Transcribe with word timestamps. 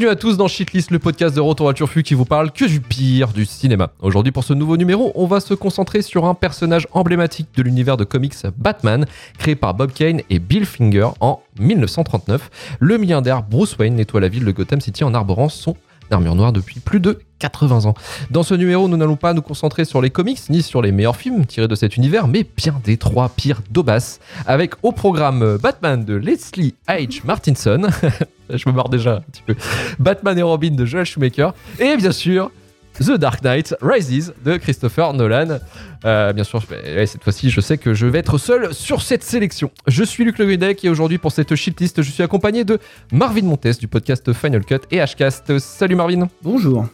Bienvenue 0.00 0.14
à 0.14 0.16
tous 0.16 0.38
dans 0.38 0.48
Shitlist, 0.48 0.90
le 0.92 0.98
podcast 0.98 1.36
de 1.36 1.42
Retour 1.42 1.68
à 1.68 1.74
Turfu 1.74 2.02
qui 2.02 2.14
vous 2.14 2.24
parle 2.24 2.52
que 2.52 2.64
du 2.64 2.80
pire 2.80 3.34
du 3.34 3.44
cinéma. 3.44 3.92
Aujourd'hui, 4.00 4.32
pour 4.32 4.44
ce 4.44 4.54
nouveau 4.54 4.78
numéro, 4.78 5.12
on 5.14 5.26
va 5.26 5.40
se 5.40 5.52
concentrer 5.52 6.00
sur 6.00 6.24
un 6.24 6.32
personnage 6.32 6.88
emblématique 6.92 7.48
de 7.54 7.62
l'univers 7.62 7.98
de 7.98 8.04
comics 8.04 8.34
Batman, 8.56 9.04
créé 9.36 9.56
par 9.56 9.74
Bob 9.74 9.92
Kane 9.92 10.22
et 10.30 10.38
Bill 10.38 10.64
Finger 10.64 11.08
en 11.20 11.42
1939. 11.58 12.78
Le 12.80 12.96
milliardaire 12.96 13.42
Bruce 13.42 13.76
Wayne 13.76 13.94
nettoie 13.94 14.22
la 14.22 14.28
ville 14.28 14.46
de 14.46 14.52
Gotham 14.52 14.80
City 14.80 15.04
en 15.04 15.12
arborant 15.12 15.50
son 15.50 15.76
armure 16.10 16.34
noire 16.34 16.54
depuis 16.54 16.80
plus 16.80 17.00
de 17.00 17.20
80 17.40 17.86
ans. 17.86 17.94
Dans 18.30 18.44
ce 18.44 18.54
numéro, 18.54 18.86
nous 18.86 18.96
n'allons 18.96 19.16
pas 19.16 19.34
nous 19.34 19.42
concentrer 19.42 19.84
sur 19.84 20.00
les 20.00 20.10
comics 20.10 20.38
ni 20.48 20.62
sur 20.62 20.82
les 20.82 20.92
meilleurs 20.92 21.16
films 21.16 21.46
tirés 21.46 21.66
de 21.66 21.74
cet 21.74 21.96
univers, 21.96 22.28
mais 22.28 22.46
bien 22.56 22.80
des 22.84 22.96
trois 22.96 23.28
pires 23.28 23.62
d'Obas, 23.70 24.20
avec 24.46 24.74
au 24.84 24.92
programme 24.92 25.58
Batman 25.60 26.04
de 26.04 26.14
Leslie 26.14 26.74
H. 26.88 27.22
Martinson, 27.24 27.88
je 28.50 28.68
me 28.68 28.74
marre 28.74 28.88
déjà 28.88 29.16
un 29.16 29.20
petit 29.20 29.42
peu, 29.44 29.56
Batman 29.98 30.38
et 30.38 30.42
Robin 30.42 30.70
de 30.70 30.84
Joel 30.84 31.04
Schumacher, 31.06 31.50
et 31.78 31.96
bien 31.96 32.12
sûr 32.12 32.50
The 32.98 33.12
Dark 33.12 33.42
Knight 33.42 33.74
Rises 33.80 34.34
de 34.44 34.56
Christopher 34.56 35.14
Nolan. 35.14 35.58
Euh, 36.04 36.32
bien 36.32 36.44
sûr, 36.44 36.62
cette 37.06 37.22
fois-ci, 37.22 37.48
je 37.48 37.60
sais 37.60 37.78
que 37.78 37.94
je 37.94 38.06
vais 38.06 38.18
être 38.18 38.36
seul 38.36 38.74
sur 38.74 39.00
cette 39.00 39.22
sélection. 39.22 39.70
Je 39.86 40.04
suis 40.04 40.24
Luc 40.24 40.38
Leguedec 40.38 40.84
et 40.84 40.90
aujourd'hui, 40.90 41.18
pour 41.18 41.32
cette 41.32 41.54
shitlist, 41.54 42.02
je 42.02 42.10
suis 42.10 42.22
accompagné 42.22 42.64
de 42.64 42.78
Marvin 43.12 43.42
Montes 43.42 43.78
du 43.78 43.88
podcast 43.88 44.32
Final 44.32 44.64
Cut 44.64 44.80
et 44.90 45.00
Hcast. 45.00 45.58
Salut 45.58 45.94
Marvin. 45.94 46.28
Bonjour. 46.42 46.86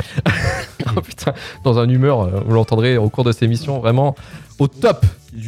oh 0.96 1.00
putain, 1.00 1.32
dans 1.64 1.78
un 1.78 1.88
humeur, 1.88 2.22
euh, 2.22 2.40
vous 2.44 2.54
l'entendrez 2.54 2.96
au 2.96 3.08
cours 3.08 3.24
de 3.24 3.32
cette 3.32 3.42
émission, 3.42 3.78
vraiment 3.80 4.14
au 4.58 4.68
top. 4.68 5.04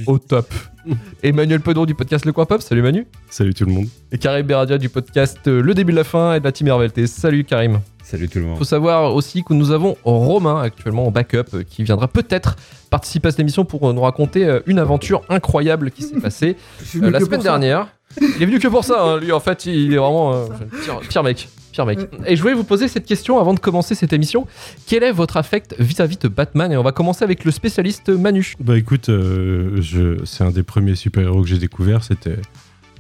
Au 0.06 0.18
top. 0.18 0.52
Emmanuel 1.22 1.60
Pedon 1.60 1.84
du 1.84 1.94
podcast 1.94 2.24
Le 2.24 2.32
Coin 2.32 2.46
Pop. 2.46 2.62
Salut 2.62 2.82
Manu. 2.82 3.06
Salut 3.30 3.54
tout 3.54 3.64
le 3.64 3.72
monde. 3.72 3.86
Et 4.10 4.18
Karim 4.18 4.46
Beradia 4.46 4.78
du 4.78 4.88
podcast 4.88 5.38
euh, 5.46 5.62
Le 5.62 5.74
Début 5.74 5.92
de 5.92 5.96
la 5.96 6.04
Fin 6.04 6.34
et 6.34 6.40
de 6.40 6.44
la 6.44 6.52
Team 6.52 6.68
RVLT. 6.68 7.06
Salut 7.06 7.44
Karim. 7.44 7.80
Salut 8.02 8.28
tout 8.28 8.38
le 8.38 8.46
monde. 8.46 8.58
Faut 8.58 8.64
savoir 8.64 9.14
aussi 9.14 9.44
que 9.44 9.54
nous 9.54 9.70
avons 9.70 9.96
Romain 10.04 10.60
actuellement 10.60 11.06
en 11.06 11.10
backup 11.10 11.54
euh, 11.54 11.62
qui 11.62 11.84
viendra 11.84 12.08
peut-être 12.08 12.56
participer 12.90 13.28
à 13.28 13.30
cette 13.30 13.40
émission 13.40 13.64
pour 13.64 13.92
nous 13.92 14.02
raconter 14.02 14.60
une 14.66 14.78
aventure 14.78 15.22
incroyable 15.28 15.90
qui 15.90 16.02
s'est 16.02 16.20
passée 16.20 16.56
euh, 16.96 17.10
la 17.10 17.20
semaine 17.20 17.42
dernière. 17.42 17.88
Il 18.20 18.42
est 18.42 18.46
venu 18.46 18.58
que 18.58 18.68
pour 18.68 18.84
ça, 18.84 19.02
hein. 19.02 19.20
lui 19.20 19.32
en 19.32 19.40
fait 19.40 19.66
il 19.66 19.94
est 19.94 19.96
vraiment 19.96 20.34
euh, 20.34 20.46
pire, 20.84 21.00
pire 21.00 21.22
mec. 21.22 21.48
Pire 21.72 21.86
mec. 21.86 21.98
Et 22.26 22.36
je 22.36 22.42
voulais 22.42 22.54
vous 22.54 22.64
poser 22.64 22.86
cette 22.86 23.06
question 23.06 23.38
avant 23.38 23.54
de 23.54 23.60
commencer 23.60 23.94
cette 23.94 24.12
émission. 24.12 24.46
Quel 24.86 25.02
est 25.02 25.12
votre 25.12 25.36
affect 25.36 25.74
vis-à-vis 25.78 26.18
de 26.18 26.28
Batman? 26.28 26.70
Et 26.70 26.76
on 26.76 26.82
va 26.82 26.92
commencer 26.92 27.24
avec 27.24 27.44
le 27.44 27.50
spécialiste 27.50 28.10
Manu. 28.10 28.54
Bah 28.60 28.76
écoute, 28.76 29.08
euh, 29.08 29.80
je, 29.80 30.24
c'est 30.24 30.44
un 30.44 30.50
des 30.50 30.62
premiers 30.62 30.94
super-héros 30.94 31.42
que 31.42 31.48
j'ai 31.48 31.58
découvert. 31.58 32.04
C'était 32.04 32.36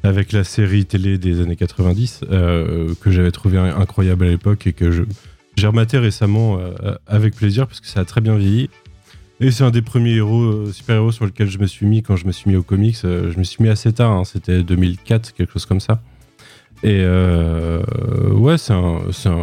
avec 0.02 0.32
la 0.32 0.44
série 0.44 0.84
télé 0.84 1.18
des 1.18 1.40
années 1.40 1.56
90 1.56 2.22
euh, 2.30 2.94
que 3.00 3.10
j'avais 3.10 3.30
trouvé 3.30 3.58
incroyable 3.58 4.26
à 4.26 4.28
l'époque 4.28 4.66
et 4.66 4.72
que 4.72 4.90
je, 4.90 5.04
j'ai 5.56 5.66
rematé 5.66 5.98
récemment 5.98 6.58
euh, 6.58 6.94
avec 7.06 7.36
plaisir 7.36 7.66
parce 7.66 7.80
que 7.80 7.86
ça 7.86 8.00
a 8.00 8.04
très 8.04 8.20
bien 8.20 8.36
vieilli. 8.36 8.68
Et 9.40 9.50
c'est 9.50 9.64
un 9.64 9.70
des 9.70 9.82
premiers 9.82 10.14
héros, 10.14 10.42
euh, 10.42 10.72
super-héros 10.72 11.12
sur 11.12 11.24
lequel 11.24 11.50
je 11.50 11.58
me 11.58 11.66
suis 11.66 11.86
mis 11.86 12.02
quand 12.02 12.16
je 12.16 12.26
me 12.26 12.32
suis 12.32 12.50
mis 12.50 12.56
aux 12.56 12.62
comics. 12.62 12.96
Je 13.02 13.36
me 13.36 13.44
suis 13.44 13.62
mis 13.62 13.68
assez 13.68 13.92
tard, 13.92 14.12
hein, 14.12 14.24
c'était 14.24 14.62
2004, 14.62 15.34
quelque 15.34 15.52
chose 15.52 15.66
comme 15.66 15.80
ça. 15.80 16.00
Et 16.84 17.02
euh, 17.04 17.80
ouais, 18.32 18.58
c'est 18.58 18.74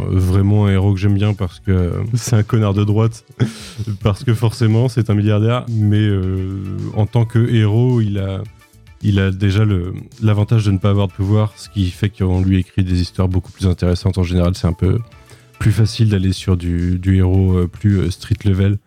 vraiment 0.10 0.66
un 0.66 0.72
héros 0.72 0.94
que 0.94 1.00
j'aime 1.00 1.14
bien 1.14 1.34
parce 1.34 1.60
que 1.62 1.94
c'est 2.14 2.36
un 2.36 2.44
connard 2.44 2.74
de 2.74 2.84
droite. 2.84 3.24
parce 4.04 4.24
que 4.24 4.34
forcément, 4.34 4.90
c'est 4.90 5.10
un 5.10 5.16
milliardaire. 5.16 5.66
Mais 5.70 6.02
euh, 6.02 6.62
en 6.96 7.06
tant 7.06 7.26
que 7.26 7.40
héros, 7.50 8.02
il 8.02 8.20
a, 8.20 8.42
il 9.02 9.20
a 9.20 9.32
déjà 9.32 9.64
l'avantage 10.22 10.66
de 10.66 10.72
ne 10.72 10.78
pas 10.78 10.90
avoir 10.90 11.08
de 11.08 11.14
pouvoir, 11.14 11.54
ce 11.56 11.70
qui 11.70 11.90
fait 11.92 12.10
qu'on 12.10 12.42
lui 12.42 12.60
écrit 12.60 12.84
des 12.84 13.02
histoires 13.02 13.30
beaucoup 13.30 13.52
plus 13.52 13.68
intéressantes. 13.68 14.18
En 14.18 14.24
général, 14.24 14.56
c'est 14.56 14.68
un 14.68 14.74
peu 14.74 15.00
plus 15.60 15.72
facile 15.72 16.10
d'aller 16.10 16.34
sur 16.34 16.58
du, 16.58 17.00
héros 17.06 17.54
euh, 17.54 17.68
plus 17.68 18.12
street 18.12 18.36
level. 18.44 18.80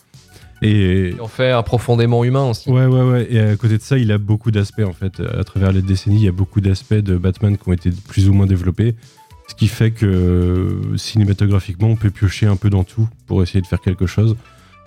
Et, 0.63 1.15
on 1.21 1.29
fait 1.29 1.51
un 1.51 1.63
profondément 1.63 2.25
humain 2.25 2.51
aussi. 2.51 2.71
Ouais, 2.71 2.87
ouais, 2.87 3.03
ouais. 3.03 3.27
Et 3.31 3.41
à 3.41 3.57
côté 3.57 3.79
de 3.79 3.83
ça, 3.83 3.99
il 3.99 4.13
a 4.13 4.19
beaucoup 4.19 4.51
d'aspects, 4.51 4.85
en 4.87 4.93
fait. 4.93 5.21
À 5.21 5.45
travers 5.45 5.73
les 5.73 5.83
décennies, 5.83 6.17
il 6.17 6.25
y 6.25 6.29
a 6.29 6.33
beaucoup 6.33 6.61
d'aspects 6.61 6.95
de 6.95 7.17
Batman 7.17 7.57
qui 7.57 7.69
ont 7.69 7.73
été 7.73 7.91
plus 8.09 8.29
ou 8.29 8.33
moins 8.33 8.47
développés. 8.47 8.95
Ce 9.49 9.55
qui 9.55 9.67
fait 9.67 9.91
que 9.91 10.07
euh, 10.07 10.97
cinématographiquement, 10.97 11.89
on 11.89 11.97
peut 11.97 12.11
piocher 12.11 12.47
un 12.47 12.57
peu 12.57 12.71
dans 12.71 12.85
tout 12.85 13.09
pour 13.27 13.43
essayer 13.43 13.61
de 13.61 13.67
faire 13.67 13.81
quelque 13.81 14.07
chose. 14.07 14.37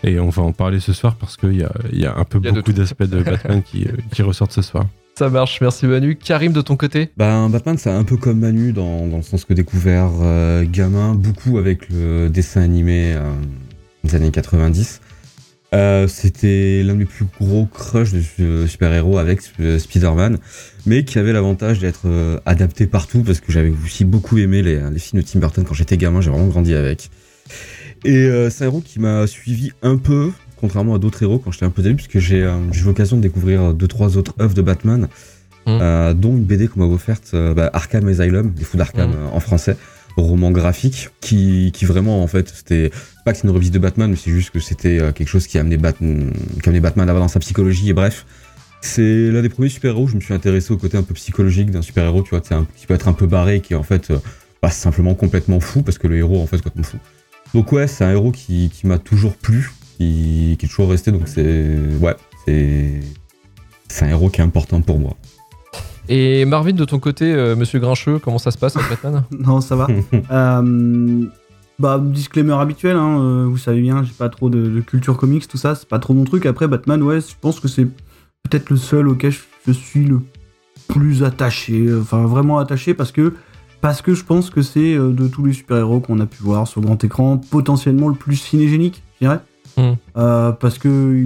Et 0.04 0.20
on 0.20 0.30
va 0.30 0.44
en 0.44 0.54
parler 0.54 0.80
ce 0.80 0.94
soir 0.94 1.16
parce 1.16 1.36
qu'il 1.36 1.56
y 1.56 1.64
a, 1.64 1.72
il 1.92 2.00
y 2.00 2.06
a 2.06 2.16
un 2.16 2.24
peu 2.24 2.40
a 2.48 2.52
beaucoup 2.52 2.74
d'aspects 2.74 3.04
de 3.04 3.22
Batman 3.24 3.62
qui, 3.64 3.86
euh, 3.86 3.92
qui 4.12 4.22
ressortent 4.22 4.52
ce 4.52 4.62
soir. 4.62 4.86
Ça 5.18 5.30
marche, 5.30 5.62
merci 5.62 5.88
Manu. 5.88 6.18
Karim 6.18 6.52
de 6.52 6.62
ton 6.62 6.76
côté? 6.76 7.10
Ben, 7.16 7.50
Batman, 7.50 7.78
c'est 7.78 7.90
un 7.90 8.04
peu 8.04 8.18
comme 8.18 8.40
Manu 8.40 8.74
dans, 8.74 9.08
dans 9.08 9.18
le 9.18 9.24
sens 9.24 9.46
que 9.46 9.54
découvert 9.54 10.12
euh, 10.22 10.66
gamin, 10.70 11.16
beaucoup 11.16 11.58
avec 11.58 11.90
le 11.90 12.30
dessin 12.30 12.62
animé 12.62 13.14
euh, 13.14 13.34
des 14.04 14.16
années 14.16 14.32
90. 14.32 15.00
Euh, 15.74 16.08
C'était 16.08 16.84
l'un 16.84 16.96
des 16.96 17.06
plus 17.06 17.26
gros 17.40 17.66
crushs 17.66 18.14
de, 18.14 18.22
de 18.40 18.68
super-héros 18.68 19.18
avec 19.18 19.40
euh, 19.60 19.78
Spider-Man, 19.80 20.38
mais 20.86 21.04
qui 21.04 21.20
avait 21.20 21.34
l'avantage 21.34 21.80
d'être 21.80 22.04
euh, 22.06 22.40
adapté 22.46 22.88
partout 22.88 23.24
parce 23.24 23.40
que 23.40 23.52
j'avais 23.52 23.74
aussi 23.84 24.06
beaucoup 24.06 24.38
aimé 24.38 24.62
les, 24.62 24.80
les 24.90 25.00
films 25.00 25.22
de 25.22 25.28
Tim 25.28 25.40
Burton 25.40 25.66
quand 25.68 25.74
j'étais 25.74 25.98
gamin, 25.98 26.22
j'ai 26.22 26.30
vraiment 26.30 26.48
grandi 26.48 26.74
avec. 26.74 27.10
Et 28.06 28.16
euh, 28.16 28.50
c'est 28.50 28.64
un 28.64 28.68
héros 28.68 28.82
qui 28.82 29.00
m'a 29.00 29.26
suivi 29.28 29.72
un 29.82 29.98
peu, 29.98 30.32
contrairement 30.58 30.96
à 30.96 31.00
d'autres 31.00 31.22
héros 31.24 31.40
quand 31.40 31.52
j'étais 31.52 31.66
un 31.66 31.72
peu 31.72 31.82
début, 31.82 31.96
parce 31.96 32.08
que 32.08 32.20
j'ai 32.20 32.44
euh, 32.44 32.58
eu 32.74 32.84
l'occasion 32.84 33.18
de 33.18 33.22
découvrir 33.24 33.74
deux 33.74 33.88
trois 33.88 34.16
autres 34.18 34.34
œuvres 34.40 34.54
de 34.54 34.62
Batman, 34.62 35.08
euh, 35.68 36.14
dont 36.14 36.30
une 36.38 36.44
BD 36.44 36.68
qu'on 36.68 36.82
m'a 36.88 36.94
offerte, 36.94 37.32
euh, 37.34 37.56
bah, 37.56 37.72
Arkham 37.74 38.08
Asylum, 38.08 38.54
les 38.58 38.64
fous 38.64 38.78
d'Arkham 38.78 39.12
euh, 39.16 39.28
en 39.36 39.40
français, 39.40 39.76
roman 40.22 40.52
graphique, 40.52 41.10
qui, 41.22 41.72
vraiment 41.84 42.24
en 42.24 42.28
fait 42.28 42.50
c'était 42.50 42.92
pas 43.24 43.32
que 43.32 43.38
c'est 43.40 43.48
une 43.48 43.54
revue 43.54 43.70
de 43.70 43.80
Batman, 43.80 44.10
mais 44.10 44.16
c'est 44.16 44.32
juste 44.32 44.52
que 44.52 44.60
c'était 44.60 45.00
euh, 45.00 45.12
quelque 45.12 45.28
chose 45.28 45.48
qui 45.48 45.58
amenait 45.58 45.78
Batman, 45.78 46.32
qui 46.64 46.70
à 46.70 46.78
avoir 46.88 47.20
dans 47.20 47.28
sa 47.28 47.40
psychologie 47.40 47.90
et 47.90 47.94
bref. 47.94 48.26
C'est 48.82 49.32
l'un 49.32 49.42
des 49.42 49.50
premiers 49.50 49.70
super-héros 49.70 50.08
je 50.08 50.16
me 50.16 50.22
suis 50.22 50.34
intéressé 50.34 50.72
au 50.72 50.78
côté 50.78 50.96
un 50.98 51.04
peu 51.04 51.16
psychologique 51.16 51.72
d'un 51.72 51.82
super-héros, 51.82 52.22
tu 52.22 52.30
vois, 52.32 52.42
qui 52.42 52.86
peut 52.86 52.94
être 52.94 53.08
un 53.08 53.14
peu 53.14 53.26
barré, 53.26 53.62
qui 53.62 53.76
en 53.76 53.84
fait 53.84 54.12
euh, 54.12 54.20
pas 54.62 54.70
simplement 54.70 55.16
complètement 55.16 55.60
fou, 55.60 55.82
parce 55.82 55.98
que 55.98 56.08
le 56.08 56.18
héros 56.18 56.42
en 56.42 56.48
fait 56.48 56.58
complètement 56.58 56.84
fou. 56.84 56.98
Donc 57.54 57.72
ouais, 57.72 57.88
c'est 57.88 58.04
un 58.04 58.12
héros 58.12 58.32
qui, 58.32 58.72
m'a 58.84 59.00
toujours 59.00 59.36
plu, 59.36 59.72
qui, 59.98 60.56
qui 60.60 60.66
est 60.66 60.70
toujours 60.70 60.90
resté, 60.90 61.12
donc 61.12 61.28
c'est... 61.28 61.76
Ouais. 62.00 62.16
C'est 62.48 64.06
un 64.06 64.10
héros 64.10 64.30
qui 64.30 64.42
est 64.42 64.44
important 64.44 64.82
pour 64.82 65.00
moi. 65.00 65.16
Et 66.10 66.46
Marvin 66.46 66.74
de 66.74 66.86
ton 66.86 67.00
côté, 67.00 67.34
euh, 67.34 67.56
monsieur 67.56 67.80
Grincheux, 67.80 68.20
comment 68.20 68.38
ça 68.38 68.52
se 68.52 68.58
passe 68.58 68.76
avec 68.78 68.90
Batman 68.90 69.24
Non, 69.40 69.62
ça 69.62 69.76
va. 69.76 69.88
Euh, 70.32 71.26
bah, 71.78 72.00
disclaimer 72.02 72.54
habituel, 72.54 72.96
hein, 72.96 73.20
euh, 73.20 73.46
vous 73.48 73.58
savez 73.58 73.82
bien, 73.82 74.04
j'ai 74.04 74.14
pas 74.14 74.30
trop 74.30 74.50
de, 74.50 74.70
de 74.70 74.80
culture 74.82 75.18
comics, 75.18 75.48
tout 75.48 75.58
ça, 75.58 75.76
c'est 75.76 75.88
pas 75.88 76.00
trop 76.00 76.14
mon 76.14 76.24
truc. 76.24 76.46
Après, 76.46 76.68
Batman, 76.68 77.02
ouais, 77.04 77.20
je 77.20 77.36
pense 77.40 77.60
que 77.60 77.68
c'est 77.68 77.86
peut-être 77.86 78.70
le 78.70 78.78
seul 78.78 79.08
auquel 79.08 79.32
je, 79.32 79.40
je 79.68 79.72
suis 79.74 80.06
le 80.06 80.22
plus 80.88 81.24
attaché, 81.24 81.88
enfin 82.00 82.26
vraiment 82.26 82.60
attaché, 82.60 82.94
parce 82.94 83.12
que, 83.12 83.34
parce 83.82 84.02
que 84.02 84.14
je 84.14 84.24
pense 84.24 84.50
que 84.50 84.62
c'est 84.62 84.96
de 84.96 85.28
tous 85.28 85.46
les 85.46 85.54
super-héros 85.54 86.00
qu'on 86.00 86.20
a 86.20 86.26
pu 86.26 86.42
voir 86.42 86.68
sur 86.68 86.82
grand 86.82 87.04
écran, 87.04 87.38
potentiellement 87.38 88.08
le 88.08 88.16
plus 88.16 88.38
cinégénique, 88.38 89.04
je 89.20 89.28
dirais. 89.28 89.40
Hmm. 89.78 89.94
Euh, 90.18 90.52
parce 90.54 90.78
que 90.78 91.24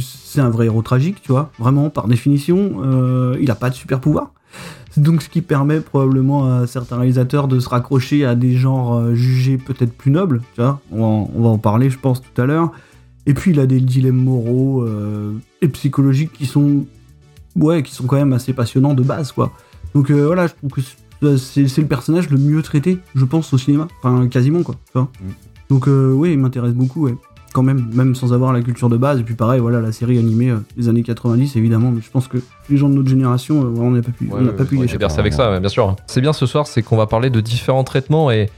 c'est 0.00 0.40
un 0.40 0.50
vrai 0.50 0.66
héros 0.66 0.82
tragique, 0.82 1.22
tu 1.22 1.30
vois, 1.32 1.50
vraiment, 1.58 1.88
par 1.90 2.08
définition, 2.08 2.82
euh, 2.82 3.36
il 3.40 3.50
a 3.50 3.54
pas 3.54 3.70
de 3.70 3.74
super 3.74 4.00
pouvoir. 4.00 4.32
C'est 4.90 5.02
donc 5.02 5.22
ce 5.22 5.28
qui 5.30 5.40
permet 5.40 5.80
probablement 5.80 6.52
à 6.58 6.66
certains 6.66 6.96
réalisateurs 6.96 7.48
de 7.48 7.58
se 7.60 7.68
raccrocher 7.68 8.24
à 8.26 8.34
des 8.34 8.56
genres 8.56 8.94
euh, 8.94 9.14
jugés 9.14 9.56
peut-être 9.56 9.92
plus 9.96 10.10
nobles, 10.10 10.42
tu 10.54 10.60
vois. 10.60 10.80
On 10.90 10.98
va, 10.98 11.04
en, 11.06 11.30
on 11.34 11.42
va 11.42 11.48
en 11.48 11.58
parler, 11.58 11.88
je 11.90 11.98
pense, 11.98 12.20
tout 12.20 12.40
à 12.42 12.44
l'heure. 12.44 12.70
Et 13.24 13.34
puis 13.34 13.52
il 13.52 13.60
a 13.60 13.66
des 13.66 13.80
dilemmes 13.80 14.22
moraux 14.22 14.82
euh, 14.82 15.32
et 15.62 15.68
psychologiques 15.68 16.32
qui 16.32 16.44
sont, 16.44 16.84
ouais, 17.56 17.82
qui 17.82 17.94
sont 17.94 18.04
quand 18.06 18.16
même 18.16 18.32
assez 18.32 18.52
passionnants 18.52 18.94
de 18.94 19.02
base, 19.02 19.32
quoi. 19.32 19.52
Donc 19.94 20.10
euh, 20.10 20.26
voilà, 20.26 20.48
je 20.48 20.54
trouve 20.54 20.70
que 20.70 21.36
c'est- 21.36 21.80
le 21.80 21.86
personnage 21.86 22.28
le 22.30 22.36
mieux 22.36 22.62
traité, 22.62 22.98
je 23.14 23.24
pense, 23.24 23.52
au 23.54 23.58
cinéma. 23.58 23.86
Enfin, 24.02 24.26
quasiment, 24.26 24.62
quoi. 24.62 24.74
tu 24.86 24.92
vois. 24.94 25.02
Mm. 25.20 25.28
Donc 25.70 25.88
euh, 25.88 26.12
oui, 26.12 26.32
il 26.32 26.38
m'intéresse 26.38 26.74
beaucoup, 26.74 27.04
ouais. 27.06 27.14
Quand 27.52 27.62
même, 27.62 27.90
même 27.92 28.14
sans 28.14 28.32
avoir 28.32 28.52
la 28.52 28.62
culture 28.62 28.88
de 28.88 28.96
base. 28.96 29.20
Et 29.20 29.22
puis 29.22 29.34
pareil, 29.34 29.60
voilà, 29.60 29.80
la 29.80 29.92
série 29.92 30.18
animée 30.18 30.50
euh, 30.50 30.56
des 30.76 30.88
années 30.88 31.02
90, 31.02 31.56
évidemment. 31.56 31.90
Mais 31.90 32.00
je 32.00 32.10
pense 32.10 32.28
que 32.28 32.38
les 32.70 32.76
gens 32.76 32.88
de 32.88 32.94
notre 32.94 33.08
génération, 33.10 33.62
euh, 33.62 33.74
on 33.78 33.90
n'a 33.90 34.00
pas 34.02 34.10
pu, 34.10 34.28
on 34.32 34.40
n'a 34.40 34.52
pas 34.52 34.64
pu 34.64 34.78
y 34.78 34.82
échapper. 34.82 35.04
avec 35.18 35.32
ça, 35.34 35.58
bien 35.60 35.68
sûr. 35.68 35.94
C'est 36.06 36.20
bien 36.22 36.32
ce 36.32 36.46
soir, 36.46 36.66
c'est 36.66 36.82
qu'on 36.82 36.96
va 36.96 37.06
parler 37.06 37.30
de 37.30 37.40
différents 37.40 37.84
traitements 37.84 38.30
et. 38.30 38.50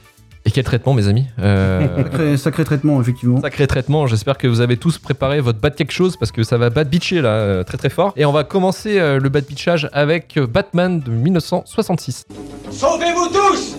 Et 0.46 0.50
quel 0.50 0.62
traitement, 0.64 0.93
mes 0.93 1.08
amis 1.08 1.25
Euh, 1.38 1.87
Sacré, 2.05 2.37
sacré 2.37 2.64
traitement, 2.67 3.00
effectivement. 3.00 3.41
Sacré 3.41 3.67
traitement, 3.67 4.06
j'espère 4.06 4.37
que 4.37 4.46
vous 4.46 4.61
avez 4.61 4.76
tous 4.76 4.99
préparé 4.99 5.41
votre 5.41 5.58
bat 5.58 5.70
quelque 5.70 5.91
chose 5.91 6.19
parce 6.19 6.32
que 6.32 6.43
ça 6.43 6.58
va 6.58 6.69
bat 6.69 6.85
bitcher 6.85 7.23
là 7.23 7.64
très 7.64 7.79
très 7.79 7.88
fort. 7.88 8.12
Et 8.14 8.26
on 8.26 8.32
va 8.32 8.44
commencer 8.44 8.99
le 8.99 9.29
bat 9.31 9.41
bitchage 9.41 9.88
avec 9.94 10.38
Batman 10.52 11.00
de 11.00 11.11
1966. 11.11 12.26
Sauvez-vous 12.70 13.29
tous 13.29 13.79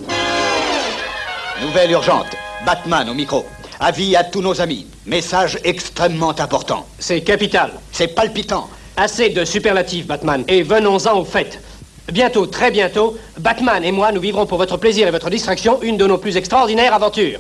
Nouvelle 1.61 1.91
urgente. 1.91 2.25
Batman 2.65 3.07
au 3.09 3.13
micro. 3.13 3.45
Avis 3.79 4.15
à 4.15 4.23
tous 4.23 4.41
nos 4.41 4.61
amis. 4.61 4.87
Message 5.05 5.59
extrêmement 5.63 6.39
important. 6.39 6.85
C'est 6.99 7.21
capital. 7.21 7.71
C'est 7.91 8.07
palpitant. 8.07 8.69
Assez 8.97 9.29
de 9.29 9.43
superlatifs, 9.43 10.07
Batman, 10.07 10.43
et 10.47 10.63
venons-en 10.63 11.19
au 11.19 11.25
fait. 11.25 11.59
Bientôt, 12.11 12.45
très 12.45 12.71
bientôt, 12.71 13.17
Batman 13.39 13.83
et 13.83 13.91
moi, 13.91 14.11
nous 14.11 14.21
vivrons 14.21 14.45
pour 14.45 14.57
votre 14.57 14.77
plaisir 14.77 15.07
et 15.07 15.11
votre 15.11 15.29
distraction 15.29 15.81
une 15.81 15.97
de 15.97 16.07
nos 16.07 16.17
plus 16.17 16.37
extraordinaires 16.37 16.93
aventures. 16.93 17.39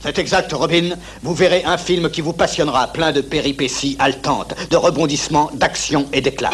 C'est 0.00 0.18
exact, 0.18 0.52
Robin. 0.52 0.90
Vous 1.22 1.34
verrez 1.34 1.64
un 1.64 1.78
film 1.78 2.10
qui 2.10 2.20
vous 2.22 2.32
passionnera, 2.32 2.88
plein 2.88 3.12
de 3.12 3.20
péripéties 3.20 3.96
haletantes, 3.98 4.54
de 4.70 4.76
rebondissements, 4.76 5.50
d'action 5.54 6.06
et 6.12 6.20
d'éclats. 6.20 6.50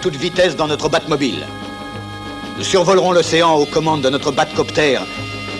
Toute 0.00 0.16
vitesse 0.16 0.56
dans 0.56 0.66
notre 0.66 0.88
Batmobile. 0.88 1.44
Nous 2.56 2.64
survolerons 2.64 3.12
l'océan 3.12 3.54
aux 3.54 3.66
commandes 3.66 4.02
de 4.02 4.10
notre 4.10 4.32
Batcopter 4.32 4.98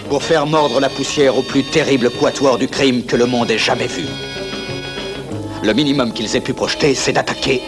pour 0.09 0.23
faire 0.23 0.47
mordre 0.47 0.81
la 0.81 0.89
poussière 0.89 1.37
au 1.37 1.43
plus 1.43 1.65
terrible 1.65 2.11
quatuor 2.11 2.59
du 2.59 2.69
crime 2.69 3.05
que 3.05 3.17
le 3.17 3.27
monde 3.27 3.51
ait 3.51 3.59
jamais 3.59 3.87
vu. 3.87 4.07
Le 5.63 5.73
minimum 5.73 6.13
qu'ils 6.13 6.35
aient 6.37 6.41
pu 6.41 6.55
projeter, 6.55 6.95
c'est 6.95 7.13
d'attaquer 7.13 7.63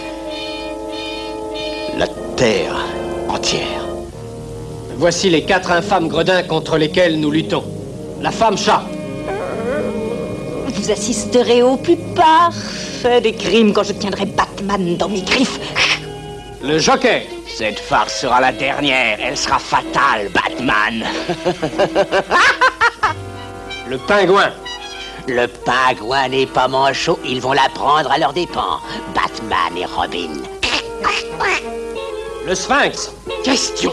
la 1.97 2.07
Terre 2.37 2.77
entière. 3.29 3.85
Voici 4.97 5.29
les 5.29 5.43
quatre 5.43 5.71
infâmes 5.71 6.09
gredins 6.09 6.43
contre 6.43 6.79
lesquels 6.79 7.19
nous 7.19 7.31
luttons. 7.31 7.65
La 8.21 8.31
femme 8.31 8.57
chat, 8.57 8.85
Vous 10.75 10.91
assisterez 10.91 11.63
au 11.63 11.77
plus 11.77 11.97
parfait 12.15 13.21
des 13.21 13.33
crimes 13.33 13.73
quand 13.73 13.83
je 13.83 13.93
tiendrai 13.93 14.25
Batman 14.27 14.97
dans 14.97 15.09
mes 15.09 15.23
griffes. 15.23 15.59
Le 16.63 16.79
jockey, 16.79 17.27
Cette 17.49 17.79
farce 17.79 18.21
sera 18.21 18.41
la 18.41 18.53
dernière. 18.53 19.19
Elle 19.21 19.37
sera 19.37 19.59
fatale, 19.59 20.29
Batman. 20.29 21.05
le 23.89 23.99
pingouin, 23.99 24.53
Le 25.27 25.47
pingouin 25.47 26.29
n'est 26.29 26.47
pas 26.47 26.69
manchot. 26.69 27.19
Ils 27.25 27.41
vont 27.41 27.55
la 27.55 27.69
prendre 27.75 28.11
à 28.11 28.19
leurs 28.19 28.35
dépens. 28.35 28.81
Batman 29.15 29.77
et 29.77 29.87
Robin. 29.87 30.43
le 32.47 32.55
sphinx, 32.55 33.11
Question. 33.43 33.93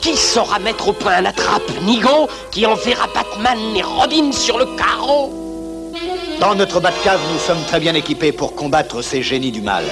Qui 0.00 0.16
saura 0.16 0.58
mettre 0.58 0.88
au 0.88 0.92
point 0.92 1.16
un 1.16 1.26
attrape 1.26 1.70
Nigo 1.82 2.28
qui 2.50 2.66
enverra 2.66 3.06
Batman 3.14 3.58
et 3.76 3.82
Robin 3.82 4.32
sur 4.32 4.58
le 4.58 4.64
carreau? 4.76 5.92
Dans 6.40 6.54
notre 6.54 6.80
Batcave, 6.80 7.20
nous 7.32 7.38
sommes 7.38 7.62
très 7.66 7.78
bien 7.78 7.94
équipés 7.94 8.32
pour 8.32 8.54
combattre 8.54 9.02
ces 9.02 9.22
génies 9.22 9.52
du 9.52 9.60
mal. 9.60 9.84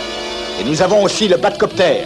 Et 0.60 0.64
nous 0.64 0.82
avons 0.82 1.04
aussi 1.04 1.28
le 1.28 1.36
Batcopter. 1.36 2.04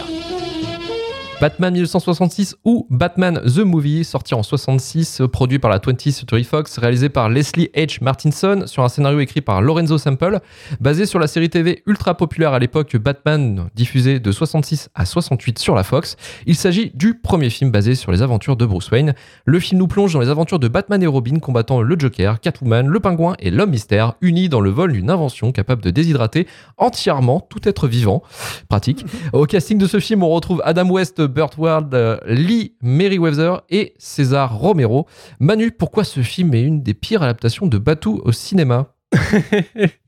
Batman 1.43 1.73
1966 1.73 2.55
ou 2.63 2.87
Batman 2.89 3.41
The 3.45 3.65
Movie, 3.65 4.05
sorti 4.05 4.33
en 4.33 4.43
66, 4.43 5.19
euh, 5.19 5.27
produit 5.27 5.59
par 5.59 5.69
la 5.69 5.79
20th 5.79 6.11
Century 6.11 6.45
Fox, 6.45 6.77
réalisé 6.77 7.09
par 7.09 7.27
Leslie 7.27 7.69
H. 7.75 8.01
Martinson 8.01 8.63
sur 8.65 8.81
un 8.81 8.87
scénario 8.87 9.19
écrit 9.19 9.41
par 9.41 9.61
Lorenzo 9.61 9.97
Semple, 9.97 10.39
basé 10.79 11.05
sur 11.05 11.19
la 11.19 11.27
série 11.27 11.49
TV 11.49 11.83
ultra 11.85 12.15
populaire 12.15 12.53
à 12.53 12.59
l'époque 12.59 12.95
Batman, 12.95 13.65
diffusée 13.75 14.21
de 14.21 14.31
66 14.31 14.87
à 14.95 15.03
68 15.03 15.59
sur 15.59 15.75
la 15.75 15.83
Fox. 15.83 16.15
Il 16.45 16.55
s'agit 16.55 16.93
du 16.95 17.13
premier 17.13 17.49
film 17.49 17.71
basé 17.71 17.95
sur 17.95 18.13
les 18.13 18.21
aventures 18.21 18.55
de 18.55 18.65
Bruce 18.65 18.89
Wayne. 18.89 19.13
Le 19.43 19.59
film 19.59 19.79
nous 19.79 19.87
plonge 19.87 20.13
dans 20.13 20.21
les 20.21 20.29
aventures 20.29 20.59
de 20.59 20.69
Batman 20.69 21.03
et 21.03 21.07
Robin 21.07 21.39
combattant 21.39 21.81
le 21.81 21.99
Joker, 21.99 22.39
Catwoman, 22.39 22.87
le 22.87 23.01
Pingouin 23.01 23.35
et 23.39 23.51
l'Homme 23.51 23.71
Mystère, 23.71 24.13
unis 24.21 24.47
dans 24.47 24.61
le 24.61 24.69
vol 24.69 24.93
d'une 24.93 25.09
invention 25.09 25.51
capable 25.51 25.81
de 25.81 25.89
déshydrater 25.89 26.47
entièrement 26.77 27.45
tout 27.49 27.67
être 27.67 27.89
vivant. 27.89 28.23
Pratique. 28.69 29.05
Au 29.33 29.45
casting 29.45 29.77
de 29.77 29.87
ce 29.87 29.99
film, 29.99 30.23
on 30.23 30.29
retrouve 30.29 30.61
Adam 30.63 30.89
West, 30.89 31.21
Burt 31.33 31.57
Ward, 31.57 31.93
euh, 31.93 32.17
Lee 32.27 32.75
Merriweather 32.81 33.63
et 33.69 33.93
César 33.97 34.55
Romero. 34.57 35.07
Manu, 35.39 35.71
pourquoi 35.71 36.03
ce 36.03 36.21
film 36.21 36.53
est 36.53 36.63
une 36.63 36.83
des 36.83 36.93
pires 36.93 37.23
adaptations 37.23 37.67
de 37.67 37.77
Batou 37.77 38.21
au 38.23 38.31
cinéma? 38.31 38.93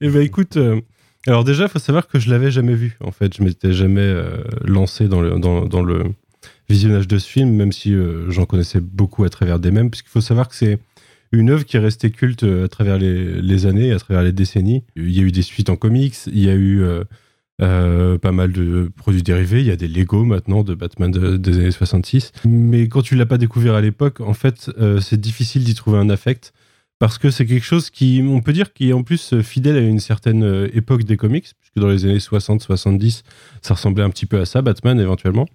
Eh 0.02 0.10
ben 0.10 0.22
écoute, 0.22 0.58
euh, 0.58 0.80
alors 1.28 1.44
déjà, 1.44 1.64
il 1.64 1.70
faut 1.70 1.80
savoir 1.80 2.08
que 2.08 2.20
je 2.20 2.30
l'avais 2.30 2.52
jamais 2.52 2.76
vu. 2.76 2.98
En 3.04 3.12
fait, 3.12 3.36
je 3.36 3.44
m'étais 3.44 3.74
jamais 3.74 4.02
euh, 4.02 4.44
lancé 4.64 5.08
dans 5.08 5.22
le, 5.22 6.04
visionnage 6.68 7.08
de 7.08 7.20
ce 7.20 7.30
film, 7.30 7.52
même 7.52 7.72
si 7.72 7.96
j'en 8.30 8.46
connaissais 8.46 8.80
beaucoup 8.80 9.24
à 9.24 9.30
travers 9.30 9.60
des 9.60 9.70
mêmes, 9.70 9.92
puisqu'il 9.92 10.10
faut 10.10 10.22
savoir 10.22 10.48
que 10.48 10.56
c'est 10.56 10.80
une 11.32 11.52
œuvre 11.52 11.64
qui 11.64 11.78
est 11.78 11.80
restée 11.80 12.10
culte 12.10 12.44
à 12.44 12.68
travers 12.68 12.98
les 12.98 13.66
années, 13.68 13.92
à 13.92 14.00
travers 14.00 14.24
les 14.24 14.32
décennies. 14.32 14.84
Il 14.96 15.12
y 15.12 15.20
a 15.20 15.24
eu 15.24 15.32
des 15.32 15.44
suites 15.44 15.70
en 15.70 15.76
comics, 15.76 16.16
il 16.26 16.44
y 16.44 16.50
a 16.50 16.56
eu 16.56 16.84
euh, 17.62 18.18
pas 18.18 18.32
mal 18.32 18.52
de 18.52 18.92
produits 18.98 19.24
dérivés, 19.24 19.62
il 19.62 19.68
y 19.68 19.72
a 19.72 19.76
des 19.76 19.88
Lego 19.88 20.24
maintenant 20.26 20.64
de 20.64 20.74
Batman 20.76 21.10
de- 21.12 21.38
des 21.38 21.58
années 21.60 21.72
66. 21.72 22.32
Mais 22.46 22.88
quand 22.88 23.02
tu 23.02 23.16
l'as 23.16 23.26
pas 23.26 23.38
découvert 23.38 23.76
à 23.76 23.82
l'époque, 23.82 24.20
en 24.22 24.34
fait, 24.34 24.70
euh, 24.78 25.00
c'est 25.00 25.20
difficile 25.20 25.64
d'y 25.64 25.74
trouver 25.74 25.98
un 26.00 26.10
affect 26.10 26.54
parce 27.00 27.18
que 27.18 27.30
c'est 27.30 27.46
quelque 27.46 27.66
chose 27.66 27.90
qui, 27.90 28.22
on 28.26 28.42
peut 28.42 28.54
dire, 28.54 28.72
qui 28.74 28.90
est 28.90 28.94
en 28.94 29.04
plus 29.04 29.34
euh, 29.34 29.42
fidèle 29.42 29.76
à 29.78 29.82
une 29.82 30.00
certaine 30.00 30.70
époque 30.74 31.04
des 31.04 31.18
comics, 31.18 31.46
puisque 31.60 31.80
dans 31.80 31.90
les 31.90 32.06
années 32.06 32.20
60-70, 32.20 33.24
ça 33.62 33.74
ressemblait 33.74 34.04
un 34.04 34.10
petit 34.10 34.26
peu 34.26 34.40
à 34.40 34.46
ça, 34.46 34.62
Batman 34.62 35.00
éventuellement, 35.00 35.46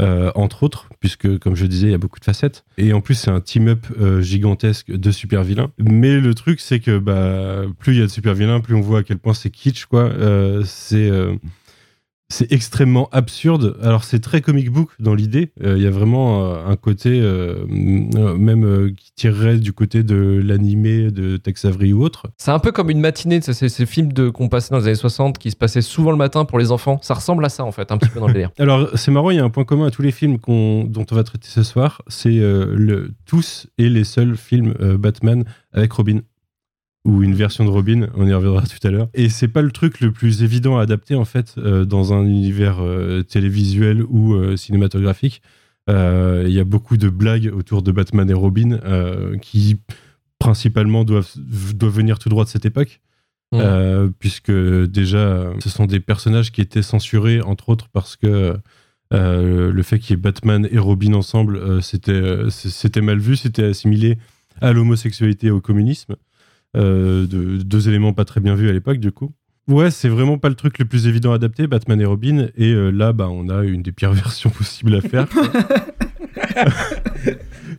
euh, 0.00 0.30
entre 0.34 0.62
autres, 0.62 0.88
puisque 1.00 1.38
comme 1.38 1.56
je 1.56 1.66
disais, 1.66 1.88
il 1.88 1.90
y 1.90 1.94
a 1.94 1.98
beaucoup 1.98 2.20
de 2.20 2.24
facettes. 2.24 2.64
Et 2.76 2.92
en 2.92 3.00
plus, 3.00 3.14
c'est 3.14 3.30
un 3.30 3.40
team-up 3.40 3.86
euh, 4.00 4.20
gigantesque 4.20 4.92
de 4.92 5.10
super 5.10 5.42
vilains. 5.42 5.72
Mais 5.78 6.20
le 6.20 6.34
truc, 6.34 6.60
c'est 6.60 6.78
que 6.78 6.98
bah, 6.98 7.62
plus 7.78 7.94
il 7.94 7.98
y 7.98 8.02
a 8.02 8.06
de 8.06 8.10
super 8.10 8.34
vilains, 8.34 8.60
plus 8.60 8.74
on 8.74 8.80
voit 8.80 9.00
à 9.00 9.02
quel 9.02 9.18
point 9.18 9.34
c'est 9.34 9.50
kitsch, 9.50 9.86
quoi. 9.86 10.04
Euh, 10.04 10.62
c'est 10.64 11.10
c'est 12.30 12.52
extrêmement 12.52 13.08
absurde. 13.10 13.78
Alors, 13.82 14.04
c'est 14.04 14.20
très 14.20 14.42
comic 14.42 14.70
book 14.70 14.90
dans 15.00 15.14
l'idée. 15.14 15.50
Euh, 15.64 15.76
Il 15.78 15.82
y 15.82 15.86
a 15.86 15.90
vraiment 15.90 16.44
euh, 16.44 16.66
un 16.66 16.76
côté, 16.76 17.20
euh, 17.22 17.64
même 17.66 18.94
qui 18.94 19.12
tirerait 19.14 19.56
du 19.58 19.72
côté 19.72 20.02
de 20.02 20.40
l'animé 20.44 21.10
de 21.10 21.38
Tex 21.38 21.64
Avery 21.64 21.92
ou 21.94 22.02
autre. 22.02 22.26
C'est 22.36 22.50
un 22.50 22.58
peu 22.58 22.70
comme 22.70 22.90
une 22.90 23.00
matinée, 23.00 23.40
c'est 23.40 23.68
ces 23.68 23.86
films 23.86 24.12
de, 24.12 24.28
qu'on 24.28 24.48
passait 24.50 24.70
dans 24.70 24.78
les 24.78 24.84
années 24.86 24.94
60 24.94 25.38
qui 25.38 25.50
se 25.50 25.56
passaient 25.56 25.80
souvent 25.80 26.10
le 26.10 26.18
matin 26.18 26.44
pour 26.44 26.58
les 26.58 26.70
enfants. 26.70 26.98
Ça 27.02 27.14
ressemble 27.14 27.44
à 27.46 27.48
ça 27.48 27.64
en 27.64 27.72
fait, 27.72 27.90
un 27.92 27.96
petit 27.98 28.10
peu 28.10 28.20
dans 28.20 28.26
le 28.26 28.34
délire. 28.34 28.50
Alors, 28.58 28.88
c'est 28.94 29.10
marrant, 29.10 29.30
il 29.30 29.36
y 29.38 29.40
a 29.40 29.44
un 29.44 29.50
point 29.50 29.64
commun 29.64 29.86
à 29.86 29.90
tous 29.90 30.02
les 30.02 30.12
films 30.12 30.38
qu'on- 30.38 30.84
dont 30.84 31.06
on 31.10 31.14
va 31.14 31.24
traiter 31.24 31.48
ce 31.48 31.62
soir. 31.62 32.02
C'est 32.08 32.28
le, 32.38 33.12
tous 33.24 33.68
et 33.78 33.88
les 33.88 34.04
seuls 34.04 34.36
films 34.36 34.74
Batman 34.98 35.44
avec 35.72 35.92
Robin. 35.92 36.20
Ou 37.04 37.22
une 37.22 37.34
version 37.34 37.64
de 37.64 37.70
Robin, 37.70 38.08
on 38.16 38.26
y 38.26 38.34
reviendra 38.34 38.62
tout 38.62 38.86
à 38.86 38.90
l'heure. 38.90 39.08
Et 39.14 39.28
c'est 39.28 39.48
pas 39.48 39.62
le 39.62 39.70
truc 39.70 40.00
le 40.00 40.12
plus 40.12 40.42
évident 40.42 40.78
à 40.78 40.82
adapter, 40.82 41.14
en 41.14 41.24
fait, 41.24 41.54
euh, 41.56 41.84
dans 41.84 42.12
un 42.12 42.24
univers 42.24 42.80
euh, 42.80 43.22
télévisuel 43.22 44.02
ou 44.02 44.34
euh, 44.34 44.56
cinématographique. 44.56 45.42
Il 45.88 46.50
y 46.50 46.60
a 46.60 46.64
beaucoup 46.64 46.98
de 46.98 47.08
blagues 47.08 47.50
autour 47.56 47.82
de 47.82 47.92
Batman 47.92 48.28
et 48.28 48.34
Robin 48.34 48.78
qui, 49.40 49.78
principalement, 50.38 51.02
doivent, 51.04 51.32
doivent 51.74 51.94
venir 51.94 52.18
tout 52.18 52.28
droit 52.28 52.44
de 52.44 52.50
cette 52.50 52.66
époque. 52.66 53.00
Puisque 54.18 54.52
déjà, 54.52 55.50
ce 55.60 55.70
sont 55.70 55.86
des 55.86 56.00
personnages 56.00 56.52
qui 56.52 56.60
étaient 56.60 56.82
censurés, 56.82 57.40
entre 57.40 57.70
autres, 57.70 57.88
parce 57.90 58.16
que 58.16 58.58
le 59.12 59.82
fait 59.82 59.98
qu'il 59.98 60.10
y 60.10 60.12
ait 60.18 60.20
Batman 60.20 60.68
et 60.70 60.78
Robin 60.78 61.14
ensemble, 61.14 61.82
c'était 61.82 63.00
mal 63.00 63.18
vu, 63.18 63.36
c'était 63.36 63.64
assimilé 63.64 64.18
à 64.60 64.74
l'homosexualité 64.74 65.46
et 65.46 65.50
au 65.50 65.62
communisme. 65.62 66.16
Euh, 66.76 67.26
de- 67.26 67.62
deux 67.62 67.88
éléments 67.88 68.12
pas 68.12 68.24
très 68.24 68.40
bien 68.40 68.54
vus 68.54 68.68
à 68.68 68.72
l'époque, 68.72 68.98
du 68.98 69.10
coup. 69.12 69.32
Ouais, 69.68 69.90
c'est 69.90 70.08
vraiment 70.08 70.38
pas 70.38 70.48
le 70.48 70.54
truc 70.54 70.78
le 70.78 70.84
plus 70.86 71.06
évident 71.06 71.32
à 71.32 71.34
adapter, 71.36 71.66
Batman 71.66 72.00
et 72.00 72.04
Robin. 72.04 72.48
Et 72.56 72.72
euh, 72.72 72.90
là, 72.90 73.12
bah, 73.12 73.28
on 73.30 73.48
a 73.48 73.64
une 73.64 73.82
des 73.82 73.92
pires 73.92 74.12
versions 74.14 74.50
possibles 74.50 74.94
à 74.94 75.00
faire. 75.00 75.26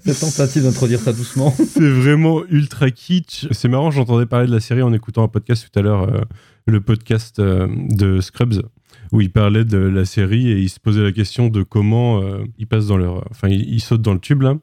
C'est 0.01 0.19
tentative 0.19 0.63
d'introduire 0.63 0.99
ça 0.99 1.11
doucement. 1.13 1.51
c'est 1.57 1.89
vraiment 1.89 2.43
ultra 2.49 2.89
kitsch. 2.91 3.47
C'est 3.51 3.67
marrant, 3.67 3.91
j'entendais 3.91 4.25
parler 4.25 4.47
de 4.47 4.51
la 4.51 4.59
série 4.59 4.81
en 4.81 4.93
écoutant 4.93 5.23
un 5.23 5.27
podcast 5.27 5.67
tout 5.71 5.79
à 5.79 5.81
l'heure, 5.81 6.03
euh, 6.03 6.21
le 6.67 6.79
podcast 6.79 7.41
de 7.41 8.21
Scrubs, 8.21 8.61
où 9.11 9.21
ils 9.21 9.31
parlaient 9.31 9.65
de 9.65 9.77
la 9.77 10.05
série 10.05 10.49
et 10.51 10.59
ils 10.59 10.69
se 10.69 10.79
posaient 10.79 11.03
la 11.03 11.11
question 11.11 11.47
de 11.49 11.63
comment 11.63 12.21
ils 12.57 12.67
passent 12.67 12.87
dans 12.87 12.97
leur. 12.97 13.25
Enfin, 13.31 13.49
ils, 13.49 13.67
ils 13.73 13.81
sautent 13.81 14.01
dans 14.03 14.13
le 14.13 14.19
tube 14.19 14.41
là. 14.43 14.55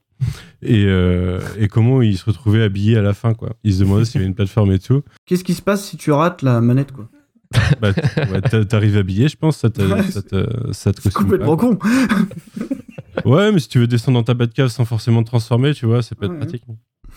Et, 0.62 0.84
euh, 0.86 1.40
et 1.58 1.68
comment 1.68 2.02
ils 2.02 2.16
se 2.16 2.24
retrouvaient 2.24 2.62
habillés 2.62 2.96
à 2.96 3.02
la 3.02 3.14
fin, 3.14 3.34
quoi. 3.34 3.50
Ils 3.64 3.74
se 3.74 3.80
demandaient 3.80 4.04
s'il 4.04 4.16
y 4.16 4.18
avait 4.18 4.28
une 4.28 4.34
plateforme 4.34 4.72
et 4.72 4.78
tout. 4.78 5.02
Qu'est-ce 5.26 5.44
qui 5.44 5.54
se 5.54 5.62
passe 5.62 5.84
si 5.84 5.96
tu 5.96 6.10
rates 6.12 6.42
la 6.42 6.60
manette, 6.60 6.92
quoi 6.92 7.08
Bah, 7.80 7.90
ouais, 8.16 8.64
T'arrives 8.64 8.96
habillé, 8.96 9.28
je 9.28 9.36
pense, 9.36 9.58
ça 9.58 9.70
te, 9.70 9.82
Ouais, 9.82 10.02
ça 10.04 10.22
te, 10.22 10.72
ça 10.72 10.92
te 10.92 11.08
complètement 11.10 11.56
pas. 11.56 11.66
con. 11.68 11.78
Ouais, 13.24 13.50
mais 13.50 13.58
si 13.60 13.68
tu 13.68 13.78
veux 13.78 13.86
descendre 13.86 14.18
dans 14.18 14.22
ta 14.24 14.34
Batcave 14.34 14.68
sans 14.68 14.84
forcément 14.84 15.22
te 15.22 15.28
transformer, 15.28 15.72
tu 15.72 15.86
vois, 15.86 16.02
ça 16.02 16.14
peut 16.14 16.26
être 16.26 16.32
Ouais. 16.32 16.38
pratique. 16.38 16.62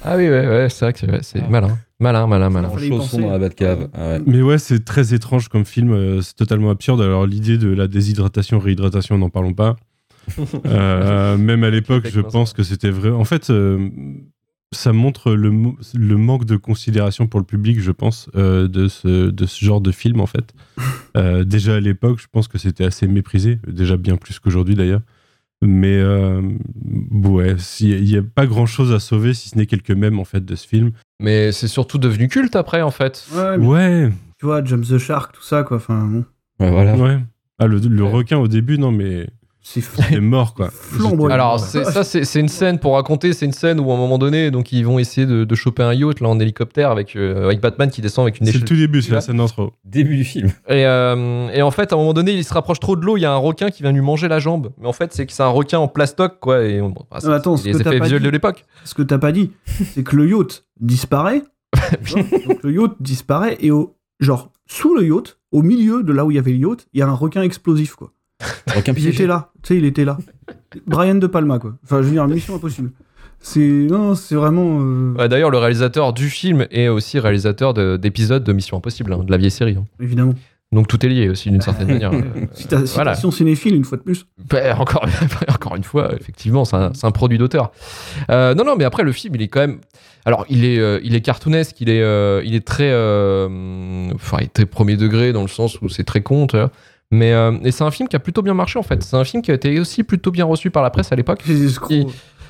Ah 0.03 0.15
oui, 0.15 0.29
ouais, 0.29 0.48
ouais, 0.48 0.68
c'est 0.70 0.86
vrai 0.86 0.94
que 0.94 1.22
c'est 1.24 1.48
malin. 1.50 1.77
Malin, 2.00 2.25
malin, 2.25 2.50
malin. 2.50 2.70
Chaussons 2.77 2.98
penser. 2.98 3.22
dans 3.22 3.32
la 3.32 3.38
Batcave. 3.38 3.89
Ah 3.94 4.12
ouais. 4.12 4.22
Mais 4.25 4.41
ouais, 4.41 4.58
c'est 4.58 4.86
très 4.86 5.13
étrange 5.13 5.50
comme 5.50 5.65
film, 5.65 5.91
euh, 5.91 6.22
c'est 6.22 6.36
totalement 6.36 6.70
absurde. 6.70 7.01
Alors 7.01 7.27
l'idée 7.27 7.58
de 7.58 7.68
la 7.68 7.88
déshydratation, 7.88 8.60
réhydratation, 8.60 9.18
n'en 9.18 9.29
parlons 9.29 9.53
pas. 9.53 9.75
Euh, 10.66 11.38
même 11.38 11.64
à 11.64 11.70
l'époque, 11.70 12.08
je 12.12 12.22
pense 12.22 12.54
que 12.54 12.64
c'était 12.64 12.90
vrai. 12.92 13.10
En 13.10 13.24
fait, 13.26 13.50
euh, 13.50 13.90
ça 14.72 14.94
montre 14.94 15.32
le, 15.34 15.52
manque 16.18 16.46
de 16.46 16.56
considération 16.56 17.28
pour 17.28 17.40
le 17.40 17.46
public, 17.46 17.80
je 17.80 17.92
pense, 17.92 18.30
euh, 18.36 18.68
de, 18.68 18.88
ce, 18.88 19.30
de 19.30 19.46
ce 19.46 19.64
genre 19.66 19.82
de 19.82 19.92
film, 19.92 20.20
en 20.20 20.28
fait. 20.28 20.54
Euh, 21.18 21.44
déjà 21.44 21.76
à 21.76 21.80
l'époque, 21.80 22.20
je 22.22 22.28
pense 22.32 22.48
que 22.48 22.60
c'était 22.60 22.86
assez 22.86 23.08
méprisé, 23.08 23.60
déjà 23.68 23.98
bien 23.98 24.16
plus 24.16 24.38
qu'aujourd'hui 24.40 24.76
d'ailleurs. 24.76 25.02
Mais 25.62 25.98
euh, 25.98 26.40
ouais, 27.12 27.56
il 27.80 28.04
n'y 28.04 28.16
a 28.16 28.22
pas 28.22 28.46
grand 28.46 28.68
chose 28.68 28.94
à 28.94 29.00
sauver 29.00 29.34
si 29.34 29.50
ce 29.50 29.58
n'est 29.58 29.66
quelques 29.66 29.90
mèmes 29.92 30.20
en 30.20 30.24
fait 30.24 30.46
de 30.46 30.56
ce 30.56 30.68
film. 30.68 30.92
Mais 31.20 31.52
c'est 31.52 31.68
surtout 31.68 31.98
devenu 31.98 32.28
culte 32.28 32.56
après, 32.56 32.84
en 32.84 32.92
fait. 32.92 33.28
Ouais, 33.60 34.10
tu 34.40 34.46
vois, 34.46 34.64
Jump 34.64 34.86
the 34.86 35.00
Shark, 35.00 35.34
tout 35.36 35.42
ça, 35.44 35.64
quoi. 35.64 35.78
Enfin, 35.78 36.06
bon, 36.06 36.26
Ouais, 36.60 36.70
voilà. 36.72 36.96
ouais. 36.96 37.18
Ah, 37.58 37.66
le, 37.66 37.80
le 37.80 38.04
Ouais. 38.04 38.12
requin 38.12 38.38
au 38.38 38.48
début, 38.48 38.78
non, 38.78 38.92
mais 38.92 39.28
c'est 39.62 40.20
mort 40.22 40.54
quoi. 40.54 40.70
flamboyant. 40.72 41.34
Alors, 41.34 41.60
c'est- 41.60 41.84
ça, 41.84 42.04
c'est 42.04 42.24
c'est 42.24 42.39
une 42.39 42.48
scène 42.48 42.80
pour 42.80 42.96
raconter. 42.96 43.34
C'est 43.34 43.46
une 43.46 43.51
scène 43.51 43.80
où, 43.80 43.92
à 43.92 43.94
un 43.94 43.98
moment 43.98 44.18
donné, 44.18 44.51
donc 44.51 44.72
ils 44.72 44.86
vont 44.86 45.00
essayer 45.00 45.28
de, 45.28 45.44
de 45.44 45.56
choper 45.56 45.84
un 45.84 45.94
yacht 45.94 46.22
là 46.22 46.30
en 46.30 46.39
hélicoptère 46.39 46.89
avec, 46.92 47.16
euh, 47.16 47.44
avec 47.46 47.60
Batman 47.62 47.89
qui 47.92 48.01
descend 48.01 48.24
avec 48.24 48.39
une 48.39 48.46
C'est 48.48 48.54
le 48.54 48.58
échelle. 48.58 48.68
tout 48.68 48.75
début, 48.75 49.01
c'est 49.01 49.12
la 49.12 49.22
scène 49.22 49.38
d'intro. 49.38 49.74
Début 49.84 50.16
du 50.16 50.24
film. 50.24 50.48
Et, 50.70 50.86
euh, 50.86 51.50
et 51.50 51.62
en 51.62 51.72
fait, 51.72 51.92
à 51.92 51.96
un 51.96 52.00
moment 52.00 52.13
donné, 52.13 52.32
il 52.34 52.44
se 52.44 52.54
rapproche 52.54 52.80
trop 52.80 52.96
de 52.96 53.06
l'eau. 53.06 53.18
Il 53.18 53.22
y 53.22 53.25
a 53.25 53.32
un 53.34 53.38
requin 53.38 53.70
qui 53.70 53.84
vient 53.84 53.92
lui 53.92 54.01
manger 54.01 54.28
la 54.28 54.39
jambe. 54.39 54.72
Mais 54.80 54.88
en 54.88 54.94
fait, 54.94 55.13
c'est 55.13 55.25
que 55.25 55.34
c'est 55.34 55.44
un 55.44 55.48
requin 55.50 55.80
en 55.80 55.88
plastoc, 55.88 56.39
quoi. 56.39 56.63
Et 56.63 56.80
bon, 56.82 56.94
bah, 57.12 57.20
attends, 57.34 57.58
ce 57.58 57.66
les 57.66 57.74
que 57.74 57.78
t'as 57.80 57.89
effets 57.89 58.00
pas 58.00 58.06
visuels 58.06 58.22
dit- 58.22 58.25
de 58.28 58.32
l'époque. 58.32 58.66
Ce 58.86 58.94
que 58.96 59.01
t'as 59.04 59.18
pas 59.20 59.32
dit, 59.32 59.51
c'est 59.94 60.04
que 60.04 60.16
le 60.16 60.28
yacht 60.30 60.63
disparaît. 60.80 61.44
donc 62.48 62.63
le 62.63 62.72
yacht 62.74 62.92
disparaît 63.00 63.58
et 63.60 63.70
au 63.72 63.96
genre 64.20 64.51
sous 64.68 64.96
le 64.96 65.06
yacht, 65.06 65.38
au 65.51 65.62
milieu 65.62 66.01
de 66.04 66.12
là 66.13 66.25
où 66.25 66.32
il 66.32 66.36
y 66.36 66.39
avait 66.39 66.51
le 66.51 66.58
yacht, 66.70 66.88
il 66.94 67.00
y 67.00 67.04
a 67.04 67.08
un 67.08 67.13
requin 67.13 67.42
explosif 67.44 67.96
quoi. 67.96 68.12
Requin 68.75 68.93
Il 68.98 69.08
était 69.08 69.27
là, 69.27 69.50
tu 69.63 69.74
sais, 69.74 69.77
il 69.79 69.86
était 69.86 70.05
là. 70.05 70.17
Brian 70.88 71.15
de 71.15 71.27
Palma 71.27 71.60
quoi. 71.60 71.74
Enfin, 71.84 72.01
je 72.01 72.08
veux 72.08 72.12
dire, 72.13 72.27
mission 72.27 72.55
impossible. 72.55 72.91
C'est 73.41 73.60
non, 73.60 74.15
c'est 74.15 74.36
vraiment. 74.36 74.79
euh, 74.81 75.13
Ouais, 75.17 75.29
D'ailleurs, 75.29 75.50
le 75.50 75.58
réalisateur 75.58 76.12
du 76.13 76.29
film 76.29 76.67
est 76.72 76.88
aussi 76.89 77.19
réalisateur 77.19 77.74
de- 77.74 77.96
d'épisodes 77.98 78.43
de 78.43 78.51
Mission 78.53 78.77
Impossible, 78.77 79.13
hein, 79.13 79.24
de 79.24 79.31
la 79.31 79.38
vieille 79.38 79.50
série. 79.51 79.75
hein. 79.79 79.86
Évidemment. 80.01 80.34
Donc 80.72 80.88
tout 80.88 81.03
est 81.03 81.10
lié 81.10 81.29
aussi 81.29 81.50
d'une 81.50 81.62
certaine 81.62 81.88
manière. 81.93 82.12
Euh, 82.13 82.22
Cita- 82.53 82.75
voilà. 82.93 83.15
Citation 83.15 83.31
cinéphile 83.31 83.75
une 83.75 83.86
fois 83.86 83.98
de 83.98 84.03
plus. 84.03 84.25
Bah, 84.50 84.75
encore, 84.77 85.05
encore 85.48 85.75
une 85.77 85.84
fois, 85.86 86.13
effectivement, 86.19 86.63
c'est 86.65 86.75
un, 86.75 87.12
produit 87.12 87.38
d'auteur. 87.38 87.72
Euh, 88.29 88.53
non, 88.55 88.65
non, 88.65 88.75
mais 88.77 88.84
après, 88.84 89.03
le 89.03 89.12
film, 89.13 89.34
il 89.36 89.41
est 89.41 89.48
quand 89.48 89.62
même. 89.62 89.79
Alors, 90.25 90.46
il 90.50 90.65
est, 90.65 90.77
euh, 90.77 91.00
il 91.03 91.15
est 91.15 91.22
cartoonesque, 91.22 91.79
il 91.79 91.89
est, 91.89 92.01
euh, 92.01 92.41
il 92.46 92.53
est 92.55 92.67
très. 92.67 92.89
euh, 92.91 94.12
Enfin, 94.13 94.38
il 94.41 94.46
est 94.46 94.53
très 94.53 94.65
premier 94.65 94.98
degré 94.98 95.31
dans 95.34 95.41
le 95.41 95.48
sens 95.48 95.81
où 95.81 95.88
c'est 95.89 96.03
très 96.03 96.22
con, 96.22 96.46
tu 96.46 96.58
vois. 96.58 96.72
Mais 97.12 97.34
euh, 97.34 97.58
et 97.63 97.72
c'est 97.72 97.84
un 97.84 97.92
film 97.92 98.08
qui 98.08 98.16
a 98.16 98.20
plutôt 98.20 98.42
bien 98.42 98.54
marché 98.54 98.78
en 98.78 98.84
fait. 98.84 99.01
C'est 99.04 99.16
un 99.16 99.24
film 99.24 99.42
qui 99.42 99.51
a 99.51 99.56
été 99.56 99.80
aussi 99.80 100.04
plutôt 100.04 100.32
bien 100.32 100.46
reçu 100.46 100.70
par 100.70 100.84
la 100.84 100.89
presse 100.92 101.12
à 101.12 101.16
l'époque. 101.16 101.44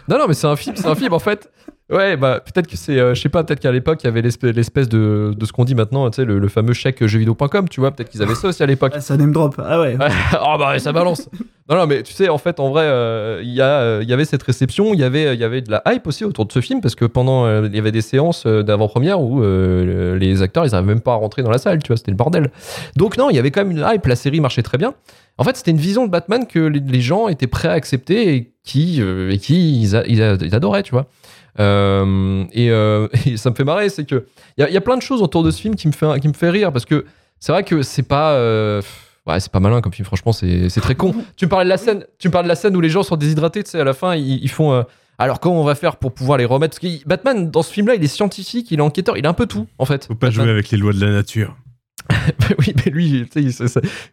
Non, 0.09 0.17
non, 0.17 0.27
mais 0.27 0.33
c'est 0.33 0.47
un 0.47 0.55
film, 0.55 0.75
c'est 0.75 0.87
un 0.87 0.95
film 0.95 1.13
en 1.13 1.19
fait. 1.19 1.51
Ouais, 1.91 2.17
bah 2.17 2.39
peut-être 2.39 2.67
que 2.67 2.77
c'est, 2.77 2.99
euh, 2.99 3.15
je 3.15 3.21
sais 3.21 3.29
pas, 3.29 3.43
peut-être 3.43 3.59
qu'à 3.59 3.71
l'époque 3.71 3.99
il 4.03 4.05
y 4.05 4.09
avait 4.09 4.21
l'espèce, 4.21 4.53
l'espèce 4.53 4.89
de, 4.89 5.33
de 5.35 5.45
ce 5.45 5.51
qu'on 5.51 5.65
dit 5.65 5.73
maintenant, 5.73 6.07
tu 6.11 6.17
sais, 6.17 6.25
le, 6.25 6.37
le 6.37 6.47
fameux 6.47 6.73
chèque 6.73 7.03
jeuxvideo.com, 7.03 7.67
tu 7.67 7.79
vois, 7.79 7.89
peut-être 7.89 8.09
qu'ils 8.09 8.21
avaient 8.21 8.35
ça 8.35 8.49
aussi 8.49 8.61
à 8.61 8.67
l'époque. 8.67 8.91
Ah, 8.95 9.01
ça 9.01 9.17
name 9.17 9.31
drop. 9.31 9.55
Ah 9.57 9.79
ouais. 9.81 9.97
oh 10.33 10.55
bah 10.59 10.77
ça 10.77 10.91
balance. 10.91 11.27
Non 11.67 11.75
non 11.75 11.85
mais 11.85 12.01
tu 12.01 12.13
sais 12.13 12.29
en 12.29 12.39
fait 12.39 12.59
en 12.59 12.69
vrai 12.69 12.83
euh, 12.85 13.41
il 13.43 13.53
y 13.53 13.61
a 13.61 13.81
euh, 13.81 14.03
y 14.03 14.11
avait 14.11 14.25
cette 14.25 14.41
réception, 14.41 14.93
il 14.95 14.99
y 14.99 15.03
avait 15.03 15.35
il 15.35 15.39
y 15.39 15.43
avait 15.43 15.61
de 15.61 15.69
la 15.69 15.83
hype 15.87 16.07
aussi 16.07 16.25
autour 16.25 16.47
de 16.47 16.51
ce 16.51 16.61
film 16.61 16.81
parce 16.81 16.95
que 16.95 17.05
pendant 17.05 17.45
euh, 17.45 17.67
il 17.67 17.75
y 17.75 17.79
avait 17.79 17.91
des 17.91 18.01
séances 18.01 18.43
euh, 18.47 18.63
d'avant-première 18.63 19.21
où 19.21 19.43
euh, 19.43 20.17
les 20.17 20.41
acteurs 20.41 20.65
ils 20.65 20.73
arrivaient 20.73 20.93
même 20.93 21.01
pas 21.01 21.13
à 21.13 21.17
rentrer 21.17 21.43
dans 21.43 21.51
la 21.51 21.59
salle, 21.59 21.83
tu 21.83 21.89
vois, 21.89 21.97
c'était 21.97 22.09
le 22.09 22.17
bordel. 22.17 22.49
Donc 22.95 23.17
non, 23.17 23.29
il 23.29 23.35
y 23.35 23.39
avait 23.39 23.51
quand 23.51 23.63
même 23.63 23.77
une 23.77 23.85
hype, 23.87 24.05
la 24.07 24.15
série 24.15 24.39
marchait 24.39 24.63
très 24.63 24.79
bien. 24.79 24.95
En 25.39 25.43
fait, 25.45 25.55
c'était 25.57 25.71
une 25.71 25.77
vision 25.77 26.05
de 26.05 26.11
Batman 26.11 26.45
que 26.45 26.59
les, 26.59 26.79
les 26.81 27.01
gens 27.01 27.27
étaient 27.29 27.47
prêts 27.47 27.69
à 27.69 27.71
accepter 27.71 28.35
et 28.35 28.53
qui 28.63 29.01
euh, 29.01 29.31
et 29.31 29.37
qui 29.39 29.81
ils, 29.81 29.95
a- 29.95 30.05
ils 30.05 30.21
a- 30.21 30.35
ils 30.39 30.53
adoraient, 30.53 30.83
tu 30.83 30.91
vois. 30.91 31.07
Euh, 31.59 32.43
et, 32.53 32.69
euh, 32.71 33.07
et 33.25 33.37
ça 33.37 33.49
me 33.49 33.55
fait 33.55 33.63
marrer, 33.63 33.89
c'est 33.89 34.05
que 34.05 34.25
il 34.57 34.61
y, 34.61 34.63
a- 34.63 34.69
y 34.69 34.77
a 34.77 34.81
plein 34.81 34.97
de 34.97 35.01
choses 35.01 35.21
autour 35.21 35.43
de 35.43 35.51
ce 35.51 35.61
film 35.61 35.75
qui 35.75 35.87
me 35.87 35.93
fait 35.93 36.19
qui 36.19 36.27
me 36.27 36.33
fait 36.33 36.49
rire 36.49 36.71
parce 36.71 36.85
que 36.85 37.05
c'est 37.39 37.51
vrai 37.51 37.63
que 37.63 37.81
c'est 37.81 38.03
pas 38.03 38.33
euh, 38.33 38.81
ouais 39.27 39.39
c'est 39.39 39.51
pas 39.51 39.59
malin 39.59 39.81
comme 39.81 39.93
film 39.93 40.05
franchement 40.05 40.31
c'est 40.31 40.69
très 40.81 40.95
con 40.95 41.13
tu 41.37 41.45
me 41.45 41.49
parlais 41.49 41.65
de 41.65 41.69
la 41.69 41.77
scène 41.77 42.05
tu 42.17 42.27
me 42.27 42.31
parlais 42.31 42.45
de 42.45 42.49
la 42.49 42.55
scène 42.55 42.75
où 42.75 42.81
les 42.81 42.89
gens 42.89 43.03
sont 43.03 43.15
déshydratés 43.15 43.63
tu 43.63 43.71
sais 43.71 43.79
à 43.79 43.83
la 43.83 43.93
fin 43.93 44.15
ils, 44.15 44.43
ils 44.43 44.49
font 44.49 44.73
euh, 44.73 44.83
alors 45.17 45.39
comment 45.39 45.61
on 45.61 45.65
va 45.65 45.75
faire 45.75 45.97
pour 45.97 46.13
pouvoir 46.13 46.37
les 46.37 46.45
remettre? 46.45 46.79
Parce 46.79 46.93
que 46.95 47.07
Batman 47.07 47.49
dans 47.51 47.61
ce 47.61 47.71
film 47.73 47.87
là 47.87 47.95
il 47.95 48.03
est 48.03 48.07
scientifique 48.07 48.71
il 48.71 48.79
est 48.79 48.81
enquêteur 48.81 49.17
il 49.17 49.25
est 49.25 49.27
un 49.27 49.33
peu 49.33 49.45
tout 49.45 49.67
en 49.77 49.85
fait 49.85 50.05
Faut 50.05 50.15
pas 50.15 50.27
Batman. 50.27 50.45
jouer 50.45 50.51
avec 50.53 50.69
les 50.71 50.77
lois 50.77 50.93
de 50.93 50.99
la 51.05 51.11
nature. 51.11 51.55
oui 52.59 52.73
mais 52.75 52.91
lui 52.91 53.27
tu 53.31 53.51
sais 53.51 53.67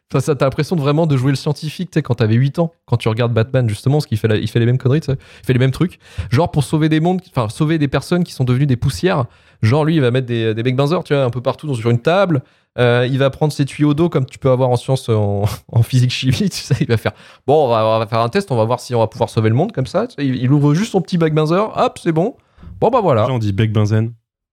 t'as 0.09 0.45
l'impression 0.45 0.77
de 0.77 0.81
vraiment 0.81 1.07
de 1.07 1.17
jouer 1.17 1.31
le 1.31 1.37
scientifique 1.37 1.91
tu 1.91 1.99
sais 1.99 2.03
quand 2.03 2.15
t'avais 2.15 2.35
8 2.35 2.59
ans 2.59 2.73
quand 2.85 2.97
tu 2.97 3.09
regardes 3.09 3.33
Batman 3.33 3.69
justement 3.69 3.97
parce 3.97 4.07
qu'il 4.07 4.19
fait 4.19 4.41
il 4.41 4.49
fait 4.49 4.59
les 4.59 4.67
mêmes 4.67 4.79
conneries 4.79 5.01
il 5.07 5.17
fait 5.45 5.53
les 5.53 5.59
mêmes 5.59 5.71
trucs. 5.71 5.99
Genre 6.31 6.51
pour 6.51 6.65
sauver 6.65 6.89
des 6.89 7.01
mondes 7.01 7.21
enfin 7.31 7.49
sauver 7.49 7.79
des 7.79 7.89
personnes 7.89 8.25
qui 8.25 8.33
sont 8.33 8.45
devenues 8.45 8.67
des 8.67 8.77
poussières 8.77 9.25
genre 9.63 9.85
lui 9.85 9.97
il 9.97 10.01
va 10.01 10.11
mettre 10.11 10.27
des, 10.27 10.55
des 10.55 10.73
Benzers 10.73 11.05
tu 11.05 11.15
vois 11.15 11.25
un 11.25 11.31
peu 11.31 11.41
partout 11.41 11.75
sur 11.75 11.91
une 11.91 12.01
table 12.01 12.43
Euh, 12.79 13.09
il 13.11 13.17
va 13.17 13.31
prendre 13.31 13.55
ses 13.55 13.65
tuyaux 13.65 13.95
d'eau 13.95 14.11
comme 14.11 14.27
tu 14.27 14.39
peux 14.39 14.51
avoir 14.51 14.69
en 14.69 14.77
sciences 14.77 15.09
en, 15.09 15.47
physique 15.83 16.11
chimie 16.11 16.51
tu 16.51 16.61
sais 16.61 16.77
il 16.81 16.87
va 16.87 16.99
faire 16.99 17.13
bon 17.47 17.65
on 17.65 17.99
va, 17.99 18.07
faire 18.07 18.21
un 18.21 18.29
test 18.29 18.53
on 18.53 18.57
va 18.57 18.65
voir 18.65 18.81
si 18.81 18.95
on 18.95 18.99
va 18.99 19.07
pouvoir 19.07 19.31
sauver 19.31 19.49
le 19.49 19.55
monde 19.55 19.73
comme 19.73 19.87
ça 19.87 20.07
il, 20.19 20.53
ouvre 20.53 20.75
juste 20.75 20.93
son 20.93 21.01
petit 21.01 21.17
Big 21.17 21.33
Benzer 21.33 21.73
hop 21.75 21.99
c'est 22.03 22.13
bon. 22.13 22.37
Bon 22.81 22.91
bah 22.91 23.01
voilà. 23.01 23.23
Là, 23.27 23.33
on 23.33 23.39
dit 23.39 23.53
bec. 23.53 23.73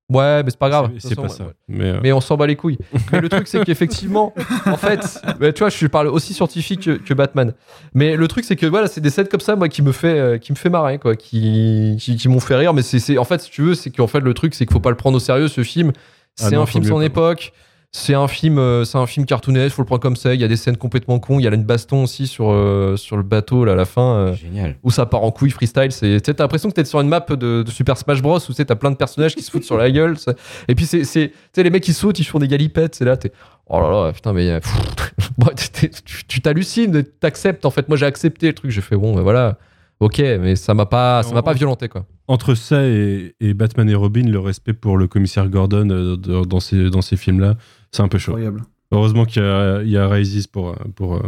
Ouais 0.09 0.43
mais 0.43 0.49
c'est 0.49 0.59
pas 0.59 0.69
grave 0.69 0.91
C'est- 0.99 1.15
pas 1.15 1.29
ça. 1.29 1.45
ouais. 1.45 1.51
Mais, 1.67 1.85
euh, 1.85 1.99
mais 2.03 2.11
on 2.13 2.21
s'en 2.21 2.37
bat 2.37 2.45
les 2.47 2.55
couilles. 2.55 2.77
Mais 3.11 3.19
le 3.21 3.29
truc, 3.29 3.47
c'est 3.47 3.63
qu'effectivement, 3.63 4.33
en 4.65 4.77
fait, 4.77 5.21
bah, 5.39 5.51
tu 5.53 5.59
vois, 5.59 5.69
je 5.69 5.87
parle 5.87 6.07
aussi 6.07 6.33
scientifique 6.33 6.81
que, 6.81 6.91
que 6.97 7.13
Batman. 7.13 7.53
Mais 7.93 8.15
le 8.15 8.27
truc, 8.27 8.45
c'est 8.45 8.55
que 8.55 8.65
voilà, 8.65 8.87
c'est 8.87 9.01
des 9.01 9.09
scènes 9.09 9.27
comme 9.27 9.39
ça, 9.39 9.55
moi, 9.55 9.69
qui 9.69 9.81
me 9.81 9.91
fait, 9.91 10.19
euh, 10.19 10.37
qui 10.37 10.51
me 10.51 10.57
fait 10.57 10.69
marrer, 10.69 10.99
quoi, 10.99 11.15
qui, 11.15 11.95
qui, 11.99 12.15
qui 12.17 12.27
m'ont 12.29 12.39
fait 12.39 12.55
rire. 12.55 12.73
Mais 12.73 12.81
c'est, 12.81 12.99
c'est- 12.99 13.17
en 13.17 13.23
fait, 13.23 13.41
si 13.41 13.49
tu 13.49 13.61
veux, 13.61 13.75
c'est 13.75 13.89
qu'en 13.91 14.07
fait, 14.07 14.19
le 14.19 14.33
truc, 14.33 14.53
c'est 14.53 14.65
qu'il 14.65 14.73
faut 14.73 14.79
pas 14.79 14.89
le 14.91 14.97
prendre 14.97 15.17
au 15.17 15.19
sérieux, 15.19 15.47
ce 15.47 15.63
film. 15.63 15.91
Ah 16.39 16.49
C'est 16.49 16.55
non, 16.55 16.63
un 16.63 16.65
film 16.65 16.83
mieux 16.83 16.89
son 16.89 16.97
pas. 16.99 17.05
époque. 17.05 17.53
C'est 17.95 18.15
un 18.15 18.27
film, 18.27 18.57
euh, 18.57 18.85
c'est 18.85 18.97
un 18.97 19.05
film 19.05 19.27
cartoonesque, 19.27 19.75
faut 19.75 19.83
le 19.83 19.85
prendre 19.85 20.01
comme 20.01 20.15
ça. 20.15 20.33
Il 20.33 20.41
y 20.41 20.43
a 20.43 20.47
des 20.47 20.55
scènes 20.55 20.77
complètement 20.77 21.19
cons. 21.19 21.37
Il 21.37 21.43
y 21.43 21.47
a 21.47 21.53
une 21.53 21.63
baston 21.63 22.01
aussi 22.03 22.25
sur, 22.25 22.49
euh, 22.51 22.97
sur 22.97 23.17
le 23.17 23.23
bateau 23.23 23.65
là 23.65 23.73
à 23.73 23.75
la 23.75 23.85
fin. 23.85 24.15
euh, 24.15 24.33
Génial. 24.33 24.77
où 24.81 24.89
ça 24.89 25.05
part 25.05 25.23
en 25.23 25.29
couille 25.29 25.51
freestyle. 25.51 25.91
C'est, 25.91 26.07
tu 26.19 26.25
sais, 26.25 26.33
t'as 26.33 26.43
l'impression 26.43 26.69
que 26.69 26.73
t'es 26.73 26.85
sur 26.85 26.99
une 27.01 27.07
map 27.07 27.23
de, 27.29 27.35
de 27.61 27.69
Super 27.69 27.95
Smash 27.95 28.23
Bros 28.23 28.37
où 28.37 28.39
tu 28.47 28.53
sais, 28.53 28.65
t'as 28.65 28.73
plein 28.75 28.89
de 28.89 28.95
personnages 28.95 29.35
qui 29.35 29.43
se 29.43 29.51
foutent 29.51 29.63
sur 29.63 29.77
la 29.77 29.91
gueule. 29.91 30.17
ça. 30.17 30.33
Et 30.67 30.73
puis 30.73 30.85
c'est, 30.87 31.03
c'est, 31.03 31.27
tu 31.29 31.35
sais, 31.53 31.61
les 31.61 31.69
mecs 31.69 31.83
qui 31.83 31.93
sautent, 31.93 32.17
ils 32.17 32.23
font 32.23 32.39
des 32.39 32.47
galipettes. 32.47 32.95
C'est 32.95 33.05
là, 33.05 33.15
t'es, 33.15 33.31
oh 33.67 33.79
là 33.79 33.89
là, 34.07 34.11
putain, 34.11 34.33
mais 34.33 34.59
pff, 34.59 34.75
bon, 35.37 35.45
t'es- 35.55 35.87
t'es- 35.87 36.01
tu, 36.03 36.25
tu 36.25 36.41
t'hallucines, 36.41 37.03
t'acceptes. 37.19 37.63
En 37.63 37.69
fait, 37.69 37.87
moi 37.89 37.97
j'ai 37.97 38.07
accepté 38.07 38.47
le 38.47 38.53
truc. 38.53 38.71
J'ai 38.71 38.81
fait 38.81 38.95
bon, 38.97 39.13
ben 39.13 39.21
voilà, 39.21 39.59
ok, 39.99 40.17
mais 40.17 40.55
ça 40.55 40.73
m'a 40.73 40.87
pas, 40.87 41.21
ça 41.21 41.31
m'a 41.35 41.43
pas 41.43 41.53
violenté 41.53 41.89
quoi. 41.89 42.07
entre 42.27 42.55
ça 42.55 42.83
et, 42.87 43.35
et 43.39 43.53
Batman 43.53 43.87
et 43.87 43.93
Robin, 43.93 44.23
le 44.27 44.39
respect 44.39 44.73
pour 44.73 44.97
le 44.97 45.05
commissaire 45.07 45.47
Gordon 45.47 45.87
euh, 45.91 46.15
dans 46.17 46.59
ces, 46.59 46.89
dans 46.89 47.03
ces 47.03 47.17
films-là, 47.17 47.53
c'est 47.93 48.01
un 48.03 48.09
peu 48.09 48.17
chaud. 48.17 48.31
Incroyable. 48.31 48.63
Heureusement 48.91 49.23
qu'il 49.25 49.41
y 49.41 49.45
a, 49.45 49.81
il 49.81 49.89
y 49.89 49.97
a 49.97 50.07
Rises 50.09 50.45
pour, 50.47 50.69
euh, 50.69 50.75
pour 50.95 51.15
euh, 51.15 51.21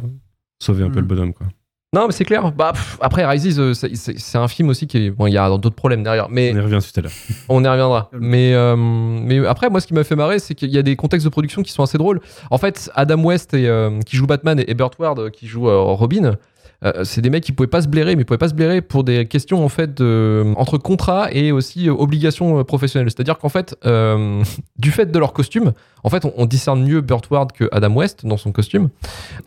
sauver 0.62 0.84
un 0.84 0.90
peu 0.90 1.00
le 1.00 1.06
bonhomme. 1.06 1.34
Quoi. 1.34 1.48
Non, 1.94 2.08
mais 2.08 2.12
c'est 2.12 2.26
clair. 2.26 2.52
Bah, 2.52 2.72
pff, 2.74 2.98
après, 3.00 3.26
Rises, 3.26 3.58
euh, 3.60 3.74
c'est, 3.74 3.96
c'est- 3.96 4.20
c'est 4.20 4.38
un 4.38 4.50
film 4.50 4.68
aussi 4.70 4.86
qui 4.86 4.98
est. 4.98 5.12
Bon, 5.12 5.28
il 5.28 5.34
y 5.34 5.38
a 5.38 5.48
d'autres 5.50 5.70
problèmes 5.70 6.04
derrière. 6.04 6.28
Mais 6.30 6.52
On 6.54 6.58
y 6.58 6.60
revient 6.60 6.80
tout 6.82 7.00
à 7.00 7.04
l'heure. 7.04 7.12
On 7.50 7.64
y 7.64 7.68
reviendra. 7.68 8.10
Mais, 8.20 8.54
euh, 8.54 8.76
mais 8.76 9.46
après, 9.48 9.70
moi, 9.70 9.80
ce 9.80 9.88
qui 9.88 9.94
m'a 9.94 10.04
fait 10.04 10.16
marrer, 10.18 10.40
c'est 10.40 10.56
qu'il 10.56 10.70
y 10.72 10.78
a 10.78 10.82
des 10.84 10.96
contextes 10.98 11.26
de 11.26 11.30
production 11.32 11.64
qui 11.64 11.72
sont 11.72 11.84
assez 11.84 11.98
drôles. 11.98 12.20
En 12.52 12.58
fait, 12.58 12.92
Adam 12.96 13.24
West, 13.24 13.54
et, 13.54 13.68
euh, 13.70 14.00
qui 14.02 14.18
joue 14.18 14.28
Batman, 14.28 14.62
et 14.68 14.74
Burt 14.74 14.92
Ward, 15.00 15.20
euh, 15.20 15.30
qui 15.30 15.48
joue 15.48 15.70
euh, 15.70 15.80
Robin, 15.82 16.36
euh, 16.84 17.04
c'est 17.04 17.22
des 17.22 17.30
mecs 17.30 17.44
qui 17.44 17.52
pouvaient 17.52 17.68
pas 17.68 17.82
se 17.82 17.88
blairer, 17.88 18.16
mais 18.16 18.24
ils 18.24 18.26
pouvaient 18.26 18.38
pas 18.38 18.50
se 18.50 18.54
blairer 18.54 18.82
pour 18.82 19.04
des 19.04 19.26
questions 19.28 19.64
en 19.64 19.70
fait 19.70 19.94
de, 19.94 20.54
entre 20.58 20.78
contrat 20.78 21.32
et 21.32 21.52
aussi 21.52 21.90
euh, 21.90 21.94
obligations 21.94 22.60
euh, 22.60 22.64
professionnelles. 22.64 23.10
C'est-à-dire 23.10 23.38
qu'en 23.38 23.50
fait, 23.50 23.76
euh, 23.86 24.44
du 24.78 24.92
fait 24.92 25.12
de 25.12 25.20
leur 25.20 25.34
costume, 25.34 25.74
en 26.04 26.10
fait, 26.10 26.26
on, 26.26 26.34
on 26.38 26.46
discerne 26.46 26.84
mieux 26.84 27.02
Burt 27.02 27.30
Ward 27.30 27.52
que 27.52 27.70
Adam 27.72 27.94
West 27.94 28.26
dans 28.26 28.38
son 28.38 28.52
costume. 28.52 28.90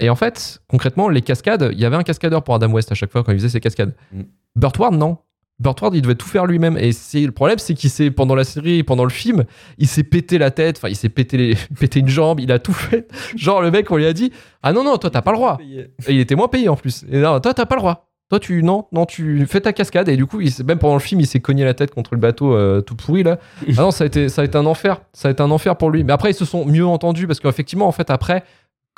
Et 0.01 0.11
en 0.11 0.17
fait, 0.17 0.61
concrètement, 0.69 1.09
les 1.09 1.23
cascades, 1.23 1.71
il 1.73 1.79
y 1.79 1.85
avait 1.85 1.97
un 1.97 2.03
cascadeur 2.03 2.43
pour 2.43 2.55
Adam 2.55 2.71
West 2.73 2.91
à 2.93 2.95
chaque 2.95 3.13
fois 3.13 3.23
quand 3.23 3.33
il 3.33 3.39
faisait 3.39 3.51
ses 3.51 3.61
cascades. 3.61 3.95
Mm. 4.13 4.23
Burt 4.57 4.79
Ward, 4.79 4.95
non. 4.95 5.19
Burt 5.61 5.81
Ward, 5.83 5.95
il 5.95 6.03
devait 6.03 6.15
tout 6.15 6.29
faire 6.29 6.47
lui-même. 6.47 6.77
Et 6.79 6.93
c'est 6.93 7.21
le 7.21 7.33
problème, 7.33 7.59
c'est 7.59 7.75
qu'il 7.75 7.91
s'est 7.91 8.11
pendant 8.11 8.35
la 8.35 8.45
série, 8.45 8.83
pendant 8.85 9.05
le 9.05 9.11
film, 9.11 9.45
il 9.79 9.89
s'est 9.89 10.05
pété 10.05 10.39
la 10.39 10.51
tête. 10.53 10.77
Enfin, 10.79 10.89
il 10.89 10.97
s'est 10.97 11.09
pété, 11.09 11.37
les- 11.37 11.55
pété 11.81 12.01
une 12.01 12.09
jambe. 12.09 12.39
Il 12.41 12.53
a 12.53 12.59
tout 12.59 12.73
fait. 12.73 13.09
Genre 13.37 13.61
le 13.63 13.71
mec, 13.71 13.91
on 13.91 13.97
lui 13.97 14.07
a 14.07 14.13
dit, 14.13 14.33
ah 14.63 14.73
non 14.73 14.85
non, 14.85 14.97
toi 14.99 15.11
t'as 15.11 15.23
pas 15.23 15.33
le 15.33 15.37
droit. 15.39 15.59
Et 15.61 16.13
il 16.13 16.21
était 16.21 16.35
moins 16.37 16.49
payé 16.49 16.69
en 16.69 16.77
plus. 16.77 17.05
Et 17.11 17.19
non, 17.19 17.41
toi 17.41 17.55
t'as 17.55 17.67
pas 17.67 17.75
le 17.75 17.81
droit. 17.81 18.05
Toi 18.31 18.39
tu 18.41 18.63
non 18.63 18.85
non 18.93 19.07
tu 19.07 19.47
fais 19.47 19.63
ta 19.63 19.73
cascade 19.73 20.07
et 20.11 20.15
du 20.19 20.27
coup 20.27 20.43
il 20.43 20.53
même 20.67 20.79
pendant 20.79 20.93
le 20.93 21.01
film 21.01 21.19
il 21.19 21.27
s'est 21.27 21.41
cogné 21.41 21.65
la 21.65 21.73
tête 21.73 21.95
contre 21.95 22.11
le 22.15 22.21
bateau 22.21 22.53
euh, 22.55 22.83
tout 22.83 22.95
pourri 22.95 23.23
là. 23.23 23.39
Ah 23.71 23.81
non 23.81 23.91
ça 23.91 24.05
a 24.05 24.07
été 24.07 24.29
ça 24.29 24.43
a 24.43 24.45
été 24.45 24.59
un 24.59 24.67
enfer. 24.67 25.01
Ça 25.15 25.29
a 25.29 25.31
été 25.31 25.43
un 25.43 25.51
enfer 25.51 25.77
pour 25.77 25.91
lui. 25.91 26.05
Mais 26.05 26.13
après 26.13 26.33
ils 26.33 26.35
se 26.35 26.45
sont 26.45 26.67
mieux 26.67 26.85
entendus 26.87 27.27
parce 27.27 27.41
qu'effectivement 27.41 27.89
en 27.89 27.93
fait 27.93 28.11
après 28.11 28.45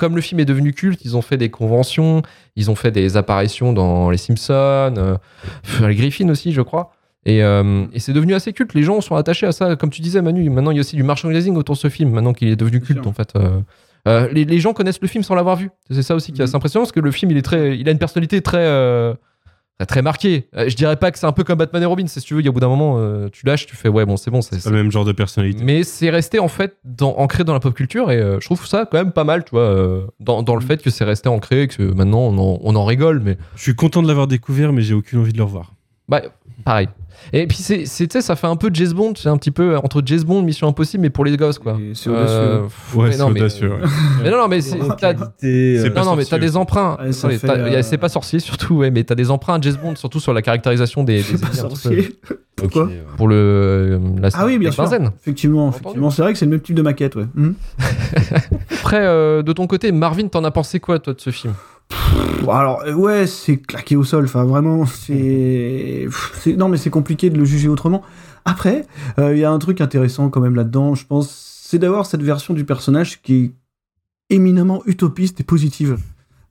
comme 0.00 0.16
le 0.16 0.22
film 0.22 0.40
est 0.40 0.46
devenu 0.46 0.72
culte, 0.72 1.04
ils 1.04 1.14
ont 1.14 1.20
fait 1.20 1.36
des 1.36 1.50
conventions, 1.50 2.22
ils 2.56 2.70
ont 2.70 2.74
fait 2.74 2.90
des 2.90 3.18
apparitions 3.18 3.74
dans 3.74 4.08
Les 4.08 4.16
Simpsons, 4.16 4.94
euh, 4.96 5.16
les 5.86 5.94
Griffins 5.94 6.28
aussi, 6.30 6.52
je 6.52 6.62
crois. 6.62 6.92
Et, 7.26 7.44
euh, 7.44 7.84
et 7.92 7.98
c'est 8.00 8.14
devenu 8.14 8.32
assez 8.32 8.54
culte. 8.54 8.72
Les 8.72 8.82
gens 8.82 8.98
sont 9.02 9.14
attachés 9.14 9.46
à 9.46 9.52
ça. 9.52 9.76
Comme 9.76 9.90
tu 9.90 10.00
disais, 10.00 10.22
Manu, 10.22 10.48
maintenant 10.48 10.70
il 10.70 10.76
y 10.76 10.80
a 10.80 10.80
aussi 10.80 10.96
du 10.96 11.02
merchandising 11.02 11.54
autour 11.54 11.74
de 11.74 11.80
ce 11.80 11.90
film, 11.90 12.12
maintenant 12.12 12.32
qu'il 12.32 12.48
est 12.48 12.56
devenu 12.56 12.80
culte 12.80 13.06
en 13.06 13.12
fait. 13.12 13.30
Euh, 13.36 13.60
euh, 14.08 14.26
les, 14.32 14.46
les 14.46 14.58
gens 14.58 14.72
connaissent 14.72 15.02
le 15.02 15.08
film 15.08 15.22
sans 15.22 15.34
l'avoir 15.34 15.56
vu. 15.56 15.68
C'est 15.90 16.02
ça 16.02 16.14
aussi 16.14 16.32
qui 16.32 16.40
est 16.40 16.44
assez 16.44 16.52
Mhm. 16.52 16.56
impressionnant 16.56 16.84
parce 16.84 16.92
que 16.92 17.00
le 17.00 17.10
film 17.10 17.30
il 17.32 17.36
est 17.36 17.42
très, 17.42 17.78
il 17.78 17.86
a 17.86 17.92
une 17.92 17.98
personnalité 17.98 18.40
très, 18.40 18.56
euh, 18.64 19.12
très, 19.80 19.86
très 19.86 20.02
marqué. 20.02 20.46
Euh, 20.56 20.68
je 20.68 20.76
dirais 20.76 20.96
pas 20.96 21.10
que 21.10 21.18
c'est 21.18 21.26
un 21.26 21.32
peu 21.32 21.44
comme 21.44 21.58
Batman 21.58 21.82
et 21.82 21.86
Robin, 21.86 22.06
c'est 22.06 22.20
si 22.20 22.26
tu 22.26 22.34
veux, 22.34 22.40
il 22.40 22.44
y 22.44 22.48
a 22.48 22.50
au 22.50 22.52
bout 22.52 22.60
d'un 22.60 22.68
moment, 22.68 22.96
euh, 22.98 23.28
tu 23.32 23.46
lâches, 23.46 23.66
tu 23.66 23.76
fais 23.76 23.88
ouais, 23.88 24.04
bon, 24.04 24.16
c'est 24.16 24.30
bon, 24.30 24.42
c'est. 24.42 24.62
Pas 24.62 24.70
le 24.70 24.76
même 24.76 24.90
genre 24.92 25.04
de 25.04 25.12
personnalité. 25.12 25.62
Mais 25.64 25.82
c'est 25.84 26.10
resté 26.10 26.38
en 26.38 26.48
fait 26.48 26.76
dans- 26.84 27.16
ancré 27.16 27.44
dans 27.44 27.52
la 27.54 27.60
pop 27.60 27.74
culture 27.74 28.10
et 28.10 28.18
euh, 28.18 28.38
je 28.40 28.46
trouve 28.46 28.66
ça 28.66 28.86
quand 28.90 28.98
même 28.98 29.12
pas 29.12 29.24
mal, 29.24 29.44
tu 29.44 29.50
vois, 29.50 29.62
euh, 29.62 30.06
dans, 30.20 30.42
dans 30.42 30.54
le 30.54 30.60
fait 30.60 30.82
que 30.82 30.90
c'est 30.90 31.04
resté 31.04 31.28
ancré, 31.28 31.68
que 31.68 31.82
maintenant 31.82 32.20
on 32.20 32.38
en, 32.38 32.58
on 32.62 32.76
en 32.76 32.84
rigole, 32.84 33.20
mais 33.24 33.36
Je 33.56 33.62
suis 33.62 33.74
content 33.74 34.02
de 34.02 34.08
l'avoir 34.08 34.26
découvert, 34.26 34.72
mais 34.72 34.82
j'ai 34.82 34.94
aucune 34.94 35.20
envie 35.20 35.32
de 35.32 35.38
le 35.38 35.44
revoir. 35.44 35.72
bah, 36.08 36.22
pareil. 36.64 36.88
Et 37.32 37.46
puis 37.46 37.58
c'est, 37.58 37.86
ça 37.86 38.36
fait 38.36 38.46
un 38.46 38.56
peu 38.56 38.70
James 38.72 38.92
Bond, 38.92 39.12
c'est 39.16 39.28
un 39.28 39.36
petit 39.36 39.50
peu 39.50 39.76
entre 39.76 40.02
James 40.04 40.22
Bond, 40.22 40.42
Mission 40.42 40.68
Impossible, 40.68 41.02
mais 41.02 41.10
pour 41.10 41.24
les 41.24 41.36
gosses 41.36 41.58
quoi. 41.58 41.78
Et 41.80 41.92
c'est 41.94 42.10
audacieux. 42.10 42.62
pff, 42.62 42.94
Ouais, 42.96 43.06
mais 43.06 43.12
c'est 43.12 43.18
non, 43.18 43.30
mais- 43.30 43.40
audacieux. 43.40 43.70
ouais. 43.70 43.76
Mais 44.24 44.30
non, 44.30 44.36
non, 44.38 44.48
mais 44.48 44.60
c'est, 44.60 44.78
t'as- 44.78 45.14
Qualité, 45.14 45.78
C'est 45.78 45.86
euh, 45.86 45.94
non, 45.94 46.04
non, 46.04 46.16
mais 46.16 46.24
t'as 46.24 46.38
des 46.38 46.56
emprunts. 46.56 46.96
Ouais, 47.00 47.12
ça 47.12 47.28
Ouais, 47.28 47.38
fait, 47.38 47.46
t'as- 47.46 47.56
y 47.68 47.74
a- 47.74 47.78
euh, 47.78 47.82
C'est 47.82 47.98
pas 47.98 48.08
sorcier 48.08 48.38
surtout, 48.38 48.74
ouais, 48.76 48.90
mais 48.90 49.04
t'as 49.04 49.14
des 49.14 49.30
emprunts 49.30 49.54
à 49.54 49.60
James 49.60 49.76
Bond, 49.82 49.96
surtout 49.96 50.20
sur 50.20 50.32
la 50.34 50.42
caractérisation 50.42 51.04
des, 51.04 51.16
des 51.18 51.22
C'est 51.22 51.40
pas 51.40 51.52
sorcier. 51.52 52.18
Pourquoi 52.56 52.90
pour 53.16 53.26
le 53.28 53.34
euh, 53.36 53.98
la 54.20 54.28
Ah 54.34 54.44
oui, 54.44 54.58
bien 54.58 54.68
la 54.68 54.74
sûr. 54.74 54.84
quinzaine. 54.84 55.10
Effectivement, 55.22 55.70
effectivement, 55.70 56.10
c'est 56.10 56.20
vrai 56.20 56.32
que 56.34 56.38
c'est 56.38 56.44
le 56.44 56.50
même 56.50 56.60
type 56.60 56.74
de 56.74 56.82
maquette, 56.82 57.16
ouais. 57.16 57.24
Hmm. 57.34 57.52
Après, 58.80 59.00
euh, 59.00 59.42
de 59.42 59.52
ton 59.52 59.66
côté, 59.66 59.92
Marvin, 59.92 60.28
t'en 60.28 60.44
as 60.44 60.50
pensé 60.50 60.80
quoi 60.80 60.98
toi 60.98 61.14
de 61.14 61.20
ce 61.20 61.30
film? 61.30 61.54
Alors, 62.42 62.82
euh, 62.86 62.92
ouais, 62.94 63.26
c'est 63.26 63.56
claqué 63.58 63.96
au 63.96 64.04
sol. 64.04 64.24
Enfin, 64.24 64.44
vraiment, 64.44 64.86
c'est- 64.86 66.08
Non, 66.56 66.68
mais 66.68 66.76
c'est 66.76 66.90
compliqué 66.90 67.30
de 67.30 67.38
le 67.38 67.44
juger 67.44 67.68
autrement. 67.68 68.02
Après, 68.44 68.86
euh, 69.18 69.34
il 69.34 69.38
y 69.40 69.44
a 69.44 69.50
un 69.50 69.58
truc 69.58 69.80
intéressant 69.80 70.30
quand 70.30 70.40
même 70.40 70.54
là-dedans, 70.56 70.94
je 70.94 71.06
pense, 71.06 71.30
c'est 71.64 71.78
d'avoir 71.78 72.06
cette 72.06 72.22
version 72.22 72.54
du 72.54 72.64
personnage 72.64 73.20
qui 73.22 73.44
est 73.44 74.34
éminemment 74.34 74.82
utopiste 74.86 75.40
et 75.40 75.44
positive. 75.44 75.98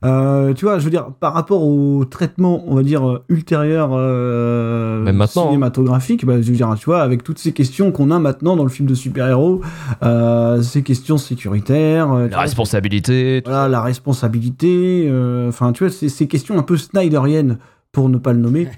Euh, 0.05 0.53
tu 0.53 0.63
vois, 0.63 0.79
je 0.79 0.85
veux 0.85 0.89
dire, 0.89 1.11
par 1.19 1.33
rapport 1.33 1.63
au 1.63 2.05
traitement, 2.05 2.63
on 2.67 2.75
va 2.75 2.83
dire, 2.83 3.07
euh, 3.07 3.23
ultérieur 3.27 3.89
euh, 3.91 5.03
Même 5.03 5.21
hein. 5.21 5.27
cinématographique, 5.27 6.25
bah, 6.25 6.41
je 6.41 6.49
veux 6.49 6.55
dire, 6.55 6.73
tu 6.77 6.85
vois, 6.85 7.01
avec 7.01 7.23
toutes 7.23 7.39
ces 7.39 7.51
questions 7.51 7.91
qu'on 7.91 8.09
a 8.09 8.19
maintenant 8.19 8.55
dans 8.55 8.63
le 8.63 8.69
film 8.69 8.87
de 8.87 8.93
super-héros, 8.95 9.61
euh, 10.03 10.61
ces 10.61 10.83
questions 10.83 11.17
sécuritaires, 11.17 12.13
euh, 12.13 12.27
tu 12.27 12.33
vois, 12.33 12.41
responsabilité. 12.41 13.41
voilà, 13.43 13.67
la 13.67 13.81
responsabilité, 13.81 15.05
euh, 15.09 15.49
enfin, 15.49 15.73
tu 15.73 15.83
vois, 15.83 15.91
c'est 15.91 16.09
ces 16.09 16.27
questions 16.27 16.57
un 16.57 16.63
peu 16.63 16.77
snyderiennes, 16.77 17.57
pour 17.91 18.07
ne 18.07 18.17
pas 18.17 18.31
le 18.33 18.39
nommer. 18.39 18.69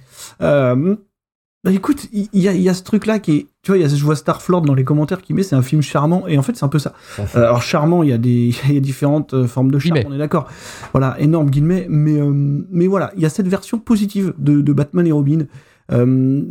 Bah 1.63 1.71
écoute, 1.71 2.07
il 2.11 2.27
y, 2.33 2.47
a- 2.47 2.53
il 2.53 2.61
y 2.61 2.69
a 2.69 2.73
ce 2.73 2.81
truc-là 2.81 3.19
qui 3.19 3.31
est. 3.33 3.47
Tu 3.61 3.69
vois, 3.71 3.77
il 3.77 3.81
y 3.81 3.83
a, 3.83 3.87
je 3.87 4.03
vois 4.03 4.15
Starflord 4.15 4.63
dans 4.63 4.73
les 4.73 4.83
commentaires 4.83 5.21
qui 5.21 5.35
met 5.35 5.43
c'est 5.43 5.55
un 5.55 5.61
film 5.61 5.83
charmant, 5.83 6.27
et 6.27 6.37
en 6.39 6.41
fait, 6.41 6.55
c'est 6.55 6.63
un 6.65 6.69
peu 6.69 6.79
ça. 6.79 6.93
Euh, 7.19 7.25
alors, 7.35 7.61
charmant, 7.61 8.01
il 8.01 8.09
y 8.09 8.13
a, 8.13 8.17
des, 8.17 8.51
il 8.67 8.73
y 8.73 8.77
a 8.77 8.79
différentes 8.81 9.35
euh, 9.35 9.45
formes 9.47 9.69
de 9.69 9.77
charme, 9.77 9.93
Guillemets. 9.99 10.09
on 10.11 10.15
est 10.15 10.17
d'accord. 10.17 10.47
Voilà, 10.91 11.15
énorme 11.19 11.51
guillemets, 11.51 11.85
mais, 11.87 12.19
euh, 12.19 12.31
mais 12.71 12.87
voilà, 12.87 13.11
il 13.15 13.21
y 13.21 13.25
a 13.27 13.29
cette 13.29 13.47
version 13.47 13.77
positive 13.77 14.33
de, 14.39 14.61
de 14.61 14.73
Batman 14.73 15.05
et 15.05 15.11
Robin. 15.11 15.45
euh, 15.91 16.43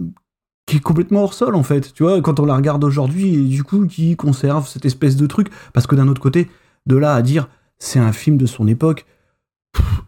qui 0.66 0.76
est 0.76 0.80
complètement 0.80 1.24
hors 1.24 1.34
sol 1.34 1.56
en 1.56 1.64
fait, 1.64 1.92
tu 1.92 2.04
vois, 2.04 2.20
quand 2.20 2.38
on 2.38 2.44
la 2.44 2.54
regarde 2.54 2.84
aujourd'hui, 2.84 3.34
et 3.34 3.38
du 3.48 3.64
coup, 3.64 3.86
qui 3.86 4.14
conserve 4.14 4.68
cette 4.68 4.84
espèce 4.84 5.16
de 5.16 5.26
truc, 5.26 5.48
parce 5.72 5.88
que 5.88 5.96
d'un 5.96 6.06
autre 6.06 6.20
côté, 6.22 6.48
de 6.86 6.94
là 6.96 7.14
à 7.14 7.22
dire 7.22 7.48
c'est 7.80 7.98
un 7.98 8.12
film 8.12 8.36
de 8.36 8.46
son 8.46 8.68
époque, 8.68 9.04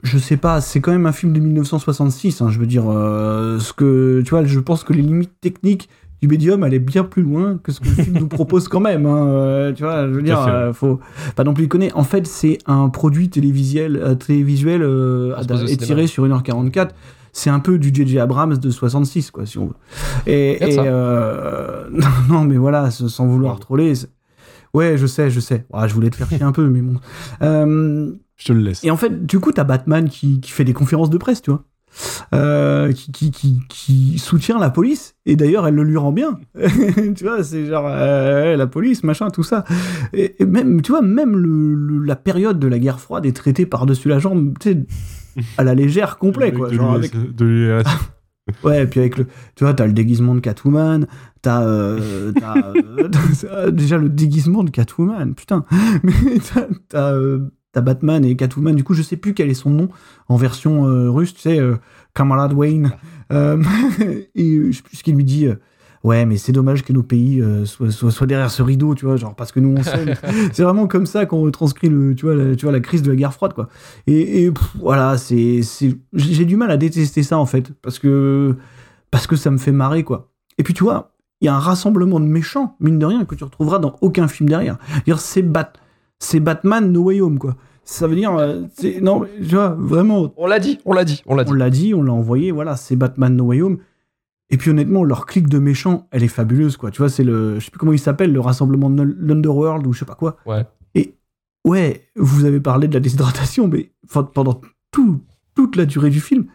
je 0.02 0.18
sais 0.18 0.36
pas, 0.36 0.60
c'est 0.60 0.80
quand 0.80 0.92
même 0.92 1.06
un 1.06 1.12
film 1.12 1.32
de 1.32 1.40
1966, 1.40 2.40
hein, 2.40 2.50
je 2.50 2.58
veux 2.58 2.66
dire, 2.66 2.84
euh, 2.88 3.58
ce 3.58 3.72
que, 3.72 4.22
tu 4.24 4.30
vois, 4.30 4.44
je 4.44 4.60
pense 4.60 4.84
que 4.84 4.92
les 4.92 5.02
limites 5.02 5.40
techniques 5.40 5.88
du 6.20 6.28
médium 6.28 6.62
allaient 6.62 6.78
bien 6.78 7.02
plus 7.02 7.22
loin 7.22 7.58
que 7.62 7.72
ce 7.72 7.80
que 7.80 7.88
le 7.88 7.94
film 7.94 8.18
nous 8.18 8.28
propose 8.28 8.68
quand 8.68 8.80
même, 8.80 9.06
hein, 9.06 9.26
euh, 9.26 9.72
tu 9.72 9.82
vois, 9.82 10.06
je 10.06 10.12
veux 10.12 10.22
dire, 10.22 10.40
euh, 10.46 10.72
faut 10.72 11.00
pas 11.34 11.44
non 11.44 11.54
plus 11.54 11.66
connaître. 11.68 11.96
En 11.96 12.04
fait, 12.04 12.26
c'est 12.26 12.58
un 12.66 12.88
produit 12.88 13.28
télévisuel, 13.28 13.96
euh, 13.96 14.14
télévisuel 14.14 14.82
étiré 15.68 16.06
sur 16.06 16.24
1h44. 16.24 16.90
C'est 17.32 17.50
un 17.50 17.60
peu 17.60 17.78
du 17.78 17.92
J.J. 17.94 18.18
Abrams 18.18 18.58
de 18.58 18.70
66, 18.70 19.30
quoi, 19.30 19.46
si 19.46 19.58
on 19.58 19.66
veut. 19.66 19.74
Et, 20.26 20.58
euh, 20.78 21.88
non, 22.28 22.44
mais 22.44 22.58
voilà, 22.58 22.90
sans 22.90 23.26
vouloir 23.26 23.58
troller. 23.58 23.94
Ouais, 24.74 24.96
je 24.98 25.06
sais, 25.06 25.30
je 25.30 25.40
sais. 25.40 25.64
Ah, 25.72 25.88
je 25.88 25.94
voulais 25.94 26.10
te 26.10 26.16
faire 26.16 26.28
chier 26.28 26.42
un 26.42 26.52
peu, 26.52 26.68
mais 26.68 26.82
bon. 26.82 27.00
Euh, 27.42 28.12
Je 28.36 28.46
te 28.46 28.52
le 28.52 28.60
laisse. 28.60 28.82
et 28.84 28.90
en 28.90 28.96
fait, 28.96 29.24
du 29.26 29.38
coup, 29.40 29.52
t'as 29.52 29.64
Batman 29.64 30.08
qui, 30.08 30.40
qui 30.40 30.50
fait 30.50 30.64
des 30.64 30.72
conférences 30.72 31.10
de 31.10 31.18
presse, 31.18 31.42
tu 31.42 31.50
vois. 31.50 31.64
Euh, 32.34 32.90
qui, 32.92 33.12
qui, 33.12 33.30
qui, 33.30 33.60
qui 33.68 34.18
soutient 34.18 34.58
la 34.58 34.70
police. 34.70 35.14
Et 35.26 35.36
d'ailleurs, 35.36 35.66
elle 35.66 35.74
le 35.74 35.84
lui 35.84 35.98
rend 35.98 36.10
bien. 36.12 36.38
tu 37.14 37.24
vois, 37.24 37.44
c'est 37.44 37.66
genre, 37.66 37.84
euh, 37.86 38.56
la 38.56 38.66
police, 38.66 39.04
machin, 39.04 39.28
tout 39.30 39.42
ça. 39.42 39.64
Et, 40.14 40.42
et 40.42 40.46
même, 40.46 40.80
tu 40.80 40.92
vois, 40.92 41.02
même 41.02 41.36
le, 41.36 41.74
le- 41.74 42.04
la 42.04 42.16
période 42.16 42.58
de 42.58 42.66
la 42.66 42.78
guerre 42.78 42.98
froide 42.98 43.26
est 43.26 43.36
traitée 43.36 43.66
par-dessus 43.66 44.08
la 44.08 44.18
jambe, 44.18 44.54
tu 44.58 44.72
sais, 44.72 44.86
à 45.58 45.64
la 45.64 45.74
légère, 45.74 46.16
complet, 46.18 46.52
quoi. 46.52 46.72
Genre 46.72 46.94
avec 46.94 47.12
de. 47.36 47.82
Ouais, 48.64 48.82
et 48.82 48.86
puis 48.86 48.98
avec 48.98 49.18
le, 49.18 49.26
tu 49.54 49.62
vois, 49.62 49.72
t'as 49.72 49.86
le 49.86 49.92
déguisement 49.92 50.34
de 50.34 50.40
Catwoman, 50.40 51.06
t'as, 51.42 51.62
euh, 51.62 52.32
déjà 53.70 53.98
le 53.98 54.08
déguisement 54.08 54.64
de 54.64 54.70
Catwoman, 54.70 55.34
putain. 55.34 55.64
Mais 56.02 56.12
t'as, 56.88 57.14
t'as, 57.72 57.80
euh, 57.80 57.82
Batman 57.82 58.24
et 58.24 58.36
Catwoman. 58.36 58.74
Du 58.74 58.84
coup, 58.84 58.94
je 58.94 59.02
sais 59.02 59.16
plus 59.16 59.34
quel 59.34 59.50
est 59.50 59.54
son 59.54 59.70
nom 59.70 59.88
en 60.28 60.36
version 60.36 60.86
euh, 60.88 61.10
russe, 61.10 61.34
tu 61.34 61.40
sais, 61.40 61.58
euh, 61.58 61.76
Camarade 62.14 62.52
Wayne. 62.52 62.92
Euh, 63.32 63.62
et 64.34 64.72
je 64.72 64.76
sais 64.76 64.82
plus 64.82 64.96
ce 64.96 65.02
qu'il 65.02 65.16
lui 65.16 65.24
dit. 65.24 65.46
euh, 65.46 65.56
Ouais, 66.04 66.26
mais 66.26 66.36
c'est 66.36 66.50
dommage 66.50 66.82
que 66.82 66.92
nos 66.92 67.04
pays 67.04 67.40
euh, 67.40 67.64
soient, 67.64 67.92
soient, 67.92 68.10
soient 68.10 68.26
derrière 68.26 68.50
ce 68.50 68.60
rideau, 68.60 68.92
tu 68.96 69.06
vois, 69.06 69.14
genre 69.14 69.36
parce 69.36 69.52
que 69.52 69.60
nous 69.60 69.72
on 69.78 69.84
s'aime. 69.84 70.14
c'est 70.52 70.64
vraiment 70.64 70.88
comme 70.88 71.06
ça 71.06 71.26
qu'on 71.26 71.42
retranscrit 71.42 71.88
le, 71.88 72.16
tu 72.16 72.26
vois, 72.26 72.34
la, 72.34 72.56
tu 72.56 72.64
vois, 72.66 72.72
la 72.72 72.80
crise 72.80 73.02
de 73.02 73.10
la 73.10 73.14
guerre 73.16 73.32
froide, 73.32 73.52
quoi. 73.52 73.68
Et, 74.08 74.42
et, 74.44 74.50
pff, 74.50 74.76
voilà, 74.80 75.16
c'est, 75.16 75.62
c'est, 75.62 75.94
j'ai 76.12 76.34
j'ai 76.34 76.44
du 76.44 76.56
mal 76.56 76.72
à 76.72 76.76
détester 76.76 77.22
ça 77.22 77.38
en 77.38 77.46
fait, 77.46 77.70
parce 77.82 78.00
que 78.00 78.56
parce 79.12 79.28
que 79.28 79.36
ça 79.36 79.52
me 79.52 79.58
fait 79.58 79.70
marrer, 79.70 80.02
quoi. 80.02 80.32
Et 80.58 80.64
puis 80.64 80.74
tu 80.74 80.82
vois, 80.82 81.12
il 81.40 81.44
y 81.44 81.48
a 81.48 81.54
un 81.54 81.60
rassemblement 81.60 82.18
de 82.18 82.26
méchants, 82.26 82.76
mine 82.80 82.98
de 82.98 83.06
rien, 83.06 83.24
que 83.24 83.36
tu 83.36 83.44
retrouveras 83.44 83.78
dans 83.78 83.96
aucun 84.00 84.26
film 84.26 84.48
derrière. 84.48 84.78
Dire 85.06 85.20
c'est 85.20 85.42
Bat, 85.42 85.72
c'est 86.22 86.40
Batman 86.40 86.92
No 86.92 87.02
Way 87.02 87.20
Home, 87.20 87.38
quoi. 87.38 87.56
Ça 87.84 88.06
veut 88.06 88.14
dire, 88.14 88.34
euh, 88.36 88.62
non, 89.00 89.24
tu 89.38 89.54
vois, 89.56 89.70
vraiment, 89.70 90.32
On 90.36 90.46
l'a 90.46 90.60
dit, 90.60 90.78
on 90.84 90.92
l'a 90.92 91.04
dit, 91.04 91.22
on 91.26 91.34
l'a 91.34 91.42
dit. 91.42 91.50
on 91.50 91.54
l'a 91.54 91.70
dit, 91.70 91.94
on 91.94 92.02
l'a 92.02 92.12
envoyé, 92.12 92.52
voilà, 92.52 92.76
c'est 92.76 92.94
Batman 92.94 93.34
No 93.34 93.46
Way 93.46 93.62
Home. 93.62 93.78
Et 94.50 94.56
puis 94.56 94.70
honnêtement, 94.70 95.02
leur 95.02 95.26
clique 95.26 95.48
de 95.48 95.58
méchants, 95.58 96.06
elle 96.12 96.22
est 96.22 96.28
fabuleuse, 96.28 96.76
quoi. 96.76 96.90
Tu 96.92 96.98
vois, 96.98 97.08
c'est 97.08 97.24
le, 97.24 97.58
je 97.58 97.64
sais 97.64 97.70
plus 97.70 97.78
comment 97.78 97.92
il 97.92 97.98
s'appelle, 97.98 98.32
le 98.32 98.40
rassemblement 98.40 98.88
de 98.88 99.02
l'Underworld 99.02 99.84
ou 99.86 99.92
je 99.92 100.00
sais 100.00 100.04
pas 100.04 100.14
quoi. 100.14 100.36
Ouais. 100.46 100.64
Et 100.94 101.16
ouais, 101.66 102.06
vous 102.14 102.44
avez 102.44 102.60
parlé 102.60 102.86
de 102.86 102.94
la 102.94 103.00
déshydratation, 103.00 103.66
mais 103.66 103.90
enfin, 104.04 104.22
pendant 104.22 104.60
tout, 104.92 105.20
toute 105.56 105.74
la 105.74 105.86
durée 105.86 106.10
du 106.10 106.20
film, 106.20 106.46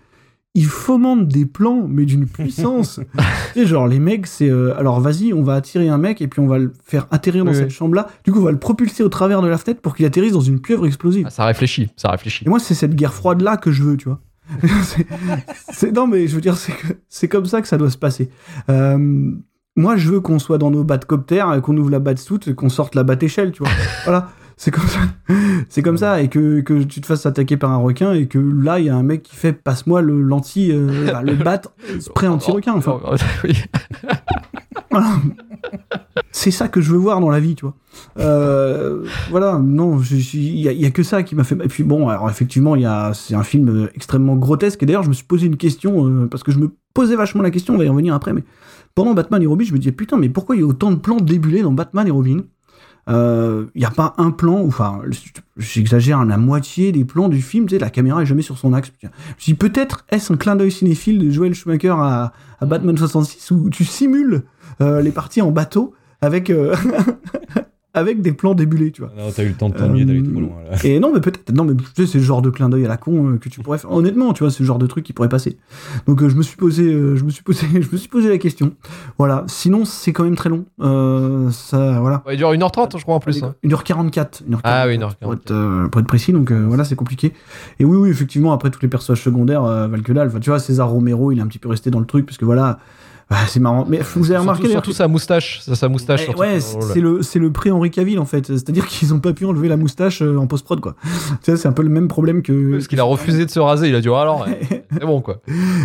ils 0.58 0.65
fomentent 0.65 1.28
des 1.28 1.46
plans, 1.46 1.86
mais 1.88 2.06
d'une 2.06 2.26
puissance. 2.26 3.00
tu 3.54 3.60
sais, 3.62 3.65
genre 3.67 3.88
les 3.88 4.00
mecs, 4.00 4.26
c'est 4.26 4.50
euh, 4.50 4.76
alors 4.78 5.00
vas-y, 5.00 5.32
on 5.34 5.43
va 5.43 5.54
attirer 5.54 5.88
un 5.88 5.98
mec 6.00 6.20
et 6.22 6.28
puis 6.28 6.39
on 6.39 6.48
va 6.48 6.58
le 6.58 6.74
faire 6.84 7.08
atterrir 7.12 7.46
dans 7.46 7.52
Oui, 7.52 7.58
cette 7.58 7.65
oui. 7.67 7.72
chambre-là. 7.74 8.08
Du 8.24 8.32
coup, 8.32 8.39
on 8.39 8.43
va 8.43 8.52
le 8.52 8.58
propulser 8.58 9.04
au 9.04 9.10
travers 9.10 9.41
de 9.43 9.48
la 9.48 9.58
fenêtre 9.58 9.82
pour 9.82 9.96
qu'il 9.96 10.06
atterrisse 10.06 10.34
dans 10.34 10.41
une 10.41 10.60
pieuvre 10.60 10.88
explosive. 10.88 11.26
Ah, 11.28 11.30
ça 11.30 11.46
réfléchit, 11.46 11.89
ça 11.96 12.10
réfléchit. 12.10 12.46
Et 12.46 12.50
moi, 12.50 12.60
c'est 12.60 12.74
cette 12.74 12.96
guerre 12.96 13.13
froide 13.13 13.41
là 13.41 13.58
que 13.58 13.72
je 13.72 13.84
veux, 13.84 13.98
tu 13.98 14.10
vois. 14.10 14.20
C'est- 15.72 15.91
non, 15.91 16.08
mais 16.08 16.28
je 16.28 16.36
veux 16.36 16.41
dire, 16.41 16.58
c'est 16.58 16.72
que- 16.72 16.93
c'est 17.10 17.28
comme 17.28 17.46
ça 17.46 17.62
que 17.62 17.67
ça 17.67 17.78
doit 17.78 17.89
se 17.89 17.98
passer. 17.98 18.30
Euh, 18.70 18.98
moi, 19.76 19.96
je 19.98 20.10
veux 20.10 20.22
qu'on 20.22 20.39
soit 20.39 20.58
dans 20.58 20.72
nos 20.72 20.84
batcoptères, 20.84 21.62
qu'on 21.62 21.78
ouvre 21.78 21.89
la 21.91 22.00
batsuit, 22.00 22.39
et 22.48 22.56
qu'on 22.56 22.70
sorte 22.70 22.96
la 22.96 23.04
bat-échelle, 23.04 23.52
tu 23.52 23.60
vois. 23.63 23.72
voilà, 24.06 24.30
c'est 24.58 24.72
comme 24.72 24.88
ça. 24.88 25.00
C'est 25.70 25.82
comme 25.82 25.98
ça, 25.98 26.22
et 26.22 26.30
que, 26.30 26.62
que 26.62 26.84
tu 26.84 27.02
te 27.02 27.06
fasses 27.06 27.26
attaquer 27.26 27.58
par 27.58 27.72
un 27.72 27.78
requin, 27.78 28.13
et 28.13 28.28
que 28.28 28.39
là, 28.39 28.80
il 28.80 28.86
y 28.86 28.89
a 28.89 28.96
un 28.96 29.04
mec 29.04 29.24
qui 29.24 29.36
fait 29.36 29.52
passe-moi 29.54 30.02
le 30.02 30.22
l'anti, 30.22 30.72
euh, 30.72 31.08
bah, 31.12 31.22
le 31.22 31.34
bat 31.36 31.62
spray 32.00 32.28
anti-requin. 32.28 32.74
Enfin, 32.74 33.00
oh, 33.06 33.15
oui. 33.43 33.54
voilà. 34.91 35.10
C'est 36.32 36.52
ça 36.52 36.67
que 36.70 36.80
je 36.82 36.91
veux 36.91 36.98
voir 36.98 37.20
dans 37.20 37.30
la 37.30 37.39
vie, 37.39 37.56
tu 37.56 37.65
vois. 37.65 37.76
Euh, 38.20 39.04
voilà, 39.30 39.60
non, 39.60 40.00
il 40.00 40.60
y, 40.60 40.67
a- 40.70 40.72
il 40.72 40.80
y 40.82 40.86
a 40.86 40.91
que 40.91 41.04
ça 41.04 41.24
qui 41.24 41.36
m'a 41.36 41.43
fait. 41.43 41.56
Et 41.56 41.67
puis 41.67 41.84
bon, 41.84 42.08
alors 42.10 42.30
effectivement, 42.30 42.76
il 42.76 42.84
y 42.84 42.86
a, 42.86 43.13
c'est 43.13 43.36
un 43.36 43.43
film 43.43 43.70
euh, 43.70 43.89
extrêmement 43.96 44.36
grotesque. 44.36 44.82
Et 44.84 44.86
d'ailleurs, 44.86 45.04
je 45.04 45.10
me 45.10 45.13
suis 45.13 45.26
posé 45.26 45.48
une 45.48 45.58
question 45.58 46.08
euh, 46.08 46.28
parce 46.28 46.43
que 46.43 46.52
je 46.52 46.60
me 46.60 46.72
posais 46.93 47.15
vachement 47.15 47.41
la 47.43 47.52
question. 47.52 47.74
On 47.74 47.78
va 47.78 47.86
y 47.86 47.89
revenir 47.89 48.13
après, 48.13 48.34
mais 48.34 48.43
pendant 48.96 49.13
Batman 49.13 49.41
et 49.41 49.48
Robin, 49.48 49.65
je 49.65 49.74
me 49.74 49.80
disais 49.80 49.91
putain, 49.91 50.17
mais 50.17 50.30
pourquoi 50.30 50.56
il 50.56 50.60
y 50.60 50.63
a 50.63 50.67
autant 50.67 50.91
de 50.91 50.98
plans 50.98 51.17
débulés 51.17 51.62
dans 51.63 51.74
Batman 51.74 52.08
et 52.08 52.12
Robin? 52.12 52.41
Euh, 53.10 53.65
Il 53.76 53.80
n'y 53.80 53.86
a 53.86 53.91
pas 53.91 54.13
un 54.17 54.32
plan, 54.32 54.63
enfin, 54.65 55.02
j'exagère, 55.56 56.24
la 56.26 56.38
moitié 56.38 56.91
des 56.91 57.06
plans 57.06 57.30
du 57.30 57.41
film, 57.41 57.65
tu 57.65 57.76
sais, 57.76 57.80
la 57.80 57.89
caméra 57.89 58.22
est 58.22 58.26
jamais 58.26 58.41
sur 58.41 58.58
son 58.58 58.74
axe. 58.74 58.91
Je 59.02 59.08
me 59.08 59.12
dis 59.46 59.54
peut-être 59.54 60.06
est-ce 60.10 60.34
un 60.34 60.38
clin 60.38 60.56
d'œil 60.56 60.72
cinéphile 60.72 61.20
de 61.20 61.30
Joel 61.30 61.54
Schumacher 61.54 61.96
à, 61.98 62.34
à 62.60 62.65
Batman 62.65 62.98
66 62.98 63.52
où 63.52 63.70
tu 63.70 63.86
simules 63.86 64.43
euh, 64.82 65.02
les 65.02 65.12
parties 65.12 65.41
en 65.41 65.52
bateau 65.52 65.93
avec, 66.22 66.50
euh, 66.50 66.76
avec 67.98 68.22
des 68.22 68.32
plans 68.32 68.54
débulés, 68.54 68.92
tu 68.92 69.02
vois. 69.02 69.12
Non, 69.18 69.32
t'as 69.36 69.44
eu 69.44 69.50
le 69.50 69.54
temps 69.54 69.70
de 69.70 69.76
t'ennuyer 69.76 70.06
d'aller 70.06 70.24
trop 70.24 70.40
loin. 70.40 70.50
Là. 70.70 70.78
Et 70.84 71.00
non, 71.00 71.12
mais 71.14 71.20
peut-être. 71.22 71.52
Non, 71.54 71.64
mais 71.64 71.74
tu 71.76 71.84
sais, 71.96 72.08
c'est 72.08 72.18
le 72.20 72.24
genre 72.24 72.42
de 72.42 72.50
clin 72.50 72.70
d'œil 72.70 72.86
à 72.86 72.88
la 72.88 72.98
con 72.98 73.32
euh, 73.32 73.38
que 73.38 73.50
tu 73.50 73.60
pourrais 73.62 73.78
faire. 73.78 73.92
Honnêtement, 73.92 74.34
tu 74.34 74.44
vois, 74.44 74.52
c'est 74.52 74.60
le 74.62 74.66
genre 74.66 74.78
de 74.78 74.88
truc 74.88 75.04
qui 75.06 75.14
pourrait 75.14 75.30
passer. 75.30 75.58
Donc, 76.08 76.22
euh, 76.22 76.30
je 76.30 76.36
me 76.36 76.42
suis 76.44 76.56
posé, 76.58 76.84
euh, 76.84 77.16
je 77.16 77.24
me 77.24 77.30
suis 77.30 77.44
posé, 77.44 77.66
je 77.74 77.90
me 77.92 77.98
suis 77.98 78.10
posé 78.10 78.30
la 78.30 78.38
question. 78.38 78.74
Voilà. 79.18 79.44
Sinon, 79.48 79.86
c'est 79.86 80.14
quand 80.14 80.24
même 80.24 80.36
très 80.36 80.50
long. 80.50 80.66
Euh, 80.82 81.50
ça, 81.52 82.00
voilà. 82.00 82.24
Ouais, 82.26 82.36
il 82.36 82.38
dure 82.38 82.52
1h30, 82.52 82.98
je 82.98 83.04
crois, 83.04 83.16
en 83.16 83.20
plus. 83.20 83.44
hein. 83.44 83.56
1h44. 83.64 84.44
1h44 84.50 84.60
Ah 84.64 84.86
oui, 84.88 84.98
1h44. 84.98 85.16
Pour 85.22 85.34
être, 85.34 85.52
euh, 85.52 85.88
pour 85.88 86.02
être 86.02 86.08
précis, 86.08 86.32
donc 86.34 86.52
euh, 86.52 86.66
voilà, 86.68 86.84
c'est 86.84 86.96
compliqué. 86.96 87.34
Et 87.80 87.86
oui, 87.86 87.98
oui, 87.98 88.10
effectivement, 88.10 88.54
après 88.54 88.70
tous 88.70 88.82
les 88.82 88.88
personnages 88.88 89.22
secondaires 89.24 89.64
euh, 89.64 89.88
valent 89.88 90.04
que 90.04 90.14
dalle. 90.14 90.28
Enfin, 90.28 90.40
tu 90.40 90.50
vois, 90.50 90.60
César 90.60 90.90
Romero, 90.90 91.32
il 91.32 91.40
est 91.40 91.42
un 91.42 91.48
petit 91.48 91.60
peu 91.60 91.70
resté 91.70 91.90
dans 91.92 92.00
le 92.00 92.06
truc, 92.06 92.26
parce 92.26 92.38
que 92.38 92.46
voilà, 92.46 92.80
ah, 93.30 93.46
c'est 93.48 93.60
marrant. 93.60 93.86
Mais 93.90 94.00
vous 94.16 94.32
avez 94.32 94.40
remarqué 94.40 94.63
Surtout, 94.63 94.72
surtout 94.74 94.94
sa 94.94 95.08
moustache. 95.08 95.60
Ça, 95.62 95.76
sa 95.76 95.90
moustache. 95.90 96.26
Eh, 96.30 96.36
ouais, 96.36 96.60
c'est 96.62 97.02
le 97.02 97.22
c'est 97.24 97.40
le 97.40 97.52
pré 97.52 97.72
Henri 97.72 97.92
Cavill 97.92 98.20
en 98.20 98.26
fait. 98.26 98.46
C'est-à-dire 98.48 98.88
qu'ils 98.88 99.13
ont 99.13 99.20
pas 99.20 99.34
pu 99.34 99.46
enlever 99.46 99.68
la 99.68 99.76
moustache 99.78 100.22
euh, 100.22 100.38
en 100.38 100.48
post 100.48 100.63
prod 100.63 100.80
quoi. 100.80 100.96
Tu 101.04 101.52
sais, 101.52 101.58
c'est 101.58 101.68
un 101.68 101.74
peu 101.74 101.84
le 101.84 101.90
même 101.90 102.08
problème 102.08 102.42
que. 102.42 102.72
Parce 102.74 102.88
qu'il 102.88 103.00
a 103.00 103.04
refusé 103.04 103.46
de 103.46 103.52
se 103.52 103.60
raser. 103.60 103.90
Il 103.90 103.96
a 103.96 104.02
dit, 104.02 104.10
oh, 104.10 104.16
alors, 104.16 104.46
c'est 104.92 105.06
bon, 105.06 105.22
quoi. 105.22 105.42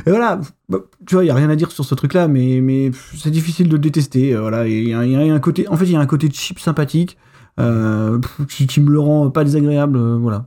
Et 0.06 0.10
voilà, 0.10 0.40
bah, 0.68 0.78
tu 1.06 1.14
vois, 1.16 1.24
il 1.24 1.26
y 1.26 1.30
a 1.30 1.34
rien 1.34 1.50
à 1.50 1.56
dire 1.56 1.72
sur 1.72 1.84
ce 1.84 1.94
truc-là, 1.96 2.28
mais 2.28 2.60
mais 2.60 2.90
c'est 3.16 3.30
difficile 3.30 3.68
de 3.68 3.72
le 3.74 3.78
détester. 3.80 4.34
euh, 4.34 4.40
voilà, 4.40 4.66
il 4.68 4.88
y, 4.88 4.94
a- 4.94 5.04
il 5.04 5.10
y 5.12 5.30
a 5.30 5.34
un 5.34 5.40
côté, 5.40 5.66
en 5.68 5.76
fait, 5.76 5.84
il 5.86 5.92
y 5.92 5.96
a 5.96 6.00
un 6.00 6.06
côté 6.06 6.28
cheap 6.32 6.58
sympathique 6.60 7.16
euh, 7.60 8.18
qui, 8.48 8.66
qui 8.66 8.80
me 8.80 8.90
le 8.90 9.00
rend 9.00 9.30
pas 9.30 9.42
désagréable. 9.44 9.96
euh, 9.98 10.16
voilà, 10.20 10.46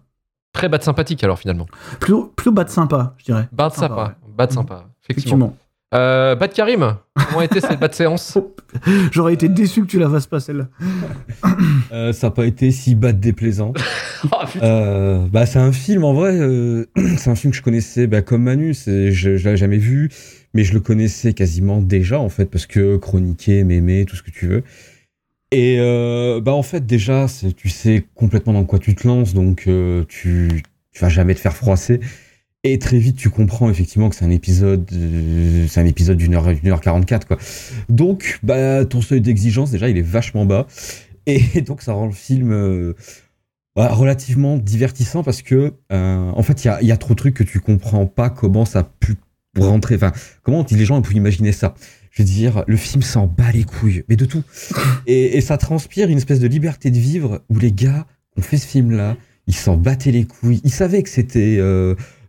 Très 0.54 0.70
bas 0.70 0.78
de 0.78 0.84
sympathique, 0.84 1.22
alors, 1.26 1.38
finalement. 1.40 1.66
plutôt 2.00 2.32
plutôt 2.36 2.52
bas 2.54 2.64
de 2.64 2.70
sympa, 2.70 3.14
je 3.18 3.26
dirais. 3.26 3.50
Bas 3.52 3.68
de 3.70 3.74
Sympa, 3.74 3.88
sympa. 3.90 4.04
ouais. 4.04 4.32
Bas 4.38 4.48
de 4.48 4.54
sympa. 4.54 4.86
Effectivement. 5.04 5.48
Effectivement. 5.48 5.58
Euh, 5.96 6.36
bas 6.36 6.48
de 6.48 6.54
Karim, 6.54 6.98
comment 7.30 7.42
était 7.42 7.62
cette 7.62 7.80
de 7.80 7.94
séance 7.94 8.38
J'aurais 9.12 9.34
été 9.34 9.48
déçu 9.48 9.82
que 9.82 9.88
tu 9.88 9.98
la 10.00 10.10
fasses 10.10 10.28
pas 10.28 10.40
celle-là. 10.42 10.68
Euh, 11.94 12.12
ça 12.12 12.28
n'a 12.28 12.32
pas 12.32 12.46
été 12.46 12.72
si 12.72 12.96
bas 12.96 13.14
de 13.14 13.20
déplaisant. 13.20 13.74
Oh. 14.32 14.38
Euh, 14.64 15.28
bah, 15.32 15.46
c'est 15.46 15.60
un 15.60 15.72
film, 15.72 16.04
en 16.04 16.14
vrai, 16.14 16.32
euh, 16.40 16.86
c'est 17.18 17.30
un 17.30 17.36
film 17.36 17.52
que 17.52 17.58
je 17.58 17.62
connaissais 17.62 18.08
bah, 18.08 18.24
comme 18.24 18.42
Manu, 18.42 18.74
c'est- 18.74 19.12
je, 19.12 19.38
je 19.38 19.46
l'avais 19.46 19.58
jamais 19.58 19.78
vu, 19.78 20.10
mais 20.56 20.64
je 20.64 20.74
le 20.74 20.80
connaissais 20.80 21.34
quasiment 21.34 21.80
déjà, 21.80 22.20
en 22.20 22.30
fait, 22.30 22.46
parce 22.46 22.66
que 22.66 22.98
chroniqué, 22.98 23.64
mémé, 23.64 24.06
tout 24.06 24.16
ce 24.16 24.24
que 24.24 24.32
tu 24.32 24.48
veux. 24.48 24.64
Et 25.52 25.78
euh, 25.80 26.42
bah, 26.42 26.54
en 26.54 26.64
fait, 26.64 26.88
déjà, 26.88 27.28
c'est- 27.28 27.54
tu 27.56 27.70
sais 27.70 28.06
complètement 28.16 28.54
dans 28.54 28.64
quoi 28.64 28.80
tu 28.80 28.96
te 28.96 29.06
lances, 29.08 29.36
donc 29.36 29.66
euh, 29.68 30.06
tu, 30.08 30.64
tu 30.92 31.02
vas 31.02 31.10
jamais 31.10 31.36
te 31.36 31.40
faire 31.40 31.56
froisser. 31.56 32.00
Et 32.68 32.80
très 32.80 32.98
vite, 32.98 33.16
tu 33.16 33.30
comprends 33.30 33.70
effectivement 33.70 34.10
que 34.10 34.16
c'est 34.16 34.26
un 34.26 34.32
épisode, 34.32 34.90
euh, 34.92 35.68
c'est 35.70 35.80
un 35.80 35.86
épisode 35.86 36.18
d'une 36.18 36.34
heure, 36.34 36.52
d'une 36.52 36.72
heure 36.72 36.82
44, 36.82 37.28
quoi. 37.28 37.38
Donc, 37.90 38.40
bah, 38.42 38.86
ton 38.86 39.02
seuil 39.02 39.22
d'exigence, 39.22 39.70
déjà, 39.70 39.88
il 39.88 40.00
est 40.00 40.02
vachement 40.02 40.46
bas. 40.46 40.66
Et 41.28 41.62
donc, 41.62 41.84
ça 41.84 41.94
rend 41.94 42.08
le 42.08 42.12
film 42.12 42.52
euh, 42.52 42.96
bah, 43.76 43.90
relativement 43.90 44.58
divertissant 44.58 45.22
parce 45.22 45.44
que, 45.44 45.74
euh, 45.92 46.32
en 46.32 46.42
fait, 46.42 46.64
il 46.64 46.68
y 46.68 46.70
a, 46.72 46.82
il 46.82 46.88
y 46.88 46.92
a 46.92 46.98
trop 46.98 47.14
de 47.14 47.20
trucs 47.20 47.36
que 47.36 47.44
tu 47.44 47.60
comprends 47.60 48.08
pas 48.08 48.32
comment 48.32 48.66
ça 48.66 48.80
a 48.80 48.84
pu 48.84 49.14
rentrer. 49.60 49.94
Enfin, 49.94 50.12
comment 50.42 50.66
les 50.68 50.86
gens 50.86 50.98
ont 50.98 51.04
pu 51.04 51.14
imaginer 51.14 51.52
ça 51.52 51.76
Je 52.10 52.24
veux 52.24 52.28
dire, 52.28 52.64
le 52.66 52.78
film 52.78 53.04
s'en 53.04 53.28
bat 53.28 53.52
les 53.52 53.64
couilles, 53.64 54.04
mais 54.10 54.16
de 54.16 54.26
tout. 54.26 54.42
Et, 55.06 55.38
et 55.38 55.42
ça 55.42 55.60
transpire 55.60 56.10
une 56.10 56.18
espèce 56.18 56.40
de 56.40 56.48
liberté 56.48 56.90
de 56.90 56.98
vivre 56.98 57.44
où 57.48 57.60
les 57.60 57.72
gars 57.72 58.08
ont 58.38 58.42
fait 58.42 58.58
ce 58.58 58.66
film-là, 58.66 59.18
ils 59.46 59.54
s'en 59.54 59.78
battaient 59.78 60.10
les 60.10 60.26
couilles. 60.26 60.62
Ils 60.64 60.72
savaient 60.72 61.04
que 61.04 61.10
c'était 61.10 61.60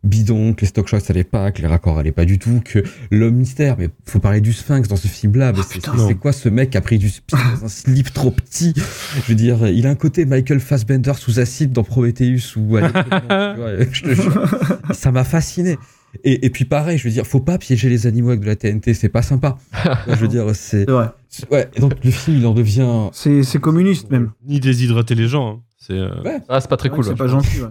bidon, 0.07 0.55
que 0.55 0.63
les 0.63 0.67
stock 0.69 0.89
shots 0.89 0.99
allaient 1.11 1.25
pas, 1.25 1.51
que 1.53 1.61
les 1.61 1.69
raccords 1.69 1.99
allaient 1.99 2.13
pas 2.13 2.25
du 2.25 2.39
tout, 2.39 2.63
que 2.65 2.83
l'homme 3.11 3.35
mystère, 3.37 3.77
mais 3.79 3.89
faut 4.07 4.21
parler 4.21 4.41
du 4.41 4.53
sphinx 4.53 4.89
dans 4.89 4.97
ce 4.97 5.09
film-là. 5.09 5.53
mais 5.53 5.59
Ah, 5.61 5.65
c'est- 5.67 5.75
putain, 5.75 5.93
c'est 5.97 5.99
non. 5.99 6.15
quoi 6.15 6.33
ce 6.33 6.49
mec 6.49 6.71
qui 6.71 6.79
a 6.79 6.81
pris 6.81 6.99
du 6.99 7.11
dans 7.31 7.65
un 7.65 7.69
slip 7.69 8.13
trop 8.15 8.31
petit? 8.31 8.73
Je 8.77 9.29
veux 9.29 9.35
dire, 9.35 9.67
il 9.69 9.87
a 9.87 9.91
un 9.91 9.95
côté 9.95 10.25
Michael 10.25 10.61
Fassbender 10.61 11.13
sous 11.17 11.39
acide 11.41 11.73
dans 11.73 11.85
Prometheus 11.85 12.57
ou 12.57 12.79
ça 14.93 15.13
m'a 15.13 15.25
fasciné. 15.25 15.77
Et, 16.25 16.47
et 16.47 16.51
puis 16.51 16.65
pareil, 16.65 16.97
je 16.99 17.05
veux 17.05 17.11
dire, 17.11 17.27
faut 17.27 17.41
pas 17.41 17.59
piéger 17.59 17.89
les 17.91 18.07
animaux 18.07 18.31
avec 18.31 18.41
de 18.41 18.47
la 18.47 18.57
TNT, 18.57 18.95
c'est 18.95 19.09
pas 19.11 19.21
sympa. 19.23 19.59
je 20.09 20.15
veux 20.15 20.29
dire, 20.29 20.47
c'est 20.55 20.89
ouais. 20.91 21.69
et 21.75 21.81
Donc 21.81 21.93
le 22.03 22.11
film, 22.11 22.39
il 22.39 22.47
en 22.47 22.55
devient 22.55 23.11
C'est 23.13 23.61
communiste 23.61 24.11
même. 24.11 24.31
Ni 24.47 24.59
déshydrater 24.61 25.15
les 25.15 25.29
gens. 25.29 25.57
hein. 25.57 25.61
C'est. 25.79 25.93
euh, 25.93 26.09
Ouais. 26.25 26.39
Ah, 26.49 26.61
c'est 26.61 26.69
pas 26.71 26.79
très 26.79 26.89
Ouais, 26.89 26.95
cool. 26.97 27.05
c'est 27.05 27.15
pas 27.17 27.29
gentil. 27.29 27.61
Ouais. 27.61 27.69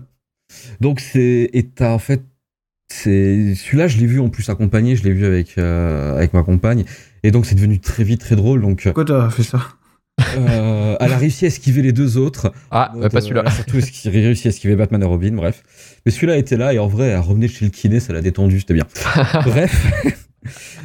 Donc 0.81 0.99
c'est 0.99 1.49
et 1.53 1.63
t'as 1.67 1.91
en 1.93 1.99
fait 1.99 2.21
c'est 2.91 3.55
celui-là 3.55 3.87
je 3.87 3.97
l'ai 3.97 4.05
vu 4.05 4.19
en 4.19 4.29
plus 4.29 4.47
accompagné, 4.49 4.95
je 4.95 5.03
l'ai 5.03 5.11
vu 5.11 5.25
avec 5.25 5.57
euh, 5.57 6.15
avec 6.15 6.33
ma 6.33 6.43
compagne 6.43 6.85
et 7.23 7.31
donc 7.31 7.45
c'est 7.45 7.55
devenu 7.55 7.79
très 7.79 8.03
vite 8.03 8.21
très 8.21 8.35
drôle 8.35 8.61
donc 8.61 8.83
Pourquoi 8.83 9.05
t'as 9.05 9.29
fait 9.29 9.43
ça? 9.43 9.59
euh, 10.37 10.95
elle 10.99 11.11
a 11.13 11.17
réussi 11.17 11.45
à 11.45 11.47
esquiver 11.49 11.81
les 11.81 11.91
deux 11.91 12.17
autres. 12.17 12.53
Ah, 12.71 12.91
Donc, 12.93 13.03
ouais, 13.03 13.09
pas 13.09 13.17
euh, 13.17 13.21
celui-là. 13.21 13.41
elle 13.41 13.47
a 13.47 13.51
surtout 13.51 13.77
réussi 14.05 14.47
à 14.47 14.49
esquiver 14.49 14.75
Batman 14.75 15.01
et 15.01 15.05
Robin, 15.05 15.31
bref. 15.33 15.63
Mais 16.05 16.11
celui-là 16.11 16.37
était 16.37 16.55
là 16.55 16.73
et 16.73 16.79
en 16.79 16.87
vrai, 16.87 17.07
elle 17.07 17.19
revenait 17.19 17.49
chez 17.49 17.65
le 17.65 17.71
kiné, 17.71 17.99
ça 17.99 18.13
l'a 18.13 18.21
détendu, 18.21 18.59
c'était 18.61 18.73
bien. 18.75 18.85
bref. 19.45 19.85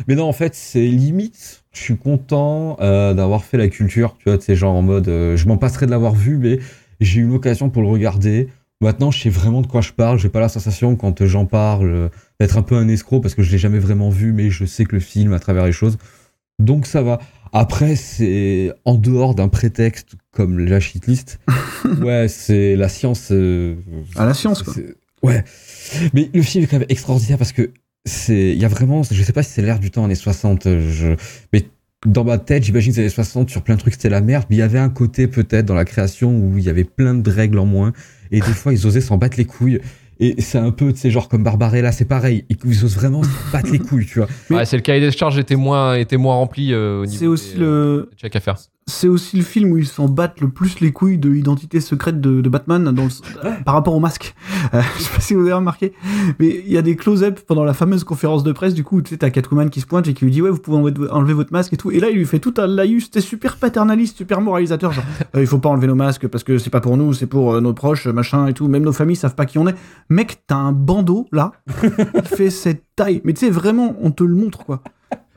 Mais 0.09 0.15
non, 0.17 0.25
en 0.25 0.33
fait, 0.33 0.55
c'est 0.55 0.87
limite. 0.87 1.63
Je 1.73 1.81
suis 1.81 1.97
content 1.97 2.77
euh, 2.81 3.15
d'avoir 3.15 3.45
fait 3.45 3.57
la 3.57 3.69
culture, 3.69 4.17
tu 4.19 4.29
vois, 4.29 4.39
tu 4.39 4.47
sais, 4.47 4.57
genre 4.57 4.75
en 4.75 4.83
mode, 4.83 5.09
euh, 5.09 5.37
je 5.37 5.47
m'en 5.47 5.59
passerai 5.59 5.87
de 5.87 5.93
l'avoir 5.93 6.15
vu, 6.15 6.37
mais 6.37 6.59
j'ai 7.01 7.21
eu 7.21 7.27
l'occasion 7.29 7.71
pour 7.71 7.83
le 7.83 7.89
regarder. 7.89 8.49
Maintenant, 8.83 9.11
je 9.11 9.21
sais 9.21 9.29
vraiment 9.31 9.61
de 9.61 9.67
quoi 9.67 9.81
je 9.83 9.93
parle. 9.93 10.19
J'ai 10.19 10.31
pas 10.31 10.41
la 10.41 10.49
sensation 10.49 10.97
quand 10.97 11.27
j'en 11.27 11.45
parle 11.45 11.87
euh, 11.91 12.09
d'être 12.41 12.57
un 12.57 12.63
peu 12.63 12.77
un 12.77 12.89
escroc 12.89 13.21
parce 13.21 13.35
que 13.35 13.43
je 13.43 13.51
l'ai 13.53 13.59
jamais 13.59 13.79
vraiment 13.79 14.09
vu, 14.09 14.33
mais 14.33 14.51
je 14.51 14.65
sais 14.65 14.85
que 14.85 14.95
le 14.97 15.01
film 15.01 15.33
à 15.35 15.39
travers 15.39 15.67
les 15.67 15.73
choses. 15.73 15.99
Donc 16.59 16.87
ça 16.87 17.03
va. 17.03 17.21
Après, 17.53 17.97
c'est 17.97 18.73
en 18.85 18.95
dehors 18.95 19.35
d'un 19.35 19.49
prétexte 19.49 20.15
comme 20.33 20.59
la 20.61 20.81
shitlist. 20.81 21.41
ouais, 22.01 22.29
c'est 22.29 22.77
la 22.77 22.89
science. 22.89 23.29
euh, 23.33 23.75
À 24.17 24.25
la 24.25 24.35
science, 24.35 24.63
quoi. 24.63 24.75
Ouais. 25.23 25.45
Mais 26.15 26.31
le 26.33 26.41
film 26.43 26.65
est 26.65 26.67
quand 26.67 26.79
même 26.79 26.87
extraordinaire 26.89 27.37
parce 27.39 27.53
que 27.53 27.71
c'est, 28.07 28.53
il 28.53 28.59
y 28.59 28.65
a 28.65 28.69
vraiment, 28.69 29.03
je 29.03 29.23
sais 29.23 29.33
pas 29.35 29.43
si 29.43 29.51
c'est 29.51 29.63
l'air 29.63 29.79
du 29.79 29.91
temps 29.91 30.05
années 30.07 30.15
60, 30.15 30.65
je, 30.81 31.17
mais 31.53 31.67
dans 32.07 32.25
ma 32.25 32.39
tête, 32.39 32.65
j'imagine 32.65 32.93
que 32.93 32.97
les 32.97 33.03
années 33.03 33.11
60 33.11 33.51
sur 33.51 33.61
plein 33.63 33.75
de 33.75 33.81
trucs 33.81 33.93
c'était 33.93 34.09
la 34.09 34.23
merde, 34.23 34.47
mais 34.49 34.57
il 34.57 34.61
y 34.61 34.63
avait 34.63 34.79
un 34.79 34.89
côté 34.89 35.27
peut-être 35.27 35.67
dans 35.67 35.75
la 35.75 35.85
création 35.85 36.35
où 36.35 36.57
il 36.57 36.65
y 36.65 36.71
avait 36.71 36.85
plein 36.85 37.13
de 37.13 37.31
règles 37.31 37.59
en 37.59 37.67
moins 37.67 37.93
et 38.31 38.41
des 38.41 38.55
fois 38.55 38.73
ils 38.73 38.87
osaient 38.87 39.01
s'en 39.01 39.17
battre 39.17 39.37
les 39.37 39.45
couilles. 39.45 39.81
Et 40.23 40.43
c'est 40.43 40.59
un 40.59 40.71
peu, 40.71 40.93
tu 40.93 40.99
sais, 40.99 41.11
genre 41.11 41.31
comme 41.31 41.43
Barbarella, 41.43 41.93
c'est 41.93 42.05
pareil. 42.05 42.45
Ils 42.51 42.59
ils 42.67 42.85
osent 42.85 42.95
vraiment 42.95 43.23
s'en 43.23 43.31
battre 43.55 43.73
les 43.73 43.79
couilles, 43.79 44.05
tu 44.05 44.19
vois. 44.19 44.29
Ouais, 44.51 44.67
c'est 44.67 44.77
le 44.77 44.83
cahier 44.83 45.01
des 45.01 45.11
charges 45.11 45.39
était 45.39 45.57
moins, 45.57 45.95
était 45.95 46.19
moins 46.19 46.35
rempli 46.35 46.75
euh, 46.75 47.01
au 47.01 47.07
niveau 47.07 47.19
C'est 47.19 47.27
aussi 47.27 47.55
des, 47.55 47.63
euh, 47.63 47.97
le 47.97 48.09
des 48.11 48.17
checks 48.19 48.37
à 48.37 48.41
faire. 48.41 48.59
C'est 48.87 49.07
aussi 49.09 49.37
le 49.37 49.45
film 49.45 49.71
où 49.71 49.77
ils 49.79 49.87
s'en 49.87 50.09
battent 50.09 50.41
le 50.41 50.49
plus 50.49 50.81
les 50.81 50.91
couilles 50.91 51.19
de 51.19 51.29
l'identité 51.29 51.81
secrète 51.81 52.21
de, 52.21 52.41
de 52.41 52.49
Batman 52.49 52.83
dans 52.93 53.05
le- 53.05 53.65
par 53.65 53.75
rapport 53.75 53.95
au 53.95 54.01
masque. 54.01 54.35
Euh, 54.75 54.83
je 54.99 55.03
sais 55.03 55.15
pas 55.15 55.21
si 55.21 55.35
vous 55.35 55.43
avez 55.43 55.53
remarqué, 55.53 55.93
mais 56.41 56.63
il 56.67 56.73
y 56.73 56.77
a 56.77 56.83
des 56.83 56.97
close-up 56.97 57.39
pendant 57.47 57.63
la 57.65 57.73
fameuse 57.73 58.03
conférence 58.03 58.43
de 58.43 58.51
presse, 58.53 58.75
du 58.75 58.83
coup, 58.83 59.01
tu 59.01 59.11
sais, 59.11 59.19
t'as 59.19 59.31
Catwoman 59.31 59.71
qui 59.71 59.81
se 59.81 59.87
pointe 59.87 60.09
et 60.09 60.15
qui 60.15 60.25
lui 60.25 60.33
dit, 60.33 60.43
ouais, 60.43 60.51
vous 60.51 60.59
pouvez 60.59 60.77
enlever, 61.11 61.33
votre 61.35 61.53
masque 61.53 61.73
et 61.73 61.77
tout. 61.77 61.91
Et 61.93 62.01
là, 62.01 62.11
il 62.11 62.17
lui 62.17 62.27
fait 62.27 62.41
tout 62.41 62.55
un 62.59 62.67
laïus, 62.67 63.05
c'était 63.05 63.21
super 63.21 63.57
paternaliste, 63.59 64.17
super 64.17 64.41
moralisateur, 64.41 64.93
genre, 64.93 65.05
euh, 65.37 65.41
il 65.41 65.47
faut 65.47 65.59
pas 65.59 65.69
enlever 65.69 65.87
nos 65.87 65.95
masques 65.95 66.27
parce 66.27 66.43
que 66.43 66.59
c'est 66.59 66.71
pas 66.71 66.81
pour 66.81 66.97
nous, 66.97 67.13
c'est 67.13 67.27
pour 67.27 67.55
euh, 67.55 67.61
nos 67.61 67.75
proches, 67.75 68.07
machin 68.09 68.47
et 68.49 68.55
tout. 68.55 68.67
Même 68.67 68.83
nos 68.83 68.93
familles 68.93 69.17
savent 69.17 69.37
pas 69.37 69.47
qui 69.47 69.59
on 69.59 69.69
est. 69.69 69.75
Mec, 70.09 70.43
t'as 70.49 70.57
un 70.57 70.73
bandeau, 70.73 71.29
là, 71.31 71.53
qui 71.81 72.35
fait 72.35 72.51
cette 72.51 72.83
taille. 72.97 73.21
Mais 73.25 73.35
tu 73.35 73.41
sais, 73.47 73.51
vraiment, 73.51 73.95
on 74.01 74.11
te 74.11 74.25
le 74.25 74.35
montre, 74.35 74.65
quoi. 74.65 74.83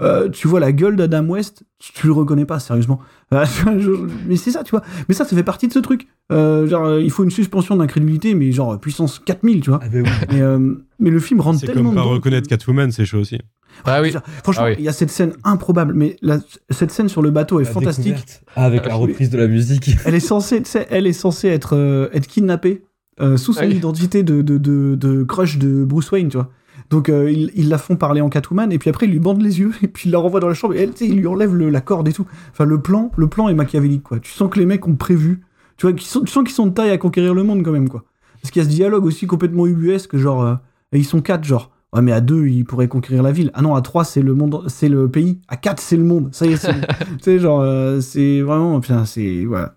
Euh, 0.01 0.27
tu 0.29 0.47
vois 0.47 0.59
la 0.59 0.71
gueule 0.71 0.95
d'Adam 0.95 1.23
West, 1.27 1.63
tu 1.79 2.07
le 2.07 2.13
reconnais 2.13 2.45
pas, 2.45 2.59
sérieusement. 2.59 2.99
Euh, 3.33 3.45
je- 3.79 4.07
mais 4.27 4.35
c'est 4.37 4.51
ça, 4.51 4.63
tu 4.63 4.71
vois. 4.71 4.81
Mais 5.07 5.13
ça, 5.13 5.23
ça 5.23 5.35
fait 5.35 5.43
partie 5.43 5.67
de 5.67 5.73
ce 5.73 5.79
truc. 5.79 6.07
Euh, 6.31 6.65
genre, 6.67 6.85
euh, 6.85 7.01
il 7.01 7.11
faut 7.11 7.23
une 7.23 7.29
suspension 7.31 7.75
d'incrédulité, 7.75 8.33
mais 8.33 8.51
genre 8.51 8.79
puissance 8.79 9.19
4000, 9.19 9.61
tu 9.61 9.69
vois. 9.69 9.79
Ah 9.83 9.89
ben 9.89 10.03
oui. 10.03 10.09
Mais, 10.31 10.41
euh, 10.41 10.73
mais 10.99 11.09
le 11.11 11.19
film 11.19 11.41
rentre 11.41 11.59
C'est 11.59 11.67
tellement. 11.67 11.89
comme 11.89 11.95
pas 11.95 12.01
dedans 12.01 12.11
reconnaître 12.13 12.47
Catwoman, 12.49 12.91
c'est 12.91 13.05
chaud 13.05 13.19
aussi. 13.19 13.37
Ah 13.85 14.01
oui. 14.01 14.13
Franchement, 14.43 14.63
Ah 14.67 14.71
il 14.71 14.77
oui. 14.77 14.83
y 14.83 14.87
a 14.87 14.93
cette 14.93 15.09
scène 15.11 15.33
improbable, 15.43 15.93
mais 15.95 16.15
la- 16.21 16.39
cette 16.69 16.91
scène 16.91 17.09
sur 17.09 17.21
le 17.21 17.29
bateau 17.31 17.59
est 17.59 17.63
La 17.65 17.69
fantastique. 17.71 18.15
Ah, 18.55 18.65
avec 18.65 18.85
la 18.87 18.95
reprise 18.95 19.29
de 19.29 19.37
la 19.37 19.47
musique. 19.47 19.91
Elle 20.05 20.15
est 20.15 20.19
censée, 20.19 20.61
elle 20.89 21.07
est 21.07 21.13
censée 21.13 21.47
être, 21.49 21.75
euh, 21.75 22.07
être 22.13 22.27
kidnappée 22.27 22.83
euh, 23.19 23.37
sous 23.37 23.53
son 23.53 23.61
Ah 23.63 23.67
oui. 23.67 23.75
identité 23.75 24.23
de, 24.23 24.41
de, 24.41 24.57
de, 24.57 24.95
de 24.95 25.23
crush 25.23 25.57
de 25.59 25.83
Bruce 25.83 26.09
Wayne, 26.11 26.29
tu 26.29 26.37
vois. 26.37 26.49
Donc 26.93 27.09
euh, 27.09 27.29
ils, 27.31 27.51
ils 27.55 27.69
la 27.69 27.77
font 27.77 27.95
parler 27.95 28.21
en 28.21 28.29
Catwoman 28.29 28.71
et 28.71 28.77
puis 28.79 28.89
après 28.89 29.05
ils 29.07 29.11
lui 29.11 29.19
bandent 29.19 29.41
les 29.41 29.59
yeux 29.59 29.71
et 29.81 29.87
puis 29.87 30.09
ils 30.09 30.11
la 30.11 30.19
renvoient 30.19 30.39
dans 30.39 30.47
la 30.47 30.53
chambre 30.53 30.75
et 30.75 30.81
elle, 30.83 30.91
tu 30.91 30.99
sais, 30.99 31.07
ils 31.07 31.17
lui 31.17 31.27
enlèvent 31.27 31.55
le- 31.55 31.69
la 31.69 31.81
corde 31.81 32.07
et 32.07 32.13
tout. 32.13 32.25
Enfin 32.51 32.65
le 32.65 32.79
plan, 32.81 33.11
le 33.17 33.27
plan 33.27 33.49
est 33.49 33.53
machiavélique 33.53 34.03
quoi. 34.03 34.19
Tu 34.19 34.31
sens 34.31 34.49
que 34.49 34.59
les 34.59 34.65
mecs 34.65 34.87
ont 34.87 34.95
prévu, 34.95 35.41
tu 35.77 35.87
vois, 35.87 35.95
sont, 35.99 36.21
tu 36.21 36.31
sens 36.31 36.43
qu'ils 36.43 36.53
sont 36.53 36.67
de 36.67 36.73
taille 36.73 36.91
à 36.91 36.97
conquérir 36.97 37.33
le 37.33 37.43
monde 37.43 37.63
quand 37.63 37.71
même 37.71 37.89
quoi. 37.89 38.03
Parce 38.41 38.51
qu'il 38.51 38.61
y 38.61 38.65
a 38.65 38.69
ce 38.69 38.73
dialogue 38.73 39.05
aussi 39.05 39.25
complètement 39.27 39.65
ubuesque 39.67 40.15
genre 40.17 40.43
euh, 40.43 40.55
et 40.91 40.97
ils 40.99 41.05
sont 41.05 41.21
quatre 41.21 41.43
genre. 41.43 41.71
Ouais 41.93 42.01
mais 42.01 42.11
à 42.11 42.21
deux 42.21 42.47
ils 42.47 42.65
pourraient 42.65 42.87
conquérir 42.87 43.21
la 43.23 43.31
ville. 43.31 43.51
Ah 43.53 43.61
non 43.61 43.75
à 43.75 43.81
trois 43.81 44.03
c'est 44.03 44.21
le 44.23 44.33
monde, 44.33 44.63
c'est 44.67 44.89
le 44.89 45.07
pays. 45.09 45.39
À 45.47 45.57
quatre 45.57 45.79
c'est 45.79 45.95
le 45.97 46.03
monde. 46.03 46.29
Ça 46.31 46.45
y 46.47 46.53
est 46.53 46.57
c'est. 46.57 46.73
bon. 46.73 46.79
tu 46.99 47.05
sais 47.21 47.37
genre 47.39 47.61
euh, 47.61 48.01
c'est 48.01 48.41
vraiment, 48.41 48.79
putain 48.79 49.05
c'est 49.05 49.45
voilà. 49.45 49.75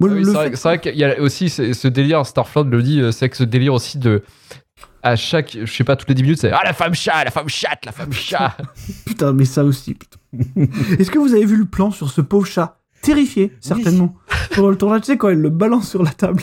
Moi, 0.00 0.08
Ah 0.10 0.14
oui, 0.14 0.24
c'est 0.24 0.30
fait- 0.32 0.36
vrai, 0.36 0.50
vrai 0.50 0.78
qu'il 0.80 0.96
y 0.96 1.04
a 1.04 1.20
aussi 1.20 1.48
ce, 1.50 1.88
délire, 1.88 2.24
Starflood 2.26 2.70
le 2.70 2.82
dit, 2.82 3.02
c'est 3.12 3.28
que 3.28 3.36
ce 3.36 3.44
délire 3.44 3.74
aussi 3.74 3.98
de. 3.98 4.22
À 5.02 5.14
chaque, 5.16 5.56
je 5.64 5.72
sais 5.72 5.84
pas, 5.84 5.94
toutes 5.96 6.08
les 6.08 6.14
10 6.14 6.22
minutes, 6.22 6.40
c'est 6.40 6.50
Ah 6.50 6.62
la 6.64 6.72
femme 6.72 6.94
chat, 6.94 7.22
la 7.24 7.30
femme 7.30 7.48
chatte, 7.48 7.84
la 7.86 7.92
femme 7.92 8.12
chat. 8.12 8.56
Putain, 9.06 9.32
mais 9.32 9.44
ça 9.44 9.64
aussi. 9.64 9.94
putain. 9.94 10.18
Est-ce 10.98 11.10
que 11.10 11.18
vous 11.18 11.32
avez 11.34 11.44
vu 11.44 11.56
le 11.56 11.64
plan 11.66 11.90
sur 11.90 12.10
ce 12.10 12.20
pauvre 12.20 12.46
chat? 12.46 12.78
Terrifié, 13.02 13.52
certainement. 13.60 14.16
Pendant 14.54 14.70
le 14.70 14.76
tournage, 14.76 15.02
tu 15.02 15.06
sais, 15.06 15.16
quand 15.16 15.28
elle 15.28 15.40
le 15.40 15.50
balance 15.50 15.88
sur 15.88 16.02
la 16.02 16.10
table. 16.10 16.42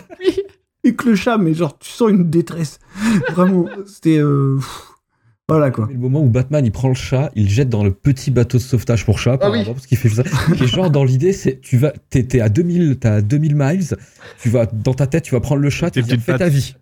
Et 0.85 0.95
que 0.95 1.09
le 1.09 1.15
chat, 1.15 1.37
mais 1.37 1.53
genre, 1.53 1.77
tu 1.79 1.89
sens 1.89 2.09
une 2.11 2.29
détresse. 2.29 2.79
Vraiment, 3.31 3.65
c'était. 3.85 4.19
euh, 4.19 4.57
Voilà 5.47 5.69
quoi. 5.69 5.87
Le 5.91 5.99
moment 5.99 6.21
où 6.23 6.29
Batman 6.29 6.65
il 6.65 6.71
prend 6.71 6.87
le 6.87 6.95
chat, 6.95 7.29
il 7.35 7.43
le 7.43 7.49
jette 7.49 7.69
dans 7.69 7.83
le 7.83 7.91
petit 7.91 8.31
bateau 8.31 8.57
de 8.57 8.63
sauvetage 8.63 9.05
pour 9.05 9.19
chat, 9.19 9.33
Ah 9.33 9.35
oui. 9.51 9.59
apparemment, 9.59 9.73
parce 9.75 9.85
qu'il 9.85 9.97
fait 9.97 10.09
ça. 10.09 10.23
Et 10.59 10.65
genre 10.65 10.89
dans 10.89 11.03
l'idée, 11.03 11.33
c'est 11.33 11.61
tu 11.61 11.77
vas, 11.77 11.93
t'es, 12.09 12.23
t'es 12.23 12.41
à 12.41 12.49
2000, 12.49 12.97
t'as 12.99 13.21
2000 13.21 13.55
miles, 13.55 13.83
tu 14.41 14.49
vas 14.49 14.65
dans 14.65 14.95
ta 14.95 15.05
tête, 15.05 15.23
tu 15.23 15.35
vas 15.35 15.41
prendre 15.41 15.61
le 15.61 15.69
chat, 15.69 15.91
tu 15.91 15.95
Tes 15.95 16.01
vas 16.01 16.07
dire, 16.07 16.15
petites 16.17 16.25
fais 16.25 16.37
ta 16.39 16.49
vie, 16.49 16.75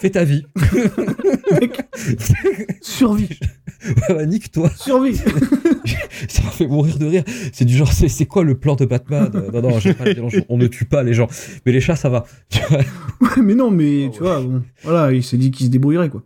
fais 0.00 0.10
ta 0.10 0.24
vie, 0.24 0.44
Survie, 2.82 3.28
Ouais, 4.08 4.14
bah, 4.14 4.26
nique-toi. 4.26 4.70
survie. 4.76 5.16
Ça 6.28 6.42
m'a 6.42 6.50
fait 6.50 6.66
mourir 6.66 6.98
de 6.98 7.06
rire. 7.06 7.22
C'est 7.52 7.64
du 7.64 7.76
genre, 7.76 7.92
c'est, 7.92 8.08
c'est 8.08 8.26
quoi 8.26 8.42
le 8.42 8.56
plan 8.58 8.74
de 8.74 8.84
Batman? 8.84 9.30
Euh, 9.34 9.50
Non, 9.52 9.70
non, 9.70 9.78
j'aime 9.78 9.94
pas 9.94 10.12
violence, 10.12 10.34
on 10.48 10.56
ne 10.58 10.66
tue 10.66 10.84
pas 10.84 11.04
les 11.04 11.14
gens, 11.14 11.28
mais 11.64 11.70
les 11.70 11.80
chats 11.80 11.94
ça 11.94 12.08
va. 12.08 12.24
Mais 13.42 13.54
non, 13.54 13.70
mais 13.70 14.10
tu 14.12 14.18
vois, 14.20 14.40
bon, 14.40 14.62
voilà, 14.82 15.12
il 15.12 15.22
s'est 15.22 15.36
dit 15.36 15.52
qu'il 15.52 15.66
se 15.66 15.70
débrouillerait 15.70 16.08
quoi. 16.10 16.22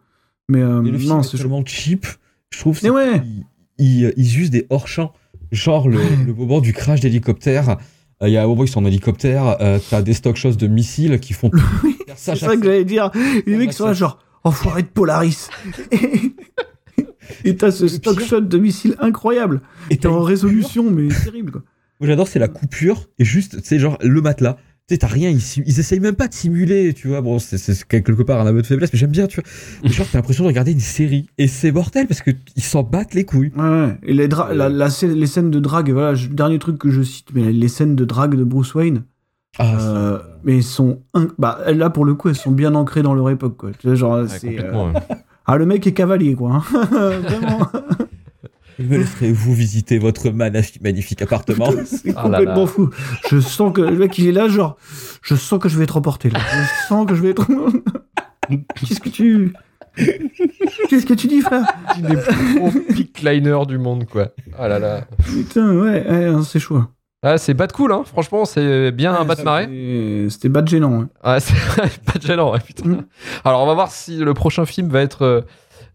Mais 0.53 0.63
euh, 0.63 0.83
le 0.83 0.99
film 0.99 1.11
non, 1.11 1.23
c'est 1.23 1.37
tellement 1.39 1.65
cheap, 1.65 2.07
je 2.51 2.59
trouve. 2.61 2.79
Mais 2.83 2.91
ouais. 2.91 3.23
Ils, 3.79 4.13
ils 4.17 4.39
usent 4.41 4.51
des 4.51 4.67
hors-champs. 4.71 5.13
Genre 5.51 5.89
le, 5.89 5.99
le 6.27 6.33
moment 6.35 6.61
du 6.61 6.73
crash 6.73 7.01
d'hélicoptère. 7.01 7.77
euh, 8.23 8.29
Il 8.29 8.33
y 8.33 8.37
a 8.37 8.43
un 8.43 8.47
moment 8.47 8.63
où 8.63 8.65
ils 8.65 8.69
sont 8.71 8.83
en 8.83 8.87
hélicoptère, 8.87 9.57
euh, 9.61 9.79
t'as 9.91 10.03
des 10.03 10.13
stock 10.15 10.37
shots 10.37 10.53
de 10.53 10.67
missiles 10.67 11.19
qui 11.21 11.33
font 11.33 11.51
C'est 12.17 12.37
ça 12.37 12.57
que 12.57 12.63
j'allais 12.65 12.85
dire. 12.85 13.11
Les 13.47 13.57
mecs 13.57 13.73
sont 13.73 13.87
là, 13.87 13.93
genre, 13.95 14.19
enfoiré 14.45 14.83
de 14.83 14.89
Polaris. 14.89 15.49
Et- 17.45 17.57
t'as 17.57 17.71
ce 17.71 17.89
stock 17.89 18.19
pire- 18.19 18.27
shot 18.27 18.41
de 18.43 18.59
missiles 18.59 18.97
incroyable. 19.01 19.63
Et 19.91 19.97
T'es 19.97 20.07
en 20.07 20.21
résolution, 20.21 20.91
mais 20.91 21.09
terrible, 21.09 21.51
quoi. 21.53 21.63
Moi 22.01 22.09
j'adore, 22.09 22.27
c'est 22.27 22.41
la 22.41 22.49
coupure 22.49 23.09
et 23.21 23.25
juste, 23.25 23.59
c'est 23.63 23.79
genre 23.79 23.97
le 24.03 24.21
matelas. 24.21 24.57
Tu 24.89 24.95
sais, 24.95 24.99
t'as 24.99 25.07
rien, 25.07 25.31
ils, 25.31 25.41
ils 25.65 25.79
essayent 25.79 26.01
même 26.01 26.17
pas 26.17 26.27
de 26.27 26.35
simuler, 26.35 26.93
tu 26.93 27.07
vois. 27.09 27.21
Bon, 27.21 27.39
c'est 27.39 27.85
quelque 27.87 28.23
part 28.23 28.41
un 28.41 28.47
aveu 28.47 28.63
de 28.63 28.67
faiblesse, 28.67 28.93
mais 28.93 28.99
j'aime 28.99 29.13
bien, 29.13 29.29
tu 29.29 29.41
vois. 29.41 29.49
Mais 29.85 29.91
Genre, 29.91 30.07
t'as 30.11 30.19
l'impression 30.19 30.43
de 30.43 30.49
regarder 30.49 30.73
une 30.73 30.81
série 30.81 31.29
et 31.39 31.47
c'est 31.47 31.71
mortel 31.71 32.09
parce 32.09 32.21
que 32.21 32.33
ils 32.57 32.63
s'en 32.65 32.83
battent 32.83 33.15
les 33.15 33.25
couilles. 33.25 33.53
Ouais, 33.57 33.63
ouais. 33.63 33.97
Et 34.03 34.13
les, 34.13 34.27
dra- 34.27 34.53
la, 34.53 34.69
la 34.69 34.89
les 35.03 35.27
scènes 35.27 35.51
de 35.53 35.61
drague, 35.61 35.91
voilà, 35.93 36.15
je- 36.17 36.27
dernier 36.29 36.59
truc 36.59 36.79
que 36.79 36.91
je 36.91 37.01
cite, 37.03 37.29
mais 37.33 37.53
les 37.53 37.69
scènes 37.69 37.95
de 37.95 38.05
drague 38.05 38.35
de 38.35 38.43
Bruce 38.43 38.75
Wayne, 38.75 39.05
Ah, 39.59 39.77
euh, 39.79 40.19
mais 40.43 40.57
elles 40.57 40.63
sont. 40.65 41.01
Bah, 41.39 41.61
là, 41.73 41.89
pour 41.89 42.05
le 42.05 42.15
coup, 42.15 42.29
elles 42.29 42.35
sont 42.35 42.51
bien 42.51 42.75
ancrées 42.75 43.03
dans 43.03 43.15
leur 43.15 43.31
époque, 43.31 43.57
quoi. 43.57 43.71
Tu 43.79 43.87
vois, 43.87 43.95
genre, 43.95 44.23
Ouais, 44.23 44.29
c'est. 44.29 44.49
complètement, 44.49 44.89
euh, 44.89 44.93
ouais. 44.95 45.01
Ah, 45.47 45.57
le 45.59 45.67
mec 45.67 45.87
est 45.87 45.93
cavalier, 45.93 46.35
quoi. 46.35 46.55
hein. 46.57 46.63
Vraiment. 47.21 47.61
me 48.89 48.99
laisserez-vous 48.99 49.55
visiter 49.55 49.99
votre 49.99 50.31
magnifique 50.31 51.23
appartement 51.23 51.71
C'est 51.87 52.13
Ah 52.17 52.29
là 52.29 52.39
complètement 52.39 52.61
là. 52.63 52.67
fou. 52.67 52.91
Je 53.31 53.41
sens 53.41 53.73
que 53.73 53.81
le 53.81 53.97
mec, 53.97 54.17
il 54.19 54.27
est 54.29 54.33
là, 54.33 54.49
genre, 54.49 54.77
je 55.23 55.35
sens 55.35 55.61
que 55.61 55.69
je 55.69 55.77
vais 55.79 55.85
être 55.85 55.97
emporté, 55.97 56.31
là. 56.31 56.39
Je 56.41 56.87
sens 56.89 57.07
que 57.07 57.15
je 57.15 57.23
vais 57.23 57.31
être. 57.31 57.47
Qu'est-ce 58.87 59.01
que 59.01 59.09
tu. 59.09 59.53
Qu'est-ce 60.89 61.07
que 61.07 61.15
tu 61.15 61.27
dis, 61.27 61.41
frère? 61.43 61.65
Il 61.99 62.07
est 62.07 62.17
plus 62.17 62.59
gros 62.59 62.71
pick 62.95 63.21
liner 63.23 63.59
du 63.67 63.79
monde, 63.79 64.07
quoi. 64.07 64.29
Ah 64.59 64.69
là 64.69 64.79
là. 64.79 65.05
Putain, 65.25 65.75
ouais, 65.77 66.07
ouais, 66.09 66.25
hein, 66.27 66.43
c'est 66.43 66.59
chaud. 66.59 66.83
Ah, 67.25 67.39
c'est 67.39 67.55
bat 67.55 67.69
cool, 67.69 67.93
hein. 67.93 68.03
Franchement, 68.05 68.45
c'est 68.45 68.91
bien 68.91 69.15
un 69.15 69.25
bat 69.25 69.37
de 69.37 69.43
marée. 69.43 70.27
C'était- 70.29 70.49
de 70.49 70.67
gênant. 70.67 71.03
hein. 71.03 71.09
Ah, 71.23 71.39
c'est 71.41 71.55
pas 72.05 72.19
de 72.19 72.23
gênant, 72.27 72.53
ouais, 72.53 72.59
putain. 72.61 72.89
Mm. 72.89 73.05
Alors, 73.45 73.63
on 73.63 73.67
va 73.67 73.75
voir 73.75 73.93
si 73.93 74.17
le 74.17 74.35
prochain 74.35 74.67
film 74.67 74.89
va 74.89 75.03
être. 75.03 75.45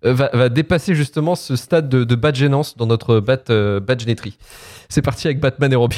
Euh, 0.07 0.13
va, 0.13 0.29
va 0.33 0.49
dépasser 0.49 0.95
justement 0.95 1.35
ce 1.35 1.55
stade 1.55 1.89
de, 1.89 2.03
de 2.03 2.15
de 2.15 2.35
gênance 2.35 2.75
dans 2.77 2.85
notre 2.85 3.19
bat, 3.19 3.37
euh, 3.49 3.79
bat 3.79 3.97
génétrie. 3.97 4.37
C'est 4.89 5.01
parti 5.01 5.27
avec 5.27 5.39
Batman 5.39 5.71
et 5.71 5.75
Robin. 5.75 5.95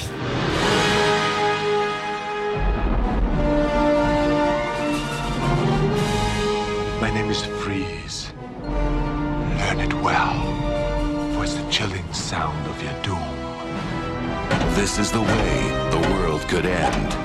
My 7.01 7.11
name 7.11 7.31
is 7.31 7.43
Freeze. 7.61 8.33
Learn 9.57 9.79
it 9.79 9.93
well, 10.03 10.35
for 11.33 11.43
it's 11.43 11.55
the 11.55 11.63
chilling 11.71 12.05
sound 12.13 12.67
of 12.67 12.81
your 12.83 12.93
doom. 13.03 13.19
This 14.75 14.97
is 14.99 15.11
the 15.11 15.21
way 15.21 15.89
the 15.91 15.99
world 16.13 16.41
could 16.47 16.65
end. 16.65 17.15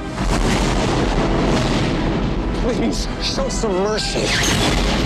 Please, 2.63 3.07
show 3.23 3.49
some 3.49 3.73
mercy. 3.83 4.21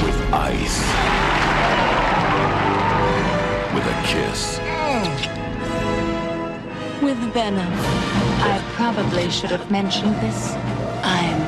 With 0.04 0.32
ice. 0.32 1.27
With 3.78 3.86
a 3.86 4.02
kiss. 4.06 4.58
With 7.00 7.16
venom. 7.32 7.72
I 8.42 8.60
probably 8.72 9.30
should 9.30 9.52
have 9.52 9.70
mentioned 9.70 10.16
this. 10.16 10.54
I'm 11.04 11.38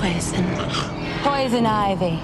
poison. 0.00 0.46
Poison 1.22 1.66
ivy. 1.66 2.18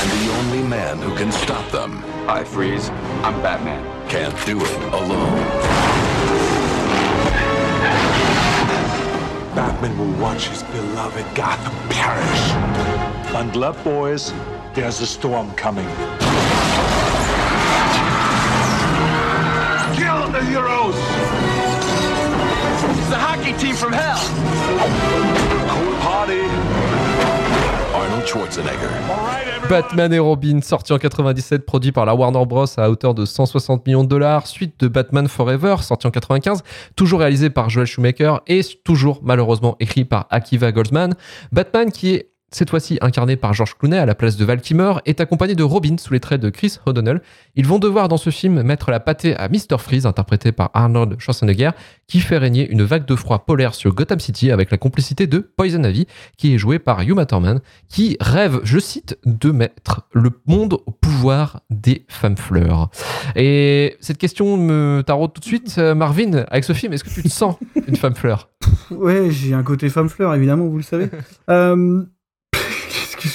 And 0.00 0.10
the 0.10 0.34
only 0.38 0.62
man 0.66 0.96
who 1.02 1.14
can 1.18 1.30
stop 1.30 1.70
them 1.70 2.02
I 2.26 2.44
Freeze. 2.44 2.88
I'm 3.22 3.42
Batman. 3.42 3.84
can't 4.08 4.34
do 4.46 4.58
it 4.64 4.76
alone. 4.94 5.38
Batman 9.54 9.98
will 9.98 10.18
watch 10.18 10.48
his 10.48 10.62
beloved 10.62 11.26
Gotham 11.34 11.76
perish. 11.90 13.32
Bundle 13.34 13.64
up, 13.64 13.84
boys. 13.84 14.32
There's 14.72 15.02
a 15.02 15.06
storm 15.06 15.52
coming. 15.56 15.88
The 20.38 20.44
heroes! 20.44 20.94
It's 22.98 23.08
the 23.08 23.16
hockey 23.16 23.52
team 23.54 23.74
from 23.74 23.92
hell. 23.92 24.18
Party. 26.00 26.42
Arnold 27.94 28.26
Schwarzenegger. 28.26 28.88
Batman 29.68 30.12
et 30.12 30.18
Robin, 30.18 30.60
sorti 30.62 30.92
en 30.92 30.98
97, 30.98 31.66
produit 31.66 31.92
par 31.92 32.06
la 32.06 32.14
Warner 32.14 32.46
Bros. 32.46 32.66
à 32.76 32.88
hauteur 32.88 33.14
de 33.14 33.24
160 33.24 33.86
millions 33.86 34.04
de 34.04 34.08
dollars. 34.08 34.46
Suite 34.46 34.78
de 34.80 34.88
Batman 34.88 35.28
Forever, 35.28 35.76
sorti 35.82 36.06
en 36.06 36.10
95, 36.10 36.62
toujours 36.94 37.20
réalisé 37.20 37.50
par 37.50 37.68
Joel 37.68 37.86
Schumacher 37.86 38.36
et 38.46 38.60
toujours 38.84 39.20
malheureusement 39.22 39.76
écrit 39.80 40.04
par 40.04 40.26
Akiva 40.30 40.70
Goldsman. 40.72 41.14
Batman 41.52 41.90
qui 41.90 42.14
est 42.14 42.30
cette 42.50 42.70
fois-ci 42.70 42.98
incarné 43.00 43.36
par 43.36 43.52
George 43.52 43.76
Clooney 43.78 43.98
à 43.98 44.06
la 44.06 44.14
place 44.14 44.36
de 44.36 44.44
Val 44.44 44.60
Kilmer, 44.60 44.94
est 45.04 45.20
accompagné 45.20 45.54
de 45.54 45.62
Robin 45.62 45.96
sous 45.98 46.12
les 46.12 46.20
traits 46.20 46.40
de 46.40 46.50
Chris 46.50 46.78
O'Donnell. 46.86 47.20
Ils 47.56 47.66
vont 47.66 47.78
devoir 47.78 48.08
dans 48.08 48.16
ce 48.16 48.30
film 48.30 48.62
mettre 48.62 48.90
la 48.90 49.00
pâtée 49.00 49.36
à 49.36 49.48
Mr. 49.48 49.78
Freeze, 49.78 50.06
interprété 50.06 50.52
par 50.52 50.70
Arnold 50.74 51.20
Schwarzenegger, 51.20 51.70
qui 52.06 52.20
fait 52.20 52.38
régner 52.38 52.68
une 52.70 52.82
vague 52.82 53.04
de 53.04 53.14
froid 53.14 53.40
polaire 53.40 53.74
sur 53.74 53.94
Gotham 53.94 54.20
City 54.20 54.50
avec 54.50 54.70
la 54.70 54.78
complicité 54.78 55.26
de 55.26 55.38
Poison 55.38 55.82
Ivy, 55.84 56.06
qui 56.36 56.54
est 56.54 56.58
joué 56.58 56.78
par 56.78 57.02
Hugh 57.02 57.26
Thurman, 57.26 57.60
qui 57.88 58.16
rêve, 58.20 58.60
je 58.62 58.78
cite, 58.78 59.18
de 59.26 59.50
mettre 59.50 60.06
le 60.12 60.30
monde 60.46 60.74
au 60.86 60.90
pouvoir 60.90 61.60
des 61.70 62.06
femmes 62.08 62.36
fleurs. 62.36 62.90
Et 63.36 63.96
cette 64.00 64.18
question 64.18 64.56
me 64.56 65.02
taraude 65.06 65.32
tout 65.34 65.40
de 65.40 65.44
suite, 65.46 65.74
euh, 65.78 65.94
Marvin, 65.94 66.44
avec 66.50 66.64
ce 66.64 66.72
film, 66.72 66.92
est-ce 66.92 67.04
que 67.04 67.10
tu 67.10 67.22
te 67.22 67.28
sens 67.28 67.56
une 67.86 67.96
femme 67.96 68.14
fleur? 68.14 68.48
Ouais, 68.90 69.30
j'ai 69.30 69.54
un 69.54 69.62
côté 69.62 69.88
femme 69.90 70.08
fleur, 70.08 70.34
évidemment, 70.34 70.66
vous 70.66 70.78
le 70.78 70.82
savez. 70.82 71.08
Euh, 71.50 72.04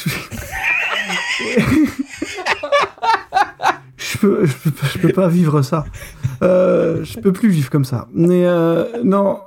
Je... 3.97 4.17
peux, 4.17 4.45
je, 4.45 4.53
peux, 4.57 4.71
pas- 4.71 4.87
je 4.93 4.97
peux 4.99 5.09
pas 5.13 5.27
vivre 5.27 5.61
ça. 5.61 5.85
Euh, 6.41 7.03
je 7.03 7.19
peux 7.19 7.31
plus 7.33 7.49
vivre 7.49 7.69
comme 7.69 7.85
ça. 7.85 8.07
Mais 8.13 8.45
euh, 8.45 8.85
non. 9.03 9.39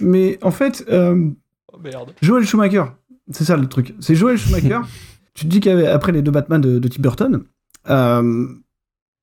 Mais 0.00 0.38
en 0.42 0.50
fait, 0.50 0.84
euh, 0.90 1.28
Oh 1.72 1.78
merde. 1.78 2.14
Joel 2.22 2.44
Schumacher, 2.46 2.84
c'est 3.30 3.44
ça 3.44 3.56
le 3.56 3.66
truc. 3.66 3.94
C'est 4.00 4.14
Joel 4.14 4.38
Schumacher. 4.38 4.80
tu 5.34 5.44
te 5.44 5.50
dis 5.50 5.60
qu'après 5.60 6.12
les 6.12 6.22
deux 6.22 6.30
Batman 6.30 6.60
de, 6.60 6.78
de 6.78 6.88
Tim 6.88 7.02
Burton, 7.02 7.42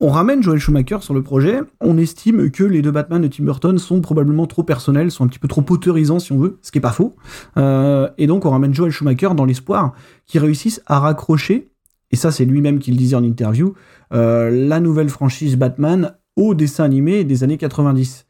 on 0.01 0.09
ramène 0.09 0.43
Joel 0.43 0.59
Schumacher 0.59 0.97
sur 1.01 1.13
le 1.13 1.23
projet. 1.23 1.59
On 1.79 1.97
estime 1.97 2.51
que 2.51 2.63
les 2.63 2.81
deux 2.81 2.91
Batman 2.91 3.21
de 3.21 3.27
Tim 3.27 3.45
Burton 3.45 3.77
sont 3.77 4.01
probablement 4.01 4.45
trop 4.45 4.63
personnels, 4.63 5.09
sont 5.09 5.23
un 5.23 5.27
petit 5.27 5.39
peu 5.39 5.47
trop 5.47 5.63
autorisants 5.69 6.19
si 6.19 6.33
on 6.33 6.37
veut, 6.37 6.59
ce 6.61 6.71
qui 6.71 6.79
est 6.79 6.81
pas 6.81 6.91
faux. 6.91 7.15
Euh, 7.57 8.09
et 8.17 8.27
donc 8.27 8.45
on 8.45 8.49
ramène 8.49 8.73
Joel 8.73 8.91
Schumacher 8.91 9.29
dans 9.35 9.45
l'espoir 9.45 9.93
qu'il 10.25 10.41
réussisse 10.41 10.81
à 10.85 10.99
raccrocher, 10.99 11.69
et 12.11 12.15
ça 12.17 12.31
c'est 12.31 12.45
lui-même 12.45 12.79
qui 12.79 12.91
le 12.91 12.97
disait 12.97 13.15
en 13.15 13.23
interview, 13.23 13.73
euh, 14.13 14.49
la 14.49 14.79
nouvelle 14.79 15.09
franchise 15.09 15.55
Batman 15.55 16.13
au 16.35 16.55
dessin 16.55 16.83
animé 16.83 17.23
des 17.23 17.43
années 17.43 17.57
90. 17.57 18.25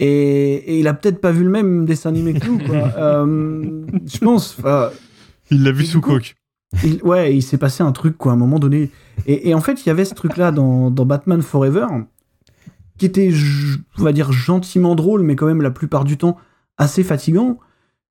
Et, 0.00 0.06
et 0.06 0.78
il 0.80 0.88
a 0.88 0.94
peut-être 0.94 1.20
pas 1.20 1.32
vu 1.32 1.44
le 1.44 1.50
même 1.50 1.84
dessin 1.84 2.10
animé 2.10 2.34
que 2.34 2.46
nous, 2.46 2.58
quoi. 2.58 2.76
Euh, 2.98 3.86
je 4.06 4.18
pense. 4.18 4.56
Il 5.50 5.62
l'a 5.62 5.72
vu 5.72 5.86
sous 5.86 6.00
coque. 6.00 6.37
Il- 6.84 7.02
ouais, 7.02 7.34
il 7.34 7.42
s'est 7.42 7.58
passé 7.58 7.82
un 7.82 7.92
truc, 7.92 8.16
quoi, 8.16 8.32
à 8.32 8.34
un 8.34 8.38
moment 8.38 8.58
donné. 8.58 8.90
Et, 9.26 9.54
en 9.54 9.60
fait, 9.60 9.84
il 9.84 9.88
y 9.88 9.90
avait 9.90 10.04
ce 10.04 10.14
truc-là 10.14 10.52
dans, 10.52 10.90
dans 10.90 11.04
Batman 11.06 11.42
Forever, 11.42 11.86
qui 12.98 13.06
était, 13.06 13.30
on 13.98 14.02
va 14.02 14.12
dire, 14.12 14.32
gentiment 14.32 14.94
drôle, 14.94 15.22
mais 15.22 15.36
quand 15.36 15.46
même 15.46 15.62
la 15.62 15.70
plupart 15.70 16.04
du 16.04 16.16
temps 16.16 16.36
assez 16.78 17.02
fatigant, 17.02 17.58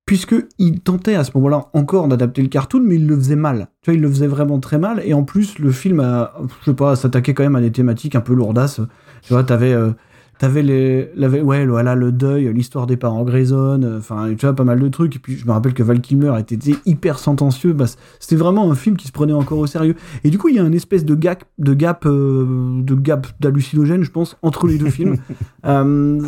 puisque 0.06 0.36
il 0.58 0.80
tentait 0.80 1.16
à 1.16 1.24
ce 1.24 1.32
moment-là 1.36 1.68
encore 1.74 2.08
d'adapter 2.08 2.42
le 2.42 2.48
cartoon, 2.48 2.82
mais 2.84 2.96
il 2.96 3.08
le 3.08 3.16
faisait 3.18 3.36
mal. 3.36 3.68
Tu 3.82 3.92
vois, 3.92 3.96
il 3.96 4.02
le 4.02 4.10
faisait 4.10 4.28
vraiment 4.28 4.60
très 4.60 4.78
mal. 4.78 5.02
Et 5.06 5.14
en 5.14 5.24
plus, 5.24 5.60
le 5.60 5.72
film, 5.72 6.00
a, 6.00 6.34
je 6.62 6.72
sais 6.72 6.76
pas, 6.76 6.96
s'attaquait 6.96 7.34
quand 7.34 7.44
même 7.44 7.56
à 7.58 7.62
des 7.62 7.72
thématiques 7.72 8.16
un 8.16 8.22
peu 8.22 8.34
lourdasses. 8.34 8.80
Tu 9.24 9.34
vois, 9.34 9.44
t'avais 9.44 9.74
euh, 9.74 9.92
T'avais 10.40 10.62
les, 10.62 11.10
ouais, 11.18 11.66
le- 11.66 11.72
voilà, 11.72 11.96
le 11.96 12.12
deuil, 12.12 12.54
l'histoire 12.54 12.86
des 12.86 12.96
parents 12.98 13.24
Grayson, 13.24 13.82
euh, 13.84 13.98
enfin, 13.98 14.30
tu 14.38 14.46
vois, 14.46 14.54
pas 14.56 14.64
mal 14.64 14.80
de 14.80 14.88
trucs. 14.88 15.16
Et 15.16 15.20
puis, 15.20 15.36
je 15.36 15.46
me 15.48 15.52
rappelle 15.52 15.74
que 15.74 15.82
Val 15.82 16.00
Kilmer 16.00 16.34
était, 16.40 16.58
hyper 16.86 17.18
sentencieux. 17.18 17.74
Bah, 17.74 17.86
c'était 18.20 18.36
vraiment 18.36 18.70
un 18.72 18.76
film 18.76 18.98
qui 18.98 19.08
se 19.08 19.12
prenait 19.12 19.34
encore 19.34 19.58
au 19.58 19.66
sérieux. 19.68 19.96
Et 20.24 20.30
du 20.30 20.38
coup, 20.38 20.50
il 20.50 20.56
y 20.56 20.60
a 20.60 20.64
un 20.64 20.72
espèce 20.74 21.06
de 21.06 21.16
gap, 21.16 21.44
de 21.58 21.74
gap, 21.74 22.06
euh, 22.06 22.82
de 22.84 22.94
gap 22.96 23.28
d'hallucinogène, 23.40 24.04
je 24.04 24.12
pense, 24.12 24.38
entre 24.44 24.68
les 24.68 24.78
deux 24.78 24.92
films, 24.92 25.18
euh, 25.66 26.22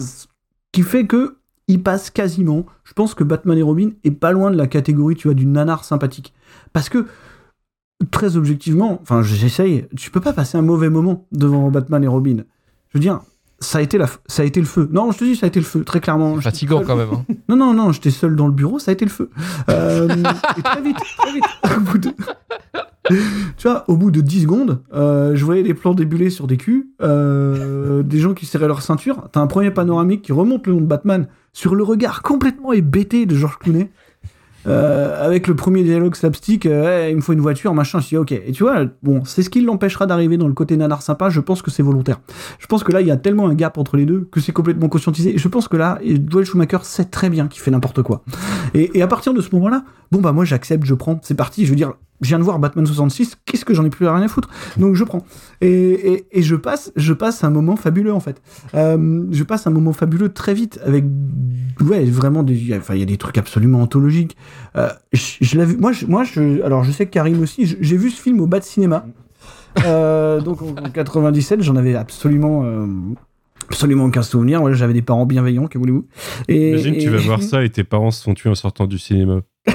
qui 0.71 0.81
fait 0.81 1.05
que 1.05 1.35
il 1.67 1.83
passe 1.83 2.09
quasiment. 2.09 2.65
Je 2.83 2.93
pense 2.93 3.13
que 3.13 3.23
Batman 3.23 3.57
et 3.57 3.61
Robin 3.61 3.89
est 4.03 4.09
pas 4.09 4.31
loin 4.31 4.49
de 4.49 4.57
la 4.57 4.65
catégorie, 4.65 5.13
tu 5.15 5.27
vois, 5.27 5.35
du 5.35 5.45
nanar 5.45 5.83
sympathique. 5.83 6.33
Parce 6.73 6.89
que 6.89 7.05
très 8.11 8.37
objectivement, 8.37 8.97
enfin 9.03 9.21
j'essaye, 9.21 9.85
tu 9.95 10.09
peux 10.09 10.21
pas 10.21 10.33
passer 10.33 10.57
un 10.57 10.61
mauvais 10.63 10.89
moment 10.89 11.27
devant 11.31 11.69
Batman 11.69 12.03
et 12.03 12.07
Robin. 12.07 12.37
Je 12.89 12.97
veux 12.97 12.99
dire, 13.01 13.19
ça 13.61 13.79
a 13.79 13.81
été, 13.81 13.97
la, 13.97 14.07
ça 14.27 14.41
a 14.43 14.45
été 14.45 14.59
le 14.59 14.65
feu. 14.65 14.87
Non, 14.91 15.11
je 15.11 15.17
te 15.19 15.23
dis, 15.25 15.35
ça 15.35 15.45
a 15.45 15.49
été 15.49 15.59
le 15.59 15.65
feu, 15.65 15.83
très 15.83 15.99
clairement. 15.99 16.39
Fatigant 16.41 16.83
quand 16.85 16.95
même. 16.95 17.09
hein. 17.13 17.25
Non, 17.49 17.55
non, 17.55 17.73
non, 17.73 17.91
j'étais 17.91 18.09
seul 18.11 18.35
dans 18.35 18.47
le 18.47 18.53
bureau, 18.53 18.79
ça 18.79 18.91
a 18.91 18.93
été 18.93 19.05
le 19.05 19.11
feu. 19.11 19.29
Euh, 19.69 20.07
et 20.57 20.61
très 20.61 20.81
vite, 20.81 20.97
très 21.17 21.31
vite. 21.33 21.43
Au 21.77 21.79
bout 21.81 21.97
de- 21.97 22.13
Tu 23.57 23.67
vois, 23.67 23.85
au 23.89 23.97
bout 23.97 24.11
de 24.11 24.21
10 24.21 24.43
secondes, 24.43 24.81
euh, 24.93 25.35
je 25.35 25.43
voyais 25.43 25.63
des 25.63 25.73
plans 25.73 25.93
débulés 25.95 26.29
sur 26.29 26.45
des 26.47 26.57
culs, 26.57 26.89
euh, 27.01 28.03
des 28.03 28.19
gens 28.19 28.33
qui 28.33 28.45
serraient 28.45 28.67
leur 28.67 28.81
ceinture. 28.83 29.27
T'as 29.31 29.39
un 29.41 29.47
premier 29.47 29.71
panoramique 29.71 30.21
qui 30.21 30.31
remonte 30.31 30.67
le 30.67 30.73
nom 30.73 30.81
de 30.81 30.85
Batman 30.85 31.27
sur 31.51 31.73
le 31.75 31.83
regard 31.83 32.21
complètement 32.21 32.71
hébété 32.71 33.25
de 33.25 33.35
George 33.35 33.57
Clooney. 33.59 33.89
Euh, 34.67 35.25
avec 35.25 35.47
le 35.47 35.55
premier 35.55 35.83
dialogue 35.83 36.15
slapstick, 36.15 36.65
euh, 36.65 37.07
il 37.09 37.15
me 37.15 37.21
faut 37.21 37.33
une 37.33 37.39
voiture, 37.39 37.73
machin, 37.73 37.99
je 37.99 38.07
dis 38.09 38.17
ok. 38.17 38.31
Et 38.31 38.51
tu 38.51 38.63
vois, 38.63 38.85
bon, 39.03 39.23
c'est 39.25 39.41
ce 39.43 39.49
qui 39.49 39.61
l'empêchera 39.61 40.05
d'arriver 40.05 40.37
dans 40.37 40.47
le 40.47 40.53
côté 40.53 40.75
nanar 40.77 41.01
sympa, 41.01 41.29
je 41.29 41.39
pense 41.39 41.61
que 41.61 41.71
c'est 41.71 41.83
volontaire. 41.83 42.19
Je 42.59 42.67
pense 42.67 42.83
que 42.83 42.91
là, 42.91 43.01
il 43.01 43.07
y 43.07 43.11
a 43.11 43.17
tellement 43.17 43.47
un 43.47 43.53
gap 43.53 43.77
entre 43.77 43.97
les 43.97 44.05
deux 44.05 44.27
que 44.31 44.39
c'est 44.39 44.51
complètement 44.51 44.89
conscientisé. 44.89 45.35
Et 45.35 45.37
je 45.37 45.47
pense 45.47 45.67
que 45.67 45.77
là, 45.77 45.99
Joel 46.29 46.45
Schumacher 46.45 46.79
sait 46.83 47.05
très 47.05 47.29
bien 47.29 47.47
qu'il 47.47 47.61
fait 47.61 47.71
n'importe 47.71 48.03
quoi. 48.03 48.23
Et, 48.73 48.97
et 48.97 49.01
à 49.01 49.07
partir 49.07 49.33
de 49.33 49.41
ce 49.41 49.49
moment-là, 49.55 49.83
bon 50.11 50.19
bah 50.19 50.31
moi 50.31 50.45
j'accepte, 50.45 50.85
je 50.85 50.93
prends, 50.93 51.19
c'est 51.23 51.35
parti. 51.35 51.65
Je 51.65 51.69
veux 51.69 51.75
dire, 51.77 51.93
je 52.21 52.27
viens 52.27 52.39
de 52.39 52.43
voir 52.43 52.59
Batman 52.59 52.85
66, 52.85 53.37
qu'est-ce 53.45 53.63
que 53.65 53.73
j'en 53.73 53.85
ai 53.85 53.89
plus 53.89 54.07
rien 54.07 54.21
à 54.21 54.27
foutre? 54.27 54.49
Donc 54.77 54.95
je 54.95 55.03
prends. 55.03 55.23
Et, 55.61 55.69
et, 55.69 56.27
et 56.31 56.41
je 56.41 56.55
passe, 56.55 56.91
je 56.95 57.13
passe 57.13 57.43
un 57.43 57.49
moment 57.49 57.75
fabuleux 57.75 58.13
en 58.13 58.19
fait. 58.19 58.41
Euh, 58.75 59.23
je 59.31 59.43
passe 59.43 59.67
un 59.67 59.71
moment 59.71 59.93
fabuleux 59.93 60.29
très 60.29 60.53
vite 60.53 60.79
avec, 60.85 61.05
ouais, 61.81 62.03
vraiment 62.05 62.43
des, 62.43 62.75
enfin 62.77 62.93
il 62.95 62.99
y 62.99 63.03
a 63.03 63.05
des 63.05 63.17
trucs 63.17 63.37
absolument 63.37 63.81
anthologiques. 63.81 64.35
Euh, 64.75 64.89
je 65.13 65.37
je 65.41 65.57
l'ai 65.57 65.65
vu, 65.65 65.77
moi, 65.77 65.91
je, 65.91 66.05
moi 66.05 66.23
je, 66.23 66.61
alors 66.63 66.83
je 66.83 66.91
sais 66.91 67.05
que 67.05 67.11
Karim 67.11 67.41
aussi, 67.41 67.65
j'ai 67.79 67.97
vu 67.97 68.09
ce 68.09 68.21
film 68.21 68.41
au 68.41 68.47
bas 68.47 68.59
de 68.59 68.65
cinéma. 68.65 69.05
Euh, 69.85 70.41
donc 70.41 70.61
en, 70.61 70.69
en 70.69 70.89
97, 70.89 71.61
j'en 71.61 71.75
avais 71.75 71.95
absolument. 71.95 72.65
Absolument 73.69 74.05
aucun 74.05 74.23
souvenir. 74.23 74.63
Ouais, 74.63 74.73
J'avais 74.73 74.93
des 74.93 75.03
parents 75.03 75.27
bienveillants, 75.27 75.67
que 75.67 75.77
voulez-vous 75.77 76.07
Et- 76.47 76.69
Imagine, 76.71 76.95
tu 76.97 77.01
et- 77.03 77.09
vas 77.09 77.17
voir 77.23 77.43
ça 77.43 77.63
et 77.63 77.69
tes 77.69 77.83
parents 77.83 78.09
se 78.09 78.23
font 78.23 78.33
tuer 78.33 78.49
en 78.49 78.55
sortant 78.55 78.87
du 78.87 78.97
cinéma. 78.97 79.41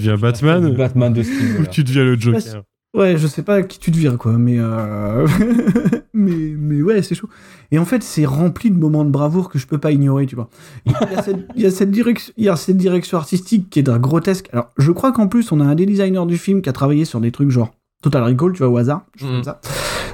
tu 0.00 0.06
deviens 0.06 0.16
Batman 0.16 0.74
Batman 0.76 1.12
de 1.12 1.22
Steve. 1.22 1.60
ou 1.60 1.66
tu 1.66 1.84
deviens 1.84 2.04
le 2.04 2.18
Joker 2.18 2.62
Ouais, 2.94 3.18
je 3.18 3.26
sais 3.26 3.42
pas 3.42 3.62
qui 3.62 3.78
tu 3.78 3.92
te 3.92 3.98
vires, 3.98 4.16
quoi, 4.16 4.32
mais, 4.38 4.56
euh... 4.58 5.26
mais, 6.14 6.54
mais 6.58 6.80
ouais, 6.80 7.02
c'est 7.02 7.14
chaud. 7.14 7.28
Et 7.70 7.78
en 7.78 7.84
fait, 7.84 8.02
c'est 8.02 8.24
rempli 8.24 8.70
de 8.70 8.78
moments 8.78 9.04
de 9.04 9.10
bravoure 9.10 9.50
que 9.50 9.58
je 9.58 9.66
peux 9.66 9.76
pas 9.76 9.92
ignorer, 9.92 10.24
tu 10.24 10.34
vois. 10.36 10.48
Il 10.86 10.92
y 10.92 11.14
a 11.14 11.22
cette, 11.22 11.36
il 11.54 11.62
y 11.62 11.66
a 11.66 11.70
cette, 11.70 11.90
direction, 11.90 12.32
il 12.38 12.44
y 12.44 12.48
a 12.48 12.56
cette 12.56 12.78
direction 12.78 13.18
artistique 13.18 13.68
qui 13.68 13.80
est 13.80 13.82
d'un 13.82 13.98
grotesque. 13.98 14.48
Alors, 14.52 14.70
je 14.78 14.90
crois 14.90 15.12
qu'en 15.12 15.28
plus, 15.28 15.52
on 15.52 15.60
a 15.60 15.64
un 15.64 15.74
des 15.74 15.84
designers 15.84 16.24
du 16.26 16.38
film 16.38 16.62
qui 16.62 16.70
a 16.70 16.72
travaillé 16.72 17.04
sur 17.04 17.20
des 17.20 17.30
trucs 17.30 17.50
genre 17.50 17.72
Total 18.02 18.22
Recall, 18.22 18.52
tu 18.52 18.58
vois, 18.60 18.68
au 18.68 18.76
hasard, 18.78 19.02
Mhm. 19.20 19.28
comme 19.32 19.44
ça. 19.44 19.60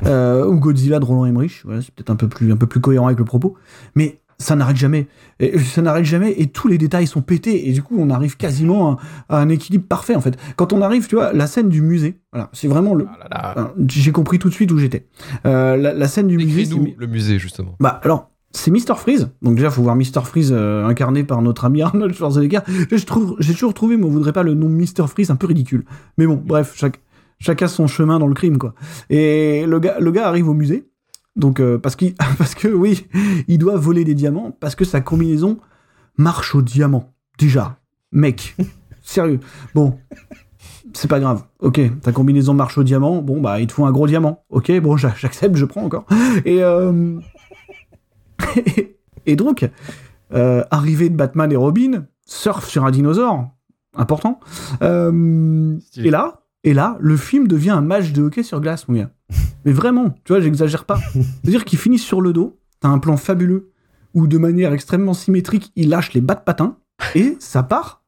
Euh, 0.06 0.44
ou 0.44 0.58
Godzilla 0.58 0.98
de 0.98 1.04
Roland 1.04 1.26
Emmerich, 1.26 1.62
voilà, 1.64 1.80
c'est 1.80 1.94
peut-être 1.94 2.10
un 2.10 2.16
peu 2.16 2.26
plus, 2.28 2.52
un 2.52 2.56
peu 2.56 2.66
plus 2.66 2.80
cohérent 2.80 3.06
avec 3.06 3.18
le 3.20 3.24
propos. 3.24 3.54
Mais 3.94 4.18
ça 4.44 4.56
n'arrête 4.56 4.76
jamais. 4.76 5.06
Et 5.40 5.58
ça 5.58 5.82
n'arrête 5.82 6.04
jamais 6.04 6.34
et 6.36 6.48
tous 6.48 6.68
les 6.68 6.78
détails 6.78 7.06
sont 7.06 7.22
pétés. 7.22 7.68
Et 7.68 7.72
du 7.72 7.82
coup, 7.82 7.96
on 7.98 8.10
arrive 8.10 8.36
quasiment 8.36 8.98
à, 9.28 9.36
à 9.36 9.40
un 9.40 9.48
équilibre 9.48 9.86
parfait, 9.86 10.14
en 10.14 10.20
fait. 10.20 10.36
Quand 10.56 10.72
on 10.72 10.82
arrive, 10.82 11.06
tu 11.08 11.14
vois, 11.14 11.32
la 11.32 11.46
scène 11.46 11.68
du 11.68 11.80
musée, 11.80 12.20
voilà, 12.32 12.50
c'est 12.52 12.68
vraiment 12.68 12.94
le. 12.94 13.06
Ah 13.30 13.72
J'ai 13.88 14.12
compris 14.12 14.38
tout 14.38 14.48
de 14.48 14.54
suite 14.54 14.70
où 14.70 14.78
j'étais. 14.78 15.06
Euh, 15.46 15.76
la, 15.76 15.94
la 15.94 16.08
scène 16.08 16.26
du 16.28 16.36
musée. 16.36 16.68
Le 16.98 17.06
musée, 17.06 17.38
justement. 17.38 17.74
Bah 17.80 18.00
alors, 18.04 18.30
c'est 18.50 18.70
Mr. 18.70 18.96
Freeze. 18.96 19.30
Donc 19.42 19.56
déjà, 19.56 19.70
faut 19.70 19.82
voir 19.82 19.96
Mr. 19.96 20.22
Freeze 20.24 20.52
euh, 20.52 20.84
incarné 20.84 21.24
par 21.24 21.40
notre 21.40 21.64
ami 21.64 21.80
Arnold 21.82 22.14
Schwarzenegger. 22.14 22.60
Là, 22.90 22.96
je 22.96 23.04
trouve, 23.06 23.36
j'ai 23.38 23.54
toujours 23.54 23.74
trouvé, 23.74 23.96
mais 23.96 24.04
on 24.04 24.10
voudrait 24.10 24.32
pas 24.32 24.42
le 24.42 24.54
nom 24.54 24.68
Mr. 24.68 25.08
Freeze 25.08 25.30
un 25.30 25.36
peu 25.36 25.46
ridicule. 25.46 25.84
Mais 26.18 26.26
bon, 26.26 26.40
bref, 26.44 26.74
chaque, 26.76 27.00
chacun 27.38 27.66
son 27.66 27.86
chemin 27.86 28.18
dans 28.18 28.26
le 28.28 28.34
crime, 28.34 28.58
quoi. 28.58 28.74
Et 29.08 29.64
le 29.66 29.80
gars, 29.80 29.96
le 29.98 30.12
gars 30.12 30.28
arrive 30.28 30.48
au 30.48 30.54
musée. 30.54 30.86
Donc 31.36 31.60
euh, 31.60 31.78
parce 31.78 31.96
que 31.96 32.68
oui, 32.68 33.06
il 33.48 33.58
doit 33.58 33.76
voler 33.76 34.04
des 34.04 34.14
diamants 34.14 34.50
parce 34.60 34.74
que 34.74 34.84
sa 34.84 35.00
combinaison 35.00 35.58
marche 36.16 36.54
au 36.54 36.62
diamant. 36.62 37.12
Déjà, 37.38 37.78
mec, 38.12 38.56
sérieux. 39.02 39.40
Bon, 39.74 39.98
c'est 40.92 41.08
pas 41.08 41.18
grave. 41.20 41.44
Ok, 41.58 41.80
ta 42.00 42.12
combinaison 42.12 42.54
marche 42.54 42.78
au 42.78 42.84
diamant. 42.84 43.20
Bon, 43.22 43.40
bah, 43.40 43.60
il 43.60 43.66
te 43.66 43.72
faut 43.72 43.84
un 43.84 43.90
gros 43.92 44.06
diamant. 44.06 44.44
Ok, 44.50 44.70
bon, 44.80 44.96
j'a- 44.96 45.14
j'accepte, 45.18 45.56
je 45.56 45.64
prends 45.64 45.82
encore. 45.82 46.06
Et, 46.44 46.62
euh, 46.62 47.18
et 49.26 49.36
donc, 49.36 49.68
euh, 50.32 50.62
arrivée 50.70 51.08
de 51.08 51.16
Batman 51.16 51.50
et 51.52 51.56
Robin, 51.56 52.06
surf 52.26 52.66
sur 52.68 52.84
un 52.84 52.90
dinosaure, 52.90 53.48
important. 53.96 54.38
Et 54.80 56.10
là, 56.10 56.40
et 56.64 56.74
là, 56.74 56.96
le 57.00 57.16
film 57.16 57.46
devient 57.46 57.70
un 57.70 57.80
match 57.82 58.12
de 58.12 58.22
hockey 58.22 58.42
sur 58.42 58.60
glace, 58.60 58.88
mon 58.88 58.96
gars. 58.96 59.10
Mais 59.64 59.72
vraiment, 59.72 60.10
tu 60.24 60.32
vois, 60.32 60.40
j'exagère 60.40 60.84
pas. 60.84 60.98
C'est-à-dire 61.42 61.64
qu'ils 61.64 61.78
finissent 61.78 62.02
sur 62.04 62.20
le 62.20 62.32
dos, 62.32 62.58
t'as 62.80 62.88
un 62.88 62.98
plan 62.98 63.16
fabuleux 63.16 63.70
où 64.14 64.26
de 64.26 64.38
manière 64.38 64.72
extrêmement 64.72 65.14
symétrique, 65.14 65.72
ils 65.76 65.88
lâchent 65.88 66.12
les 66.12 66.20
bas 66.20 66.34
de 66.34 66.40
patin 66.44 66.76
et 67.14 67.36
ça 67.40 67.62
part 67.62 68.02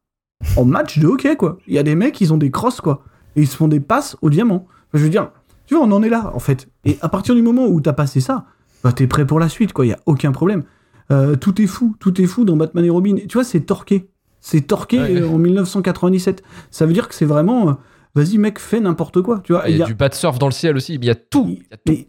en 0.56 0.64
match 0.64 0.98
de 0.98 1.06
hockey, 1.06 1.36
quoi. 1.36 1.58
Il 1.66 1.74
y 1.74 1.78
a 1.78 1.82
des 1.82 1.94
mecs, 1.94 2.20
ils 2.20 2.32
ont 2.32 2.36
des 2.36 2.50
crosses, 2.50 2.80
quoi. 2.80 3.02
Et 3.36 3.42
ils 3.42 3.46
se 3.48 3.56
font 3.56 3.68
des 3.68 3.80
passes 3.80 4.16
au 4.22 4.30
diamant. 4.30 4.66
Enfin, 4.68 4.98
je 4.98 5.02
veux 5.04 5.08
dire, 5.10 5.30
tu 5.66 5.74
vois, 5.74 5.84
on 5.84 5.90
en 5.92 6.02
est 6.02 6.08
là, 6.10 6.30
en 6.34 6.38
fait. 6.38 6.68
Et 6.84 6.98
à 7.00 7.08
partir 7.08 7.34
du 7.34 7.42
moment 7.42 7.66
où 7.66 7.80
t'as 7.80 7.92
passé 7.94 8.20
ça, 8.20 8.44
bah, 8.84 8.92
t'es 8.92 9.06
prêt 9.06 9.26
pour 9.26 9.40
la 9.40 9.48
suite, 9.48 9.72
quoi. 9.72 9.86
Il 9.86 9.88
y 9.88 9.92
a 9.92 9.98
aucun 10.06 10.32
problème. 10.32 10.62
Euh, 11.10 11.36
tout 11.36 11.60
est 11.62 11.66
fou, 11.66 11.96
tout 12.00 12.20
est 12.20 12.26
fou 12.26 12.44
dans 12.44 12.56
Batman 12.56 12.84
et 12.84 12.90
Robin. 12.90 13.16
Et 13.16 13.26
tu 13.26 13.34
vois, 13.34 13.44
c'est 13.44 13.60
torqué. 13.62 14.08
C'est 14.40 14.60
torqué 14.62 14.98
Ouais. 15.00 15.20
euh, 15.22 15.28
en 15.28 15.38
1997. 15.38 16.42
Ça 16.70 16.86
veut 16.86 16.92
dire 16.92 17.08
que 17.08 17.14
c'est 17.14 17.24
vraiment, 17.24 17.70
euh, 17.70 17.72
vas-y, 18.16 18.38
mec, 18.38 18.58
fais 18.58 18.80
n'importe 18.80 19.22
quoi. 19.22 19.40
Tu 19.44 19.52
vois, 19.52 19.68
Il 19.68 19.76
y 19.76 19.82
a 19.82 19.86
du 19.86 19.94
bat 19.94 20.10
surf 20.10 20.38
dans 20.38 20.46
le 20.46 20.52
ciel 20.52 20.76
aussi. 20.76 20.94
Il 20.94 21.04
y 21.04 21.10
a 21.10 21.14
tout. 21.14 21.46
Il 21.48 21.58
y 21.58 21.74
a 21.74 21.76
tout. 21.76 21.82
mais 21.92 22.08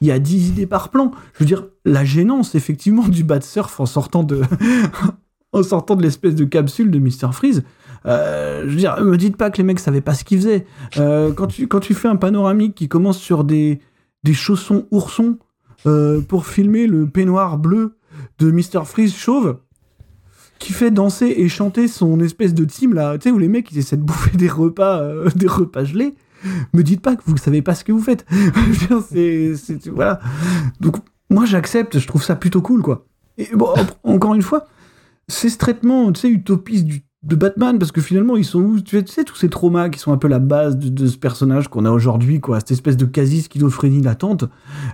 il 0.00 0.08
y 0.08 0.10
a 0.10 0.18
10 0.18 0.50
idées 0.50 0.66
par 0.66 0.90
plan. 0.90 1.10
Je 1.34 1.40
veux 1.40 1.46
dire, 1.46 1.66
la 1.84 2.04
gênance, 2.04 2.54
effectivement, 2.54 3.06
du 3.08 3.24
bas 3.24 3.38
de 3.38 3.44
surf 3.44 3.80
en 3.80 3.86
sortant 3.86 4.22
de, 4.22 4.42
en 5.52 5.62
sortant 5.62 5.96
de 5.96 6.02
l'espèce 6.02 6.34
de 6.34 6.44
capsule 6.44 6.90
de 6.90 6.98
Mr. 6.98 7.32
Freeze. 7.32 7.64
Euh, 8.06 8.62
je 8.64 8.70
veux 8.70 8.76
dire, 8.76 9.00
me 9.00 9.16
dites 9.16 9.36
pas 9.36 9.50
que 9.50 9.58
les 9.58 9.64
mecs 9.64 9.80
savaient 9.80 10.00
pas 10.00 10.14
ce 10.14 10.24
qu'ils 10.24 10.38
faisaient. 10.38 10.66
Euh, 10.98 11.32
quand, 11.32 11.48
tu, 11.48 11.66
quand 11.66 11.80
tu 11.80 11.94
fais 11.94 12.08
un 12.08 12.16
panoramique 12.16 12.74
qui 12.74 12.88
commence 12.88 13.18
sur 13.18 13.44
des, 13.44 13.80
des 14.22 14.34
chaussons 14.34 14.86
oursons 14.90 15.38
euh, 15.86 16.20
pour 16.20 16.46
filmer 16.46 16.86
le 16.86 17.08
peignoir 17.08 17.58
bleu 17.58 17.96
de 18.38 18.50
Mr. 18.50 18.84
Freeze 18.84 19.14
chauve, 19.14 19.58
qui 20.58 20.72
fait 20.72 20.90
danser 20.90 21.26
et 21.38 21.48
chanter 21.48 21.88
son 21.88 22.20
espèce 22.20 22.54
de 22.54 22.64
team 22.64 22.94
là, 22.94 23.16
tu 23.18 23.24
sais, 23.24 23.30
où 23.30 23.38
les 23.38 23.48
mecs 23.48 23.70
ils 23.72 23.78
essaient 23.78 23.96
de 23.96 24.02
bouffer 24.02 24.36
des 24.36 24.48
repas, 24.48 25.00
euh, 25.02 25.28
des 25.36 25.46
repas 25.48 25.84
gelés. 25.84 26.14
Me 26.72 26.82
dites 26.82 27.00
pas 27.00 27.16
que 27.16 27.22
vous 27.26 27.36
savez 27.36 27.62
pas 27.62 27.74
ce 27.74 27.82
que 27.84 27.92
vous 27.92 28.02
faites. 28.02 28.24
Voilà. 29.92 30.20
Donc 30.80 30.96
moi 31.30 31.44
j'accepte, 31.46 31.98
je 31.98 32.06
trouve 32.06 32.22
ça 32.22 32.36
plutôt 32.36 32.62
cool 32.62 32.82
quoi. 32.82 33.06
Et 33.36 33.48
bon, 33.54 33.66
en- 34.04 34.12
encore 34.14 34.34
une 34.34 34.42
fois, 34.42 34.66
c'est 35.28 35.48
ce 35.50 35.58
traitement, 35.58 36.12
tu 36.12 36.20
sais, 36.22 36.28
utopiste 36.28 36.84
du- 36.84 37.04
de 37.24 37.34
Batman 37.34 37.78
parce 37.78 37.90
que 37.90 38.00
finalement 38.00 38.36
ils 38.36 38.44
sont 38.44 38.60
où 38.60 38.80
tu 38.80 39.04
sais, 39.06 39.24
tous 39.24 39.34
ces 39.34 39.48
traumas 39.48 39.88
qui 39.88 39.98
sont 39.98 40.12
un 40.12 40.18
peu 40.18 40.28
la 40.28 40.38
base 40.38 40.78
de, 40.78 41.06
ce 41.06 41.16
personnage 41.16 41.68
qu'on 41.68 41.84
a 41.84 41.90
aujourd'hui 41.90 42.40
quoi, 42.40 42.60
cette 42.60 42.70
espèce 42.70 42.96
de 42.96 43.06
quasi 43.06 43.42
schizophrénie 43.42 44.02
latente. 44.02 44.44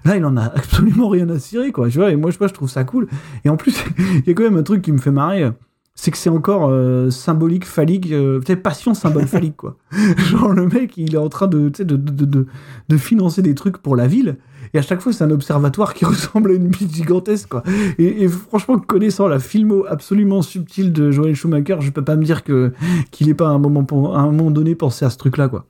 Là, 0.05 0.17
il 0.17 0.25
en 0.25 0.37
a 0.37 0.45
absolument 0.55 1.09
rien 1.09 1.29
à 1.29 1.39
cirer 1.39 1.71
quoi, 1.71 1.89
tu 1.89 1.99
vois. 1.99 2.11
Et 2.11 2.17
moi 2.17 2.31
je, 2.31 2.39
je 2.41 2.53
trouve 2.53 2.71
ça 2.71 2.85
cool. 2.85 3.09
Et 3.45 3.51
en 3.51 3.57
plus, 3.57 3.77
il 3.99 4.27
y 4.27 4.31
a 4.31 4.35
quand 4.35 4.45
même 4.45 4.57
un 4.57 4.63
truc 4.63 4.83
qui 4.83 4.93
me 4.93 4.99
fait 4.99 5.11
marrer. 5.11 5.51
C'est 5.97 6.11
que 6.11 6.17
c'est 6.17 6.31
encore 6.31 6.69
euh, 6.71 7.09
symbolique, 7.11 7.65
phallique, 7.65 8.09
peut-être 8.09 8.63
passion 8.63 8.95
symbole 8.95 9.29
phallique, 9.29 9.57
quoi. 9.57 9.77
Genre, 10.17 10.53
le 10.53 10.67
mec, 10.67 10.97
il 10.97 11.15
est 11.15 11.19
en 11.19 11.29
train 11.29 11.47
de, 11.47 11.69
de, 11.69 11.97
de, 11.97 12.47
de, 12.89 12.97
financer 12.97 13.43
des 13.43 13.55
trucs 13.55 13.79
pour 13.79 13.95
la 13.95 14.09
ville, 14.09 14.37
et 14.73 14.79
à 14.79 14.83
chaque 14.83 15.01
fois, 15.01 15.13
c'est 15.13 15.23
un 15.23 15.31
observatoire 15.31 15.95
qui 15.95 16.05
ressemble 16.05 16.51
à 16.51 16.55
une 16.55 16.67
bite 16.67 16.93
gigantesque, 16.93 17.49
quoi. 17.49 17.63
Et, 17.99 18.27
franchement, 18.27 18.79
connaissant 18.79 19.29
la 19.29 19.39
filmo 19.39 19.87
absolument 19.89 20.43
subtile 20.43 20.93
de 20.93 21.13
Joel 21.13 21.37
Schumacher, 21.37 21.77
je 21.81 21.91
peux 21.91 22.05
pas 22.05 22.17
me 22.17 22.25
dire 22.25 22.43
qu'il 22.43 23.29
ait 23.29 23.35
pas 23.35 23.47
à 23.47 23.53
un 23.53 23.59
moment, 23.59 23.87
un 24.15 24.33
moment 24.33 24.51
donné 24.51 24.75
pensé 24.75 25.05
à 25.05 25.11
ce 25.11 25.17
truc-là, 25.17 25.49
quoi. 25.49 25.67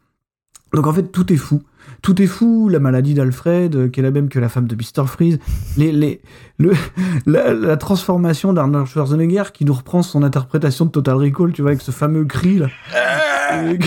Donc 0.73 0.87
en 0.87 0.93
fait, 0.93 1.05
tout 1.05 1.33
est 1.33 1.37
fou. 1.37 1.63
Tout 2.05 2.21
est 2.21 2.27
fou, 2.27 2.69
la 2.69 2.81
maladie 2.81 3.15
d'Alfred, 3.15 3.75
euh, 3.75 3.89
qui 3.89 4.01
est 4.01 4.03
la 4.03 4.11
même 4.11 4.29
que 4.29 4.39
la 4.39 4.51
femme 4.51 4.67
de 4.67 4.77
Mr. 4.77 5.07
Freeze, 5.07 5.39
les, 5.79 5.91
les, 5.91 6.21
le, 6.59 6.75
la, 7.27 7.79
transformation 7.79 8.53
d'Arnold 8.53 8.87
Schwarzenegger 8.87 9.45
qui 9.55 9.65
nous 9.65 9.73
reprend 9.73 10.03
son 10.03 10.23
interprétation 10.23 10.85
de 10.85 10.91
Total 10.91 11.15
Recall, 11.15 11.55
tu 11.55 11.63
vois, 11.63 11.71
avec 11.71 11.81
ce 11.81 11.93
fameux 11.93 12.27
cri 12.27 12.59
là. 12.59 12.69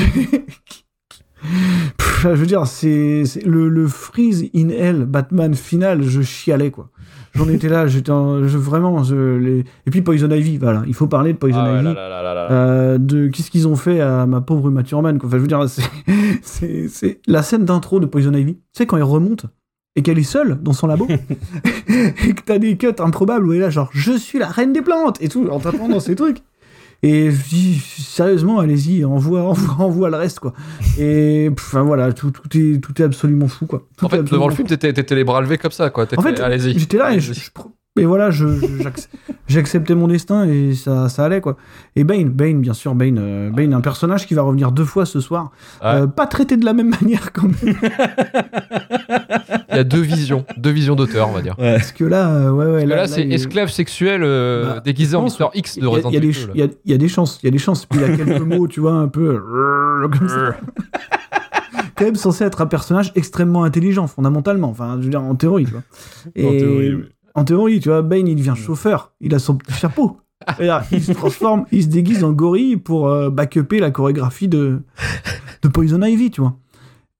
Je 2.24 2.30
veux 2.30 2.47
dire, 2.47 2.65
c'est 2.65 3.24
le, 3.45 3.70
le 3.70 3.88
freeze 3.88 4.49
in 4.55 4.70
hell 4.70 5.05
Batman 5.05 5.53
final, 5.53 6.01
je 6.01 6.24
chialais 6.24 6.72
quoi. 6.72 6.89
J'en 7.38 7.47
étais 7.49 7.69
là, 7.69 7.88
j'étais 7.88 8.11
vraiment. 8.11 9.03
Je, 9.03 9.38
les... 9.38 9.59
Et 9.85 9.91
puis 9.91 10.01
Poison 10.01 10.29
Ivy, 10.29 10.57
voilà, 10.57 10.83
il 10.88 10.93
faut 10.93 11.07
parler 11.07 11.33
de 11.33 11.38
Poison 11.38 11.59
Ah 11.59 11.75
Ivy. 11.75 11.83
là, 11.83 11.93
là, 11.93 12.09
là, 12.09 12.23
là, 12.23 12.33
là. 12.33 12.51
Euh, 12.51 12.97
de 12.97 13.27
qu'est-ce 13.27 13.51
qu'ils 13.51 13.67
ont 13.67 13.75
fait 13.75 14.01
à 14.01 14.25
ma 14.25 14.41
pauvre 14.41 14.69
quoi. 14.71 14.81
Enfin, 14.81 15.17
je 15.31 15.38
veux 15.38 15.47
dire, 15.47 15.69
c'est- 15.69 15.81
c'est 16.41 16.88
c'est 16.89 17.19
la 17.27 17.43
scène 17.43 17.65
d'intro 17.65 17.99
de 17.99 18.05
Poison 18.05 18.33
Ivy. 18.33 18.55
Tu 18.55 18.61
sais 18.73 18.85
quand 18.85 18.97
elle 18.97 19.03
remonte 19.03 19.45
et 19.95 20.01
qu'elle 20.03 20.19
est 20.19 20.23
seule 20.23 20.57
dans 20.61 20.73
son 20.73 20.88
labo 20.88 21.07
et 21.88 22.33
que 22.33 22.41
t'as 22.45 22.57
des 22.59 22.77
cuts 22.77 22.88
improbables 22.99 23.47
où 23.47 23.51
elle 23.53 23.57
est 23.59 23.61
là 23.61 23.69
genre 23.69 23.89
je 23.93 24.11
suis 24.13 24.38
la 24.39 24.47
reine 24.47 24.71
des 24.73 24.81
plantes 24.81 25.21
et 25.21 25.27
tout 25.29 25.47
en 25.49 25.59
tapant 25.59 25.88
dans 25.89 25.99
ces 25.99 26.15
trucs. 26.15 26.43
Et 27.03 27.29
je 27.31 27.47
dis 27.49 27.75
sérieusement, 27.79 28.59
allez-y, 28.59 29.05
envoie, 29.05 29.41
envoie, 29.49 29.85
envoie 29.85 30.09
le 30.09 30.17
reste 30.17 30.39
quoi. 30.39 30.53
Et 30.97 31.49
enfin 31.53 31.83
voilà, 31.83 32.11
tout, 32.13 32.31
tout 32.31 32.57
est 32.57 32.79
tout 32.81 32.99
est 33.01 33.05
absolument 33.05 33.47
fou 33.47 33.65
quoi. 33.67 33.87
Tout 33.97 34.05
En 34.05 34.09
fait, 34.09 34.23
devant 34.23 34.47
le 34.47 34.55
film, 34.55 34.67
t'étais 34.67 35.15
les 35.15 35.23
bras 35.23 35.41
levés 35.41 35.57
comme 35.57 35.71
ça, 35.71 35.89
quoi. 35.89 36.05
En 36.17 36.21
fait, 36.21 36.39
allez-y. 36.39 36.77
j'étais 36.79 36.97
là 36.97 37.13
et 37.13 37.19
je, 37.19 37.33
je- 37.33 37.49
mais 37.97 38.05
voilà, 38.05 38.29
j'acceptais 39.47 39.95
mon 39.95 40.07
destin 40.07 40.45
et 40.47 40.73
ça, 40.75 41.09
ça 41.09 41.25
allait 41.25 41.41
quoi. 41.41 41.57
Et 41.95 42.03
Bane, 42.03 42.29
Bane, 42.29 42.61
bien 42.61 42.73
sûr, 42.73 42.95
Bane, 42.95 43.17
euh, 43.19 43.49
Bane, 43.49 43.73
un 43.73 43.81
personnage 43.81 44.25
qui 44.27 44.33
va 44.33 44.43
revenir 44.43 44.71
deux 44.71 44.85
fois 44.85 45.05
ce 45.05 45.19
soir, 45.19 45.51
Ouais. 45.81 45.87
Euh, 45.87 46.07
pas 46.07 46.27
traité 46.27 46.57
de 46.57 46.65
la 46.65 46.73
même 46.73 46.89
manière 47.01 47.31
quand 47.33 47.43
même. 47.47 47.75
Il 49.69 49.75
y 49.75 49.79
a 49.79 49.83
deux 49.83 50.01
visions, 50.01 50.45
deux 50.57 50.69
visions 50.71 50.95
d'auteur, 50.95 51.29
on 51.29 51.33
va 51.33 51.41
dire. 51.41 51.55
Parce 51.57 51.91
que 51.91 52.03
là, 52.03 52.29
euh, 52.29 52.51
ouais, 52.51 52.65
ouais, 52.65 52.71
Parce 52.79 52.83
là, 52.85 52.95
là, 52.95 53.01
là, 53.03 53.07
c'est 53.07 53.23
il- 53.23 53.33
esclave 53.33 53.69
sexuel 53.69 54.21
euh, 54.23 54.75
Bah, 54.75 54.79
déguisé 54.83 55.15
en 55.15 55.23
Mister 55.23 55.45
X 55.53 55.75
de 55.77 55.81
il 55.81 55.83
y 55.83 55.87
a- 55.87 55.89
Resident 55.89 56.09
il 56.09 56.13
y 56.13 56.17
a 56.17 56.19
des 56.21 56.27
Evil. 56.27 56.47
Il 56.55 56.59
y 56.59 56.63
a, 56.63 56.67
il 56.85 56.91
y 56.91 56.95
a 56.95 56.97
des 56.97 57.07
chances, 57.07 57.39
il 57.43 57.45
y 57.45 57.49
a 57.49 57.51
des 57.51 57.57
chances. 57.57 57.85
Puis 57.85 57.99
il 57.99 58.07
y 58.09 58.11
a 58.13 58.15
quelques 58.17 58.41
mots, 58.45 58.67
tu 58.67 58.79
vois, 58.79 58.93
un 58.93 59.07
peu 59.07 59.39
comme 60.11 60.29
ça. 60.29 60.55
Quand 61.95 62.05
même 62.05 62.15
censé 62.15 62.43
être 62.43 62.61
un 62.61 62.67
personnage 62.67 63.11
extrêmement 63.15 63.63
intelligent, 63.63 64.05
fondamentalement. 64.07 64.69
Enfin, 64.69 64.97
je 64.99 65.05
veux 65.05 65.09
dire, 65.09 65.21
en 65.21 65.33
théorie, 65.35 65.65
tu 65.65 65.71
vois. 65.71 65.81
Et 66.35 66.57
théorie, 66.57 66.93
oui. 66.95 67.03
En 67.38 67.45
théorie, 67.45 67.79
tu 67.79 67.89
vois, 67.89 68.01
Bane, 68.01 68.27
il 68.27 68.35
devient 68.35 68.55
chauffeur. 68.57 69.13
Il 69.21 69.35
a 69.35 69.39
son 69.39 69.59
chapeau. 69.69 70.17
Il 70.91 71.03
se 71.03 71.11
transforme, 71.11 71.65
il 71.71 71.83
se 71.83 71.88
déguise 71.88 72.23
en 72.23 72.31
gorille 72.31 72.77
pour 72.77 73.09
euh, 73.09 73.29
la 73.79 73.91
chorégraphie 73.91 74.47
de, 74.47 74.81
de 75.61 75.67
Poison 75.67 76.01
Ivy, 76.01 76.31
tu 76.31 76.41
vois. 76.41 76.57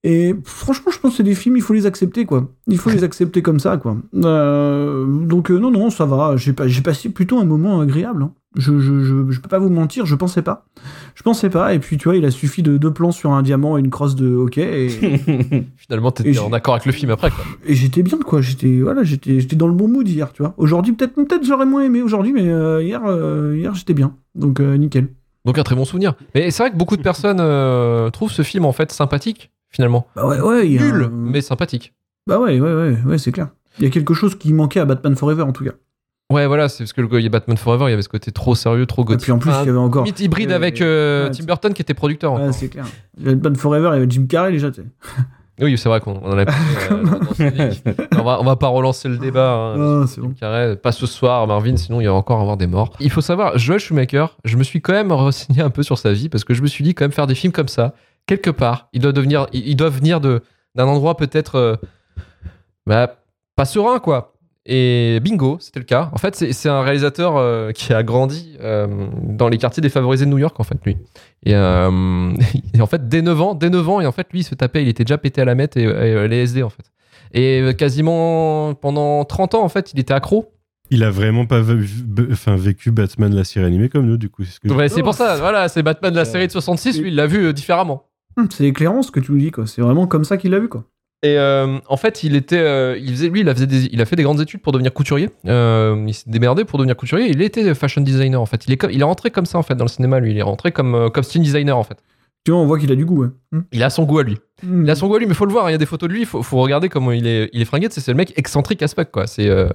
Et 0.10 0.34
franchement, 0.46 0.90
je 0.90 1.00
pense 1.00 1.12
que 1.12 1.18
c'est 1.18 1.24
des 1.24 1.36
films, 1.36 1.58
il 1.58 1.62
faut 1.62 1.74
les 1.74 1.86
accepter, 1.86 2.26
quoi. 2.26 2.50
Il 2.68 2.78
faut 2.78 2.90
les 2.90 3.04
accepter 3.10 3.42
comme 3.42 3.60
ça, 3.60 3.76
quoi. 3.76 3.98
Euh, 4.16 5.06
donc, 5.06 5.52
euh, 5.52 5.58
non, 5.60 5.70
non, 5.70 5.90
ça 5.90 6.06
va. 6.06 6.38
J'ai 6.38 6.54
pas- 6.54 6.68
j'ai 6.68 6.82
passé 6.82 7.10
plutôt 7.10 7.40
un 7.40 7.44
moment 7.46 7.82
agréable. 7.82 8.24
hein. 8.24 8.32
Je, 8.56 8.80
je, 8.80 9.04
je, 9.04 9.30
je 9.30 9.40
peux 9.42 9.50
pas 9.50 9.60
vous 9.60 9.70
mentir, 9.70 10.06
je 10.06 10.16
pensais 10.16 10.42
pas. 10.42 10.66
Je 11.14 11.22
pensais 11.24 11.50
pas. 11.50 11.74
Et 11.74 11.80
puis, 11.80 11.98
tu 11.98 12.06
vois, 12.06 12.16
il 12.16 12.24
a 12.26 12.32
suffi 12.32 12.64
de 12.64 12.78
deux 12.78 12.92
plans 12.94 13.12
sur 13.12 13.32
un 13.34 13.42
diamant 13.44 13.78
et 13.78 13.82
une 13.82 13.90
crosse 13.90 14.16
de 14.16 14.34
hockey. 14.34 14.86
Et, 14.86 14.90
Finalement, 15.76 16.12
t'étais 16.12 16.40
en 16.40 16.54
accord 16.54 16.76
avec 16.76 16.86
le 16.86 16.94
film 16.94 17.12
après, 17.12 17.30
quoi. 17.30 17.44
et 17.66 17.76
j'étais 17.76 18.02
bien, 18.02 18.18
quoi. 18.20 18.40
J'étais 18.42 18.80
voilà, 18.80 19.04
j'étais 19.04 19.42
j'étais 19.42 19.58
dans 19.58 19.68
le 19.68 19.74
bon 19.74 19.90
mood 19.90 20.08
hier, 20.08 20.32
tu 20.32 20.42
vois. 20.42 20.54
Aujourd'hui, 20.58 20.94
peut-être 20.94 21.16
peut-être 21.16 21.44
j'aurais 21.46 21.66
moins 21.66 21.84
aimé 21.84 22.02
aujourd'hui, 22.02 22.32
mais 22.32 22.48
euh, 22.48 22.82
hier, 22.82 23.02
hier 23.56 23.76
j'étais 23.76 23.94
bien. 23.94 24.16
Donc, 24.36 24.60
nickel. 24.62 25.10
Donc 25.46 25.58
un 25.60 25.64
très 25.64 25.76
bon 25.76 25.86
souvenir. 25.86 26.14
Mais 26.34 26.50
c'est 26.50 26.64
vrai 26.64 26.72
que 26.72 26.78
beaucoup 26.78 26.96
de 26.98 27.02
personnes 27.04 27.42
trouvent 28.12 28.32
ce 28.32 28.42
film 28.42 28.66
en 28.66 28.72
fait 28.72 28.92
sympathique, 28.92 29.52
finalement. 29.78 30.08
Bah 30.16 30.26
ouais, 30.28 30.40
ouais. 30.42 30.60
a 30.80 30.82
Nul, 30.84 31.04
un- 31.04 31.10
mais 31.14 31.40
sympathique. 31.42 31.94
Bah 32.28 32.40
ouais, 32.40 32.60
ouais, 32.60 32.74
ouais, 32.74 32.98
ouais, 33.06 33.18
c'est 33.20 33.32
clair. 33.32 33.50
Il 33.78 33.86
y 33.86 33.88
a 33.88 33.92
quelque 33.92 34.14
chose 34.16 34.36
qui 34.36 34.52
manquait 34.54 34.80
à 34.82 34.86
Batman 34.86 35.16
Forever, 35.16 35.44
en 35.44 35.52
tout 35.54 35.64
cas. 35.64 35.72
Ouais, 36.34 36.46
voilà, 36.48 36.68
c'est 36.68 36.84
parce 36.84 36.92
que 36.94 37.00
le 37.02 37.26
a 37.26 37.30
Batman 37.30 37.56
Forever, 37.56 37.86
il 37.88 37.92
y 37.92 37.94
avait 37.94 38.02
ce 38.02 38.10
côté 38.10 38.32
trop 38.32 38.54
sérieux, 38.56 38.86
trop 38.86 39.04
Et 39.04 39.06
gothique. 39.06 39.22
puis 39.24 39.32
en 39.32 39.38
plus, 39.40 39.50
Enfin, 39.52 39.62
il 39.64 39.68
y 39.68 39.70
avait 39.70 39.78
encore. 39.78 40.06
hybride 40.20 40.52
avec 40.52 40.82
euh, 40.82 41.26
ouais, 41.26 41.32
Tim 41.32 41.46
Burton 41.46 41.74
qui 41.74 41.82
était 41.84 41.94
producteur. 41.94 42.34
Ouais, 42.34 42.52
c'est 42.52 42.68
clair. 42.68 42.86
Batman 43.18 43.56
Forever, 43.56 43.90
il 43.92 43.94
y 43.94 43.98
avait 43.98 44.10
Jim 44.10 44.26
Carrey 44.28 44.52
déjà, 44.52 44.70
tu 44.72 44.82
sais. 44.82 44.88
Oui, 45.60 45.76
c'est 45.78 45.90
vrai 45.90 46.02
qu'on 46.02 46.20
on 46.24 46.34
en 46.34 46.38
a 46.38 46.42
euh, 46.42 46.46
on, 48.20 48.24
va, 48.24 48.40
on 48.40 48.44
va 48.44 48.56
pas 48.58 48.68
relancer 48.68 49.08
le 49.10 49.18
débat. 49.18 49.74
hein, 49.76 50.02
Ah, 50.04 50.06
c'est 50.08 50.22
bon. 50.22 50.32
Carré, 50.40 50.76
pas 50.76 50.92
ce 50.92 51.06
soir, 51.08 51.48
Marvin, 51.48 51.76
sinon 51.78 52.00
il 52.00 52.04
y 52.04 52.08
va 52.08 52.14
encore 52.14 52.40
avoir 52.42 52.58
des 52.58 52.68
morts. 52.68 52.92
Il 53.00 53.10
faut 53.10 53.22
savoir, 53.22 53.58
Joel 53.58 53.80
Schumacher, 53.80 54.26
je 54.44 54.56
me 54.58 54.64
suis 54.64 54.82
quand 54.82 54.94
même 54.94 55.12
renseigné 55.12 55.62
un 55.62 55.70
peu 55.72 55.82
sur 55.82 55.98
sa 55.98 56.12
vie 56.14 56.30
parce 56.30 56.44
que 56.44 56.54
je 56.54 56.62
me 56.62 56.68
suis 56.68 56.84
dit 56.84 56.94
quand 56.94 57.06
même 57.06 57.12
faire 57.12 57.26
des 57.28 57.36
films 57.36 57.54
comme 57.54 57.70
ça, 57.70 57.94
quelque 58.28 58.52
part, 58.52 58.90
il 58.94 59.02
doit 59.02 59.12
devenir, 59.14 59.48
il, 59.54 59.68
il 59.68 59.76
doit 59.76 59.90
venir 59.90 60.22
de 60.22 60.42
d'un 60.76 60.86
endroit 60.86 61.18
peut-être, 61.18 61.56
euh, 61.56 61.76
bah, 62.86 63.18
pas 63.56 63.66
serein 63.66 64.00
quoi. 64.00 64.34
Et 64.70 65.20
bingo, 65.24 65.58
c'était 65.62 65.80
le 65.80 65.86
cas. 65.86 66.10
En 66.14 66.18
fait, 66.18 66.36
c'est 66.36 66.52
c'est 66.52 66.68
un 66.68 66.82
réalisateur 66.82 67.38
euh, 67.38 67.72
qui 67.72 67.94
a 67.94 68.04
grandi 68.04 68.58
euh, 68.62 69.08
dans 69.24 69.48
les 69.48 69.58
quartiers 69.58 69.80
défavorisés 69.82 70.26
de 70.26 70.30
New 70.30 70.38
York, 70.40 70.60
en 70.60 70.64
fait, 70.64 70.78
lui. 70.86 70.98
Et, 71.46 71.56
euh, 71.56 72.34
et 72.74 72.82
en 72.82 72.86
fait, 72.86 73.08
dès 73.08 73.22
9 73.22 73.42
ans, 73.42 73.56
dès 73.56 73.70
9 73.70 73.88
ans, 73.88 74.02
et 74.02 74.06
en 74.06 74.12
fait, 74.12 74.28
lui, 74.34 74.42
il 74.42 74.44
se 74.44 74.56
tapait, 74.56 74.82
il 74.84 74.90
était 74.90 75.06
déjà 75.06 75.18
pété 75.18 75.40
à 75.42 75.46
la 75.46 75.56
mette 75.56 75.78
et, 75.78 75.84
et, 75.84 75.88
euh, 75.88 76.28
les 76.28 76.44
SD, 76.44 76.64
en 76.64 76.70
fait. 76.70 76.92
Et 77.34 77.74
quasiment 77.78 78.74
pendant 78.74 79.24
30 79.24 79.56
ans, 79.56 79.64
en 79.64 79.70
fait, 79.70 79.94
il 79.94 80.00
était 80.02 80.14
accro. 80.14 80.52
Il 80.92 81.04
a 81.04 81.10
vraiment 81.12 81.46
pas 81.46 81.62
enfin, 82.32 82.56
vécu 82.58 82.92
Batman 82.92 83.34
la 83.34 83.44
série 83.46 83.66
animée 83.66 83.88
comme 83.90 84.06
nous, 84.06 84.18
du 84.18 84.30
coup. 84.30 84.44
c'est 84.44 84.52
ce 84.52 84.60
que 84.60 84.68
je- 84.70 84.74
Ouais, 84.74 84.90
c'est 84.90 85.02
pour 85.04 85.14
ça, 85.14 85.38
voilà, 85.38 85.68
c'est 85.70 85.82
Batman 85.84 86.12
de 86.12 86.18
la 86.18 86.26
série 86.26 86.48
de 86.48 86.52
66, 86.52 87.02
lui, 87.02 87.10
il 87.10 87.16
l'a 87.16 87.28
vu 87.28 87.46
euh, 87.48 87.54
différemment. 87.54 88.04
Hum, 88.38 88.48
C'est 88.52 88.66
éclairant 88.66 89.02
ce 89.02 89.12
que 89.12 89.20
tu 89.20 89.32
nous 89.32 89.38
dis, 89.40 89.52
quoi. 89.52 89.66
C'est 89.68 89.82
vraiment 89.82 90.08
comme 90.08 90.24
ça 90.24 90.38
qu'il 90.38 90.52
l'a 90.52 90.60
vu, 90.60 90.70
quoi. 90.70 90.84
Et 91.24 91.38
euh, 91.40 91.80
en 91.90 91.98
fait, 91.98 92.24
il 92.24 92.36
était, 92.36 92.60
euh, 92.60 92.96
il 93.00 93.10
faisait, 93.10 93.30
lui, 93.30 93.40
il 93.42 93.50
a, 93.50 93.54
faisait 93.56 93.66
des- 93.66 93.90
il 93.92 94.00
a 94.02 94.06
fait 94.06 94.16
des 94.16 94.22
grandes 94.22 94.40
études 94.40 94.62
pour 94.62 94.72
devenir 94.72 94.94
couturier. 94.94 95.30
Euh, 95.48 96.04
il 96.08 96.14
s'est 96.14 96.30
démerdé 96.30 96.64
pour 96.64 96.78
devenir 96.78 96.96
couturier. 96.96 97.28
Il 97.30 97.42
était 97.42 97.74
fashion 97.74 98.02
designer 98.02 98.40
en 98.40 98.46
fait. 98.46 98.66
Il 98.68 98.74
est, 98.74 98.78
comme, 98.78 98.92
il 98.92 99.02
est 99.02 99.04
rentré 99.04 99.32
comme 99.32 99.48
ça 99.48 99.58
en 99.58 99.64
fait 99.64 99.74
dans 99.74 99.86
le 99.86 99.90
cinéma. 99.90 100.20
Lui, 100.20 100.32
il 100.32 100.38
est 100.38 100.44
rentré 100.44 100.72
comme 100.72 101.10
costume 101.12 101.42
designer 101.42 101.76
en 101.76 101.84
fait. 101.84 101.98
Tu 102.46 102.52
vois, 102.52 102.60
on 102.62 102.68
voit 102.68 102.78
qu'il 102.78 102.92
a 102.92 102.96
du 102.96 103.04
goût, 103.06 103.24
ouais. 103.24 103.30
Hum. 103.52 103.64
Il 103.72 103.82
a 103.82 103.90
son 103.90 104.04
goût 104.04 104.20
à 104.20 104.24
lui. 104.24 104.38
Il 104.64 104.90
a 104.90 104.96
son 104.96 105.08
goût 105.08 105.16
à 105.16 105.20
lui, 105.20 105.28
mais 105.28 105.36
faut 105.36 105.46
le 105.46 105.52
voir. 105.52 105.70
Il 105.70 105.74
y 105.74 105.76
a 105.76 105.78
des 105.78 105.86
photos 105.86 106.10
de 106.10 106.14
lui. 106.14 106.22
Il 106.22 106.26
faut, 106.26 106.42
faut 106.42 106.58
regarder 106.58 106.90
comment 106.90 107.12
il 107.12 107.28
est, 107.28 107.50
il 107.54 107.62
est 107.62 107.66
fringué. 107.66 107.88
C'est 107.92 108.08
le 108.08 108.16
mec 108.16 108.34
excentrique 108.38 108.82
as 108.82 108.94
fuck, 108.94 109.12
quoi. 109.12 109.28
C'est 109.28 109.48
euh, 109.48 109.70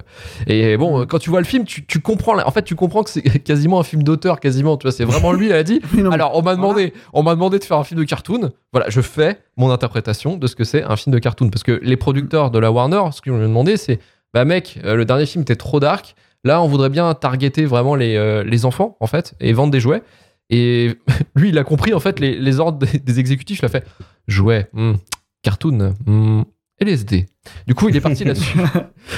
et 0.47 0.75
bon, 0.75 1.01
euh, 1.01 1.05
quand 1.05 1.19
tu 1.19 1.29
vois 1.29 1.39
le 1.39 1.45
film, 1.45 1.63
tu, 1.63 1.85
tu 1.85 2.01
comprends. 2.01 2.37
En 2.37 2.51
fait, 2.51 2.63
tu 2.63 2.75
comprends 2.75 3.03
que 3.03 3.09
c'est 3.09 3.21
quasiment 3.43 3.79
un 3.79 3.83
film 3.83 4.03
d'auteur, 4.03 4.41
quasiment. 4.41 4.75
Tu 4.75 4.83
vois, 4.83 4.91
c'est 4.91 5.05
vraiment 5.05 5.31
lui. 5.31 5.47
Il 5.47 5.53
a 5.53 5.63
dit. 5.63 5.81
Non, 5.93 6.11
Alors, 6.11 6.35
on 6.35 6.41
m'a 6.41 6.55
demandé, 6.55 6.91
on 7.13 7.23
m'a 7.23 7.33
demandé 7.33 7.59
de 7.59 7.63
faire 7.63 7.77
un 7.77 7.83
film 7.85 7.99
de 7.99 8.05
cartoon. 8.05 8.51
Voilà, 8.73 8.89
je 8.89 8.99
fais 8.99 9.39
mon 9.55 9.71
interprétation 9.71 10.35
de 10.35 10.47
ce 10.47 10.55
que 10.55 10.65
c'est 10.65 10.83
un 10.83 10.97
film 10.97 11.13
de 11.13 11.19
cartoon. 11.19 11.49
Parce 11.49 11.63
que 11.63 11.79
les 11.81 11.95
producteurs 11.95 12.51
de 12.51 12.59
la 12.59 12.69
Warner, 12.71 13.03
ce 13.13 13.21
qu'ils 13.21 13.31
m'ont 13.31 13.39
demandé, 13.39 13.77
c'est, 13.77 13.99
bah 14.33 14.43
mec, 14.43 14.79
euh, 14.83 14.95
le 14.95 15.05
dernier 15.05 15.25
film 15.25 15.43
était 15.43 15.55
trop 15.55 15.79
dark. 15.79 16.15
Là, 16.43 16.61
on 16.61 16.67
voudrait 16.67 16.89
bien 16.89 17.13
targeter 17.13 17.63
vraiment 17.63 17.95
les, 17.95 18.17
euh, 18.17 18.43
les 18.43 18.65
enfants, 18.65 18.97
en 18.99 19.07
fait, 19.07 19.33
et 19.39 19.53
vendre 19.53 19.71
des 19.71 19.79
jouets. 19.79 20.03
Et 20.49 20.91
lui, 21.35 21.49
il 21.49 21.57
a 21.57 21.63
compris, 21.63 21.93
en 21.93 22.01
fait, 22.01 22.19
les, 22.19 22.37
les 22.37 22.59
ordres 22.59 22.79
des, 22.79 22.99
des 22.99 23.19
exécutifs. 23.19 23.59
Il 23.59 23.65
a 23.65 23.69
fait 23.69 23.85
jouets, 24.27 24.69
hmm, 24.73 24.93
cartoon, 25.41 25.93
hmm, 26.05 26.43
LSD. 26.79 27.27
Du 27.67 27.75
coup, 27.75 27.89
il 27.89 27.95
est 27.95 28.01
parti 28.01 28.23
là-dessus. 28.25 28.57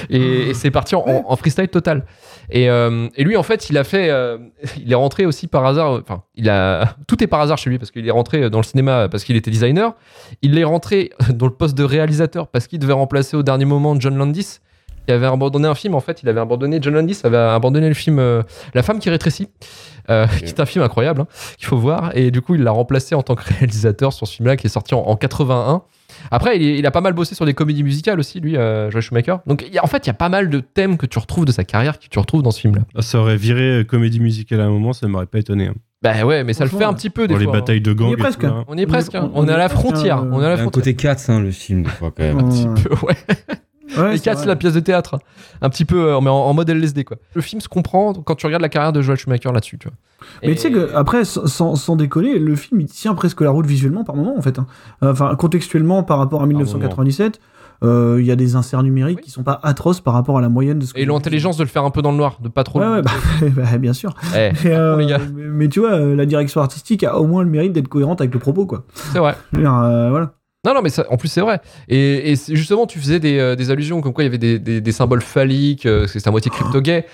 Et, 0.09 0.49
et 0.49 0.53
c'est 0.53 0.71
parti 0.71 0.95
en, 0.95 1.03
en 1.27 1.35
freestyle 1.35 1.67
total. 1.67 2.05
Et, 2.49 2.69
euh, 2.69 3.07
et 3.15 3.23
lui, 3.23 3.37
en 3.37 3.43
fait, 3.43 3.69
il 3.69 3.77
a 3.77 3.83
fait. 3.83 4.09
euh, 4.09 4.37
il 4.77 4.91
est 4.91 4.95
rentré 4.95 5.25
aussi 5.25 5.47
par 5.47 5.65
hasard. 5.65 5.91
Enfin, 5.91 6.23
il 6.35 6.49
a. 6.49 6.95
Tout 7.07 7.23
est 7.23 7.27
par 7.27 7.39
hasard 7.41 7.57
chez 7.57 7.69
lui 7.69 7.77
parce 7.79 7.91
qu'il 7.91 8.07
est 8.07 8.11
rentré 8.11 8.49
dans 8.49 8.59
le 8.59 8.63
cinéma 8.63 9.07
parce 9.09 9.23
qu'il 9.23 9.35
était 9.35 9.51
designer. 9.51 9.93
Il 10.41 10.57
est 10.57 10.63
rentré 10.63 11.11
dans 11.33 11.45
le 11.45 11.53
poste 11.53 11.77
de 11.77 11.83
réalisateur 11.83 12.47
parce 12.47 12.67
qu'il 12.67 12.79
devait 12.79 12.93
remplacer 12.93 13.37
au 13.37 13.43
dernier 13.43 13.65
moment 13.65 13.99
John 13.99 14.15
Landis. 14.17 14.59
Il 15.07 15.13
avait 15.13 15.25
abandonné 15.27 15.67
un 15.67 15.75
film, 15.75 15.95
en 15.95 15.99
fait, 15.99 16.21
il 16.23 16.29
avait 16.29 16.39
abandonné, 16.39 16.79
John 16.81 16.93
Landis 16.93 17.19
avait 17.23 17.37
abandonné 17.37 17.87
le 17.87 17.93
film 17.93 18.19
euh, 18.19 18.41
La 18.73 18.83
femme 18.83 18.99
qui 18.99 19.09
rétrécit, 19.09 19.49
euh, 20.09 20.25
qui 20.27 20.45
est 20.45 20.59
un 20.59 20.65
film 20.65 20.83
incroyable, 20.83 21.21
hein, 21.21 21.27
qu'il 21.57 21.67
faut 21.67 21.77
voir, 21.77 22.11
et 22.15 22.31
du 22.31 22.41
coup, 22.41 22.55
il 22.55 22.63
l'a 22.63 22.71
remplacé 22.71 23.15
en 23.15 23.21
tant 23.21 23.35
que 23.35 23.43
réalisateur 23.59 24.13
sur 24.13 24.27
ce 24.27 24.35
film-là, 24.35 24.55
qui 24.57 24.67
est 24.67 24.69
sorti 24.69 24.93
en, 24.95 24.99
en 25.01 25.15
81. 25.15 25.83
Après, 26.31 26.59
il, 26.59 26.85
a 26.85 26.91
pas 26.91 27.01
mal 27.01 27.13
bossé 27.13 27.35
sur 27.35 27.45
des 27.45 27.53
comédies 27.53 27.83
musicales 27.83 28.19
aussi, 28.19 28.39
lui, 28.39 28.55
euh, 28.57 28.89
Joel 28.89 29.03
Schumacher. 29.03 29.35
Donc, 29.47 29.63
il 29.67 29.73
y 29.73 29.77
a- 29.77 29.83
en 29.83 29.87
fait, 29.87 30.05
il 30.05 30.07
y 30.07 30.11
a 30.11 30.13
pas 30.13 30.29
mal 30.29 30.49
de 30.49 30.59
thèmes 30.59 30.97
que 30.97 31.05
tu 31.05 31.19
retrouves 31.19 31.45
de 31.45 31.51
sa 31.51 31.63
carrière, 31.63 31.99
que 31.99 32.05
tu 32.09 32.17
retrouves 32.19 32.41
dans 32.41 32.51
ce 32.51 32.61
film-là. 32.61 32.81
Ah, 32.95 33.01
Ça 33.01 33.19
aurait 33.19 33.35
viré 33.37 33.79
euh, 33.79 33.83
comédie 33.83 34.19
musicale 34.19 34.61
à 34.61 34.65
un 34.65 34.69
moment, 34.69 34.93
ça 34.93 35.07
m'aurait 35.07 35.25
pas 35.25 35.39
étonné. 35.39 35.67
hein. 35.67 35.75
Bah 36.01 36.23
ouais, 36.23 36.43
mais 36.43 36.53
ça 36.53 36.63
le 36.65 36.69
fait 36.69 36.83
un 36.83 36.93
petit 36.93 37.09
peu 37.09 37.27
des 37.27 37.33
Pour 37.33 37.39
les 37.39 37.45
fois. 37.45 37.55
hein. 37.55 37.59
batailles 37.59 37.81
de 37.81 37.91
gangs. 37.93 38.07
On 38.07 38.11
y 38.11 38.13
est 38.13 38.17
presque. 38.17 38.43
là. 38.43 38.63
On 38.67 38.77
y 38.77 38.81
est 38.81 38.85
presque, 38.87 39.15
hein. 39.15 39.31
on 39.33 39.43
on 39.43 39.47
est 39.47 39.51
à 39.51 39.57
la 39.57 39.69
frontière. 39.69 40.19
euh, 40.19 40.29
On 40.31 40.41
est 40.41 40.45
à 40.45 40.49
la 40.49 40.53
un 40.53 40.57
frontière. 40.57 40.71
côté 40.71 40.95
4, 40.95 41.29
hein, 41.31 41.39
le 41.41 41.51
film, 41.51 41.83
des 41.83 41.89
fois, 41.89 42.11
quand 42.15 42.23
même. 42.23 42.37
Hum. 42.39 42.75
ouais. 43.03 43.15
Ouais, 43.97 44.11
Les 44.11 44.17
c'est 44.17 44.23
4, 44.25 44.35
vrai. 44.35 44.43
c'est 44.43 44.47
la 44.49 44.55
pièce 44.55 44.73
de 44.73 44.79
théâtre. 44.79 45.19
Un 45.61 45.69
petit 45.69 45.85
peu, 45.85 46.13
euh, 46.13 46.19
mais 46.21 46.29
en, 46.29 46.35
en 46.35 46.53
mode 46.53 46.69
LSD, 46.69 47.03
quoi. 47.03 47.17
Le 47.33 47.41
film 47.41 47.61
se 47.61 47.67
comprend 47.67 48.13
quand 48.13 48.35
tu 48.35 48.45
regardes 48.45 48.61
la 48.63 48.69
carrière 48.69 48.91
de 48.93 49.01
Joel 49.01 49.17
Schumacher 49.17 49.51
là-dessus, 49.53 49.77
tu 49.77 49.87
vois. 49.87 49.97
Mais 50.43 50.51
Et- 50.51 50.55
tu 50.55 50.61
sais 50.61 50.71
que 50.71 50.93
après, 50.95 51.23
sans, 51.25 51.75
sans- 51.75 51.95
déconner, 51.95 52.39
le 52.39 52.55
film 52.55 52.81
il 52.81 52.87
tient 52.87 53.13
presque 53.13 53.41
la 53.41 53.51
route 53.51 53.65
visuellement 53.65 54.03
par 54.03 54.15
moment 54.15 54.35
en 54.37 54.41
fait. 54.41 54.57
hein. 54.59 54.65
Enfin, 55.01 55.35
contextuellement 55.35 56.03
par 56.03 56.17
rapport 56.17 56.41
à 56.41 56.47
1997, 56.47 57.39
euh, 57.83 58.17
il 58.19 58.25
y 58.25 58.31
a 58.31 58.35
des 58.35 58.55
inserts 58.55 58.81
numériques 58.83 59.21
qui 59.21 59.29
sont 59.29 59.43
pas 59.43 59.59
atroces 59.61 59.99
par 60.01 60.13
rapport 60.13 60.37
à 60.37 60.41
la 60.41 60.49
moyenne 60.49 60.79
de 60.79 60.85
ce. 60.85 60.93
Et 60.95 61.05
l'intelligence 61.05 61.57
de 61.57 61.63
le 61.63 61.69
faire 61.69 61.83
un 61.83 61.91
peu 61.91 62.01
dans 62.01 62.11
le 62.11 62.17
noir, 62.17 62.37
de 62.41 62.47
pas 62.49 62.63
trop. 62.63 62.79
Ouais, 62.79 62.85
le- 62.85 62.91
ouais, 63.41 63.49
bah, 63.51 63.61
bah, 63.71 63.77
bien 63.77 63.93
sûr. 63.93 64.13
Eh, 64.35 64.51
Et, 64.65 64.71
euh, 64.71 64.95
les 64.97 65.05
gars. 65.05 65.19
mais, 65.33 65.43
mais 65.43 65.67
tu 65.69 65.81
vois, 65.81 65.99
la 65.99 66.25
direction 66.25 66.61
artistique 66.61 67.03
a 67.03 67.17
au 67.19 67.27
moins 67.27 67.43
le 67.43 67.49
mérite 67.49 67.73
d'être 67.73 67.89
cohérente 67.89 68.19
avec 68.21 68.33
le 68.33 68.39
propos, 68.39 68.65
quoi. 68.65 68.85
c'est 68.93 69.19
vrai. 69.19 69.35
Euh, 69.57 70.09
voilà. 70.09 70.31
Non, 70.65 70.73
non, 70.73 70.81
mais 70.81 70.89
ça- 70.89 71.05
en 71.09 71.17
plus, 71.17 71.27
c'est 71.29 71.41
vrai. 71.41 71.61
Et, 71.87 72.33
justement, 72.49 72.87
tu 72.87 72.99
faisais 72.99 73.19
des, 73.19 73.37
euh, 73.39 73.55
des 73.55 73.69
allusions 73.71 74.01
comme 74.01 74.13
quoi 74.13 74.23
il 74.23 74.27
y 74.27 74.29
avait 74.29 74.37
des, 74.37 74.59
des- 74.59 74.81
des 74.81 74.91
symboles 74.91 75.21
phalliques, 75.21 75.85
euh, 75.85 76.07
c'est 76.07 76.25
à 76.27 76.31
moitié 76.31 76.49
crypto-gay. 76.51 77.05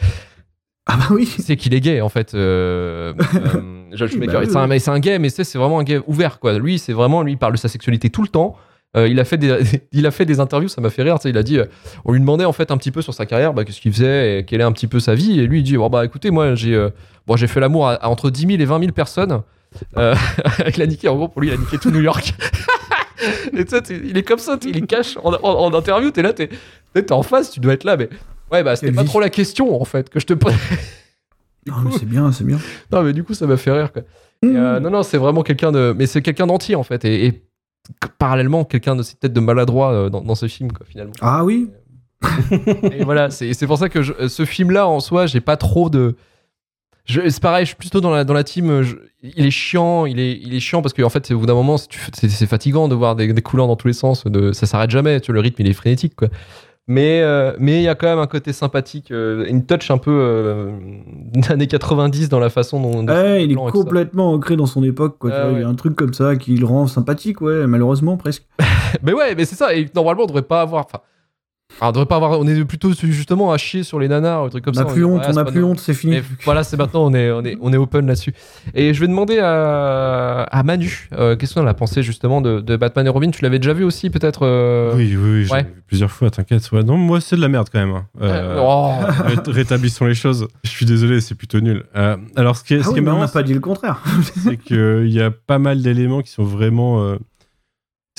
Ah 0.87 0.97
bah 0.97 1.05
oui. 1.11 1.25
C'est 1.25 1.57
qu'il 1.57 1.73
est 1.73 1.79
gay, 1.79 2.01
en 2.01 2.09
fait. 2.09 2.33
Euh, 2.33 3.13
euh, 3.55 3.95
Schumacher. 4.07 4.31
bah 4.31 4.39
oui, 4.41 4.79
c'est 4.79 4.89
un, 4.89 4.93
un 4.93 4.99
gay, 4.99 5.19
mais 5.19 5.29
c'est 5.29 5.57
vraiment 5.57 5.79
un 5.79 5.83
gay 5.83 5.99
ouvert, 6.07 6.39
quoi. 6.39 6.57
Lui, 6.57 6.79
c'est 6.79 6.93
vraiment, 6.93 7.21
lui, 7.21 7.33
il 7.33 7.37
parle 7.37 7.53
de 7.53 7.57
sa 7.57 7.67
sexualité 7.67 8.09
tout 8.09 8.23
le 8.23 8.29
temps. 8.29 8.55
Euh, 8.97 9.07
il, 9.07 9.19
a 9.21 9.23
fait 9.25 9.37
des, 9.37 9.57
il 9.93 10.05
a 10.05 10.11
fait 10.11 10.25
des 10.25 10.39
interviews, 10.39 10.67
ça 10.69 10.81
m'a 10.81 10.89
fait 10.89 11.03
rire. 11.03 11.17
Il 11.23 11.37
a 11.37 11.43
dit, 11.43 11.59
euh, 11.59 11.65
on 12.03 12.11
lui 12.13 12.19
demandait 12.19 12.45
en 12.45 12.51
fait 12.51 12.71
un 12.71 12.77
petit 12.77 12.91
peu 12.91 13.01
sur 13.01 13.13
sa 13.13 13.25
carrière, 13.25 13.53
bah, 13.53 13.63
qu'est-ce 13.63 13.79
qu'il 13.79 13.93
faisait, 13.93 14.39
et 14.39 14.43
quelle 14.45 14.59
est 14.59 14.65
un 14.65 14.71
petit 14.71 14.87
peu 14.87 14.99
sa 14.99 15.13
vie. 15.13 15.39
Et 15.39 15.45
lui, 15.47 15.59
il 15.59 15.63
dit, 15.63 15.77
oh, 15.77 15.87
bah 15.89 16.03
écoutez, 16.03 16.31
moi 16.31 16.55
j'ai 16.55 16.73
euh, 16.75 16.89
bon, 17.27 17.35
j'ai 17.37 17.47
fait 17.47 17.59
l'amour 17.59 17.87
à, 17.87 17.93
à 17.93 18.07
entre 18.09 18.29
10 18.29 18.47
000 18.47 18.51
et 18.61 18.65
20 18.65 18.79
000 18.79 18.91
personnes. 18.91 19.41
Il 19.95 20.81
a 20.81 20.85
niqué, 20.87 21.07
en 21.07 21.15
gros, 21.15 21.27
pour 21.29 21.41
lui, 21.41 21.49
il 21.49 21.53
a 21.53 21.57
niqué 21.57 21.77
tout 21.77 21.91
New 21.91 22.01
York. 22.01 22.33
et 23.57 23.65
tu 23.65 23.71
sais, 23.75 23.81
il 24.03 24.17
est 24.17 24.23
comme 24.23 24.39
ça, 24.39 24.57
il 24.65 24.77
est 24.77 24.85
cash 24.87 25.17
en, 25.23 25.33
en- 25.33 25.39
en 25.43 25.73
interview, 25.73 26.11
t'es 26.11 26.21
là, 26.21 26.33
t'es 26.33 26.49
en 27.11 27.23
face, 27.23 27.51
tu 27.51 27.59
dois 27.59 27.73
être 27.73 27.83
là, 27.83 27.97
mais 27.97 28.09
ouais, 28.51 28.63
bah 28.63 28.75
c'était 28.75 28.91
pas 28.91 29.01
vie. 29.03 29.07
trop 29.07 29.19
la 29.19 29.29
question 29.29 29.79
en 29.81 29.85
fait 29.85 30.09
que 30.09 30.19
je 30.19 30.25
te 30.25 30.33
pose. 30.33 30.53
Mais 31.67 31.91
c'est 31.99 32.05
bien, 32.07 32.31
c'est 32.31 32.43
bien. 32.43 32.57
Non, 32.91 33.03
mais 33.03 33.13
du 33.13 33.23
coup, 33.23 33.35
ça 33.35 33.45
m'a 33.45 33.55
fait 33.55 33.71
rire. 33.71 33.93
Quoi. 33.93 34.01
Euh, 34.43 34.79
non, 34.79 34.89
non, 34.89 35.03
c'est 35.03 35.19
vraiment 35.19 35.43
quelqu'un 35.43 35.71
de. 35.71 35.93
Mais 35.95 36.07
c'est 36.07 36.23
quelqu'un 36.23 36.47
d'entier, 36.47 36.73
en 36.75 36.81
fait. 36.81 37.05
Et, 37.05 37.25
et 37.27 37.43
parallèlement, 38.17 38.65
quelqu'un 38.65 38.95
de 38.95 39.03
peut-être 39.03 39.31
de 39.33 39.39
maladroit 39.39 39.91
euh, 39.93 40.09
dans, 40.09 40.21
dans 40.21 40.33
ce 40.33 40.47
film, 40.47 40.71
quoi, 40.71 40.87
finalement. 40.89 41.13
Ah 41.21 41.45
oui 41.45 41.69
Et 42.91 43.03
voilà, 43.03 43.29
c'est 43.29 43.67
pour 43.67 43.77
ça 43.77 43.89
que 43.89 44.01
je- 44.01 44.13
euh, 44.13 44.27
ce 44.27 44.43
film-là, 44.45 44.87
en 44.87 44.99
soi, 44.99 45.27
j'ai 45.27 45.39
pas 45.41 45.55
trop 45.55 45.91
de. 45.91 46.15
C'est 47.29 47.41
pareil, 47.41 47.65
je 47.65 47.69
suis 47.69 47.75
plutôt 47.77 48.01
dans 48.01 48.11
la, 48.11 48.23
dans 48.23 48.33
la 48.33 48.43
team. 48.43 48.69
euh, 48.69 48.83
je- 48.83 48.95
il 49.23 49.45
est 49.45 49.51
chiant, 49.51 50.05
il 50.05 50.19
est, 50.19 50.39
il 50.41 50.53
est 50.53 50.59
chiant 50.59 50.81
parce 50.81 50.93
qu'en 50.93 51.09
fait, 51.09 51.25
c'est- 51.25 51.33
au 51.33 51.39
bout 51.39 51.45
d'un 51.45 51.53
moment, 51.53 51.77
c'est 51.77 52.45
fatigant 52.47 52.87
de 52.87 52.95
voir 52.95 53.15
des, 53.15 53.31
des 53.31 53.41
couleurs 53.41 53.67
dans 53.67 53.75
tous 53.75 53.87
les 53.87 53.93
sens. 53.93 54.23
De, 54.25 54.51
ça 54.51 54.65
s'arrête 54.65 54.89
jamais. 54.91 55.19
Tu 55.21 55.27
vois, 55.31 55.35
le 55.35 55.41
rythme, 55.41 55.61
il 55.61 55.69
est 55.69 55.73
frénétique, 55.73 56.15
quoi. 56.15 56.27
Mais 56.87 57.21
euh, 57.21 57.53
mais 57.59 57.77
il 57.77 57.83
y 57.83 57.87
a 57.87 57.93
quand 57.95 58.07
même 58.07 58.17
un 58.19 58.25
côté 58.27 58.51
sympathique, 58.53 59.11
euh, 59.11 59.45
une 59.47 59.65
touch 59.65 59.91
un 59.91 59.99
peu 59.99 60.11
euh, 60.11 60.71
années 61.49 61.67
90 61.67 62.27
dans 62.29 62.39
la 62.39 62.49
façon 62.49 62.81
dont. 62.81 63.03
dont 63.03 63.13
Ouais, 63.13 63.43
il 63.45 63.51
est 63.51 63.55
complètement 63.71 64.33
ancré 64.33 64.55
dans 64.57 64.65
son 64.65 64.83
époque, 64.83 65.17
quoi. 65.19 65.29
Ah 65.31 65.49
Il 65.53 65.59
y 65.61 65.63
a 65.63 65.67
un 65.67 65.75
truc 65.75 65.95
comme 65.95 66.13
ça 66.13 66.35
qui 66.35 66.55
le 66.57 66.65
rend 66.65 66.87
sympathique, 66.87 67.39
ouais, 67.41 67.67
malheureusement, 67.67 68.17
presque. 68.17 68.43
Mais 69.03 69.13
ouais, 69.13 69.35
mais 69.35 69.45
c'est 69.45 69.55
ça. 69.55 69.73
Et 69.75 69.87
normalement, 69.95 70.23
on 70.23 70.27
devrait 70.27 70.41
pas 70.41 70.61
avoir. 70.61 70.87
Enfin, 71.77 71.89
on 71.89 71.91
devrait 71.91 72.05
pas 72.05 72.15
avoir. 72.17 72.39
On 72.39 72.47
est 72.47 72.63
plutôt 72.65 72.91
justement 72.93 73.51
à 73.51 73.57
chier 73.57 73.83
sur 73.83 73.99
les 73.99 74.07
nanars, 74.07 74.43
ou 74.43 74.45
des 74.45 74.51
trucs 74.51 74.65
comme 74.65 74.73
On 74.75 74.77
ça. 74.79 74.83
n'a 74.85 74.91
plus 74.91 75.03
honte, 75.05 75.23
on 75.27 75.33
pas 75.33 75.45
plus 75.45 75.63
honte, 75.63 75.79
c'est 75.79 75.93
fini. 75.93 76.13
Mais 76.13 76.23
voilà, 76.45 76.63
c'est 76.63 76.77
maintenant, 76.77 77.03
on 77.05 77.13
est, 77.13 77.31
on 77.31 77.43
est, 77.43 77.57
on 77.61 77.73
est 77.73 77.77
open 77.77 78.05
là-dessus. 78.07 78.33
Et 78.75 78.93
je 78.93 78.99
vais 78.99 79.07
demander 79.07 79.39
à, 79.39 80.43
à 80.43 80.63
Manu, 80.63 81.09
euh, 81.13 81.35
qu'est-ce 81.35 81.55
qu'on 81.55 81.65
a 81.67 81.73
pensé 81.73 82.03
justement 82.03 82.41
de, 82.41 82.59
de 82.59 82.75
Batman 82.75 83.05
et 83.05 83.09
Robin? 83.09 83.31
Tu 83.31 83.41
l'avais 83.43 83.59
déjà 83.59 83.73
vu 83.73 83.83
aussi, 83.83 84.09
peut-être 84.09 84.45
euh, 84.45 84.93
Oui, 84.95 85.15
oui, 85.15 85.31
oui, 85.39 85.45
j'ai 85.45 85.51
Ouais. 85.53 85.63
vu 85.63 85.83
plusieurs 85.87 86.11
fois, 86.11 86.29
t'inquiète. 86.29 86.71
Ouais, 86.71 86.83
non, 86.83 86.97
moi, 86.97 87.19
c'est 87.21 87.35
de 87.35 87.41
la 87.41 87.47
merde 87.47 87.67
quand 87.71 87.79
même. 87.79 87.95
hein. 87.95 88.05
Euh, 88.21 88.57
Oh. 88.61 88.91
ré- 89.23 89.35
rétablissons 89.51 90.05
les 90.05 90.13
choses. 90.13 90.47
Je 90.63 90.69
suis 90.69 90.85
désolé, 90.85 91.19
c'est 91.21 91.35
plutôt 91.35 91.59
nul. 91.59 91.83
Euh, 91.95 92.15
alors, 92.35 92.55
ce 92.57 92.63
qui 92.63 92.75
est, 92.75 92.79
Ah 92.79 92.83
ce 92.83 92.87
oui, 92.89 92.93
qui 92.95 92.99
est 92.99 93.01
mais 93.01 93.09
on 93.09 93.13
marrant, 93.13 93.25
n'a 93.25 93.31
pas 93.31 93.43
dit 93.43 93.53
le 93.53 93.59
contraire. 93.59 94.01
c'est 94.43 94.57
qu'il 94.57 95.09
y 95.09 95.21
a 95.21 95.31
pas 95.31 95.59
mal 95.59 95.81
d'éléments 95.81 96.21
qui 96.21 96.31
sont 96.31 96.43
vraiment 96.43 97.01
euh, 97.03 97.17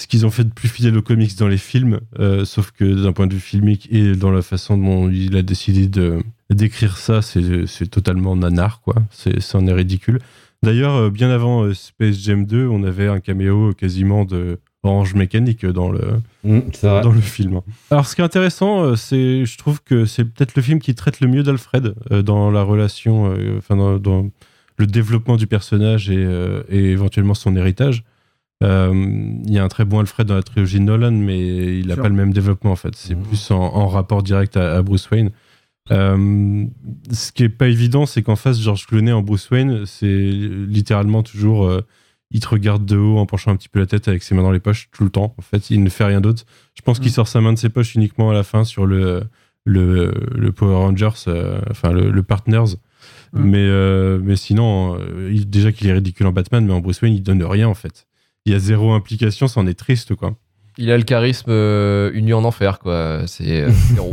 ce 0.03 0.09
qu'ils 0.09 0.26
ont 0.26 0.30
fait 0.32 0.42
de 0.42 0.53
plus 0.53 0.68
fidèle 0.68 0.96
aux 0.98 1.03
comics 1.03 1.36
dans 1.38 1.46
les 1.46 1.57
films, 1.59 2.00
euh, 2.18 2.44
sauf 2.44 2.72
que 2.72 2.84
d'un 2.84 3.12
point 3.12 3.28
de 3.28 3.34
vue 3.34 3.40
filmique 3.40 3.88
et 3.92 4.16
dans 4.16 4.32
la 4.32 4.42
façon 4.42 4.76
dont 4.76 5.09
il 5.09 5.36
a 5.36 5.42
décidé 5.42 5.86
de 5.86 6.18
d'écrire 6.50 6.98
ça, 6.98 7.22
c'est 7.22 7.86
totalement 7.88 8.34
nanar, 8.34 8.80
quoi. 8.80 8.96
C'est 9.11 9.40
c'en 9.40 9.64
est 9.68 9.72
ridicule. 9.72 10.18
D'ailleurs, 10.64 10.96
euh, 10.96 11.11
bien 11.11 11.30
avant 11.30 11.62
euh, 11.62 11.72
Space 11.72 12.16
Jam 12.18 12.46
2, 12.46 12.66
on 12.66 12.82
avait 12.82 13.07
un 13.07 13.20
caméo 13.20 13.72
quasiment 13.74 14.24
de 14.24 14.59
Orange 14.82 15.14
Mécanique 15.14 15.64
dans 15.64 15.88
le, 15.88 16.00
Mm, 16.42 16.59
vrai. 16.82 17.00
dans 17.03 17.12
le 17.12 17.20
film. 17.20 17.61
Alors, 17.92 18.07
ce 18.07 18.16
qui 18.16 18.20
est 18.22 18.24
intéressant, 18.24 18.96
c'est, 18.96 19.46
je 19.46 19.57
trouve 19.57 19.80
que 19.84 20.05
c'est 20.05 20.24
peut-être 20.24 20.57
le 20.57 20.62
film 20.62 20.80
qui 20.80 20.96
traite 20.96 21.20
le 21.20 21.28
mieux 21.28 21.44
d'Alfred 21.44 21.94
dans 22.24 22.50
la 22.50 22.64
relation, 22.64 23.32
enfin 23.57 23.76
dans, 23.76 23.98
dans 23.98 24.28
le 24.78 24.86
développement 24.88 25.36
du 25.36 25.46
personnage 25.46 26.11
et, 26.11 26.26
et 26.68 26.90
éventuellement 26.90 27.34
son 27.34 27.55
héritage. 27.55 28.03
Euh, 28.62 28.92
Il 29.44 29.52
y 29.52 29.58
a 29.58 29.64
un 29.64 29.68
très 29.68 29.84
bon 29.84 29.98
Alfred 30.00 30.26
dans 30.26 30.34
la 30.36 30.42
trilogie 30.42 30.80
Nolan, 30.80 31.10
mais 31.12 31.78
il 31.80 31.86
n'a 31.88 31.96
pas 31.96 32.08
le 32.08 32.14
même 32.14 32.32
développement 32.32 32.72
en 32.72 32.76
fait. 32.76 32.94
C'est 32.94 33.14
plus 33.16 33.50
en, 33.50 33.56
en 33.60 33.88
rapport 33.88 34.22
direct 34.22 34.56
à, 34.56 34.76
à 34.76 34.82
Bruce 34.82 35.10
Wayne. 35.10 35.30
Euh, 35.90 36.64
ce 37.10 37.32
qui 37.32 37.42
est 37.42 37.48
pas 37.48 37.66
évident, 37.68 38.06
c'est 38.06 38.22
qu'en 38.22 38.36
face, 38.36 38.60
George 38.60 38.86
Clooney 38.86 39.10
en 39.12 39.22
Bruce 39.22 39.50
Wayne, 39.50 39.84
c'est 39.84 40.06
littéralement 40.30 41.22
toujours. 41.22 41.66
euh, 41.66 41.80
il 42.34 42.40
te 42.40 42.48
regarde 42.48 42.86
de 42.86 42.96
haut 42.96 43.18
en 43.18 43.26
penchant 43.26 43.50
un 43.50 43.56
petit 43.56 43.68
peu 43.68 43.78
la 43.80 43.84
tête 43.86 44.08
avec 44.08 44.22
ses 44.22 44.34
mains 44.34 44.42
dans 44.42 44.52
les 44.52 44.60
poches 44.60 44.88
tout 44.92 45.04
le 45.04 45.10
temps. 45.10 45.34
En 45.36 45.42
fait, 45.42 45.68
il 45.70 45.82
ne 45.82 45.90
fait 45.90 46.04
rien 46.04 46.20
d'autre. 46.22 46.44
Je 46.74 46.80
pense 46.82 46.98
qu'il 46.98 47.08
Mm. 47.10 47.14
sort 47.14 47.28
sa 47.28 47.40
main 47.42 47.52
de 47.52 47.58
ses 47.58 47.68
poches 47.68 47.94
uniquement 47.94 48.30
à 48.30 48.32
la 48.32 48.42
fin 48.42 48.64
sur 48.64 48.86
le, 48.86 49.24
le, 49.66 50.14
le 50.34 50.52
Power 50.52 50.76
Rangers, 50.76 51.10
euh, 51.28 51.60
enfin 51.70 51.92
le, 51.92 52.10
le 52.10 52.22
Partners. 52.22 52.76
Mm. 53.34 53.42
Mais, 53.42 54.18
mais 54.22 54.36
sinon, 54.36 54.98
il- 55.30 55.50
déjà 55.50 55.72
qu'il 55.72 55.88
est 55.88 55.92
ridicule 55.92 56.26
en 56.26 56.32
Batman, 56.32 56.64
mais 56.64 56.72
en 56.72 56.80
Bruce 56.80 57.02
Wayne, 57.02 57.14
il 57.14 57.22
donne 57.22 57.42
rien 57.42 57.68
en 57.68 57.74
fait. 57.74 58.06
Il 58.47 58.53
y 58.53 58.57
a 58.57 58.59
zéro 58.59 58.93
implication, 58.93 59.47
c'en 59.47 59.66
est 59.66 59.74
triste 59.78 60.14
quoi. 60.14 60.34
Il 60.78 60.90
a 60.90 60.97
le 60.97 61.03
charisme 61.05 61.51
euh, 61.51 62.11
uni 62.14 62.32
en 62.32 62.45
enfer, 62.45 62.78
quoi. 62.78 63.22
C'est 63.26 63.62
euh, 63.62 63.70
zéro. 63.95 64.11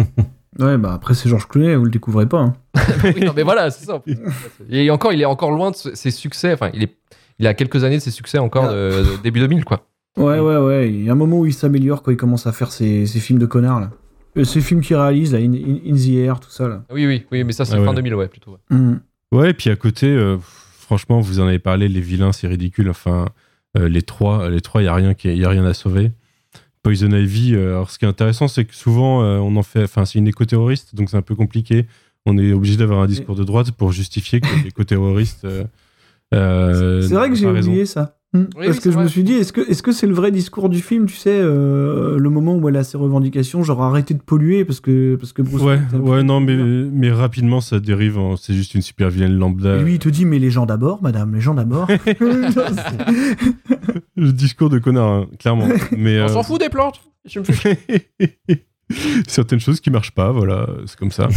Ouais, 0.60 0.78
bah 0.78 0.94
après, 0.94 1.14
c'est 1.14 1.30
Georges 1.30 1.48
Clooney, 1.48 1.76
vous 1.76 1.86
le 1.86 1.92
découvrez 1.92 2.28
pas. 2.28 2.40
hein. 2.40 2.54
Oui, 3.04 3.22
non, 3.24 3.32
mais 3.36 3.44
voilà, 3.44 3.72
c'est 3.72 3.86
ça. 3.86 4.04
Et 4.70 4.90
encore, 4.92 5.14
il 5.14 5.22
est 5.22 5.26
encore 5.26 5.52
loin 5.52 5.72
de 5.72 5.76
ses 5.76 6.12
succès. 6.12 6.52
Enfin, 6.54 6.70
il 6.74 6.84
est, 6.84 6.98
il 7.40 7.48
a 7.48 7.54
quelques 7.54 7.84
années 7.86 7.96
de 7.98 8.02
ses 8.02 8.12
succès 8.12 8.40
encore 8.40 8.66
Ah. 8.66 8.74
de, 8.74 9.16
de 9.18 9.22
début 9.24 9.40
2000, 9.40 9.64
quoi. 9.64 9.86
Ouais, 10.18 10.40
ouais, 10.40 10.58
ouais. 10.58 10.90
Il 10.90 11.06
y 11.06 11.10
a 11.10 11.14
un 11.14 11.16
moment 11.16 11.40
où 11.40 11.46
il 11.46 11.54
s'améliore 11.54 12.04
quand 12.04 12.12
il 12.12 12.18
commence 12.18 12.46
à 12.46 12.52
faire 12.52 12.72
ses, 12.74 13.06
ses 13.06 13.20
films 13.22 13.40
de 13.40 13.46
connards, 13.46 13.80
là. 13.80 13.92
Euh, 14.38 14.44
Ces 14.44 14.60
films 14.62 14.82
qu'il 14.82 14.96
réalise, 14.98 15.32
là, 15.34 15.40
In, 15.40 15.54
In- 15.54 15.80
In 15.90 15.96
the 15.96 16.10
Air, 16.18 16.40
tout 16.42 16.52
ça, 16.52 16.68
là. 16.68 16.84
Oui, 16.92 17.08
oui, 17.08 17.26
oui, 17.32 17.44
mais 17.46 17.54
ça, 17.54 17.64
c'est 17.64 17.76
Ah 17.76 17.78
fin 17.84 17.90
ouais. 17.90 17.96
2000, 17.96 18.16
ouais, 18.16 18.28
plutôt. 18.28 18.52
ouais. 18.52 18.78
Mhm. 18.78 19.00
Ouais, 19.32 19.52
et 19.52 19.54
puis 19.54 19.70
à 19.70 19.76
côté, 19.78 20.08
euh, 20.08 20.38
franchement, 20.78 21.20
vous 21.22 21.40
en 21.40 21.48
avez 21.48 21.60
parlé, 21.60 21.88
les 21.88 22.02
vilains, 22.02 22.32
c'est 22.34 22.48
ridicule. 22.48 22.90
Enfin, 22.90 23.22
euh, 23.22 23.26
les 23.76 24.02
trois, 24.02 24.50
les 24.50 24.62
trois, 24.62 24.82
il 24.82 24.86
y 24.86 24.88
a 24.88 24.94
rien, 24.96 25.14
qui- 25.14 25.34
y 25.36 25.46
a 25.46 25.50
rien 25.50 25.66
à 25.66 25.74
sauver. 25.74 26.12
Poison 26.82 27.10
Ivy. 27.12 27.56
euh, 27.56 27.72
alors, 27.76 27.92
ce 27.92 28.00
qui 28.00 28.06
est 28.06 28.08
intéressant, 28.08 28.48
c'est 28.48 28.66
que 28.66 28.74
souvent, 28.76 29.22
euh, 29.24 29.38
on 29.38 29.56
en 29.58 29.64
fait. 29.64 29.84
Enfin, 29.84 30.06
c'est 30.06 30.18
une 30.20 30.28
éco-terroriste, 30.28 30.96
donc 30.96 31.10
c'est 31.10 31.18
un 31.18 31.22
peu 31.22 31.36
compliqué. 31.36 31.86
On 32.26 32.38
est 32.38 32.52
obligé 32.54 32.78
d'avoir 32.78 33.00
un 33.02 33.08
discours 33.08 33.36
de 33.36 33.44
droite 33.44 33.72
pour 33.72 33.92
justifier 33.92 34.40
que 34.42 34.48
l'éco-terroriste. 34.66 35.46
euh, 35.46 35.64
euh, 36.34 37.02
C'est 37.02 37.16
vrai 37.16 37.30
que 37.30 37.36
j'ai 37.36 37.48
oublié 37.48 37.86
ça. 37.86 38.19
Hmm. 38.32 38.42
Oui, 38.42 38.48
Parce 38.66 38.68
oui, 38.68 38.76
que 38.76 38.84
c'est 38.84 38.92
je 38.92 39.00
me 39.00 39.08
suis 39.08 39.24
dit, 39.24 39.34
est-ce 39.34 39.52
que 39.52 39.62
est-ce 39.62 39.82
que 39.82 39.92
c'est 39.92 40.06
le 40.06 40.14
vrai 40.14 40.30
discours 40.32 40.70
du 40.70 40.82
film, 40.82 41.08
tu 41.08 41.16
sais, 41.16 41.40
euh, 41.42 42.20
le 42.20 42.30
moment 42.30 42.56
où 42.56 42.70
elle 42.70 42.78
a 42.78 42.84
ses 42.84 42.96
revendications, 42.96 43.64
genre 43.64 43.82
arrêter 43.82 44.14
de 44.14 44.22
polluer 44.22 44.66
parce 44.66 44.80
que 44.82 45.16
parce 45.16 45.34
que 45.34 45.42
Bruce 45.42 45.64
Ouais, 45.64 45.80
c'est 45.90 45.98
ouais, 45.98 46.22
non, 46.22 46.40
mais, 46.40 46.56
mais 46.56 47.12
rapidement, 47.12 47.60
ça 47.60 47.80
dérive. 47.80 48.20
en- 48.20 48.38
C'est 48.38 48.54
juste 48.54 48.76
une 48.76 48.84
super 48.84 49.10
vilaine 49.10 49.34
lambda. 49.34 49.78
Et 49.78 49.84
lui, 49.84 49.94
il 49.96 50.00
te 50.00 50.10
dit, 50.10 50.26
mais 50.26 50.38
les 50.38 50.52
gens 50.52 50.68
d'abord, 50.68 51.02
madame, 51.02 51.34
les 51.34 51.42
gens 51.42 51.56
d'abord. 51.56 51.88
Le 54.16 54.32
discours 54.32 54.70
de 54.70 54.78
connard, 54.80 55.08
hein, 55.10 55.28
clairement. 55.40 55.68
Mais, 55.98 56.20
On 56.22 56.26
euh, 56.26 56.28
s'en 56.28 56.44
fout 56.44 56.60
des 56.60 56.70
plantes. 56.70 57.02
Je 57.26 57.40
me 57.40 57.46
fais 57.46 57.80
Certaines 59.28 59.60
choses 59.60 59.80
qui 59.80 59.90
marchent 59.92 60.14
pas, 60.14 60.32
voilà, 60.32 60.68
c'est 60.86 60.98
comme 61.00 61.12
ça. 61.12 61.30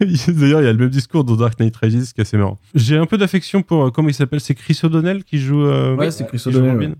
D'ailleurs, 0.28 0.60
il 0.60 0.64
y 0.64 0.68
a 0.68 0.72
le 0.72 0.78
même 0.78 0.90
discours 0.90 1.24
dans 1.24 1.36
Dark 1.36 1.58
Knight 1.58 1.76
Rises 1.76 2.12
qui 2.12 2.20
est 2.20 2.22
assez 2.22 2.36
marrant. 2.36 2.58
J'ai 2.74 2.96
un 2.98 3.06
peu 3.06 3.16
d'affection 3.16 3.62
pour, 3.62 3.86
euh, 3.86 3.90
comment 3.90 4.08
il 4.08 4.14
s'appelle 4.14 4.40
C'est 4.40 4.54
Chris 4.54 4.78
O'Donnell 4.82 5.24
qui 5.24 5.38
joue. 5.38 5.62
euh, 5.64 5.96
Ouais, 5.96 6.10
c'est 6.10 6.26
Chris 6.26 6.42
O'Donnell, 6.46 6.72
Robin. 6.72 6.94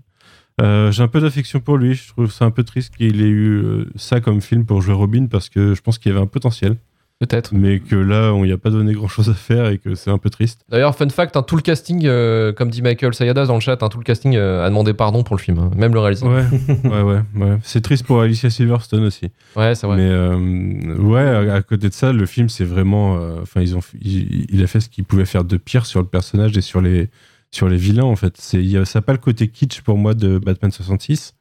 Euh, 0.59 0.91
J'ai 0.91 1.03
un 1.03 1.07
peu 1.07 1.19
d'affection 1.21 1.59
pour 1.59 1.77
lui. 1.77 1.93
Je 1.93 2.07
trouve 2.07 2.31
ça 2.31 2.45
un 2.45 2.51
peu 2.51 2.63
triste 2.63 2.95
qu'il 2.95 3.21
ait 3.21 3.29
eu 3.29 3.85
ça 3.95 4.19
comme 4.21 4.41
film 4.41 4.65
pour 4.65 4.81
jouer 4.81 4.95
Robin 4.95 5.27
parce 5.27 5.49
que 5.49 5.75
je 5.75 5.81
pense 5.81 5.99
qu'il 5.99 6.11
y 6.11 6.15
avait 6.15 6.23
un 6.23 6.27
potentiel. 6.27 6.77
Peut-être. 7.19 7.51
Mais 7.51 7.79
que 7.79 7.95
là, 7.95 8.31
on 8.31 8.45
n'y 8.45 8.51
a 8.51 8.59
pas 8.59 8.69
donné 8.69 8.93
grand 8.93 9.07
chose 9.07 9.27
à 9.29 9.33
faire 9.33 9.69
et 9.69 9.79
que 9.79 9.95
c'est 9.95 10.11
un 10.11 10.19
peu 10.19 10.29
triste. 10.29 10.61
D'ailleurs, 10.69 10.95
fun 10.95 11.09
fact, 11.09 11.35
hein, 11.35 11.41
tout 11.41 11.55
le 11.55 11.63
casting, 11.63 12.05
euh, 12.05 12.53
comme 12.53 12.69
dit 12.69 12.83
Michael 12.83 13.15
Sayadas 13.15 13.47
dans 13.47 13.55
le 13.55 13.59
chat, 13.59 13.81
hein, 13.81 13.89
tout 13.89 13.97
le 13.97 14.03
casting 14.03 14.35
euh, 14.35 14.63
a 14.63 14.69
demandé 14.69 14.93
pardon 14.93 15.23
pour 15.23 15.35
le 15.35 15.41
film, 15.41 15.57
hein, 15.57 15.71
même 15.75 15.93
le 15.95 15.99
réalisateur. 15.99 16.31
Ouais, 16.31 16.45
ouais, 16.83 17.01
ouais. 17.01 17.21
ouais. 17.35 17.57
C'est 17.63 17.81
triste 17.81 18.05
pour 18.05 18.21
Alicia 18.21 18.51
Silverstone 18.51 19.03
aussi. 19.03 19.31
Ouais, 19.55 19.73
c'est 19.73 19.87
vrai. 19.87 19.97
Mais 19.97 20.07
euh, 20.07 20.95
ouais, 20.97 21.49
à, 21.49 21.55
à 21.55 21.61
côté 21.63 21.89
de 21.89 21.93
ça, 21.93 22.13
le 22.13 22.25
film, 22.27 22.49
c'est 22.49 22.65
vraiment. 22.65 23.17
Enfin, 23.41 23.61
ils 23.61 23.75
ont, 23.75 23.81
il, 23.99 24.45
il 24.53 24.61
a 24.63 24.67
fait 24.67 24.79
ce 24.79 24.87
qu'il 24.89 25.03
pouvait 25.03 25.25
faire 25.25 25.43
de 25.43 25.57
pire 25.57 25.87
sur 25.87 26.01
le 26.01 26.07
personnage 26.07 26.55
et 26.55 26.61
sur 26.61 26.81
les, 26.81 27.09
sur 27.49 27.67
les 27.67 27.77
vilains, 27.77 28.03
en 28.03 28.15
fait. 28.15 28.35
C'est, 28.37 28.63
ça 28.85 28.99
n'a 28.99 29.01
pas 29.01 29.13
le 29.13 29.17
côté 29.17 29.47
kitsch 29.47 29.81
pour 29.81 29.97
moi 29.97 30.13
de 30.13 30.37
Batman 30.37 30.71
66. 30.71 31.33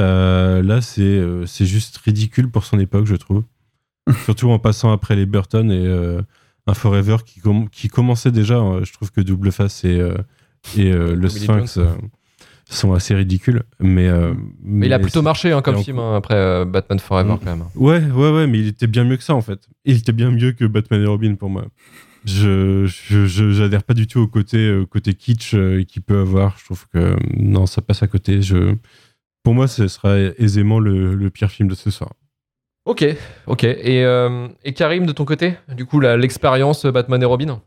Euh, 0.00 0.62
là, 0.62 0.82
c'est, 0.82 1.18
c'est 1.46 1.64
juste 1.64 1.96
ridicule 1.96 2.50
pour 2.50 2.64
son 2.64 2.78
époque, 2.78 3.06
je 3.06 3.16
trouve. 3.16 3.42
Surtout 4.24 4.50
en 4.50 4.58
passant 4.58 4.92
après 4.92 5.16
les 5.16 5.26
Burton 5.26 5.70
et 5.70 5.86
euh, 5.86 6.20
un 6.66 6.74
Forever 6.74 7.16
qui, 7.24 7.40
com- 7.40 7.68
qui 7.70 7.88
commençait 7.88 8.30
déjà. 8.32 8.56
euh, 8.58 8.84
je 8.84 8.92
trouve 8.92 9.10
que 9.10 9.20
Double 9.20 9.50
Face 9.52 9.84
et, 9.84 9.98
euh, 10.00 10.14
et 10.76 10.92
euh, 10.92 11.14
le 11.14 11.28
Sphinx 11.28 11.78
euh, 11.78 11.86
sont 12.70 12.92
assez 12.92 13.14
ridicules. 13.14 13.62
Mais, 13.80 14.08
euh, 14.08 14.34
Mais 14.62 14.86
il 14.86 14.92
a 14.92 14.98
plutôt 14.98 15.22
marché 15.22 15.52
hein, 15.52 15.62
comme 15.62 15.76
en- 15.76 15.82
film 15.82 15.98
hein, 15.98 16.16
après 16.16 16.34
euh, 16.34 16.64
Batman 16.64 16.98
Forever, 16.98 17.34
Mm. 17.34 17.38
quand 17.44 17.56
même. 17.56 17.64
Ouais, 17.74 18.02
ouais, 18.04 18.30
ouais, 18.32 18.46
mais 18.46 18.58
il 18.58 18.66
était 18.68 18.86
bien 18.86 19.04
mieux 19.04 19.16
que 19.16 19.22
ça 19.24 19.34
en 19.34 19.40
fait. 19.42 19.60
Il 19.84 19.96
était 19.96 20.12
bien 20.12 20.30
mieux 20.30 20.52
que 20.52 20.64
Batman 20.66 21.02
et 21.02 21.06
Robin 21.06 21.34
pour 21.34 21.48
moi. 21.50 21.64
Je 22.24 22.86
j'adhère 23.26 23.82
pas 23.84 23.94
du 23.94 24.06
tout 24.06 24.20
au 24.20 24.26
côté 24.26 24.82
côté 24.90 25.14
kitsch 25.14 25.54
euh, 25.54 25.84
qu'il 25.84 26.02
peut 26.02 26.18
avoir. 26.20 26.56
Je 26.58 26.64
trouve 26.64 26.86
que 26.92 27.16
non, 27.38 27.66
ça 27.66 27.80
passe 27.80 28.02
à 28.02 28.06
côté. 28.06 28.42
Je 28.42 28.74
pour 29.44 29.54
moi, 29.54 29.66
ce 29.68 29.88
sera 29.88 30.18
aisément 30.18 30.78
le, 30.80 31.14
le 31.14 31.30
pire 31.30 31.50
film 31.50 31.68
de 31.68 31.74
ce 31.74 31.90
soir. 31.90 32.12
Ok, 32.88 33.04
ok. 33.46 33.64
Et, 33.64 34.02
euh, 34.04 34.48
et 34.64 34.72
Karim, 34.72 35.04
de 35.06 35.12
ton 35.12 35.24
côté 35.26 35.54
Du 35.76 35.84
coup, 35.84 36.00
l'expérience 36.00 36.86
Batman 36.86 37.22
et 37.22 37.26
Robin? 37.26 37.60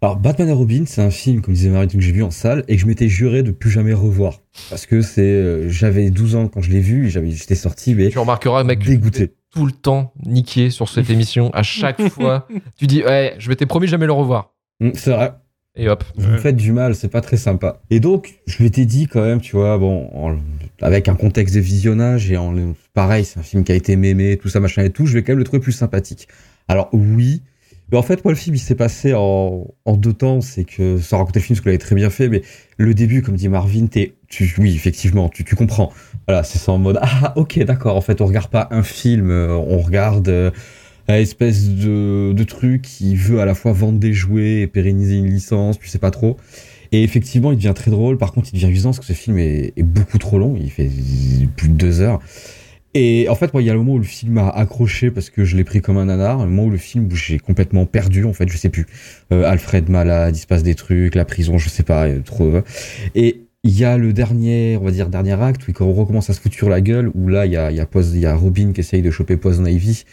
Alors, 0.00 0.16
Batman 0.16 0.48
et 0.48 0.52
Robin, 0.52 0.82
c'est 0.84 1.00
un 1.00 1.10
film, 1.12 1.42
comme 1.42 1.54
disait 1.54 1.68
Marie, 1.70 1.86
que 1.86 2.00
j'ai 2.00 2.10
vu 2.10 2.24
en 2.24 2.32
salle 2.32 2.64
et 2.66 2.74
que 2.74 2.82
je 2.82 2.86
m'étais 2.86 3.08
juré 3.08 3.44
de 3.44 3.52
plus 3.52 3.70
jamais 3.70 3.92
revoir. 3.94 4.40
Parce 4.68 4.84
que 4.84 5.00
c'est, 5.00 5.22
euh, 5.22 5.68
j'avais 5.68 6.10
12 6.10 6.34
ans 6.34 6.48
quand 6.48 6.60
je 6.60 6.70
l'ai 6.72 6.80
vu 6.80 7.06
et 7.06 7.10
j'avais, 7.10 7.30
j'étais 7.30 7.54
sorti, 7.54 7.94
mais 7.94 8.08
Tu 8.08 8.18
remarqueras, 8.18 8.64
mec, 8.64 8.80
dégoûté. 8.84 9.32
tout 9.54 9.64
le 9.64 9.70
temps 9.70 10.12
niqué 10.26 10.70
sur 10.70 10.88
cette 10.88 11.08
émission. 11.08 11.50
À 11.54 11.62
chaque 11.62 12.02
fois, 12.08 12.48
tu 12.76 12.88
dis, 12.88 13.04
ouais, 13.04 13.36
je 13.38 13.48
m'étais 13.48 13.64
promis 13.66 13.86
de 13.86 13.90
jamais 13.92 14.06
le 14.06 14.12
revoir. 14.12 14.54
Mm, 14.80 14.90
C'est 14.94 15.12
vrai. 15.12 15.34
Et 15.76 15.88
hop. 15.88 16.02
Vous 16.16 16.28
me 16.28 16.36
faites 16.38 16.56
du 16.56 16.72
mal, 16.72 16.96
c'est 16.96 17.08
pas 17.08 17.20
très 17.20 17.36
sympa. 17.36 17.80
Et 17.88 18.00
donc, 18.00 18.34
je 18.46 18.60
m'étais 18.62 18.84
dit 18.86 19.06
quand 19.06 19.22
même, 19.22 19.40
tu 19.40 19.54
vois, 19.54 19.78
bon, 19.78 20.10
en- 20.12 20.36
avec 20.82 21.08
un 21.08 21.14
contexte 21.14 21.54
de 21.54 21.60
visionnage 21.60 22.30
et 22.30 22.36
en, 22.36 22.54
pareil, 22.94 23.24
c'est 23.24 23.38
un 23.38 23.42
film 23.42 23.64
qui 23.64 23.72
a 23.72 23.74
été 23.74 23.96
mémé, 23.96 24.36
tout 24.36 24.48
ça, 24.48 24.60
machin 24.60 24.82
et 24.82 24.90
tout, 24.90 25.06
je 25.06 25.14
vais 25.14 25.22
quand 25.22 25.32
même 25.32 25.38
le 25.38 25.44
trouver 25.44 25.60
plus 25.60 25.72
sympathique. 25.72 26.28
Alors, 26.68 26.88
oui. 26.92 27.42
Mais 27.90 27.98
en 27.98 28.02
fait, 28.02 28.24
moi, 28.24 28.32
le 28.32 28.38
film, 28.38 28.56
il 28.56 28.58
s'est 28.58 28.74
passé 28.74 29.12
en, 29.14 29.66
deux 29.86 30.14
temps. 30.14 30.40
C'est 30.40 30.64
que, 30.64 30.98
sans 30.98 31.18
raconter 31.18 31.40
le 31.40 31.44
film, 31.44 31.56
parce 31.56 31.64
que 31.64 31.68
l'avait 31.68 31.78
très 31.78 31.94
bien 31.94 32.08
fait, 32.08 32.28
mais 32.28 32.42
le 32.78 32.94
début, 32.94 33.20
comme 33.22 33.36
dit 33.36 33.48
Marvin, 33.48 33.86
t'es, 33.86 34.14
tu, 34.28 34.52
oui, 34.58 34.74
effectivement, 34.74 35.28
tu, 35.28 35.44
comprends. 35.54 35.92
Voilà, 36.26 36.42
c'est 36.42 36.58
ça 36.58 36.72
en 36.72 36.78
mode, 36.78 36.98
ah, 37.02 37.34
ok, 37.36 37.58
d'accord. 37.64 37.96
En 37.96 38.00
fait, 38.00 38.20
on 38.20 38.26
regarde 38.26 38.50
pas 38.50 38.68
un 38.70 38.82
film, 38.82 39.30
euh, 39.30 39.54
on 39.54 39.78
regarde, 39.78 40.28
euh, 40.28 40.50
un 41.08 41.16
espèce 41.16 41.68
de, 41.68 42.32
de 42.32 42.44
truc 42.44 42.82
qui 42.82 43.14
veut 43.16 43.40
à 43.40 43.44
la 43.44 43.54
fois 43.54 43.72
vendre 43.72 43.98
des 43.98 44.12
jouets 44.12 44.60
et 44.60 44.66
pérenniser 44.66 45.16
une 45.16 45.26
licence, 45.26 45.78
tu 45.78 45.88
sais 45.88 45.98
pas 45.98 46.10
trop. 46.10 46.38
Et 46.92 47.02
effectivement, 47.02 47.52
il 47.52 47.56
devient 47.56 47.72
très 47.74 47.90
drôle. 47.90 48.18
Par 48.18 48.32
contre, 48.32 48.50
il 48.52 48.60
devient 48.60 48.70
usant 48.70 48.90
parce 48.90 49.00
que 49.00 49.06
ce 49.06 49.14
film 49.14 49.38
est, 49.38 49.72
beaucoup 49.82 50.18
trop 50.18 50.38
long. 50.38 50.54
Il 50.60 50.70
fait 50.70 50.90
plus 51.56 51.68
de 51.68 51.74
deux 51.74 52.00
heures. 52.00 52.20
Et 52.94 53.26
en 53.30 53.34
fait, 53.34 53.50
il 53.54 53.62
y 53.62 53.70
a 53.70 53.72
le 53.72 53.78
moment 53.78 53.94
où 53.94 53.98
le 53.98 54.04
film 54.04 54.34
m'a 54.34 54.50
accroché 54.50 55.10
parce 55.10 55.30
que 55.30 55.46
je 55.46 55.56
l'ai 55.56 55.64
pris 55.64 55.80
comme 55.80 55.96
un 55.96 56.04
nanar. 56.04 56.44
Le 56.44 56.50
moment 56.50 56.64
où 56.64 56.70
le 56.70 56.76
film 56.76 57.08
où 57.10 57.16
j'ai 57.16 57.38
complètement 57.38 57.86
perdu, 57.86 58.26
en 58.26 58.34
fait, 58.34 58.48
je 58.50 58.58
sais 58.58 58.68
plus. 58.68 58.86
Euh, 59.32 59.50
Alfred 59.50 59.88
malade, 59.88 60.36
il 60.36 60.38
se 60.38 60.46
passe 60.46 60.62
des 60.62 60.74
trucs, 60.74 61.14
la 61.14 61.24
prison, 61.24 61.56
je 61.56 61.70
sais 61.70 61.82
pas, 61.82 62.06
euh, 62.06 62.20
trop. 62.20 62.52
Et 63.14 63.46
il 63.64 63.78
y 63.78 63.84
a 63.86 63.96
le 63.96 64.12
dernier, 64.12 64.76
on 64.78 64.84
va 64.84 64.90
dire, 64.90 65.08
dernier 65.08 65.40
acte 65.40 65.66
où 65.66 65.70
il 65.70 65.82
recommence 65.82 66.28
à 66.28 66.34
se 66.34 66.40
foutre 66.40 66.56
sur 66.56 66.68
la 66.68 66.82
gueule, 66.82 67.10
où 67.14 67.28
là, 67.28 67.46
il 67.46 67.52
y 67.52 67.56
a, 67.56 67.70
y 67.70 67.80
a, 67.80 67.86
il 67.94 68.18
y 68.18 68.26
a 68.26 68.34
Robin 68.34 68.72
qui 68.72 68.80
essaye 68.80 69.00
de 69.00 69.10
choper 69.10 69.38
Poison 69.38 69.64
Ivy. 69.64 70.04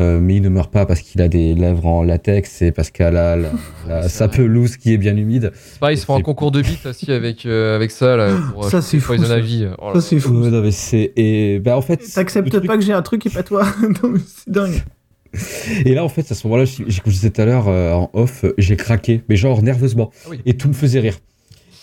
Euh, 0.00 0.18
mais 0.20 0.34
il 0.36 0.42
ne 0.42 0.48
meurt 0.48 0.72
pas 0.72 0.86
parce 0.86 1.00
qu'il 1.02 1.22
a 1.22 1.28
des 1.28 1.54
lèvres 1.54 1.86
en 1.86 2.02
latex 2.02 2.62
et 2.62 2.72
parce 2.72 2.90
qu'elle 2.90 3.16
a 3.16 3.36
la, 3.36 3.50
la- 3.88 4.08
sa 4.08 4.26
pelouse 4.26 4.76
qui 4.76 4.92
est 4.92 4.98
bien 4.98 5.16
humide. 5.16 5.52
C'est 5.54 5.78
pareil, 5.78 5.96
ils 5.96 6.00
se 6.00 6.04
font 6.04 6.16
un 6.16 6.20
concours 6.20 6.50
de 6.50 6.62
beats 6.62 6.88
aussi 6.90 7.12
avec, 7.12 7.46
euh, 7.46 7.76
avec 7.76 7.92
ça, 7.92 8.16
là, 8.16 8.30
pour 8.52 8.64
Ça, 8.68 8.78
euh, 8.78 8.80
c'est 8.80 8.98
fou, 8.98 9.16
ça. 9.16 9.36
Oh 9.78 9.92
Ça, 9.94 10.00
c'est 10.00 10.18
fou. 10.18 10.34
Ouais, 10.34 10.50
non, 10.50 10.62
mais 10.62 10.72
c'est 10.72 11.12
et 11.14 11.60
ben 11.60 11.74
en 11.76 11.80
fait 11.80 11.98
T'acceptes 12.12 12.66
pas 12.66 12.76
que 12.76 12.82
j'ai 12.82 12.92
un 12.92 13.02
truc 13.02 13.24
et 13.26 13.30
pas 13.30 13.44
toi. 13.44 13.64
Non, 14.02 14.08
mais 14.10 14.18
c'est 14.26 14.50
dingue. 14.50 14.82
et 15.84 15.94
là 15.94 16.04
en 16.04 16.08
fait 16.08 16.30
à 16.30 16.34
ce 16.34 16.46
moment-là 16.46 16.64
je 16.64 17.00
disais 17.10 17.30
tout 17.30 17.40
à 17.40 17.44
l'heure 17.44 17.66
euh, 17.68 17.92
en 17.92 18.08
off 18.14 18.44
j'ai 18.56 18.76
craqué 18.76 19.22
mais 19.28 19.34
genre 19.36 19.62
nerveusement 19.62 20.10
Ah 20.24 20.28
oui. 20.30 20.40
et 20.46 20.56
tout 20.56 20.68
me 20.68 20.72
faisait 20.74 21.00
rire 21.00 21.18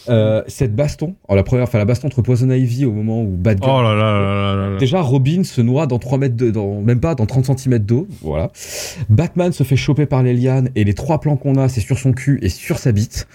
Euh, 0.10 0.42
cette 0.48 0.76
baston 0.76 1.16
alors 1.28 1.36
la 1.36 1.44
première 1.44 1.64
enfin 1.64 1.78
la 1.78 1.86
baston 1.86 2.08
entre 2.08 2.22
Poison 2.22 2.50
Ivy 2.50 2.86
au 2.86 2.92
moment 2.92 3.22
où 3.22 3.38
Batgirl 3.38 3.72
Oh 3.72 3.84
là 3.84 3.94
là 3.94 4.20
là 4.20 4.32
là 4.32 4.56
là 4.56 4.70
là. 4.72 4.78
Déjà, 4.78 5.02
Robin 5.02 5.44
se 5.44 5.62
noie 5.62 5.88
dans 5.88 6.00
3 6.00 6.18
mètres 6.18 6.36
de, 6.36 6.52
dans, 6.52 6.82
même 6.82 7.00
pas 7.00 7.16
dans 7.16 7.26
30 7.26 7.58
cm 7.60 7.80
d'eau, 7.80 8.08
voilà. 8.22 8.52
Batman 9.10 9.52
se 9.52 9.64
fait 9.64 9.76
choper 9.76 10.06
par 10.06 10.24
les 10.24 10.34
lianes 10.34 10.70
et 10.76 10.84
les 10.84 10.94
trois 10.94 11.20
plans 11.20 11.38
qu'on 11.38 11.56
a, 11.56 11.70
c'est 11.70 11.82
sur 11.82 11.98
son 11.98 12.14
cul 12.14 12.40
et 12.42 12.50
sur 12.50 12.78
sa 12.78 12.92
bite. 12.92 13.28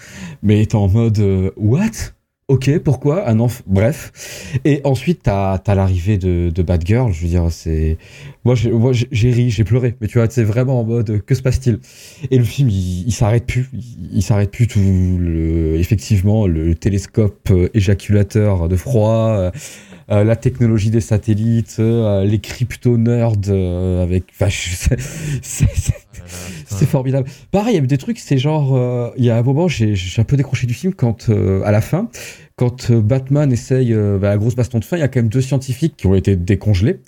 Mais 0.43 0.65
t'es 0.65 0.75
en 0.75 0.87
mode, 0.87 1.19
euh, 1.19 1.51
what? 1.57 2.13
Ok, 2.49 2.79
pourquoi? 2.79 3.27
Un 3.27 3.41
enf... 3.41 3.61
Bref. 3.67 4.59
Et 4.63 4.79
ensuite, 4.85 5.23
t'as, 5.23 5.57
t'as 5.57 5.75
l'arrivée 5.75 6.17
de, 6.17 6.49
de 6.49 6.63
Batgirl. 6.63 7.11
Je 7.11 7.23
veux 7.23 7.27
dire, 7.27 7.47
c'est, 7.51 7.97
moi, 8.45 8.55
j'ai, 8.55 9.31
ri, 9.31 9.49
j'ai 9.49 9.65
pleuré. 9.65 9.95
Mais 9.99 10.07
tu 10.07 10.17
vois, 10.17 10.29
c'est 10.29 10.45
vraiment 10.45 10.79
en 10.79 10.85
mode, 10.85 11.09
euh, 11.09 11.19
que 11.19 11.35
se 11.35 11.41
passe-t-il? 11.41 11.79
Et 12.31 12.37
le 12.37 12.45
film, 12.45 12.69
il, 12.69 13.05
il 13.05 13.11
s'arrête 13.11 13.45
plus. 13.45 13.67
Il, 13.73 13.83
il 14.13 14.21
s'arrête 14.21 14.49
plus 14.49 14.67
tout 14.67 14.79
le, 14.79 15.75
effectivement, 15.75 16.47
le 16.47 16.73
télescope 16.73 17.49
euh, 17.51 17.67
éjaculateur 17.73 18.69
de 18.69 18.77
froid, 18.77 19.51
euh, 20.11 20.23
la 20.23 20.35
technologie 20.35 20.89
des 20.89 21.01
satellites, 21.01 21.77
euh, 21.79 22.23
les 22.25 22.39
crypto-nerds 22.39 23.33
euh, 23.49 24.03
avec. 24.03 24.23
Enfin, 24.39 24.49
c'est- 25.41 26.85
formidable. 26.85 27.27
Pareil, 27.51 27.75
il 27.75 27.79
y 27.81 27.83
a 27.83 27.85
des 27.85 27.97
trucs, 27.97 28.19
c'est 28.19 28.37
genre. 28.37 28.75
euh, 28.75 29.09
Il 29.17 29.23
y 29.25 29.29
a 29.29 29.37
un 29.37 29.41
moment, 29.43 29.67
j'ai 29.67 29.95
j'ai 29.95 30.21
un 30.21 30.25
peu 30.25 30.35
décroché 30.37 30.67
du 30.67 30.73
film 30.73 30.93
quand, 30.93 31.29
euh, 31.29 31.61
à 31.63 31.71
la 31.71 31.81
fin, 31.81 32.09
quand 32.55 32.91
Batman 32.91 33.51
essaye 33.51 33.93
bah, 33.93 34.29
la 34.29 34.37
grosse 34.37 34.55
baston 34.55 34.79
de 34.79 34.85
fin, 34.85 34.97
il 34.97 34.99
y 34.99 35.03
a 35.03 35.07
quand 35.07 35.19
même 35.21 35.29
deux 35.29 35.41
scientifiques 35.41 35.95
qui 35.97 36.07
ont 36.07 36.15
été 36.15 36.35
décongelés 36.35 36.99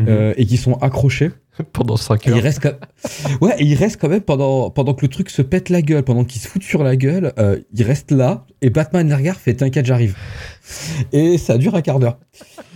euh, 0.00 0.34
et 0.36 0.44
qui 0.46 0.56
sont 0.56 0.74
accrochés. 0.74 1.30
Pendant 1.72 1.96
5 1.96 2.26
Et 2.26 2.30
heures. 2.30 2.36
il 2.36 2.40
reste, 2.40 2.60
quand- 2.60 2.78
ouais, 3.40 3.54
et 3.58 3.64
il 3.64 3.74
reste 3.74 4.00
quand 4.00 4.08
même 4.08 4.20
pendant, 4.20 4.70
pendant 4.70 4.94
que 4.94 5.02
le 5.04 5.08
truc 5.08 5.30
se 5.30 5.42
pète 5.42 5.68
la 5.70 5.82
gueule, 5.82 6.02
pendant 6.02 6.24
qu'il 6.24 6.40
se 6.40 6.48
fout 6.48 6.62
sur 6.62 6.82
la 6.84 6.96
gueule, 6.96 7.32
euh, 7.38 7.58
il 7.74 7.82
reste 7.82 8.10
là 8.10 8.44
et 8.62 8.70
Batman 8.70 9.12
regarde, 9.12 9.38
fait 9.38 9.54
t'inquiète, 9.54 9.86
j'arrive. 9.86 10.16
Et 11.12 11.38
ça 11.38 11.58
dure 11.58 11.74
un 11.74 11.82
quart 11.82 11.98
d'heure. 11.98 12.18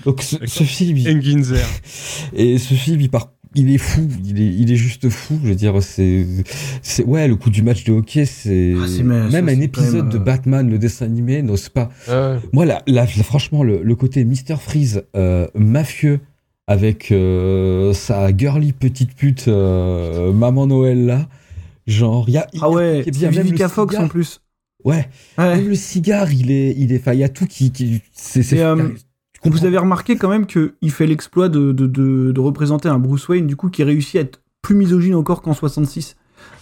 Donc 0.05 0.23
ce, 0.23 0.37
ce 0.47 0.65
film, 0.65 0.97
il- 0.97 1.17
Enginzer. 1.19 1.67
et 2.35 2.59
ce 2.59 2.75
film, 2.75 3.01
il 3.01 3.11
part, 3.11 3.33
il 3.57 3.71
est 3.75 3.79
fou, 3.79 4.07
il 4.25 4.41
est, 4.41 4.47
il 4.47 4.71
est 4.73 4.77
juste 4.77 5.09
fou. 5.11 5.39
Je 5.43 5.49
veux 5.49 5.55
dire, 5.57 5.83
c'est, 5.83 6.25
c'est 6.83 7.05
ouais, 7.05 7.27
le 7.27 7.35
coup 7.37 7.51
du 7.51 7.63
match 7.63 7.83
de 7.85 7.93
hockey, 7.93 8.25
c'est 8.25 8.75
Ah, 8.81 9.03
même 9.31 9.49
un 9.49 9.61
épisode 9.61 10.09
de 10.09 10.17
euh, 10.19 10.21
Batman, 10.21 10.71
le 10.71 10.79
dessin 10.79 11.07
animé, 11.07 11.43
n'ose 11.43 11.69
pas. 11.69 11.91
Ouais. 12.09 12.37
Moi, 12.53 12.65
là, 12.65 13.07
franchement, 13.25 13.63
le, 13.65 13.83
le 13.83 13.95
côté 13.97 14.25
Mr. 14.25 14.57
Freeze 14.59 15.03
euh, 15.17 15.49
mafieux 15.57 16.21
avec 16.71 17.11
euh, 17.11 17.93
sa 17.93 18.35
girly 18.37 18.73
petite 18.73 19.17
pute 19.17 19.49
euh, 19.49 20.33
Maman 20.33 20.69
Noël 20.69 21.05
là, 21.05 21.29
genre, 21.89 22.27
il 22.29 22.35
y 22.35 22.39
a, 22.39 22.47
Ah 22.61 22.71
ouais, 22.71 23.03
c'est 23.05 23.29
Vivica 23.29 23.69
Fox 23.69 23.97
en 23.97 24.07
plus. 24.07 24.41
Ouais, 24.85 25.09
Ouais. 25.37 25.57
même 25.57 25.69
le 25.69 25.75
cigare, 25.75 26.33
il 26.33 26.53
est, 26.53 26.73
il 26.79 26.93
est, 26.93 27.01
enfin, 27.01 27.13
il 27.13 27.19
y 27.19 27.25
a 27.25 27.29
tout 27.29 27.47
qui, 27.47 27.73
qui 27.73 28.01
c'est, 28.13 28.61
euh, 28.61 28.89
Vous 29.45 29.65
avez 29.65 29.79
remarqué 29.79 30.15
quand 30.17 30.29
même 30.29 30.47
qu'il 30.47 30.91
fait 30.93 31.09
l'exploit 31.09 31.49
de, 31.49 31.73
de, 31.73 31.89
de, 31.89 32.31
de 32.31 32.41
représenter 32.41 32.89
un 32.89 33.01
Bruce 33.01 33.29
Wayne, 33.29 33.49
du 33.49 33.57
coup, 33.57 33.69
qui 33.69 33.83
réussit 33.83 34.15
à 34.17 34.21
être 34.21 34.41
plus 34.63 34.77
misogyne 34.77 35.17
encore 35.17 35.43
qu'en 35.43 35.55
66. 35.55 36.15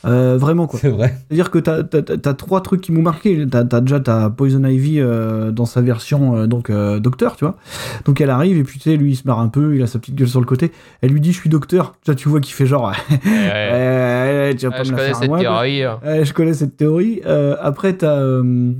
Euh, 0.05 0.37
vraiment, 0.39 0.67
quoi. 0.67 0.79
C'est 0.81 0.89
vrai. 0.91 1.17
C'est-à-dire 1.29 1.51
que 1.51 1.59
t'as 1.59 1.83
as, 2.31 2.35
trois 2.35 2.61
trucs 2.61 2.81
qui 2.81 2.93
m'ont 2.93 3.03
marqué. 3.03 3.47
T'as 3.51 3.65
as 3.71 3.81
déjà 3.81 4.01
ta 4.01 4.31
Poison 4.31 4.65
Ivy 4.65 5.01
euh, 5.01 5.51
dans 5.51 5.65
sa 5.67 5.81
version 5.81 6.37
euh, 6.37 6.47
donc 6.47 6.71
euh, 6.71 7.01
docteur, 7.01 7.37
tu 7.37 7.45
vois. 7.45 7.57
Donc 8.05 8.21
elle 8.21 8.31
arrive 8.31 8.59
et 8.59 8.63
puis 8.63 8.79
tu 8.79 8.91
sais, 8.91 8.97
lui 8.97 9.13
il 9.13 9.17
se 9.17 9.27
marre 9.27 9.41
un 9.41 9.49
peu, 9.49 9.75
il 9.77 9.83
a 9.83 9.87
sa 9.87 9.99
petite 9.99 10.15
gueule 10.15 10.29
sur 10.29 10.41
le 10.41 10.47
côté. 10.47 10.71
Elle 11.03 11.11
lui 11.11 11.21
dit 11.21 11.33
je 11.33 11.39
suis 11.41 11.51
docteur. 11.51 11.95
Tu 12.05 12.11
vois, 12.11 12.15
tu 12.15 12.29
vois 12.29 12.41
qu'il 12.41 12.55
fait 12.55 12.67
genre 12.67 12.93
Ouais, 13.25 14.55
tu 14.57 14.67
vas 14.67 14.77
pas 14.77 14.83
je 14.85 14.93
me 14.93 14.97
la 14.97 15.03
connais 15.03 15.15
faire 15.19 15.29
moi, 15.29 15.41
théorie. 15.41 15.83
hein. 15.83 15.99
Ouais, 16.05 16.25
je 16.25 16.33
connais 16.33 16.55
cette 16.55 16.77
théorie. 16.77 17.21
Euh, 17.27 17.57
après, 17.61 17.95
t'as 17.95 18.17
euh, 18.19 18.73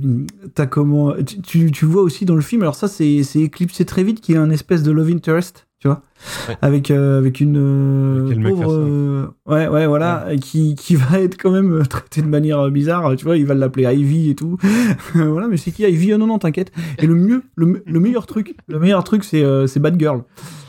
t'as 0.55 0.65
comment 0.65 1.13
tu, 1.25 1.41
tu, 1.41 1.71
tu 1.71 1.85
vois 1.85 2.01
aussi 2.01 2.25
dans 2.25 2.35
le 2.35 2.41
film. 2.41 2.61
Alors 2.61 2.75
ça, 2.75 2.87
c'est 2.87 3.23
c'est 3.23 3.39
éclipsé 3.41 3.85
très 3.85 4.03
vite 4.03 4.21
qu'il 4.21 4.35
y 4.35 4.37
a 4.37 4.41
un 4.41 4.49
espèce 4.49 4.83
de 4.83 4.91
love 4.91 5.09
interest, 5.09 5.67
tu 5.79 5.87
vois, 5.87 6.01
Ouais. 6.49 6.57
avec 6.61 6.91
euh, 6.91 7.17
avec 7.17 7.39
une 7.39 7.55
euh, 7.57 8.49
pauvre. 8.49 8.73
Euh, 8.73 9.27
ouais, 9.45 9.67
ouais, 9.69 9.87
voilà, 9.87 10.27
Qui 10.41 10.75
qui 10.75 10.95
va 10.95 11.19
être 11.21 11.37
quand 11.41 11.51
même 11.51 11.71
euh, 11.73 11.83
traité 11.85 12.21
de 12.21 12.27
manière 12.27 12.69
bizarre. 12.69 13.15
Tu 13.15 13.23
vois, 13.23 13.37
il 13.37 13.45
va 13.45 13.53
l'appeler 13.53 13.85
Ivy 13.95 14.31
et 14.31 14.35
tout. 14.35 14.57
voilà, 15.15 15.47
mais 15.47 15.55
c'est 15.57 15.71
qui 15.71 15.83
Ivy? 15.83 16.13
Oh 16.13 16.17
non, 16.17 16.27
non, 16.27 16.37
t'inquiète. 16.39 16.71
Et 16.97 17.07
le 17.07 17.15
mieux, 17.15 17.43
le, 17.55 17.81
le 17.85 17.99
meilleur 18.01 18.25
truc, 18.25 18.55
le 18.67 18.79
meilleur 18.79 19.03
truc, 19.05 19.23
c'est 19.23 19.43
c'est 19.67 19.79
Batgirl. 19.79 20.23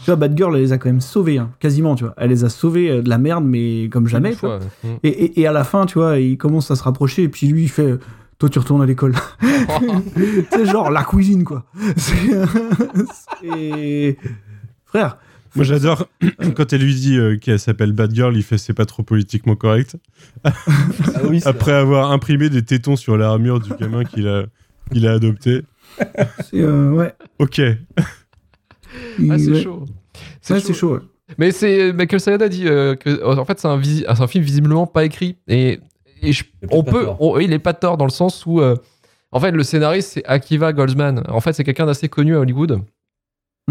Tu 0.05 0.07
vois, 0.07 0.17
Batgirl, 0.17 0.55
elle 0.55 0.63
les 0.63 0.73
a 0.73 0.79
quand 0.79 0.89
même 0.89 1.01
sauvés, 1.01 1.39
hein, 1.39 1.51
quasiment, 1.59 1.95
tu 1.97 2.05
vois. 2.05 2.15
Elle 2.17 2.31
les 2.31 2.45
a 2.45 2.49
sauvés 2.49 3.03
de 3.03 3.09
la 3.09 3.19
merde, 3.19 3.45
mais 3.45 3.89
comme 3.91 4.07
jamais, 4.07 4.31
tu 4.35 4.41
vois. 4.47 4.59
ouais. 4.85 4.99
Et, 5.03 5.09
et, 5.09 5.41
et 5.41 5.47
à 5.49 5.53
la 5.53 5.65
fin, 5.65 5.85
tu 5.87 5.99
vois, 5.99 6.19
il 6.19 6.39
commence 6.39 6.71
à 6.71 6.77
se 6.77 6.83
rapprocher, 6.85 7.25
et 7.25 7.29
puis 7.29 7.49
lui, 7.49 7.65
il 7.65 7.69
fait 7.69 7.99
Toi, 8.39 8.49
tu 8.49 8.59
retournes 8.61 8.81
à 8.83 8.87
l'école. 8.87 9.15
c'est 10.53 10.65
genre 10.67 10.91
la 10.91 11.03
cuisine, 11.05 11.43
quoi. 11.45 11.65
C'est- 11.97 12.31
C'est. 13.43 14.17
Frère. 14.91 15.19
Moi 15.57 15.65
j'adore 15.65 16.07
quand 16.57 16.73
elle 16.73 16.83
lui 16.83 16.95
dit 16.95 17.17
euh, 17.19 17.37
qu'elle 17.37 17.59
s'appelle 17.59 17.93
Bad 17.93 18.15
Girl, 18.15 18.37
il 18.37 18.43
fait 18.45 18.57
c'est 18.59 18.73
pas 18.75 18.87
trop 18.87 19.03
politiquement 19.03 19.57
correct. 19.57 19.97
Ah 20.45 20.53
oui, 21.29 21.41
Après 21.45 21.73
avoir 21.73 22.13
imprimé 22.13 22.49
des 22.51 22.63
tétons 22.63 22.95
sur 22.97 23.17
l'armure 23.17 23.59
du 23.61 23.71
gamin 23.75 24.05
qu'il 24.05 24.29
a, 24.29 24.45
qu'il 24.93 25.07
a 25.09 25.13
adopté. 25.13 25.63
C'est. 26.49 26.61
euh, 26.61 26.91
ouais. 26.93 27.13
Ok. 27.41 27.61
Ah, 27.99 28.03
c'est 29.39 29.51
ouais. 29.51 29.63
chaud. 29.63 29.85
Ouais, 30.51 30.61
c'est 30.61 30.73
chaud, 30.75 30.95
ouais. 30.95 31.01
Mais 31.39 31.53
c'est 31.53 31.93
Michael 31.93 32.21
Sayada 32.21 32.49
dit 32.49 32.67
euh, 32.67 32.97
que 32.97 33.23
en 33.25 33.45
fait 33.45 33.59
c'est 33.61 33.69
un, 33.69 34.27
film 34.27 34.45
visiblement 34.45 34.87
pas 34.89 35.05
écrit 35.05 35.37
et, 35.47 35.79
et 36.23 36.33
je- 36.33 36.43
Il 36.63 36.69
on 36.73 36.83
pas 36.83 36.91
peut 36.91 37.07
on- 37.21 37.39
il 37.39 37.53
est 37.53 37.61
pas 37.61 37.73
tort 37.73 37.97
dans 37.97 38.05
le 38.05 38.11
sens 38.11 38.45
où 38.47 38.61
euh, 38.61 38.75
en 39.31 39.39
fait 39.39 39.53
le 39.53 39.63
scénariste 39.63 40.11
c'est 40.15 40.25
Akiva 40.27 40.73
Goldsman 40.73 41.23
en 41.29 41.41
fait 41.41 41.53
c'est 41.53 41.63
quelqu'un 41.63 41.87
d'assez 41.87 42.09
connu 42.09 42.35
à 42.35 42.41
Hollywood 42.41 42.81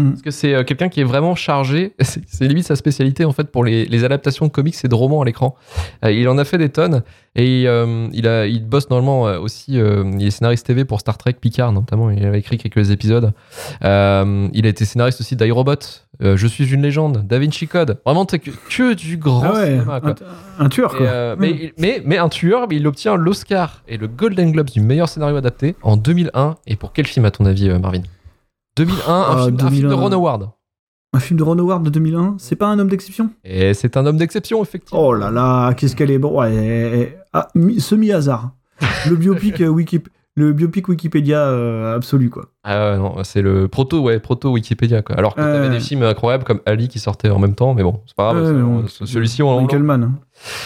Mm. 0.00 0.10
Parce 0.10 0.22
que 0.22 0.30
c'est 0.30 0.54
euh, 0.54 0.64
quelqu'un 0.64 0.88
qui 0.88 1.00
est 1.00 1.04
vraiment 1.04 1.34
chargé, 1.34 1.94
c'est 2.00 2.46
limite 2.46 2.66
sa 2.66 2.76
spécialité 2.76 3.24
en 3.24 3.32
fait 3.32 3.50
pour 3.50 3.64
les, 3.64 3.84
les 3.84 4.04
adaptations 4.04 4.46
de 4.46 4.50
comics 4.50 4.76
et 4.82 4.88
de 4.88 4.94
romans 4.94 5.20
à 5.20 5.24
l'écran. 5.24 5.56
Euh, 6.04 6.12
il 6.12 6.28
en 6.28 6.38
a 6.38 6.44
fait 6.44 6.58
des 6.58 6.70
tonnes 6.70 7.02
et 7.36 7.64
euh, 7.66 8.08
il, 8.12 8.26
a, 8.26 8.46
il 8.46 8.64
bosse 8.66 8.90
normalement 8.90 9.22
aussi, 9.40 9.78
euh, 9.78 10.10
il 10.18 10.26
est 10.26 10.30
scénariste 10.30 10.66
TV 10.66 10.84
pour 10.84 11.00
Star 11.00 11.18
Trek 11.18 11.34
Picard 11.40 11.72
notamment, 11.72 12.10
il 12.10 12.24
a 12.24 12.36
écrit 12.36 12.58
quelques 12.58 12.90
épisodes. 12.90 13.32
Il 13.82 13.86
a 13.86 14.68
été 14.68 14.84
scénariste 14.84 15.20
aussi 15.20 15.36
d'iRobot, 15.36 15.76
Je 16.20 16.46
suis 16.46 16.72
une 16.72 16.82
légende, 16.82 17.26
Da 17.26 17.38
Vinci 17.38 17.68
Code. 17.68 17.98
Vraiment, 18.04 18.24
que, 18.26 18.36
que 18.36 18.94
du 18.94 19.16
grand 19.16 19.42
Ah 19.44 19.52
ouais, 19.54 19.66
cinéma, 19.66 20.00
quoi. 20.00 20.14
un, 20.58 20.64
un 20.66 20.68
tueur, 20.68 20.96
quoi. 20.96 21.06
Mm. 21.06 21.38
mais, 21.38 21.72
mais, 21.78 22.02
mais 22.04 22.18
un 22.18 22.28
tueur, 22.28 22.66
mais 22.68 22.76
il 22.76 22.86
obtient 22.86 23.16
l'Oscar 23.16 23.82
et 23.88 23.96
le 23.96 24.08
Golden 24.08 24.52
Globes 24.52 24.70
du 24.70 24.80
meilleur 24.80 25.08
scénario 25.08 25.36
adapté 25.36 25.76
en 25.82 25.96
2001. 25.96 26.56
Et 26.66 26.76
pour 26.76 26.92
quel 26.92 27.06
film, 27.06 27.24
à 27.26 27.30
ton 27.30 27.44
avis, 27.44 27.68
Marvin? 27.78 28.02
2001, 28.76 29.08
un, 29.08 29.24
Ah, 29.28 29.44
film, 29.44 29.56
un 29.60 29.70
film 29.70 29.82
de 29.82 29.88
2001. 29.88 29.94
Ron 29.96 30.12
Howard. 30.12 30.50
Un 31.12 31.18
film 31.18 31.38
de 31.38 31.42
Ron 31.44 31.58
Howard 31.58 31.82
de 31.82 31.90
2001, 31.90 32.36
c'est 32.38 32.54
pas 32.56 32.68
un 32.68 32.78
homme 32.78 32.88
d'exception? 32.88 33.30
Et 33.44 33.74
c'est 33.74 33.96
un 33.96 34.06
homme 34.06 34.16
d'exception, 34.16 34.62
effectivement. 34.62 35.06
Oh 35.08 35.12
là 35.12 35.30
là, 35.30 35.74
qu'est-ce 35.74 35.96
qu'elle 35.96 36.10
est 36.12 36.18
bon. 36.18 36.40
Ouais, 36.40 36.54
eh, 36.54 37.00
eh, 37.02 37.16
ah, 37.32 37.48
mi- 37.56 37.80
semi-hasard. 37.80 38.52
Le 39.08 39.16
biopic, 39.16 39.60
euh, 39.60 39.68
Wikip- 39.68 40.06
le 40.36 40.52
biopic 40.52 40.88
Wikipédia 40.88 41.40
euh, 41.40 41.96
absolu, 41.96 42.30
quoi. 42.30 42.46
Ah 42.62 42.92
ouais, 42.92 42.96
non, 42.98 43.24
c'est 43.24 43.42
le 43.42 43.66
proto, 43.66 44.00
ouais, 44.00 44.20
proto 44.20 44.52
Wikipédia, 44.52 45.02
quoi. 45.02 45.16
Alors 45.16 45.34
que 45.34 45.40
Euh. 45.40 45.52
t'avais 45.52 45.68
des 45.68 45.80
films 45.80 46.04
incroyables 46.04 46.44
comme 46.44 46.60
Ali 46.64 46.86
qui 46.88 47.00
sortaient 47.00 47.28
en 47.28 47.40
même 47.40 47.56
temps, 47.56 47.74
mais 47.74 47.82
bon, 47.82 48.00
c'est 48.06 48.14
pas 48.16 48.32
grave. 48.32 48.86
Celui-ci, 48.86 49.42
on, 49.42 49.60
Michael 49.60 49.82
Mann. 49.82 50.02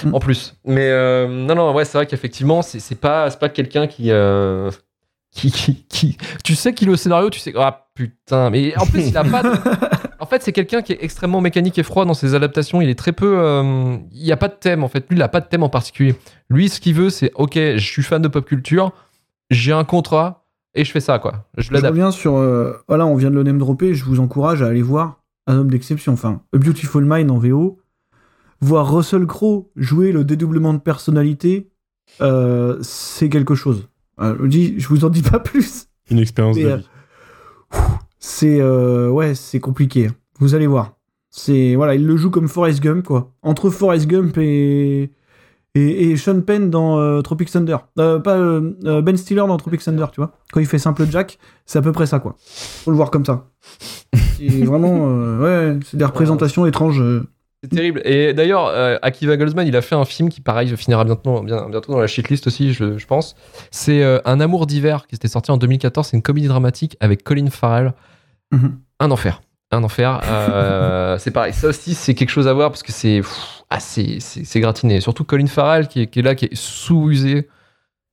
hein. 0.05 0.11
en 0.12 0.20
plus. 0.20 0.55
Mais 0.66 0.90
euh, 0.90 1.26
non, 1.26 1.55
non, 1.55 1.74
ouais, 1.74 1.86
c'est 1.86 1.96
vrai 1.96 2.07
qu'effectivement, 2.07 2.61
c'est 2.61 2.78
c'est 2.80 2.94
pas, 3.00 3.30
c'est 3.30 3.40
pas 3.40 3.48
quelqu'un 3.48 3.86
qui, 3.86 4.11
qui, 5.32 5.50
qui, 5.50 5.74
qui- 5.88 6.18
Tu 6.44 6.55
sais 6.55 6.74
qu'il 6.74 6.88
est 6.88 6.92
au 6.92 6.96
scénario, 6.96 7.30
tu 7.30 7.40
sais. 7.40 7.52
Ah 7.57 7.84
putain, 7.95 8.51
mais 8.51 8.76
en 8.76 8.86
plus, 8.86 9.09
il 9.09 9.16
a 9.16 9.24
pas. 9.24 9.42
de- 9.42 9.49
En 10.20 10.26
fait, 10.26 10.42
c'est 10.42 10.53
quelqu'un 10.53 10.80
qui 10.80 10.92
est 10.92 10.99
extrêmement 11.03 11.40
mécanique 11.42 11.78
et 11.78 11.82
froid 11.82 12.07
dans 12.07 12.14
ses 12.14 12.34
adaptations. 12.34 12.80
Il 12.80 12.88
est 12.88 12.95
très 12.99 13.12
peu. 13.12 13.36
euh, 13.38 13.97
Il 14.12 14.22
n'y 14.22 14.32
a 14.32 14.36
pas 14.38 14.49
de 14.49 14.55
thème, 14.55 14.82
en 14.82 14.88
fait. 14.88 15.01
Lui, 15.11 15.16
il 15.16 15.18
n'a 15.18 15.28
pas 15.28 15.40
de 15.40 15.47
thème 15.49 15.62
en 15.62 15.68
particulier. 15.68 16.14
Lui, 16.49 16.68
ce 16.70 16.80
qu'il 16.80 16.95
veut, 16.95 17.11
c'est 17.11 17.30
OK, 17.34 17.55
je 17.57 17.76
suis 17.78 18.03
fan 18.03 18.22
de 18.22 18.28
pop 18.28 18.45
culture, 18.47 18.92
j'ai 19.51 19.72
un 19.72 19.84
contrat 19.84 20.47
et 20.74 20.84
je 20.84 20.90
fais 20.90 21.01
ça, 21.01 21.18
quoi. 21.18 21.47
Je 21.59 21.70
reviens 21.72 22.11
sur. 22.11 22.36
euh, 22.36 22.72
voilà, 22.88 23.05
on 23.07 23.16
vient 23.16 23.30
de 23.30 23.34
le 23.34 23.42
name 23.42 23.59
dropper. 23.59 23.95
Je 23.95 24.05
vous 24.05 24.18
encourage 24.20 24.62
à 24.62 24.68
aller 24.68 24.82
voir 24.82 25.20
Un 25.47 25.59
homme 25.59 25.70
d'exception. 25.70 26.14
Enfin, 26.14 26.40
A 26.55 26.59
Beautiful 26.59 27.05
Mind 27.05 27.30
en 27.30 27.38
VO. 27.38 27.80
Voir 28.61 28.95
Russell 28.95 29.26
Crowe 29.26 29.68
jouer 29.76 30.11
le 30.12 30.24
dédoublement 30.24 30.72
de 30.72 30.78
personnalité, 30.78 31.70
euh, 32.22 32.78
c'est 32.80 33.28
quelque 33.28 33.55
chose. 33.55 33.88
Euh, 34.20 34.36
je, 34.40 34.47
dis, 34.47 34.74
je 34.78 34.88
vous 34.88 35.05
en 35.05 35.11
dis 35.11 35.22
pas 35.22 35.38
plus. 35.40 35.86
Une 36.11 36.18
expérience 36.18 36.57
Mais, 36.57 36.62
de 36.64 36.68
euh, 36.70 36.76
vie. 36.76 36.88
C'est 38.19 38.61
euh, 38.61 39.11
ouais, 39.11 39.35
c'est 39.35 39.61
compliqué. 39.61 40.11
Vous 40.39 40.55
allez 40.55 40.67
voir. 40.67 40.97
C'est 41.31 41.75
voilà, 41.75 41.95
il 41.95 42.07
le 42.07 42.17
joue 42.17 42.31
comme 42.31 42.49
Forrest 42.49 42.81
Gump 42.81 43.07
quoi. 43.07 43.33
Entre 43.43 43.71
Forrest 43.71 44.07
Gump 44.07 44.39
et 44.39 45.11
et, 45.77 46.17
Sean 46.17 46.41
Penn 46.41 46.71
dans 46.71 46.99
euh, 46.99 47.21
Tropic 47.21 47.51
Thunder. 47.51 47.77
Euh, 47.99 48.21
pas 48.21 48.39
Ben 49.03 49.17
Stiller 49.17 49.41
dans 49.47 49.57
Tropic 49.57 49.83
Thunder, 49.83 50.07
tu 50.12 50.21
vois. 50.21 50.33
Quand 50.53 50.61
il 50.61 50.67
fait 50.67 50.79
simple 50.79 51.05
Jack, 51.11 51.39
c'est 51.67 51.79
à 51.79 51.83
peu 51.83 51.93
près 51.93 52.07
ça 52.07 52.21
quoi. 52.21 52.37
Faut 52.39 52.91
le 52.91 52.97
voir 52.97 53.11
comme 53.11 53.25
ça. 53.25 53.51
C'est 54.39 54.65
vraiment 54.65 55.39
ouais, 55.39 55.79
c'est 55.85 55.97
des 55.97 56.05
représentations 56.05 56.67
étranges. 56.67 57.03
C'est 57.65 57.77
terrible. 57.77 58.03
Et 58.05 58.35
d'ailleurs, 58.35 58.67
euh, 58.67 58.99
Akiva 59.01 59.39
Goldsman, 59.39 59.67
il 59.67 59.75
a 59.75 59.81
fait 59.81 59.95
un 59.95 60.05
film 60.05 60.29
qui, 60.29 60.43
pareil, 60.43 60.69
finira 60.77 61.03
bientôt, 61.05 61.41
bien- 61.43 61.67
bientôt 61.71 61.93
dans 61.93 61.99
la 61.99 62.07
shitlist 62.07 62.47
aussi, 62.47 62.75
je, 62.75 62.99
je 62.99 63.07
pense. 63.07 63.37
C'est 63.71 64.03
euh, 64.03 64.19
Un 64.27 64.39
amour 64.41 64.67
d'hiver 64.67 65.07
qui 65.07 65.15
était 65.15 65.29
sorti 65.29 65.51
en 65.51 65.57
2014. 65.57 66.09
C'est 66.09 66.17
une 66.19 66.23
comédie 66.23 66.47
dramatique 66.49 66.99
avec 67.01 67.25
Colin 67.25 67.49
Farrell. 67.49 67.95
Mhm. 68.53 68.77
Un 69.01 69.11
enfer. 69.11 69.41
Un 69.71 69.83
enfer. 69.83 70.21
Euh, 70.25 71.17
c'est 71.19 71.31
pareil. 71.31 71.55
Ça 71.55 71.69
aussi, 71.69 71.95
c'est 71.95 72.15
quelque 72.15 72.29
chose 72.29 72.47
à 72.49 72.53
voir 72.53 72.69
parce 72.71 72.83
que 72.83 72.93
c'est 72.93 73.21
pff, 73.23 73.62
ah, 73.71 73.81
c'est- 73.81 74.61
gratiné. 74.61 75.01
Surtout 75.01 75.25
Colin 75.25 75.47
Farrell 75.47 75.89
qui 75.89 76.03
est, 76.03 76.07
qui 76.09 76.19
est 76.19 76.23
là, 76.23 76.35
qui 76.35 76.45
est 76.45 76.55
sous-usé 76.55 77.49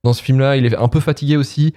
dans 0.02 0.14
ce 0.14 0.22
film-là. 0.22 0.56
Il 0.56 0.64
est 0.64 0.74
un 0.76 0.88
peu 0.88 1.00
fatigué 1.00 1.36
aussi. 1.36 1.74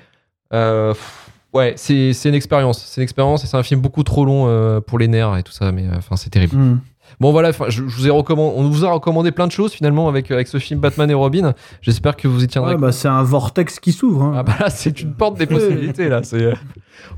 Pff, 0.49 1.29
ouais, 1.53 1.73
c'est 1.75 2.11
une 2.23 2.35
expérience. 2.35 2.85
C'est 2.85 3.01
une 3.01 3.03
expérience 3.03 3.43
et 3.43 3.47
c'est 3.47 3.57
un 3.57 3.63
film 3.63 3.81
beaucoup 3.81 4.03
trop 4.03 4.23
long 4.23 4.81
pour 4.87 4.97
les 4.97 5.09
nerfs 5.09 5.35
et 5.35 5.43
tout 5.43 5.51
ça. 5.51 5.73
Mais 5.73 5.83
enfin, 5.97 6.15
c'est 6.15 6.29
terrible. 6.29 6.55
Hmm. 6.55 6.79
Bon 7.19 7.31
voilà, 7.31 7.49
enfin, 7.49 7.65
je, 7.69 7.87
je 7.87 7.95
vous 7.97 8.07
ai 8.07 8.09
recommandé, 8.09 8.55
on 8.57 8.69
vous 8.69 8.83
a 8.85 8.91
recommandé 8.91 9.31
plein 9.31 9.47
de 9.47 9.51
choses 9.51 9.71
finalement 9.71 10.07
avec, 10.07 10.31
avec 10.31 10.47
ce 10.47 10.57
film 10.59 10.79
Batman 10.79 11.09
et 11.09 11.13
Robin. 11.13 11.53
J'espère 11.81 12.15
que 12.17 12.27
vous 12.27 12.43
y 12.43 12.47
tiendrez. 12.47 12.73
Ouais, 12.75 12.79
bah, 12.79 12.91
c'est 12.91 13.07
un 13.07 13.23
vortex 13.23 13.79
qui 13.79 13.91
s'ouvre. 13.93 14.23
hein. 14.23 14.33
Ah 14.37 14.43
bah 14.43 14.53
là, 14.59 14.69
c'est 14.69 15.01
une 15.01 15.13
porte 15.13 15.37
des 15.37 15.45
possibilités 15.45 16.09
là. 16.09 16.21
C'est, 16.23 16.41
euh, 16.41 16.53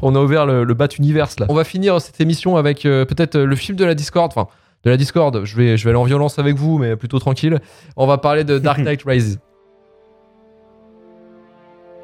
on 0.01 0.13
a 0.15 0.19
ouvert 0.19 0.45
le, 0.45 0.63
le 0.63 0.73
Bat 0.73 0.89
Universe 0.99 1.39
là. 1.39 1.45
On 1.49 1.53
va 1.55 1.63
finir 1.63 1.99
cette 2.01 2.19
émission 2.21 2.57
avec 2.57 2.85
euh, 2.85 3.05
peut-être 3.05 3.35
euh, 3.35 3.45
le 3.45 3.55
film 3.55 3.77
de 3.77 3.85
la 3.85 3.95
Discord. 3.95 4.31
Enfin, 4.31 4.47
de 4.83 4.89
la 4.91 4.97
Discord. 4.97 5.43
Je 5.43 5.55
vais, 5.57 5.77
je 5.77 5.83
vais 5.83 5.89
aller 5.89 5.99
en 5.99 6.03
violence 6.03 6.37
avec 6.39 6.55
vous, 6.55 6.77
mais 6.77 6.95
plutôt 6.95 7.19
tranquille. 7.19 7.59
On 7.95 8.05
va 8.05 8.17
parler 8.19 8.43
de 8.43 8.59
Dark 8.59 8.77
Knight 8.83 9.01
Rises. 9.03 9.39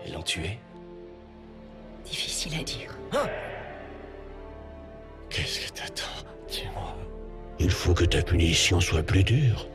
Ils 0.08 0.14
l'ont 0.14 0.22
tué 0.24 0.58
Il 7.64 7.72
faut 7.72 7.94
que 7.94 8.04
ta 8.04 8.22
punition 8.22 8.82
soit 8.82 9.04
plus 9.04 9.24
dure. 9.24 9.70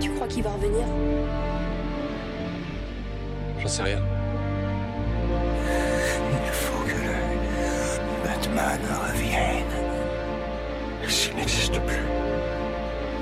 Tu 0.00 0.08
crois 0.10 0.28
qu'il 0.28 0.44
va 0.44 0.50
revenir? 0.50 0.86
J'en 3.60 3.66
sais 3.66 3.82
rien. 3.82 4.00
Il 6.46 6.52
faut 6.52 6.84
que 6.84 6.94
le 6.94 8.22
Batman 8.22 8.80
revienne. 9.08 9.64
S'il 11.08 11.34
n'existe 11.34 11.80
plus, 11.80 12.06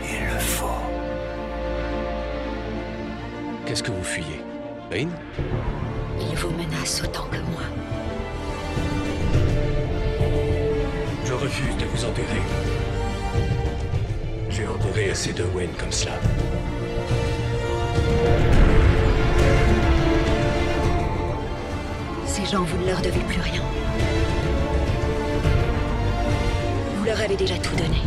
il 0.04 0.26
le 0.26 0.38
faut. 0.38 0.66
Qu'est-ce 3.64 3.82
que 3.82 3.92
vous 3.92 4.04
fuyez? 4.04 4.42
Bane 4.90 5.10
Il 6.20 6.36
vous 6.36 6.50
menace 6.50 7.02
autant 7.02 7.24
que 7.30 7.38
moi. 7.38 7.81
Refuse 11.42 11.76
de 11.76 11.84
vous 11.86 12.04
enterrer. 12.04 12.42
J'ai 14.48 14.66
enterré 14.66 15.10
assez 15.10 15.32
de 15.32 15.42
Wayne 15.54 15.72
comme 15.76 15.90
cela. 15.90 16.12
Ces 22.26 22.44
gens, 22.46 22.62
vous 22.62 22.78
ne 22.78 22.86
leur 22.86 23.02
devez 23.02 23.20
plus 23.20 23.40
rien. 23.40 23.62
Vous 26.96 27.04
leur 27.04 27.20
avez 27.20 27.36
déjà 27.36 27.56
tout 27.56 27.74
donné. 27.74 28.02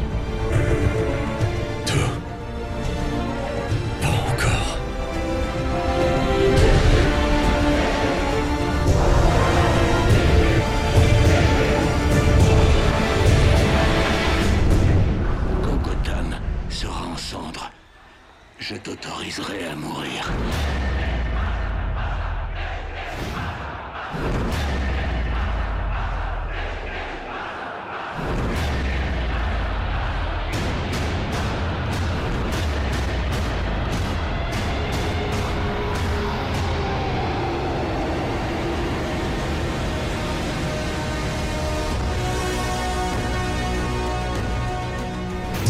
Je 18.68 18.76
t'autoriserai 18.78 19.68
à 19.68 19.76
mourir. 19.76 20.32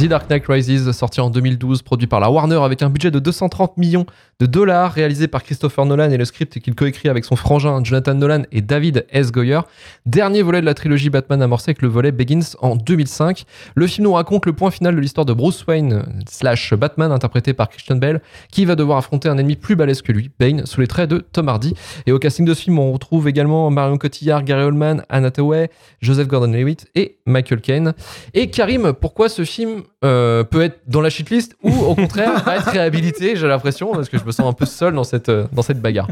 Dark 0.08 0.30
Knight 0.30 0.44
Rises, 0.48 0.92
sorti 0.92 1.22
en 1.22 1.30
2012, 1.30 1.82
produit 1.82 2.08
par 2.08 2.20
la 2.20 2.30
Warner 2.30 2.60
avec 2.64 2.82
un 2.82 2.90
budget 2.90 3.12
de 3.12 3.20
230 3.20 3.78
millions 3.78 4.06
de 4.40 4.46
dollars, 4.46 4.92
réalisé 4.92 5.28
par 5.28 5.44
Christopher 5.44 5.86
Nolan 5.86 6.12
et 6.12 6.18
le 6.18 6.26
script 6.26 6.60
qu'il 6.60 6.76
coécrit 6.76 7.08
avec 7.08 7.24
son 7.24 7.36
frangin 7.36 7.84
Jonathan 7.84 8.14
Nolan 8.14 8.44
et 8.52 8.62
David 8.62 9.06
S. 9.10 9.32
Goyer. 9.32 9.62
Dernier 10.06 10.42
volet 10.42 10.62
de 10.62 10.66
la 10.66 10.74
trilogie 10.74 11.10
Batman 11.10 11.42
amorcé 11.42 11.72
avec 11.72 11.82
le 11.82 11.88
volet 11.88 12.12
Begins 12.12 12.56
en 12.62 12.76
2005. 12.76 13.46
Le 13.76 13.88
film 13.88 14.06
nous 14.06 14.14
raconte 14.14 14.46
le 14.46 14.54
point 14.54 14.72
final 14.72 14.96
de 14.96 15.00
l'histoire 15.00 15.26
de 15.26 15.34
Bruce 15.34 15.66
Wayne 15.68 16.04
slash 16.30 16.74
Batman, 16.74 17.12
interprété 17.12 17.54
par 17.54 17.70
Christian 17.70 17.96
Bale, 17.96 18.22
qui 18.52 18.66
va 18.66 18.76
devoir 18.76 18.98
affronter 18.98 19.30
un 19.30 19.38
ennemi 19.38 19.56
plus 19.56 19.76
balèze 19.76 20.02
que 20.02 20.12
lui, 20.12 20.32
Bane, 20.40 20.66
sous 20.66 20.82
les 20.82 20.88
traits 20.88 21.10
de 21.10 21.20
Tom 21.20 21.48
Hardy. 21.48 21.74
Et 22.06 22.12
au 22.12 22.20
casting 22.20 22.46
de 22.46 22.54
ce 22.54 22.64
film, 22.64 22.80
on 22.80 22.92
retrouve 22.92 23.28
également 23.28 23.70
Marion 23.72 23.98
Cotillard, 23.98 24.44
Gary 24.44 24.64
Oldman, 24.64 25.04
Anna 25.10 25.28
Hathaway, 25.28 25.70
Joseph 26.02 26.28
Gordon-Levitt 26.28 26.88
et 26.96 27.20
Michael 27.26 27.62
Caine. 27.62 27.94
Et 28.34 28.50
Karim, 28.50 28.94
pourquoi 28.94 29.30
ce 29.30 29.44
film 29.46 29.84
euh, 30.04 30.44
peut 30.44 30.62
être 30.62 30.80
dans 30.88 31.02
la 31.02 31.10
shitlist 31.10 31.56
ou 31.64 31.72
au 31.72 31.96
contraire 31.96 32.44
va 32.46 32.58
être 32.58 32.68
réhabilité, 32.68 33.36
j'ai 33.36 33.48
l'impression, 33.48 33.92
parce 33.94 34.10
que 34.10 34.18
je 34.18 34.26
me 34.26 34.32
sens 34.32 34.48
un 34.48 34.54
peu 34.54 34.66
seul 34.66 34.94
dans 34.94 35.04
cette, 35.04 35.30
euh, 35.30 35.46
dans 35.54 35.62
cette 35.62 35.82
bagarre. 35.82 36.08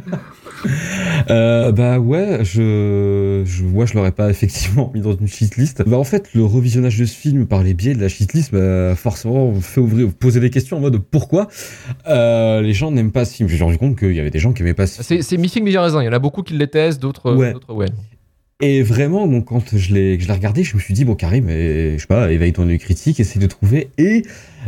Euh, 1.30 1.72
bah 1.72 2.00
ouais, 2.00 2.40
je, 2.44 3.44
je, 3.46 3.64
je 3.86 3.94
l'aurais 3.94 4.12
pas 4.12 4.30
effectivement 4.30 4.92
mis 4.94 5.02
dans 5.02 5.16
une 5.16 5.28
shitlist. 5.28 5.84
Bah 5.88 5.98
en 5.98 6.04
fait, 6.04 6.34
le 6.34 6.44
revisionnage 6.46 6.98
de 6.98 7.06
ce 7.06 7.16
film 7.16 7.46
par 7.46 7.64
les 7.64 7.74
biais 7.74 7.94
de 7.94 8.02
la 8.02 8.10
shitlist, 8.10 8.52
bah, 8.54 8.96
forcément 8.96 9.54
fait 9.56 9.82
ouvrir, 9.82 10.10
poser 10.14 10.40
des 10.40 10.50
questions 10.50 10.78
en 10.78 10.80
mode 10.80 10.98
pourquoi? 10.98 11.48
Euh, 12.08 12.62
les 12.62 12.74
gens 12.74 12.92
n'aiment 12.92 13.12
pas 13.12 13.26
ce 13.26 13.36
film. 13.36 13.50
J'ai 13.50 13.64
rendu 13.64 13.78
compte 13.78 13.98
qu'il 13.98 14.14
y 14.14 14.20
avait 14.20 14.32
des 14.32 14.40
gens 14.40 14.54
qui 14.54 14.62
aimaient 14.62 14.74
pas 14.74 14.88
ce 14.88 15.02
film. 15.02 15.22
C'est, 15.22 15.38
Missing 15.38 15.64
Media 15.64 15.82
Raisin. 15.82 16.02
Il 16.02 16.06
y 16.06 16.10
en 16.10 16.14
a 16.14 16.20
beaucoup 16.20 16.42
qui 16.44 16.54
le 16.54 16.60
détestent, 16.60 17.02
d'autres 17.02 17.34
Ouais. 17.36 17.54
d'autres 17.54 17.74
ouais. 17.74 17.88
Et 18.62 18.82
vraiment, 18.82 19.28
bon, 19.28 19.42
quand 19.42 19.76
je 19.76 19.94
l'ai, 19.94 20.20
je 20.20 20.28
l'ai 20.28 20.34
regardé, 20.34 20.64
je 20.64 20.76
me 20.76 20.80
suis 20.82 20.94
dit, 20.94 21.04
bon, 21.04 21.16
Karim, 21.16 21.50
je 21.50 21.98
sais 22.00 22.08
pas, 22.08 22.32
éveille 22.32 22.54
ton 22.54 22.68
œil 22.70 22.80
critique, 22.80 23.20
essaye 23.20 23.42
de 23.42 23.48
trouver. 23.48 23.90
Et, 23.98 24.24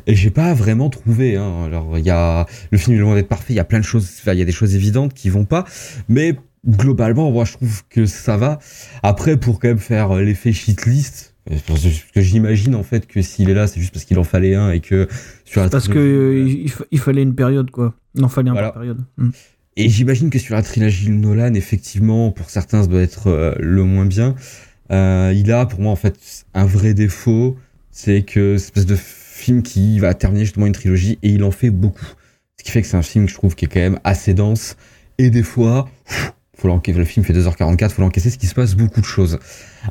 et 0.07 0.15
j'ai 0.15 0.31
pas 0.31 0.53
vraiment 0.53 0.89
trouvé. 0.89 1.37
Hein. 1.37 1.63
Alors, 1.65 1.97
il 1.97 2.05
y 2.05 2.09
a, 2.09 2.45
le 2.71 2.77
film 2.77 2.97
est 2.97 2.99
loin 2.99 3.15
d'être 3.15 3.29
parfait, 3.29 3.53
il 3.53 3.55
y 3.55 3.59
a 3.59 3.63
plein 3.63 3.79
de 3.79 3.85
choses, 3.85 4.09
il 4.27 4.33
y 4.33 4.41
a 4.41 4.45
des 4.45 4.51
choses 4.51 4.75
évidentes 4.75 5.13
qui 5.13 5.29
vont 5.29 5.45
pas. 5.45 5.63
Mais 6.09 6.35
globalement, 6.67 7.31
moi, 7.31 7.45
je 7.45 7.53
trouve 7.53 7.83
que 7.89 8.05
ça 8.05 8.35
va. 8.37 8.59
Après, 9.03 9.37
pour 9.37 9.59
quand 9.59 9.67
même 9.69 9.77
faire 9.79 10.13
l'effet 10.15 10.51
shitlist, 10.51 11.33
euh, 11.51 11.55
parce 11.67 11.85
que 12.13 12.21
j'imagine 12.21 12.73
en 12.75 12.81
fait 12.83 13.05
que 13.05 13.21
s'il 13.21 13.49
est 13.51 13.53
là, 13.53 13.67
c'est 13.67 13.79
juste 13.79 13.93
parce 13.93 14.03
qu'il 14.03 14.17
en 14.17 14.23
fallait 14.23 14.55
un 14.55 14.71
et 14.71 14.79
que 14.79 15.07
sur 15.45 15.61
la 15.61 15.69
Parce 15.69 15.87
que 15.87 15.99
euh, 15.99 16.39
il, 16.49 16.71
fa- 16.71 16.85
il 16.89 16.99
fallait 16.99 17.21
une 17.21 17.35
période, 17.35 17.69
quoi. 17.69 17.93
Il 18.15 18.23
en 18.25 18.29
fallait 18.29 18.49
un 18.49 18.53
Voilà. 18.53 18.69
par 18.71 18.81
période. 18.81 19.05
Mm. 19.17 19.29
Et 19.77 19.89
j'imagine 19.89 20.29
que 20.29 20.39
sur 20.39 20.55
la 20.55 20.61
trilogie 20.61 21.09
Nolan, 21.09 21.53
effectivement, 21.53 22.31
pour 22.31 22.49
certains, 22.49 22.81
ça 22.83 22.87
doit 22.87 23.01
être 23.01 23.27
euh, 23.27 23.53
le 23.59 23.83
moins 23.83 24.05
bien. 24.05 24.35
Euh, 24.91 25.33
il 25.35 25.51
a, 25.51 25.65
pour 25.65 25.81
moi, 25.81 25.91
en 25.91 25.97
fait, 25.97 26.45
un 26.53 26.65
vrai 26.65 26.93
défaut, 26.93 27.57
c'est 27.91 28.21
que 28.21 28.57
c'est 28.57 28.67
une 28.67 28.81
espèce 28.81 28.85
de 28.85 28.95
film 28.95 29.63
qui 29.63 29.99
va 29.99 30.13
terminer 30.13 30.45
justement 30.45 30.65
une 30.65 30.73
trilogie 30.73 31.19
et 31.23 31.29
il 31.29 31.43
en 31.43 31.51
fait 31.51 31.71
beaucoup. 31.71 32.05
Ce 32.57 32.63
qui 32.63 32.71
fait 32.71 32.81
que 32.81 32.87
c'est 32.87 32.97
un 32.97 33.01
film 33.01 33.25
que 33.25 33.31
je 33.31 33.35
trouve 33.35 33.55
qui 33.55 33.65
est 33.65 33.67
quand 33.67 33.81
même 33.81 33.99
assez 34.03 34.33
dense. 34.33 34.77
Et 35.17 35.29
des 35.29 35.43
fois, 35.43 35.89
faut 36.57 36.67
l'encaisser. 36.67 36.97
Le 36.97 37.05
film 37.05 37.25
fait 37.25 37.33
2h44, 37.33 37.89
faut 37.89 38.01
l'encaisser, 38.01 38.29
ce 38.29 38.37
qui 38.37 38.47
se 38.47 38.55
passe 38.55 38.75
beaucoup 38.75 39.01
de 39.01 39.05
choses. 39.05 39.39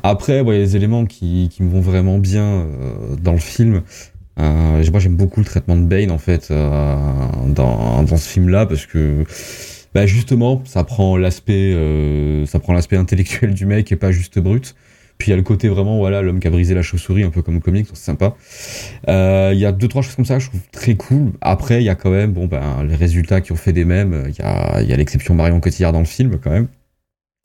Après, 0.01 0.43
bon, 0.43 0.51
il 0.51 0.59
y 0.59 0.61
a 0.61 0.65
des 0.65 0.75
éléments 0.75 1.05
qui, 1.05 1.49
qui 1.51 1.63
me 1.63 1.69
vont 1.69 1.81
vraiment 1.81 2.17
bien 2.17 2.43
euh, 2.43 3.15
dans 3.21 3.33
le 3.33 3.39
film. 3.39 3.83
Euh, 4.39 4.83
moi, 4.91 4.99
j'aime 4.99 5.15
beaucoup 5.15 5.39
le 5.39 5.45
traitement 5.45 5.77
de 5.77 5.83
Bane, 5.83 6.11
en 6.11 6.17
fait, 6.17 6.49
euh, 6.51 6.97
dans, 7.47 8.03
dans 8.03 8.17
ce 8.17 8.27
film-là, 8.27 8.65
parce 8.65 8.85
que 8.85 9.23
bah 9.95 10.05
justement, 10.05 10.61
ça 10.65 10.83
prend 10.83 11.17
l'aspect, 11.17 11.73
euh, 11.73 12.45
ça 12.45 12.59
prend 12.59 12.73
l'aspect 12.73 12.97
intellectuel 12.97 13.53
du 13.55 13.65
mec 13.65 13.91
et 13.91 13.95
pas 13.95 14.11
juste 14.11 14.37
brut. 14.37 14.75
Puis 15.17 15.29
il 15.29 15.31
y 15.31 15.33
a 15.33 15.37
le 15.37 15.43
côté 15.43 15.69
vraiment, 15.69 15.97
voilà, 15.97 16.21
l'homme 16.21 16.41
qui 16.41 16.47
a 16.47 16.49
brisé 16.49 16.75
la 16.75 16.81
chauve-souris, 16.81 17.23
un 17.23 17.29
peu 17.29 17.41
comme 17.41 17.55
au 17.55 17.59
comics, 17.61 17.87
c'est 17.93 17.95
sympa. 18.03 18.35
Euh, 19.07 19.51
Il 19.53 19.59
y 19.59 19.65
a 19.65 19.71
deux 19.71 19.87
trois 19.87 20.01
choses 20.01 20.15
comme 20.15 20.25
ça, 20.25 20.37
je 20.39 20.49
trouve 20.49 20.59
très 20.73 20.95
cool. 20.95 21.31
Après, 21.39 21.81
il 21.81 21.85
y 21.85 21.89
a 21.89 21.95
quand 21.95 22.09
même, 22.11 22.33
bon 22.33 22.45
ben, 22.47 22.83
les 22.83 22.95
résultats 22.95 23.39
qui 23.39 23.53
ont 23.53 23.55
fait 23.55 23.71
des 23.71 23.85
mêmes. 23.85 24.25
Il 24.27 24.35
y 24.37 24.41
a, 24.41 24.81
y 24.81 24.91
a 24.91 24.97
l'exception 24.97 25.33
Marion 25.33 25.61
Cotillard 25.61 25.93
dans 25.93 25.99
le 25.99 26.05
film 26.05 26.37
quand 26.43 26.51
même. 26.51 26.67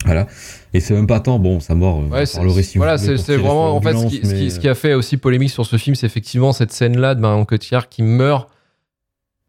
Voilà. 0.03 0.27
Et 0.73 0.81
c'est 0.81 0.93
même 0.93 1.07
pas 1.07 1.21
tant, 1.21 1.39
bon, 1.39 1.61
sa 1.61 1.73
mort. 1.75 1.99
Ouais, 2.09 2.25
c'est, 2.25 2.41
si 2.63 2.77
voilà, 2.77 2.97
c'est, 2.97 3.15
vraiment 3.37 3.73
en 3.77 3.81
fait 3.81 3.93
qui- 4.09 4.49
ce 4.51 4.59
qui 4.59 4.67
a 4.67 4.75
fait 4.75 4.93
aussi 4.93 5.15
polémique 5.15 5.51
sur 5.51 5.65
ce 5.65 5.77
film, 5.77 5.95
c'est 5.95 6.07
effectivement 6.07 6.51
cette 6.51 6.73
scène-là 6.73 7.15
de 7.15 7.21
Marion 7.21 7.45
Cotillard 7.45 7.87
qui 7.87 8.03
meurt. 8.03 8.49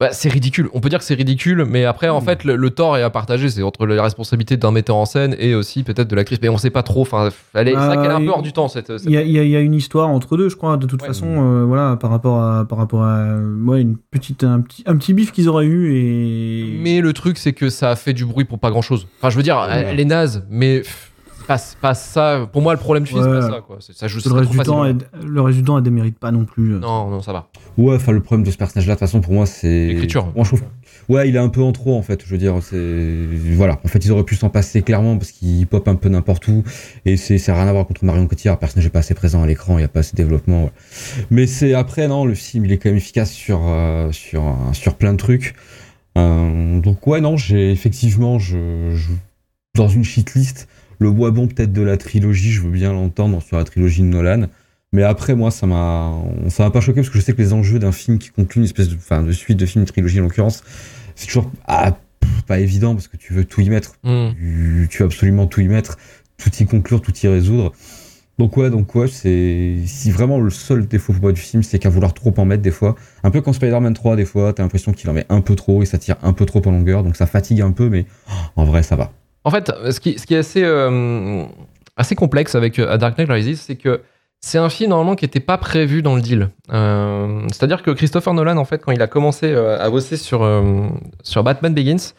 Bah, 0.02 0.08
c'est 0.12 0.28
ridicule. 0.28 0.68
On 0.74 0.80
peut 0.80 0.88
dire 0.88 0.98
que 0.98 1.04
c'est 1.04 1.14
ridicule, 1.14 1.64
mais 1.64 1.84
après, 1.84 2.08
en 2.08 2.20
fait, 2.20 2.42
le, 2.42 2.56
le 2.56 2.70
tort 2.70 2.96
est 2.96 3.02
à 3.02 3.10
partager. 3.10 3.48
C'est 3.48 3.62
entre 3.62 3.86
la 3.86 4.02
responsabilité 4.02 4.56
d'un 4.56 4.72
metteur 4.72 4.96
en 4.96 5.04
scène 5.04 5.36
et 5.38 5.54
aussi 5.54 5.84
peut-être 5.84 6.08
de 6.08 6.16
l'actrice. 6.16 6.40
Mais 6.42 6.48
on 6.48 6.58
sait 6.58 6.70
pas 6.70 6.82
trop. 6.82 7.02
Enfin, 7.02 7.28
elle 7.54 7.68
est, 7.68 7.72
qu'elle 7.72 7.80
est 7.80 8.08
un 8.08 8.20
peu 8.20 8.30
hors 8.30 8.42
du 8.42 8.52
temps 8.52 8.66
cette. 8.66 8.88
cette- 8.98 9.04
Il 9.08 9.12
y, 9.12 9.16
a, 9.16 9.22
y 9.22 9.50
y 9.50 9.54
une 9.62 9.74
histoire 9.74 10.08
entre 10.08 10.36
deux, 10.36 10.48
je 10.48 10.56
crois, 10.56 10.76
de 10.76 10.86
toute 10.86 11.02
façon, 11.02 11.26
euh, 11.28 11.64
voilà, 11.64 11.94
par 11.96 12.10
rapport 12.10 12.42
à, 12.42 12.64
par 12.66 12.78
rapport 12.78 13.04
à, 13.04 13.36
ouais, 13.64 13.80
une 13.80 13.96
petite, 13.96 14.42
un 14.42 14.60
petit, 14.60 14.82
un 14.86 14.96
petit 14.96 15.14
bif 15.14 15.30
qu'ils 15.30 15.48
auraient 15.48 15.66
eu 15.66 15.94
et. 15.96 16.78
Mais 16.82 17.00
le 17.00 17.12
truc, 17.12 17.38
c'est 17.38 17.52
que 17.52 17.70
ça 17.70 17.90
a 17.90 17.96
fait 17.96 18.12
du 18.12 18.24
bruit 18.24 18.44
pour 18.44 18.58
pas 18.58 18.70
grand-chose. 18.70 19.06
Enfin, 19.20 19.30
je 19.30 19.36
veux 19.36 19.44
dire, 19.44 19.64
elle, 19.70 19.86
elle 19.88 20.00
est 20.00 20.04
naze, 20.04 20.44
mais 20.50 20.78
pff, 20.80 21.11
pas, 21.46 21.94
ça. 21.94 22.48
Pour 22.52 22.62
moi, 22.62 22.72
le 22.74 22.78
problème 22.78 23.04
du 23.04 23.10
film, 23.10 23.22
c'est 23.22 23.30
pas 23.30 23.50
ça. 23.50 23.60
Quoi. 23.66 23.76
C'est- 23.80 23.92
Ça 23.96 24.08
joue 24.08 24.20
le, 24.24 24.32
reste 24.34 24.50
du 24.50 24.58
temps, 24.58 24.84
le 24.84 25.40
reste 25.40 25.58
du 25.58 25.64
temps, 25.64 25.76
elle 25.78 25.84
démérite 25.84 26.18
pas 26.18 26.30
non 26.30 26.44
plus. 26.44 26.70
Non, 26.70 27.10
non, 27.10 27.20
ça 27.22 27.32
va. 27.32 27.48
Ouais, 27.78 27.94
enfin, 27.96 28.12
le 28.12 28.20
problème 28.20 28.44
de 28.46 28.50
ce 28.50 28.56
personnage-là, 28.56 28.94
de 28.94 28.98
toute 28.98 29.06
façon, 29.06 29.20
pour 29.20 29.32
moi, 29.32 29.46
c'est. 29.46 29.86
L'écriture. 29.88 30.32
Moi, 30.34 30.44
je 30.44 30.48
trouve. 30.50 30.62
Ouais, 31.08 31.28
il 31.28 31.34
est 31.36 31.38
un 31.40 31.48
peu 31.48 31.62
en 31.62 31.72
trop, 31.72 31.96
en 31.96 32.02
fait. 32.02 32.22
Je 32.24 32.30
veux 32.30 32.38
dire, 32.38 32.54
c'est. 32.62 33.26
Voilà. 33.54 33.80
En 33.84 33.88
fait, 33.88 34.04
ils 34.04 34.12
auraient 34.12 34.24
pu 34.24 34.36
s'en 34.36 34.50
passer 34.50 34.82
clairement 34.82 35.16
parce 35.18 35.32
qu'il 35.32 35.66
pop 35.66 35.86
un 35.88 35.94
peu 35.96 36.08
n'importe 36.08 36.46
où. 36.48 36.62
Et 37.04 37.16
c'est, 37.16 37.38
ça 37.38 37.52
n'a 37.52 37.58
rien 37.60 37.68
à 37.68 37.72
voir 37.72 37.86
contre 37.86 38.04
Marion 38.04 38.26
Cotillard. 38.26 38.56
Le 38.56 38.60
personnage 38.60 38.84
n'est 38.84 38.90
pas 38.90 39.00
assez 39.00 39.14
présent 39.14 39.42
à 39.42 39.46
l'écran, 39.46 39.74
il 39.74 39.78
n'y 39.78 39.84
a 39.84 39.88
pas 39.88 40.00
assez 40.00 40.12
de 40.12 40.16
développement. 40.16 40.64
ouais. 40.64 40.72
Mais 41.30 41.46
c'est 41.46 41.74
après, 41.74 42.06
non, 42.08 42.24
le 42.24 42.34
film, 42.34 42.64
il 42.66 42.72
est 42.72 42.78
quand 42.78 42.88
même 42.90 42.96
efficace 42.98 43.30
sur, 43.32 43.60
euh, 43.64 44.12
sur, 44.12 44.42
euh, 44.46 44.52
sur 44.72 44.94
plein 44.94 45.12
de 45.12 45.18
trucs. 45.18 45.54
Euh, 46.18 46.80
donc, 46.80 47.06
ouais, 47.06 47.20
non, 47.20 47.36
j'ai 47.36 47.70
effectivement, 47.72 48.38
je, 48.38 48.90
je- 48.94 49.10
dans 49.74 49.88
une 49.88 50.04
shitlist, 50.04 50.68
le 51.02 51.10
bois 51.10 51.30
bon 51.30 51.48
peut-être 51.48 51.72
de 51.72 51.82
la 51.82 51.96
trilogie, 51.96 52.52
je 52.52 52.62
veux 52.62 52.70
bien 52.70 52.92
l'entendre 52.92 53.42
sur 53.42 53.56
la 53.56 53.64
trilogie 53.64 54.02
de 54.02 54.06
Nolan. 54.06 54.46
Mais 54.92 55.02
après, 55.02 55.34
moi, 55.34 55.50
ça 55.50 55.66
m'a, 55.66 56.12
ça 56.48 56.64
m'a 56.64 56.70
pas 56.70 56.80
choqué 56.80 57.00
parce 57.00 57.08
que 57.08 57.18
je 57.18 57.24
sais 57.24 57.32
que 57.32 57.40
les 57.40 57.52
enjeux 57.52 57.78
d'un 57.78 57.92
film 57.92 58.18
qui 58.18 58.28
conclut 58.28 58.60
une 58.60 58.64
espèce 58.64 58.88
de, 58.88 58.96
enfin, 58.96 59.22
de 59.22 59.32
suite 59.32 59.58
de 59.58 59.64
film, 59.64 59.82
une 59.82 59.88
trilogie 59.88 60.20
en 60.20 60.24
l'occurrence, 60.24 60.62
c'est 61.14 61.26
toujours 61.26 61.50
ah, 61.66 61.96
pff, 62.20 62.42
pas 62.42 62.58
évident 62.58 62.94
parce 62.94 63.08
que 63.08 63.16
tu 63.16 63.32
veux 63.32 63.44
tout 63.44 63.62
y 63.62 63.70
mettre. 63.70 63.94
Mm. 64.04 64.30
Tu, 64.36 64.88
tu 64.90 64.98
veux 64.98 65.06
absolument 65.06 65.46
tout 65.46 65.60
y 65.60 65.68
mettre, 65.68 65.96
tout 66.36 66.50
y 66.60 66.66
conclure, 66.66 67.00
tout 67.00 67.14
y 67.22 67.28
résoudre. 67.28 67.72
Donc 68.38 68.56
ouais, 68.56 68.70
donc 68.70 68.94
ouais, 68.94 69.08
c'est 69.08 69.76
si 69.86 70.10
vraiment 70.10 70.40
le 70.40 70.50
seul 70.50 70.86
défaut 70.86 71.12
pour 71.12 71.22
moi 71.22 71.32
du 71.32 71.40
film, 71.40 71.62
c'est 71.62 71.78
qu'à 71.78 71.90
vouloir 71.90 72.14
trop 72.14 72.32
en 72.36 72.44
mettre 72.44 72.62
des 72.62 72.70
fois, 72.70 72.96
un 73.22 73.30
peu 73.30 73.40
comme 73.40 73.52
Spider-Man 73.52 73.94
3 73.94 74.16
des 74.16 74.24
fois, 74.24 74.52
t'as 74.52 74.62
l'impression 74.62 74.92
qu'il 74.92 75.08
en 75.10 75.12
met 75.12 75.26
un 75.28 75.42
peu 75.42 75.54
trop 75.54 75.82
et 75.82 75.86
ça 75.86 75.98
tire 75.98 76.16
un 76.22 76.32
peu 76.32 76.46
trop 76.46 76.62
en 76.66 76.70
longueur, 76.70 77.02
donc 77.02 77.16
ça 77.16 77.26
fatigue 77.26 77.60
un 77.60 77.72
peu, 77.72 77.88
mais 77.88 78.06
oh, 78.28 78.32
en 78.56 78.64
vrai 78.64 78.82
ça 78.82 78.96
va. 78.96 79.12
En 79.44 79.50
fait, 79.50 79.72
ce 79.90 80.00
qui, 80.00 80.10
est 80.10 80.36
assez, 80.36 80.62
euh, 80.64 81.44
assez 81.96 82.14
complexe 82.14 82.54
avec 82.54 82.78
euh, 82.78 82.92
A 82.92 82.98
Dark 82.98 83.18
Knight 83.18 83.28
Rises, 83.30 83.60
c'est 83.60 83.76
que 83.76 84.02
c'est 84.40 84.58
un 84.58 84.68
film 84.68 84.90
normalement 84.90 85.14
qui 85.14 85.24
n'était 85.24 85.40
pas 85.40 85.56
prévu 85.56 86.02
dans 86.02 86.16
le 86.16 86.20
deal. 86.20 86.48
Euh, 86.72 87.42
C'est-à-dire 87.48 87.82
que 87.82 87.92
Christopher 87.92 88.34
Nolan, 88.34 88.56
en 88.56 88.64
fait, 88.64 88.84
quand 88.84 88.90
il 88.92 89.00
a 89.00 89.06
commencé 89.06 89.52
euh, 89.52 89.78
à 89.78 89.88
bosser 89.88 90.16
sur, 90.16 90.42
euh, 90.42 90.88
sur 91.22 91.44
Batman 91.44 91.72
Begins, 91.72 92.12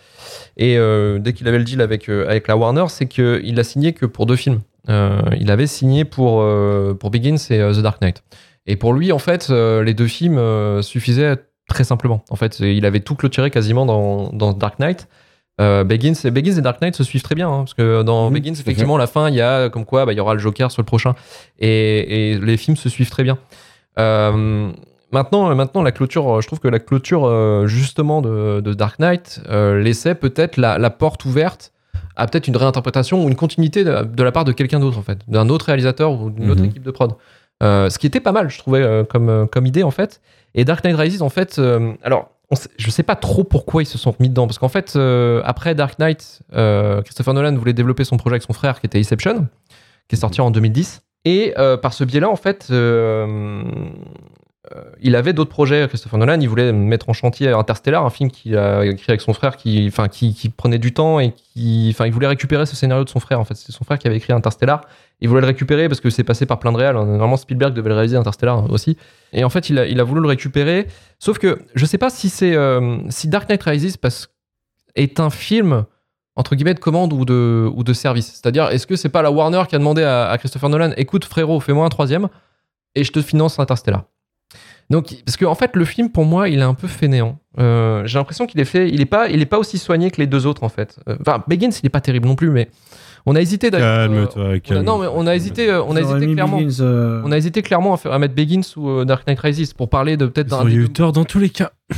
et 0.56 0.78
euh, 0.78 1.20
dès 1.20 1.34
qu'il 1.34 1.48
avait 1.48 1.58
le 1.58 1.66
deal 1.66 1.82
avec, 1.82 2.10
euh, 2.10 2.28
avec 2.28 2.48
la 2.48 2.56
Warner, 2.56 2.86
c'est 2.88 3.08
qu'il 3.08 3.60
a 3.60 3.64
signé 3.64 3.94
que 3.94 4.06
pour 4.06 4.26
deux 4.26 4.38
films. 4.38 4.62
Euh, 4.90 5.22
il 5.40 5.52
avait 5.52 5.68
signé 5.68 6.06
pour, 6.06 6.42
euh, 6.42 6.94
pour 6.94 7.10
Begins 7.10 7.38
et 7.50 7.60
euh, 7.60 7.74
The 7.74 7.80
Dark 7.80 8.02
Knight. 8.02 8.24
Et 8.68 8.78
pour 8.78 8.94
lui, 8.94 9.12
en 9.12 9.20
fait, 9.20 9.48
euh, 9.50 9.84
les 9.84 9.94
deux 9.94 10.08
films 10.08 10.38
euh, 10.38 10.82
suffisaient 10.82 11.36
très 11.68 11.84
simplement. 11.84 12.24
En 12.30 12.36
fait, 12.36 12.60
il 12.60 12.86
avait 12.86 13.02
tout 13.02 13.16
clôturé 13.16 13.50
quasiment 13.50 13.86
dans, 13.86 14.30
dans 14.32 14.54
Dark 14.54 14.80
Knight. 14.80 15.08
Euh, 15.62 15.84
Begins, 15.84 16.14
et 16.26 16.32
Begins 16.32 16.58
et 16.58 16.62
Dark 16.62 16.82
Knight 16.82 16.96
se 16.96 17.04
suivent 17.04 17.22
très 17.22 17.36
bien, 17.36 17.48
hein, 17.48 17.60
parce 17.60 17.74
que 17.76 18.02
dans 18.02 18.28
Mhm, 18.30 18.34
Begins, 18.34 18.54
à 18.56 18.60
effectivement, 18.62 18.98
la 18.98 19.06
fin, 19.08 19.30
il 19.30 19.36
y 19.36 19.42
a 19.42 19.70
comme 19.70 19.86
quoi 19.86 20.06
bah, 20.06 20.12
il 20.14 20.18
y 20.18 20.20
aura 20.20 20.34
le 20.34 20.40
Joker 20.40 20.72
sur 20.72 20.82
le 20.82 20.86
prochain, 20.86 21.14
et, 21.60 22.32
et 22.32 22.40
les 22.40 22.58
films 22.58 22.76
se 22.78 22.90
suivent 22.90 23.12
très 23.12 23.24
bien. 23.24 23.38
Euh, 24.00 24.72
maintenant, 25.12 25.54
maintenant, 25.56 25.84
la 25.84 25.92
clôture, 25.92 26.42
je 26.42 26.48
trouve 26.48 26.60
que 26.60 26.68
la 26.68 26.80
clôture 26.80 27.26
euh, 27.26 27.68
justement 27.68 28.22
de, 28.22 28.62
de 28.62 28.74
Dark 28.74 29.00
Knight 29.00 29.42
euh, 29.50 29.80
laissait 29.82 30.16
peut-être 30.16 30.58
la, 30.58 30.78
la 30.78 30.90
porte 30.90 31.26
ouverte 31.26 31.72
à 32.16 32.28
peut-être 32.28 32.48
une 32.48 32.58
réinterprétation 32.58 33.24
ou 33.24 33.28
une 33.28 33.36
continuité 33.36 33.84
de, 33.84 34.04
de 34.04 34.24
la 34.24 34.32
part 34.32 34.46
de 34.46 34.52
quelqu'un 34.52 34.80
d'autre, 34.80 34.98
en 34.98 35.02
fait, 35.04 35.20
d'un 35.28 35.50
autre 35.50 35.66
réalisateur 35.68 36.12
ou 36.20 36.30
d'une 36.30 36.50
autre 36.50 36.62
Mhm. 36.62 36.70
équipe 36.70 36.84
de 36.84 36.92
prod. 36.92 37.14
Euh, 37.62 37.90
ce 37.90 37.98
qui 37.98 38.08
était 38.08 38.20
pas 38.20 38.32
mal, 38.32 38.50
je 38.50 38.58
trouvais, 38.58 38.82
euh, 38.82 39.04
comme, 39.04 39.30
euh, 39.30 39.46
comme 39.46 39.66
idée, 39.66 39.84
en 39.84 39.92
fait. 39.92 40.20
Et 40.56 40.66
Dark 40.66 40.84
Knight 40.84 40.98
Rises, 40.98 41.22
en 41.22 41.30
fait, 41.30 41.58
euh, 41.60 41.94
alors, 42.04 42.30
on 42.52 42.56
sait- 42.56 42.70
je 42.78 42.90
sais 42.92 43.04
pas 43.04 43.16
trop 43.16 43.44
pourquoi 43.44 43.82
ils 43.84 43.88
se 43.88 43.98
sont 43.98 44.16
mis 44.20 44.30
dedans, 44.30 44.48
parce 44.48 44.60
qu'en 44.60 44.70
fait, 44.70 44.94
euh, 44.96 45.42
après 45.46 45.76
Dark 45.76 45.98
Knight, 46.00 46.42
euh, 46.54 47.02
Christopher 47.02 47.34
Nolan 47.34 47.56
voulait 47.56 47.74
développer 47.74 48.04
son 48.04 48.18
projet 48.18 48.34
avec 48.36 48.44
son 48.44 48.54
frère, 48.54 48.80
qui 48.80 48.86
était 48.86 49.00
Inception, 49.00 49.48
qui 50.08 50.16
est 50.16 50.20
sorti 50.20 50.42
en 50.42 50.52
2010. 50.52 51.02
Et 51.26 51.54
euh, 51.58 51.78
par 51.78 51.94
ce 51.94 52.04
biais-là, 52.04 52.30
en 52.30 52.36
fait, 52.36 52.68
il 55.02 55.16
avait 55.16 55.34
d'autres 55.34 55.50
projets, 55.52 55.88
Christopher 55.88 56.18
Nolan. 56.18 56.40
Il 56.42 56.50
voulait 56.50 56.72
mettre 56.74 57.10
en 57.10 57.14
chantier 57.14 57.50
Interstellar, 57.50 58.06
un 58.06 58.10
film 58.10 58.32
qu'il 58.32 58.58
a 58.58 58.86
écrit 58.86 59.12
avec 59.12 59.22
son 59.22 59.34
frère, 59.34 59.56
qui, 59.58 59.92
qui, 60.12 60.34
qui 60.34 60.50
prenait 60.50 60.80
du 60.80 60.94
temps 60.94 61.20
et 61.20 61.32
qui, 61.34 61.90
enfin, 61.94 62.06
il 62.06 62.14
voulait 62.14 62.28
récupérer 62.28 62.66
ce 62.66 62.76
scénario 62.76 63.04
de 63.04 63.10
son 63.10 63.20
frère. 63.20 63.40
En 63.40 63.44
fait, 63.46 63.56
c'est 63.56 63.72
son 63.72 63.84
frère 63.84 64.00
qui 64.00 64.08
avait 64.08 64.18
écrit 64.18 64.34
Interstellar. 64.34 64.82
Il 65.24 65.30
voulait 65.30 65.42
le 65.42 65.48
récupérer 65.48 65.88
parce 65.88 66.02
que 66.02 66.10
c'est 66.10 66.26
passé 66.26 66.46
par 66.46 66.60
plein 66.60 66.72
de 66.74 66.78
réals. 66.78 66.96
Normalement, 66.96 67.38
Spielberg 67.38 67.74
devait 67.74 67.90
le 67.90 67.96
réaliser 67.96 68.18
Interstellar 68.18 68.70
aussi. 68.70 68.98
Et 69.32 69.44
en 69.44 69.50
fait, 69.50 69.70
il 69.70 69.80
a, 69.80 69.88
il 69.88 70.00
a 70.00 70.04
voulu 70.04 70.22
le 70.22 70.28
récupérer. 70.28 70.86
Sauf 71.18 71.40
que 71.40 71.60
je 71.74 71.86
sais 71.86 71.98
pas 71.98 72.10
si 72.10 72.30
euh, 72.44 72.98
si 73.10 73.30
Dark 73.30 73.48
Knight 73.50 73.64
Rises 73.64 73.98
parce, 73.98 74.28
est 74.96 75.20
un 75.22 75.30
film 75.30 75.86
entre 76.36 76.56
guillemets 76.56 76.74
de 76.74 76.80
commande 76.80 77.14
ou 77.14 77.26
de, 77.26 77.70
ou 77.74 77.84
de 77.84 77.94
service. 77.94 78.28
C'est-à-dire, 78.28 78.70
est-ce 78.70 78.86
que 78.86 78.96
c'est 78.96 79.10
pas 79.10 79.22
la 79.22 79.32
Warner 79.32 79.64
qui 79.70 79.76
a 79.76 79.80
demandé 79.80 80.04
à, 80.04 80.30
à 80.30 80.38
Christopher 80.38 80.70
Nolan, 80.70 80.92
écoute 80.98 81.26
frérot, 81.26 81.60
fais-moi 81.60 81.86
un 81.86 81.90
troisième 81.90 82.28
et 82.96 83.04
je 83.04 83.12
te 83.12 83.22
finance 83.22 83.60
Interstellar. 83.60 84.04
Donc, 84.90 85.16
parce 85.26 85.38
que 85.38 85.46
en 85.46 85.56
fait, 85.56 85.76
le 85.76 85.86
film 85.86 86.10
pour 86.10 86.26
moi, 86.26 86.50
il 86.50 86.60
est 86.60 86.64
un 86.64 86.74
peu 86.74 86.88
fainéant. 86.88 87.40
Euh, 87.60 88.06
J'ai 88.06 88.20
l'impression 88.20 88.46
qu'il 88.46 88.60
est 88.60 88.66
fait, 88.66 88.90
il 88.90 89.06
pas, 89.08 89.28
pas 89.50 89.58
aussi 89.58 89.78
soigné 89.78 90.12
que 90.12 90.20
les 90.20 90.28
deux 90.28 90.46
autres 90.46 90.64
en 90.64 90.70
fait. 90.70 91.00
Euh, 91.08 91.16
Enfin, 91.22 91.44
Begins, 91.48 91.70
il 91.82 91.86
est 91.86 91.90
pas 91.90 92.02
terrible 92.02 92.28
non 92.28 92.36
plus, 92.36 92.50
mais 92.50 92.70
on 93.26 93.36
a 93.36 93.42
hésité 93.42 93.72
d'ailleurs. 93.72 94.08
Calme-toi, 94.10 94.42
euh, 94.44 94.60
calme. 94.60 94.84
non, 94.86 94.98
mais 95.00 95.08
on 95.14 95.26
a 95.28 95.36
hésité, 95.36 95.70
euh, 95.70 95.84
on 95.84 95.96
a 95.96 96.02
hésité 96.02 96.34
clairement. 96.34 96.58
Begins, 96.58 96.82
euh, 96.84 97.22
On 97.26 97.32
a 97.32 97.38
hésité 97.38 97.62
clairement 97.62 97.94
à, 97.94 97.98
faire- 97.98 98.12
à 98.14 98.20
mettre 98.20 98.36
Begins 98.36 98.62
ou 98.78 98.90
euh, 98.90 99.06
Dark 99.06 99.26
Knight 99.28 99.40
Rises 99.40 99.74
pour 99.74 99.90
parler 99.90 100.18
de 100.18 100.26
peut-être 100.26 100.48
Ils 100.48 100.50
d'un 100.52 100.62
ont 100.62 100.66
des 100.66 100.76
eu 100.76 100.90
tort 100.90 101.12
dans 101.12 101.26
tous 101.26 101.40
les 101.40 101.50
cas. 101.50 101.72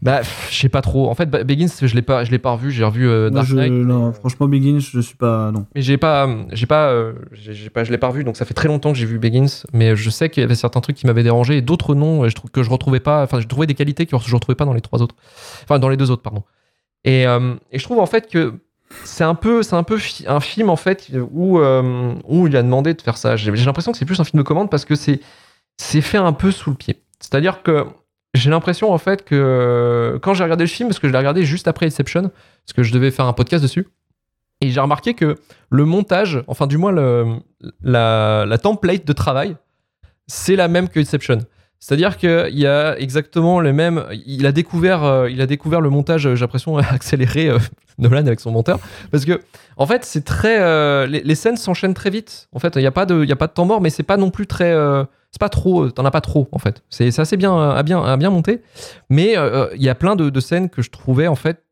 Bah, 0.00 0.20
je 0.48 0.54
sais 0.56 0.68
pas 0.68 0.80
trop. 0.80 1.10
En 1.10 1.16
fait, 1.16 1.26
bah, 1.28 1.42
Begins, 1.42 1.66
je 1.82 1.92
l'ai 1.96 2.02
pas, 2.02 2.22
je 2.22 2.30
l'ai 2.30 2.38
pas 2.38 2.52
revu. 2.52 2.70
J'ai 2.70 2.84
revu 2.84 3.08
euh, 3.08 3.30
Moi, 3.30 3.40
Dark 3.40 3.48
je- 3.48 3.56
Knight. 3.56 3.72
non, 3.72 4.12
franchement, 4.12 4.46
Begins, 4.46 4.78
je 4.78 5.00
suis 5.00 5.16
pas. 5.16 5.50
Non. 5.50 5.66
Mais 5.74 5.82
j'ai 5.82 5.96
pas, 5.96 6.28
j'ai 6.52 6.66
pas, 6.66 6.90
euh, 6.90 7.14
j'ai 7.32 7.68
pas, 7.68 7.82
je 7.82 7.90
l'ai 7.90 7.98
pas 7.98 8.06
revu, 8.06 8.22
donc 8.22 8.36
ça 8.36 8.44
fait 8.44 8.54
très 8.54 8.68
longtemps 8.68 8.92
que 8.92 8.96
j'ai 8.98 9.06
vu 9.06 9.18
Begins, 9.18 9.64
mais 9.72 9.96
je 9.96 10.08
sais 10.10 10.28
qu'il 10.30 10.40
y 10.40 10.44
avait 10.44 10.54
certains 10.54 10.80
trucs 10.80 10.94
qui 10.94 11.04
m'avaient 11.08 11.24
dérangé 11.24 11.56
et 11.56 11.62
d'autres 11.62 11.96
non, 11.96 12.28
je 12.28 12.34
trouve 12.36 12.52
que 12.52 12.62
je 12.62 12.70
retrouvais 12.70 13.00
pas, 13.00 13.24
enfin, 13.24 13.40
je 13.40 13.48
trouvais 13.48 13.66
des 13.66 13.74
qualités 13.74 14.06
que 14.06 14.16
je 14.16 14.34
retrouvais 14.36 14.54
pas 14.54 14.66
dans 14.66 14.72
les 14.72 14.80
trois 14.80 15.02
autres, 15.02 15.16
enfin, 15.64 15.80
dans 15.80 15.88
les 15.88 15.96
deux 15.96 16.12
autres, 16.12 16.22
pardon. 16.22 16.44
Et, 17.04 17.26
euh, 17.26 17.54
et 17.72 17.80
je 17.80 17.82
trouve 17.82 17.98
en 17.98 18.06
fait 18.06 18.28
que 18.30 18.54
c'est 19.04 19.24
un 19.24 19.34
peu, 19.34 19.62
c'est 19.62 19.76
un 19.76 19.82
peu 19.82 19.98
un 20.26 20.40
film 20.40 20.70
en 20.70 20.76
fait 20.76 21.10
où, 21.30 21.58
euh, 21.58 22.14
où 22.26 22.46
il 22.46 22.56
a 22.56 22.62
demandé 22.62 22.94
de 22.94 23.02
faire 23.02 23.16
ça. 23.16 23.36
J'ai 23.36 23.54
j'ai 23.54 23.64
l'impression 23.64 23.92
que 23.92 23.98
c'est 23.98 24.04
plus 24.04 24.20
un 24.20 24.24
film 24.24 24.42
de 24.42 24.46
commande 24.46 24.70
parce 24.70 24.84
que 24.84 24.94
c'est, 24.94 25.20
c'est 25.76 26.00
fait 26.00 26.18
un 26.18 26.32
peu 26.32 26.50
sous 26.50 26.70
le 26.70 26.76
pied. 26.76 27.02
C'est-à-dire 27.20 27.62
que 27.62 27.86
j'ai 28.34 28.50
l'impression 28.50 28.92
en 28.92 28.98
fait 28.98 29.24
que 29.24 30.18
quand 30.22 30.34
j'ai 30.34 30.44
regardé 30.44 30.64
le 30.64 30.70
film, 30.70 30.88
parce 30.88 30.98
que 30.98 31.08
je 31.08 31.12
l'ai 31.12 31.18
regardé 31.18 31.44
juste 31.44 31.68
après 31.68 31.86
Inception, 31.86 32.22
parce 32.22 32.72
que 32.74 32.82
je 32.82 32.92
devais 32.92 33.10
faire 33.10 33.26
un 33.26 33.32
podcast 33.32 33.62
dessus. 33.62 33.88
Et 34.60 34.70
j'ai 34.70 34.80
remarqué 34.80 35.14
que 35.14 35.36
le 35.70 35.84
montage, 35.84 36.42
enfin 36.48 36.66
du 36.66 36.78
moins 36.78 36.90
le, 36.90 37.36
la, 37.80 38.44
la 38.46 38.58
template 38.58 39.06
de 39.06 39.12
travail, 39.12 39.56
c'est 40.26 40.56
la 40.56 40.68
même 40.68 40.88
que 40.88 40.98
Inception. 40.98 41.38
C'est-à-dire 41.80 42.16
qu'il 42.16 42.58
y 42.58 42.66
a 42.66 42.98
exactement 42.98 43.60
le 43.60 43.72
même. 43.72 44.04
Il 44.26 44.46
a 44.46 44.52
découvert, 44.52 45.04
euh, 45.04 45.30
il 45.30 45.40
a 45.40 45.46
découvert 45.46 45.80
le 45.80 45.90
montage, 45.90 46.26
euh, 46.26 46.34
j'ai 46.34 46.40
l'impression, 46.42 46.76
accéléré, 46.78 47.48
euh, 47.48 47.58
Nolan 47.98 48.26
avec 48.26 48.40
son 48.40 48.50
monteur. 48.50 48.78
Parce 49.12 49.24
que, 49.24 49.40
en 49.76 49.86
fait, 49.86 50.04
c'est 50.04 50.24
très. 50.24 50.60
euh, 50.60 51.06
les, 51.06 51.20
les 51.22 51.34
scènes 51.34 51.56
s'enchaînent 51.56 51.94
très 51.94 52.10
vite. 52.10 52.48
En 52.52 52.58
fait, 52.58 52.74
il 52.76 52.80
n'y 52.80 52.86
a, 52.86 52.90
pas 52.90 53.06
de- 53.06 53.30
a 53.30 53.36
pas 53.36 53.46
de 53.46 53.52
temps 53.52 53.64
mort, 53.64 53.80
mais 53.80 53.90
c'est 53.90 54.02
pas 54.02 54.16
non 54.16 54.30
plus 54.30 54.46
très. 54.46 54.72
c'est 55.30 55.40
pas 55.40 55.48
trop. 55.48 55.90
T'en 55.90 56.04
as 56.04 56.10
pas 56.10 56.20
trop, 56.20 56.48
en 56.52 56.58
fait. 56.58 56.82
C'est 56.90 57.16
assez 57.18 57.36
bien, 57.36 57.70
à 57.70 57.82
bien, 57.82 58.02
à 58.02 58.16
bien 58.16 58.30
monté. 58.30 58.60
Mais 59.08 59.36
il 59.74 59.82
y 59.82 59.88
a 59.88 59.94
plein 59.94 60.16
de 60.16 60.40
scènes 60.40 60.70
que 60.70 60.82
je 60.82 60.90
trouvais, 60.90 61.26
en 61.28 61.36
fait. 61.36 61.62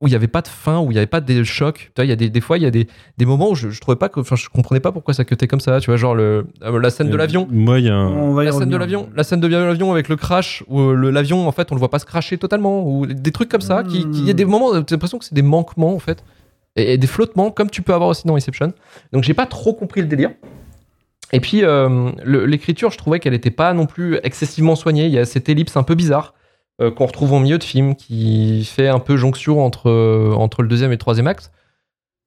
Où 0.00 0.06
il 0.06 0.10
n'y 0.10 0.16
avait 0.16 0.28
pas 0.28 0.42
de 0.42 0.48
fin, 0.48 0.78
où 0.78 0.84
il 0.90 0.94
n'y 0.94 0.98
avait 0.98 1.06
pas 1.08 1.20
de 1.20 1.42
choc. 1.42 1.90
Tu 1.92 1.92
vois, 1.96 2.04
il 2.04 2.08
y 2.08 2.12
a 2.12 2.16
des, 2.16 2.30
des 2.30 2.40
fois, 2.40 2.56
il 2.56 2.62
y 2.62 2.66
a 2.66 2.70
des, 2.70 2.86
des 3.16 3.26
moments 3.26 3.50
où 3.50 3.54
je, 3.56 3.70
je 3.70 3.80
trouvais 3.80 3.96
pas 3.96 4.08
que, 4.08 4.20
enfin, 4.20 4.36
je 4.36 4.48
comprenais 4.48 4.78
pas 4.78 4.92
pourquoi 4.92 5.12
ça 5.12 5.24
cutait 5.24 5.48
comme 5.48 5.58
ça. 5.58 5.80
Tu 5.80 5.86
vois, 5.90 5.96
genre 5.96 6.14
le, 6.14 6.46
euh, 6.62 6.78
la 6.80 6.90
scène 6.90 7.08
de 7.08 7.14
Euh, 7.14 7.16
l'avion. 7.16 7.48
Moi, 7.50 7.80
il 7.80 7.86
y 7.86 7.88
a 7.88 7.94
un. 7.96 8.06
On 8.08 8.32
va 8.32 8.44
y 8.44 8.46
La 8.46 8.52
scène 8.52 8.68
de 8.70 8.76
l'avion, 8.76 9.08
la 9.16 9.24
scène 9.24 9.40
de 9.40 9.48
l'avion 9.48 9.90
avec 9.92 10.08
le 10.08 10.14
crash 10.14 10.62
où 10.68 10.80
euh, 10.80 10.94
le- 10.94 11.10
l'avion 11.10 11.48
en 11.48 11.52
fait 11.52 11.72
on 11.72 11.74
le 11.74 11.80
voit 11.80 11.90
pas 11.90 11.98
se 11.98 12.06
crasher 12.06 12.38
totalement 12.38 12.86
ou 12.88 13.06
des 13.06 13.32
trucs 13.32 13.48
comme 13.48 13.60
ça 13.60 13.82
qui, 13.82 14.08
qui- 14.10 14.20
il 14.20 14.26
y 14.26 14.30
a 14.30 14.34
des 14.34 14.44
moments 14.44 14.70
t'as 14.82 14.94
l'impression 14.94 15.18
que 15.18 15.24
c'est 15.24 15.34
des 15.34 15.42
manquements 15.42 15.94
en 15.94 15.98
fait 15.98 16.22
et, 16.76 16.92
et 16.92 16.98
des 16.98 17.06
flottements 17.08 17.50
comme 17.50 17.68
tu 17.70 17.82
peux 17.82 17.92
avoir 17.92 18.08
aussi 18.10 18.26
dans 18.26 18.36
Inception. 18.36 18.72
Donc 19.12 19.24
j'ai 19.24 19.34
pas 19.34 19.46
trop 19.46 19.72
compris 19.72 20.00
le 20.00 20.06
délire. 20.06 20.30
Et 21.32 21.40
puis 21.40 21.64
euh, 21.64 22.10
le- 22.24 22.46
l'écriture, 22.46 22.90
je 22.92 22.98
trouvais 22.98 23.18
qu'elle 23.18 23.34
était 23.34 23.50
pas 23.50 23.72
non 23.74 23.86
plus 23.86 24.18
excessivement 24.22 24.76
soignée. 24.76 25.06
Il 25.06 25.12
y 25.12 25.18
a 25.18 25.24
cette 25.24 25.48
ellipse 25.48 25.76
un 25.76 25.82
peu 25.82 25.94
bizarre 25.96 26.34
euh, 26.80 26.90
qu'on 26.90 27.06
retrouve 27.06 27.32
au 27.32 27.38
milieu 27.40 27.58
de 27.58 27.64
film 27.64 27.94
qui 27.96 28.64
fait 28.64 28.88
un 28.88 28.98
peu 29.00 29.16
jonction 29.16 29.64
entre 29.64 29.88
euh, 29.90 30.32
entre 30.34 30.62
le 30.62 30.68
deuxième 30.68 30.90
et 30.90 30.94
le 30.94 30.98
troisième 30.98 31.26
acte. 31.26 31.50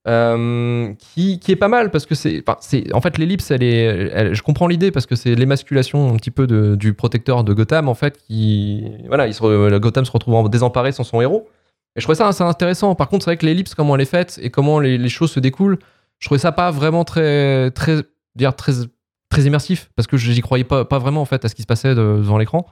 Euh, 0.08 0.94
qui, 0.98 1.38
qui 1.40 1.52
est 1.52 1.56
pas 1.56 1.68
mal 1.68 1.92
parce 1.92 2.08
que 2.08 2.16
c'est 2.16 2.44
en 2.92 3.02
fait 3.02 3.20
l'ellipse 3.20 3.52
elle 3.52 3.62
est 3.62 4.34
je 4.34 4.42
comprends 4.42 4.66
l'idée 4.68 4.90
parce 4.90 5.06
que 5.06 5.14
c'est 5.16 5.36
l'émasculation 5.36 6.12
un 6.12 6.16
petit 6.16 6.32
peu 6.32 6.48
de- 6.48 6.74
du 6.74 6.96
protecteur 6.96 7.44
de 7.44 7.54
Gotham 7.54 7.88
en 7.88 7.94
fait 7.94 8.18
qui 8.18 8.84
voilà 9.08 9.28
il 9.28 9.34
se 9.36 9.78
Gotham 9.78 10.04
se 10.04 10.12
retrouve 10.12 10.34
en- 10.34 10.50
désemparé 10.50 10.92
sans 10.92 11.04
son 11.04 11.22
héros. 11.22 11.48
Et 11.96 12.00
je 12.02 12.06
trouvais 12.06 12.16
ça 12.16 12.28
assez 12.28 12.44
intéressant. 12.44 12.96
Par 12.96 13.10
contre 13.10 13.26
c'est 13.26 13.30
vrai 13.30 13.38
que 13.38 13.46
l'ellipse 13.46 13.76
comment 13.76 13.94
elle 13.94 14.02
est 14.02 14.06
faite 14.06 14.40
et 14.42 14.50
comment 14.50 14.80
les, 14.80 14.98
les 14.98 15.10
choses 15.10 15.32
se 15.32 15.40
découlent 15.40 15.78
je 16.18 16.28
trouvais 16.28 16.40
ça 16.40 16.52
pas 16.52 16.72
vraiment 16.72 17.04
très 17.04 17.70
très 17.70 17.98
dire 18.36 18.56
très 18.56 18.72
très 19.30 19.44
immersif 19.44 19.92
parce 19.96 20.08
que 20.08 20.18
j'y 20.18 20.42
croyais 20.42 20.64
pas 20.64 20.84
pas 20.84 20.98
vraiment 20.98 21.22
en 21.22 21.26
fait 21.26 21.46
à 21.46 21.48
ce 21.48 21.54
qui 21.54 21.62
se 21.62 21.68
passait 21.68 21.90
de- 21.94 22.18
devant 22.18 22.40
l'écran 22.40 22.66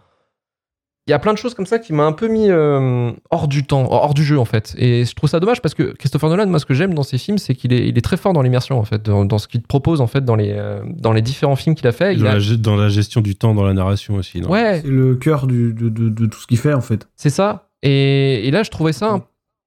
il 1.09 1.11
y 1.11 1.15
a 1.15 1.19
plein 1.19 1.33
de 1.33 1.39
choses 1.39 1.55
comme 1.55 1.65
ça 1.65 1.79
qui 1.79 1.91
m'a 1.91 2.03
un 2.03 2.11
peu 2.11 2.27
mis 2.27 2.51
euh, 2.51 3.11
hors 3.31 3.47
du 3.47 3.65
temps, 3.65 3.87
hors 3.89 4.13
du 4.13 4.23
jeu 4.23 4.37
en 4.37 4.45
fait. 4.45 4.75
Et 4.77 5.05
je 5.05 5.13
trouve 5.15 5.27
ça 5.29 5.39
dommage 5.39 5.59
parce 5.59 5.73
que 5.73 5.93
Christopher 5.97 6.29
Nolan, 6.29 6.45
moi 6.47 6.59
ce 6.59 6.67
que 6.67 6.75
j'aime 6.75 6.93
dans 6.93 7.01
ses 7.03 7.17
films, 7.17 7.39
c'est 7.39 7.55
qu'il 7.55 7.73
est, 7.73 7.87
il 7.87 7.97
est 7.97 8.01
très 8.01 8.15
fort 8.15 8.31
dans 8.33 8.43
l'immersion 8.43 8.77
en 8.79 8.83
fait, 8.83 9.01
dans, 9.03 9.25
dans 9.25 9.39
ce 9.39 9.47
qu'il 9.47 9.61
te 9.61 9.67
propose 9.67 10.01
en 10.01 10.07
fait 10.07 10.23
dans 10.23 10.35
les, 10.35 10.51
euh, 10.53 10.81
dans 10.85 11.11
les 11.11 11.23
différents 11.23 11.55
films 11.55 11.75
qu'il 11.75 11.87
a 11.87 11.91
fait. 11.91 12.13
Il 12.13 12.19
Dans, 12.21 12.27
a- 12.29 12.33
la, 12.33 12.39
ge- 12.39 12.55
dans 12.57 12.75
la 12.75 12.89
gestion 12.89 13.21
du 13.21 13.35
temps, 13.35 13.55
dans 13.55 13.63
la 13.63 13.73
narration 13.73 14.15
aussi. 14.15 14.39
Non? 14.41 14.49
Ouais, 14.49 14.81
C'est 14.83 14.89
le 14.91 15.15
cœur 15.15 15.47
du- 15.47 15.73
de, 15.73 15.89
de- 15.89 16.09
de 16.09 16.25
tout 16.27 16.39
ce 16.39 16.45
qu'il 16.45 16.59
fait, 16.59 16.73
en 16.73 16.81
fait. 16.81 17.07
c'est 17.15 17.31
ça. 17.31 17.69
Et, 17.81 18.47
et 18.47 18.51
là, 18.51 18.61
je 18.63 18.69
trouvais 18.69 18.93
ça 18.93 19.09
un 19.13 19.23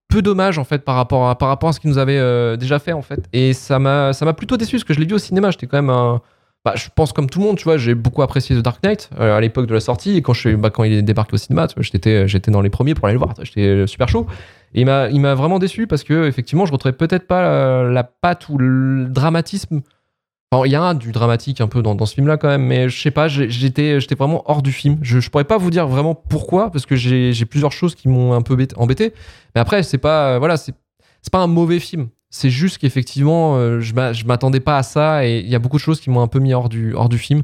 peu 0.09 0.23
dommage 0.23 0.59
en 0.59 0.65
fait 0.65 0.85
par 0.85 0.95
rapport 0.95 1.29
à, 1.29 1.37
par 1.39 1.49
rapport 1.49 1.71
à 1.71 1.73
ce 1.73 1.81
qu'il 1.81 1.91
nous 1.91 1.99
avait 1.99 2.19
euh, 2.19 2.57
déjà 2.57 2.79
fait 2.79 2.93
en 2.93 3.03
fait. 3.03 3.27
Et 3.33 3.53
ça 3.55 3.79
m'a, 3.79 4.13
ça 4.13 4.25
m'a 4.27 4.35
plutôt 4.35 4.57
déçu 4.57 4.77
parce 4.77 4.85
que 4.85 4.95
je 4.95 5.01
l'ai 5.01 5.07
vu 5.07 5.15
au 5.15 5.19
cinéma. 5.19 5.51
J'étais 5.51 5.67
quand 5.67 5.79
même 5.79 5.91
un. 5.91 6.21
Bah, 6.65 6.75
je 6.77 6.89
pense 6.95 7.13
comme 7.13 7.29
tout 7.29 7.41
le 7.41 7.47
monde, 7.47 7.57
tu 7.57 7.65
vois, 7.65 7.77
j'ai 7.77 7.97
beaucoup 7.97 8.23
apprécié 8.23 8.55
The 8.55 8.61
Dark 8.61 8.85
Knight 8.85 9.11
euh, 9.19 9.37
à 9.37 9.41
l'époque 9.41 9.67
de 9.67 9.75
la 9.75 9.81
sortie 9.81 10.17
et 10.17 10.23
quand 10.23 10.33
je 10.33 10.51
bah, 10.51 10.71
quand 10.71 10.85
il 10.85 10.93
est 10.93 11.03
débarqué 11.03 11.35
au 11.35 11.37
cinéma, 11.37 11.67
tu 11.67 11.75
vois, 11.75 11.83
j'étais, 11.83 12.29
j'étais 12.29 12.53
dans 12.53 12.61
les 12.61 12.71
premiers 12.71 12.95
pour 12.95 13.07
aller 13.07 13.15
le 13.15 13.19
voir. 13.19 13.35
J'étais 13.43 13.67
euh, 13.67 13.87
super 13.89 14.09
chaud. 14.09 14.27
Il 14.75 14.87
m'a, 14.87 15.35
vraiment 15.35 15.59
déçu 15.59 15.89
parce 15.89 16.05
que 16.05 16.29
effectivement, 16.29 16.65
je 16.65 16.73
retrouvais 16.73 16.93
peut-être 16.93 17.27
pas 17.27 17.83
la, 17.83 18.05
patte 18.05 18.49
ou 18.49 18.59
le 18.59 19.07
dramatisme. 19.07 19.83
Enfin, 20.51 20.67
il 20.67 20.73
y 20.73 20.77
a 20.77 20.95
du 20.95 21.13
dramatique 21.13 21.61
un 21.61 21.67
peu 21.67 21.83
dans, 21.83 21.95
dans 21.95 22.07
ce 22.07 22.15
film-là 22.15 22.37
quand 22.37 22.49
même, 22.49 22.65
mais 22.65 22.89
je 22.89 23.01
sais 23.01 23.11
pas, 23.11 23.27
j'étais, 23.27 24.01
j'étais 24.01 24.15
vraiment 24.15 24.43
hors 24.47 24.63
du 24.63 24.73
film. 24.73 24.99
Je, 25.03 25.19
je 25.19 25.31
pourrais 25.31 25.45
pas 25.45 25.59
vous 25.59 25.71
dire 25.71 25.87
vraiment 25.89 26.15
pourquoi, 26.15 26.71
parce 26.71 26.87
que 26.87 26.95
j'ai, 26.95 27.33
plusieurs 27.45 27.73
choses 27.73 27.95
qui 27.95 28.09
m'ont 28.09 28.33
un 28.35 28.43
peu 28.43 28.57
embêté. 28.77 29.13
Mais 29.55 29.61
après, 29.61 29.83
c'est 29.83 29.99
pas, 29.99 30.39
voilà, 30.39 30.57
pas 31.31 31.39
un 31.39 31.47
mauvais 31.49 31.81
film. 31.81 32.09
C'est 32.35 32.49
juste 32.51 32.79
qu'effectivement, 32.79 33.57
euh, 33.57 33.81
je 33.81 33.95
m'a- 33.95 34.15
je 34.15 34.25
m'attendais 34.25 34.59
pas 34.61 34.79
à 34.79 34.83
ça 34.83 35.27
et 35.27 35.41
il 35.41 35.49
y 35.51 35.55
a 35.55 35.59
beaucoup 35.59 35.77
de 35.77 35.83
choses 35.83 36.01
qui 36.01 36.09
m'ont 36.09 36.23
un 36.23 36.29
peu 36.29 36.39
mis 36.39 36.55
hors 36.55 36.71
du, 36.71 36.95
hors 36.95 37.11
du 37.11 37.19
film. 37.19 37.43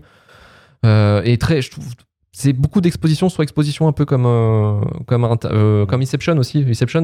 Euh, 0.86 1.20
et 1.26 1.36
très, 1.36 1.60
je 1.60 1.70
trouve, 1.70 1.84
c'est 2.32 2.54
beaucoup 2.54 2.80
d'expositions 2.80 3.28
sur 3.28 3.42
exposition, 3.42 3.86
un 3.86 3.92
peu 3.92 4.06
comme, 4.06 4.24
euh, 4.26 4.80
comme, 5.06 5.36
comme 5.86 6.00
Inception 6.00 6.38
aussi. 6.38 6.64
Inception, 6.66 7.02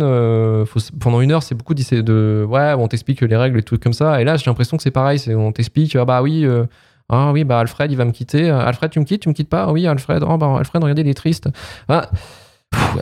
pendant 0.99 1.21
une 1.21 1.31
heure, 1.33 1.43
c'est 1.43 1.55
beaucoup 1.55 1.75
de. 1.75 2.47
Ouais, 2.49 2.73
on 2.79 2.89
t'explique 2.89 3.21
les 3.21 3.37
règles 3.37 3.59
et 3.59 3.63
tout 3.63 3.77
comme 3.77 3.93
ça. 3.93 4.21
Et 4.21 4.25
là, 4.25 4.37
j'ai 4.37 4.47
l'impression 4.47 4.77
que 4.79 4.83
c'est 4.83 4.91
pareil. 4.91 5.21
On 5.37 5.53
t'explique, 5.53 5.95
ah 5.97 6.07
bah 6.07 6.23
oui. 6.23 6.47
ah 7.11 7.33
oui, 7.33 7.45
bah 7.45 7.59
Alfred, 7.59 7.91
il 7.93 7.97
va 7.99 8.07
me 8.07 8.13
quitter. 8.13 8.49
Alfred, 8.49 8.91
tu 8.93 9.01
me 9.01 9.05
quittes, 9.05 9.23
tu 9.23 9.29
me 9.29 9.35
quittes 9.35 9.51
pas? 9.51 9.65
Ah 9.65 9.73
oui, 9.73 9.87
Alfred, 9.87 10.25
oh 10.27 10.39
bah 10.39 10.57
Alfred, 10.59 10.83
regardez, 10.83 11.03
il 11.03 11.09
est 11.09 11.15
triste. 11.15 11.49
Ah, 11.89 12.09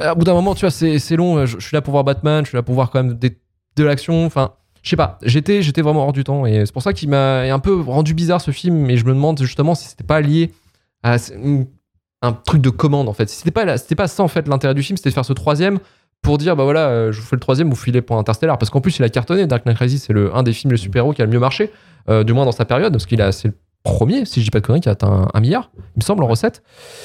à 0.01 0.15
bout 0.17 0.25
d'un 0.25 0.35
moment, 0.35 0.55
tu 0.57 0.63
vois, 0.67 0.71
c'est 0.71 1.17
long. 1.17 1.47
Je, 1.47 1.59
je 1.61 1.65
suis 1.67 1.75
là 1.77 1.83
pour 1.83 1.93
voir 1.93 2.03
Batman, 2.03 2.45
je 2.45 2.49
suis 2.49 2.57
là 2.57 2.63
pour 2.63 2.75
voir 2.75 2.91
quand 2.91 3.03
même 3.05 3.15
des- 3.15 3.39
de 3.77 3.85
l'action. 3.85 4.25
Enfin, 4.27 4.53
je 4.83 4.91
sais 4.91 4.97
pas. 4.97 5.19
J'étais 5.23 5.63
j'étais 5.63 5.83
vraiment 5.83 6.05
hors 6.05 6.13
du 6.13 6.25
temps. 6.25 6.45
Et 6.47 6.67
c'est 6.67 6.73
pour 6.73 6.83
ça 6.83 6.93
qu'il 6.93 7.09
m'a 7.09 7.41
un 7.43 7.59
peu 7.59 7.81
rendu 7.81 8.15
bizarre 8.15 8.41
ce 8.41 8.51
film. 8.51 8.89
Et 8.91 8.97
je 8.97 9.05
me 9.05 9.11
demande 9.15 9.41
justement 9.41 9.75
si 9.75 9.89
c'était 9.89 10.05
pas 10.05 10.21
lié 10.21 10.51
à 11.03 11.17
une- 11.43 11.67
un 12.23 12.33
truc 12.33 12.61
de 12.63 12.71
commande 12.71 13.09
en 13.09 13.13
fait. 13.13 13.29
Si 13.29 13.37
C'était 13.39 13.51
pas, 13.51 13.79
c'était 13.79 13.95
pas 13.97 14.07
ça 14.09 14.23
en 14.23 14.29
fait 14.29 14.47
l'intérêt 14.49 14.75
du 14.75 14.83
film, 14.83 14.97
c'était 14.97 15.11
de 15.11 15.15
faire 15.15 15.25
ce 15.25 15.33
troisième 15.33 15.79
pour 16.23 16.39
dire 16.39 16.55
bah 16.55 16.63
voilà, 16.63 16.87
euh, 16.89 17.11
je 17.13 17.21
vous 17.21 17.27
fais 17.27 17.35
le 17.35 17.41
troisième, 17.41 17.69
vous 17.69 17.75
filez 17.77 18.01
pour 18.03 18.17
Interstellar. 18.17 18.59
Parce 18.59 18.71
qu'en 18.71 18.81
plus, 18.81 18.97
il 18.99 19.03
a 19.05 19.09
cartonné. 19.09 19.47
Dark 19.47 19.67
Knight 19.67 19.79
Rises, 19.79 20.03
c'est 20.05 20.13
le, 20.13 20.33
un 20.35 20.45
des 20.45 20.53
films 20.53 20.71
les 20.71 20.77
super-héros 20.79 21.13
qui 21.15 21.23
a 21.23 21.25
le 21.25 21.31
mieux 21.33 21.41
marché, 21.41 21.73
euh, 22.09 22.23
du 22.23 22.33
moins 22.33 22.45
dans 22.45 22.53
sa 22.53 22.65
période, 22.65 22.93
parce 22.93 23.07
qu'il 23.07 23.21
a, 23.23 23.33
c'est 23.33 23.49
le 23.49 23.55
premier, 23.83 24.25
si 24.25 24.39
je 24.41 24.45
dis 24.45 24.51
pas 24.53 24.61
de 24.61 24.65
conneries, 24.67 24.81
qui 24.83 24.89
a 24.89 24.93
atteint 24.93 25.27
un, 25.35 25.41
milliard, 25.41 25.73
il 25.77 25.99
me 25.99 26.03
semble, 26.03 26.23
en 26.23 26.29
recette. 26.29 26.63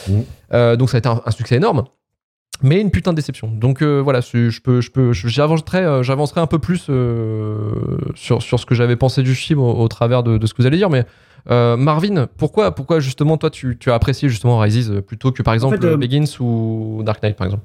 Mhm. 0.07 0.23
Euh, 0.53 0.75
donc 0.75 0.91
ça 0.91 0.97
a 0.97 0.99
été 0.99 1.09
un, 1.09 1.19
un 1.25 1.31
succès 1.31 1.55
énorme. 1.55 1.85
Mais 2.63 2.81
une 2.81 2.89
putain 2.91 3.11
de 3.11 3.15
déception. 3.15 3.51
Donc 3.53 3.81
euh, 3.81 3.99
voilà, 4.01 4.21
je 4.21 4.59
peux, 4.61 4.81
je 4.81 4.89
peux, 4.91 5.13
je- 5.13 5.27
j'avancerai, 5.27 5.83
euh, 5.85 6.03
j'avancerai 6.03 6.41
un 6.41 6.47
peu 6.47 6.59
plus 6.59 6.87
euh, 6.89 7.71
sur, 8.15 8.41
sur 8.41 8.59
ce 8.59 8.65
que 8.65 8.73
j'avais 8.75 8.95
pensé 8.95 9.21
du 9.23 9.35
film 9.35 9.59
au, 9.59 9.73
au 9.73 9.87
travers 9.87 10.23
de, 10.23 10.37
de 10.37 10.45
ce 10.47 10.53
que 10.53 10.61
vous 10.61 10.67
allez 10.67 10.77
dire. 10.77 10.89
Mais 10.89 11.05
euh, 11.51 11.77
Marvin, 11.77 12.27
pourquoi, 12.37 12.71
pourquoi 12.73 12.99
justement 12.99 13.37
toi 13.37 13.49
tu, 13.49 13.77
tu 13.79 13.91
as 13.91 13.93
apprécié 13.95 14.27
justement 14.27 14.57
Rises 14.59 15.01
plutôt 15.05 15.31
que 15.31 15.43
par 15.43 15.53
exemple 15.53 15.75
fait, 15.79 15.97
Begins 15.97 16.25
ou 16.39 17.01
Dark 17.05 17.21
Knight 17.21 17.37
par 17.37 17.45
exemple? 17.47 17.63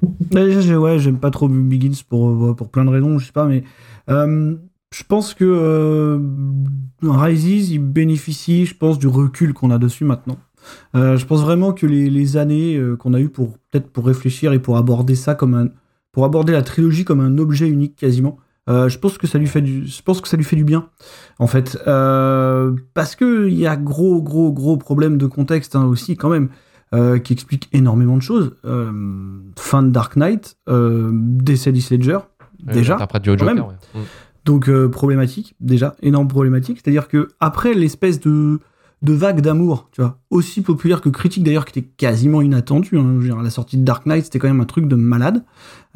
J'ai- 0.61 0.75
ouais, 0.75 0.99
j'aime 0.99 1.17
pas 1.17 1.31
trop 1.31 1.47
Begins 1.49 1.91
pour, 2.07 2.55
pour 2.55 2.69
plein 2.69 2.85
de 2.85 2.89
raisons, 2.91 3.17
je 3.19 3.25
sais 3.25 3.31
pas, 3.33 3.45
mais 3.45 3.63
je 4.07 5.03
pense 5.07 5.33
que 5.33 6.19
Rises, 7.01 7.71
il 7.71 7.79
bénéficie, 7.79 8.65
je 8.65 8.75
pense, 8.75 8.99
du 8.99 9.07
recul 9.07 9.53
qu'on 9.53 9.71
a 9.71 9.77
dessus 9.79 10.05
maintenant. 10.05 10.37
Euh, 10.95 11.17
je 11.17 11.25
pense 11.25 11.41
vraiment 11.41 11.73
que 11.73 11.85
les, 11.85 12.09
les 12.09 12.37
années 12.37 12.75
euh, 12.75 12.95
qu'on 12.95 13.13
a 13.13 13.19
eues 13.19 13.29
pour 13.29 13.57
peut-être 13.71 13.87
pour 13.89 14.05
réfléchir 14.05 14.53
et 14.53 14.59
pour 14.59 14.77
aborder 14.77 15.15
ça 15.15 15.35
comme 15.35 15.53
un, 15.53 15.67
pour 16.11 16.25
aborder 16.25 16.53
la 16.53 16.61
trilogie 16.61 17.05
comme 17.05 17.19
un 17.19 17.37
objet 17.37 17.67
unique 17.67 17.95
quasiment, 17.95 18.37
euh, 18.69 18.87
je 18.87 18.97
pense 18.97 19.17
que 19.17 19.27
ça 19.27 19.37
lui 19.37 19.47
fait 19.47 19.61
du, 19.61 19.85
je 19.87 20.01
pense 20.01 20.21
que 20.21 20.27
ça 20.27 20.37
lui 20.37 20.43
fait 20.43 20.55
du 20.55 20.63
bien, 20.63 20.89
en 21.39 21.47
fait, 21.47 21.77
parce 21.85 23.15
que 23.15 23.47
il 23.49 23.57
y 23.57 23.67
a 23.67 23.75
gros, 23.75 24.21
gros, 24.21 24.53
gros 24.53 24.77
problème 24.77 25.17
de 25.17 25.25
contexte 25.25 25.75
hein, 25.75 25.85
aussi 25.85 26.15
quand 26.15 26.29
même 26.29 26.49
qui 27.23 27.33
explique 27.33 27.69
énormément 27.73 28.15
de 28.15 28.21
choses. 28.21 28.55
Fin 29.57 29.81
de 29.81 29.89
Dark 29.89 30.15
Knight, 30.15 30.57
décès 30.67 31.71
d'Heath 31.71 31.89
Ledger, 31.89 32.19
déjà. 32.63 32.97
Après 32.97 33.19
du 33.19 33.31
Joker. 33.31 33.67
ouais. 33.67 33.73
Mm. 33.95 34.03
Donc 34.45 34.87
problématique, 34.89 35.55
déjà, 35.59 35.95
énorme 36.03 36.27
problématique. 36.27 36.79
C'est-à-dire 36.81 37.07
que 37.07 37.29
après 37.39 37.73
l'espèce 37.73 38.19
de, 38.19 38.59
de 39.03 39.13
vague 39.13 39.41
d'amour, 39.41 39.89
tu 39.91 40.01
vois, 40.01 40.19
aussi 40.29 40.61
populaire 40.61 41.01
que 41.01 41.09
critique 41.09 41.43
d'ailleurs, 41.43 41.65
qui 41.65 41.77
était 41.77 41.87
quasiment 41.87 42.41
inattendue. 42.41 42.97
hein, 42.97 43.19
la 43.43 43.49
sortie 43.49 43.77
de 43.77 43.83
Dark 43.83 44.05
Knight, 44.05 44.25
c'était 44.25 44.39
quand 44.39 44.47
même 44.47 44.61
un 44.61 44.65
truc 44.65 44.87
de 44.87 44.95
malade 44.95 45.43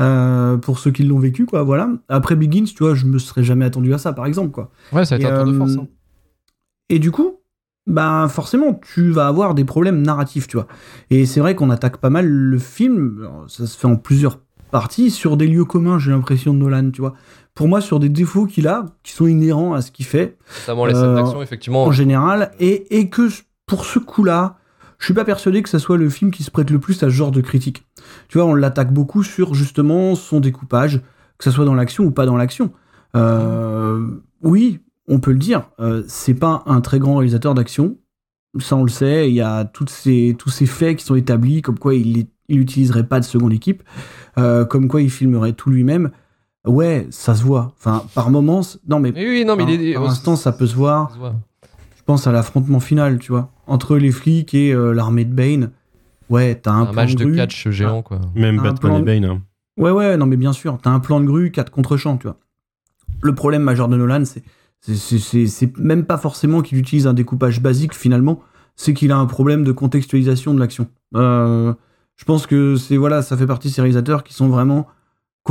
euh, 0.01 0.58
pour 0.58 0.78
ceux 0.80 0.91
qui 0.91 1.03
l'ont 1.03 1.20
vécu, 1.20 1.45
quoi. 1.45 1.64
Voilà. 1.64 1.89
Après 2.10 2.36
Begins, 2.36 2.66
tu 2.66 2.84
vois, 2.84 2.95
je 2.95 3.05
me 3.05 3.18
serais 3.18 3.43
jamais 3.43 3.64
attendu 3.66 3.93
à 3.93 3.97
ça, 3.97 4.12
par 4.12 4.26
exemple, 4.26 4.51
quoi. 4.51 4.72
Ouais, 4.91 5.05
ça 5.05 5.16
a 5.16 5.18
été 5.18 5.28
Et, 5.28 5.32
un 5.32 5.38
tour 5.38 5.47
de 5.51 5.55
euh, 5.55 5.58
force. 5.58 5.78
hein. 5.78 5.88
Et 6.89 6.99
du 6.99 7.12
coup, 7.12 7.38
bah 7.86 8.28
forcément, 8.30 8.74
tu 8.74 9.12
vas 9.12 9.28
avoir 9.28 9.55
des 9.55 9.64
problèmes 9.64 10.01
narratifs, 10.01 10.47
tu 10.47 10.58
vois. 10.58 10.68
Et 11.10 11.26
c'est 11.26 11.39
vrai 11.39 11.55
qu'on 11.55 11.70
attaque 11.70 11.97
pas 11.97 12.10
mal 12.10 12.28
le 12.28 12.60
film, 12.60 13.20
alors, 13.22 13.45
ça 13.49 13.66
se 13.66 13.78
fait 13.78 13.88
en 13.88 13.95
plusieurs 13.95 14.39
parties, 14.72 15.12
sur 15.12 15.38
des 15.38 15.47
lieux 15.47 15.64
communs, 15.64 15.97
j'ai 15.97 16.12
l'impression 16.12 16.53
de 16.53 16.60
Nolan, 16.60 16.91
tu 16.91 16.99
vois. 16.99 17.14
Pour 17.58 17.68
moi, 17.68 17.82
sur 17.82 17.99
des 17.99 18.10
défauts 18.10 18.45
qu'il 18.45 18.68
a, 18.68 18.86
qui 19.03 19.12
sont 19.14 19.28
inhérents 19.28 19.74
à 19.74 19.82
ce 19.82 19.91
qu'il 19.91 20.05
fait, 20.05 20.38
Notamment 20.62 20.86
les 20.86 20.93
scènes 20.93 21.03
Euh, 21.05 21.16
d'action, 21.16 21.41
effectivement. 21.41 21.84
en 21.86 21.91
général, 21.91 22.51
et, 22.60 22.97
et 22.99 23.10
que 23.10 23.28
pour 23.66 23.84
ce 23.84 23.99
coup-là, 23.99 24.58
je 24.99 25.05
suis 25.05 25.14
pas 25.14 25.26
persuadé 25.26 25.62
que 25.64 25.70
ça 25.70 25.80
soit 25.80 25.97
le 25.97 26.10
film 26.10 26.32
qui 26.32 26.43
se 26.43 26.51
prête 26.51 26.70
le 26.70 26.80
plus 26.80 26.95
à 27.03 27.08
ce 27.08 27.10
genre 27.10 27.32
de 27.32 27.41
critique. 27.41 27.84
Tu 28.30 28.38
vois, 28.38 28.47
on 28.47 28.53
l'attaque 28.55 28.93
beaucoup 28.93 29.24
sur 29.24 29.53
justement 29.55 30.16
son 30.16 30.39
découpage, 30.39 31.01
que 31.38 31.43
ça 31.43 31.51
soit 31.51 31.66
dans 31.66 31.74
l'action 31.76 32.03
ou 32.05 32.12
pas 32.12 32.26
dans 32.26 32.38
l'action. 32.38 32.72
Euh, 33.16 34.08
oui, 34.43 34.80
on 35.08 35.20
peut 35.20 35.32
le 35.32 35.38
dire, 35.39 35.70
euh, 35.80 36.03
c'est 36.08 36.34
pas 36.34 36.64
un 36.68 36.82
très 36.82 36.99
grand 36.99 37.16
réalisateur 37.18 37.53
d'action. 37.53 37.97
Ça, 38.60 38.76
on 38.76 38.84
le 38.84 38.89
sait. 38.89 39.30
Il 39.30 39.36
y 39.36 39.41
a 39.41 39.66
toutes 39.66 39.89
ces, 39.89 40.36
tous 40.38 40.49
ces 40.49 40.66
faits 40.66 40.97
qui 40.97 41.05
sont 41.05 41.16
établis, 41.16 41.62
comme 41.62 41.78
quoi 41.80 41.93
il, 41.95 42.18
est- 42.20 42.30
il 42.49 42.60
utiliserait 42.60 43.05
pas 43.08 43.20
de 43.20 43.26
seconde 43.26 43.53
équipe, 43.53 43.84
euh, 44.38 44.66
comme 44.66 44.88
quoi 44.88 45.01
il 45.01 45.10
filmerait 45.12 45.53
tout 45.53 45.70
lui-même. 45.70 46.12
Ouais, 46.68 47.07
ça 47.09 47.34
se 47.36 47.43
voit. 47.43 47.74
Enfin, 47.78 48.03
par 48.13 48.30
moments, 48.30 48.61
non 48.88 48.99
mais 48.99 49.11
Oui, 49.15 49.26
oui, 49.28 49.45
non, 49.45 49.55
mais 49.55 49.63
par, 49.63 49.72
il 49.74 49.89
est. 49.89 49.93
par 49.93 50.09
instant, 50.09 50.36
ça 50.36 50.51
peut 50.51 50.68
se 50.68 50.76
voir. 50.76 51.09
ça 51.09 51.13
se 51.15 51.20
voit. 51.20 51.36
Je 51.97 52.03
pense 52.05 52.28
à 52.28 52.32
l'affrontement 52.32 52.80
final, 52.80 53.20
tu 53.20 53.32
vois, 53.32 53.49
entre 53.68 53.97
les 53.97 54.11
flics 54.11 54.53
et 54.53 54.72
euh, 54.74 54.91
l'armée 54.93 55.26
de 55.26 55.34
Bane. 55.34 55.72
Ouais, 56.30 56.55
t'as 56.55 56.72
un, 56.72 56.82
Un 56.82 56.86
plan 56.86 56.93
match 56.93 57.15
de 57.15 57.24
grue. 57.26 57.36
catch 57.36 57.70
géant, 57.70 58.01
quoi. 58.01 58.20
Même 58.36 58.59
Un 58.59 58.63
Batman 58.63 58.91
plan- 58.93 58.99
et 58.99 59.03
Bane. 59.03 59.26
hein. 59.26 59.41
Ouais, 59.78 59.91
ouais, 59.91 60.18
non, 60.18 60.26
mais 60.26 60.38
bien 60.38 60.53
sûr, 60.53 60.78
t'as 60.82 60.89
un 60.89 60.99
plan 60.99 61.20
de 61.20 61.26
grue, 61.26 61.51
quatre 61.51 61.72
contre-champs, 61.72 62.18
tu 62.18 62.28
vois. 62.28 62.38
Le 63.22 63.34
problème 63.36 63.61
majeur 63.63 63.88
de 63.88 63.95
Nolan, 63.97 64.24
c'est 64.26 64.43
c'est- 64.80 64.95
c'est 64.95 65.18
c'est- 65.20 65.47
c'est 65.47 65.78
même 65.78 66.05
pas 66.05 66.18
forcément 66.18 66.61
qu'il 66.61 66.78
utilise 66.78 67.07
un 67.07 67.13
découpage 67.13 67.61
basique 67.61 67.93
finalement, 67.95 68.39
c'est 68.76 68.93
qu'il 68.93 69.11
a 69.11 69.18
un 69.18 69.26
problème 69.26 69.63
de 69.63 69.72
contextualisation 69.72 70.53
de 70.53 70.59
l'action. 70.59 70.88
Euh, 71.15 71.74
je 72.15 72.26
pense 72.26 72.45
que 72.45 72.76
c'est 72.76 72.95
voilà, 72.97 73.22
ça 73.24 73.36
fait 73.38 73.47
partie 73.47 73.70
de 73.70 73.74
ces 73.74 73.82
réalisateurs 73.82 74.24
qui 74.24 74.34
sont 74.34 74.47
vraiment 74.49 74.88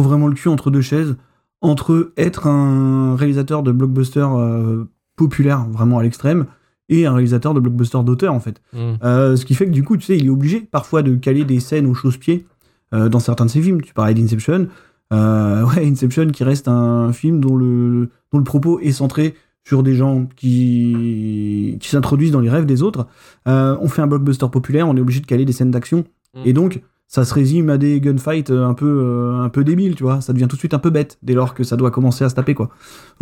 ont 0.00 0.04
vraiment 0.04 0.28
le 0.28 0.34
cul 0.34 0.48
entre 0.48 0.70
deux 0.70 0.80
chaises, 0.80 1.16
entre 1.60 2.12
être 2.16 2.46
un 2.46 3.16
réalisateur 3.16 3.62
de 3.62 3.72
blockbuster 3.72 4.26
euh, 4.30 4.84
populaire 5.16 5.66
vraiment 5.66 5.98
à 5.98 6.02
l'extrême 6.02 6.46
et 6.88 7.06
un 7.06 7.12
réalisateur 7.12 7.54
de 7.54 7.60
blockbuster 7.60 8.02
d'auteur 8.04 8.32
en 8.32 8.40
fait. 8.40 8.60
Mm. 8.72 8.94
Euh, 9.02 9.36
ce 9.36 9.44
qui 9.44 9.54
fait 9.54 9.66
que 9.66 9.72
du 9.72 9.82
coup, 9.82 9.96
tu 9.96 10.04
sais, 10.06 10.16
il 10.16 10.26
est 10.26 10.30
obligé 10.30 10.60
parfois 10.60 11.02
de 11.02 11.14
caler 11.16 11.44
des 11.44 11.60
scènes 11.60 11.86
au 11.86 11.94
chausse-pied 11.94 12.46
euh, 12.94 13.08
dans 13.08 13.18
certains 13.18 13.46
de 13.46 13.50
ses 13.50 13.62
films. 13.62 13.82
Tu 13.82 13.94
parlais 13.94 14.14
d'Inception. 14.14 14.68
Ouais, 15.12 15.86
Inception 15.86 16.26
qui 16.32 16.42
reste 16.42 16.66
un 16.66 17.12
film 17.12 17.38
dont 17.38 17.54
le, 17.54 18.10
dont 18.32 18.38
le 18.38 18.44
propos 18.44 18.80
est 18.80 18.90
centré 18.90 19.36
sur 19.62 19.84
des 19.84 19.94
gens 19.94 20.26
qui, 20.34 21.78
qui 21.80 21.88
s'introduisent 21.88 22.32
dans 22.32 22.40
les 22.40 22.50
rêves 22.50 22.66
des 22.66 22.82
autres. 22.82 23.06
On 23.46 23.86
fait 23.86 24.02
un 24.02 24.08
blockbuster 24.08 24.48
populaire, 24.50 24.88
on 24.88 24.96
est 24.96 25.00
obligé 25.00 25.20
de 25.20 25.26
caler 25.26 25.44
des 25.44 25.52
scènes 25.52 25.70
d'action. 25.70 26.04
Mm. 26.34 26.40
Et 26.44 26.52
donc, 26.52 26.82
ça 27.08 27.24
se 27.24 27.32
résume 27.32 27.70
à 27.70 27.78
des 27.78 28.00
gunfights 28.00 28.50
euh, 28.50 28.66
un 28.66 28.74
peu, 28.74 28.86
euh, 28.86 29.40
un 29.40 29.48
peu 29.48 29.62
débiles, 29.62 29.94
tu 29.94 30.02
vois. 30.02 30.20
Ça 30.20 30.32
devient 30.32 30.48
tout 30.48 30.56
de 30.56 30.60
suite 30.60 30.74
un 30.74 30.78
peu 30.78 30.90
bête 30.90 31.18
dès 31.22 31.34
lors 31.34 31.54
que 31.54 31.62
ça 31.62 31.76
doit 31.76 31.90
commencer 31.90 32.24
à 32.24 32.28
se 32.28 32.34
taper, 32.34 32.54
quoi. 32.54 32.70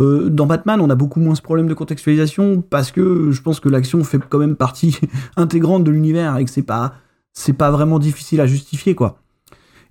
Euh, 0.01 0.29
dans 0.29 0.47
Batman, 0.47 0.81
on 0.81 0.89
a 0.89 0.95
beaucoup 0.95 1.19
moins 1.19 1.35
ce 1.35 1.41
problème 1.41 1.67
de 1.67 1.73
contextualisation 1.73 2.61
parce 2.61 2.91
que 2.91 3.31
je 3.31 3.41
pense 3.41 3.59
que 3.59 3.69
l'action 3.69 4.03
fait 4.03 4.19
quand 4.27 4.39
même 4.39 4.55
partie 4.55 4.99
intégrante 5.37 5.83
de 5.83 5.91
l'univers 5.91 6.37
et 6.37 6.45
que 6.45 6.51
c'est 6.51 6.63
pas, 6.63 6.95
c'est 7.33 7.53
pas 7.53 7.69
vraiment 7.69 7.99
difficile 7.99 8.41
à 8.41 8.47
justifier, 8.47 8.95
quoi. 8.95 9.19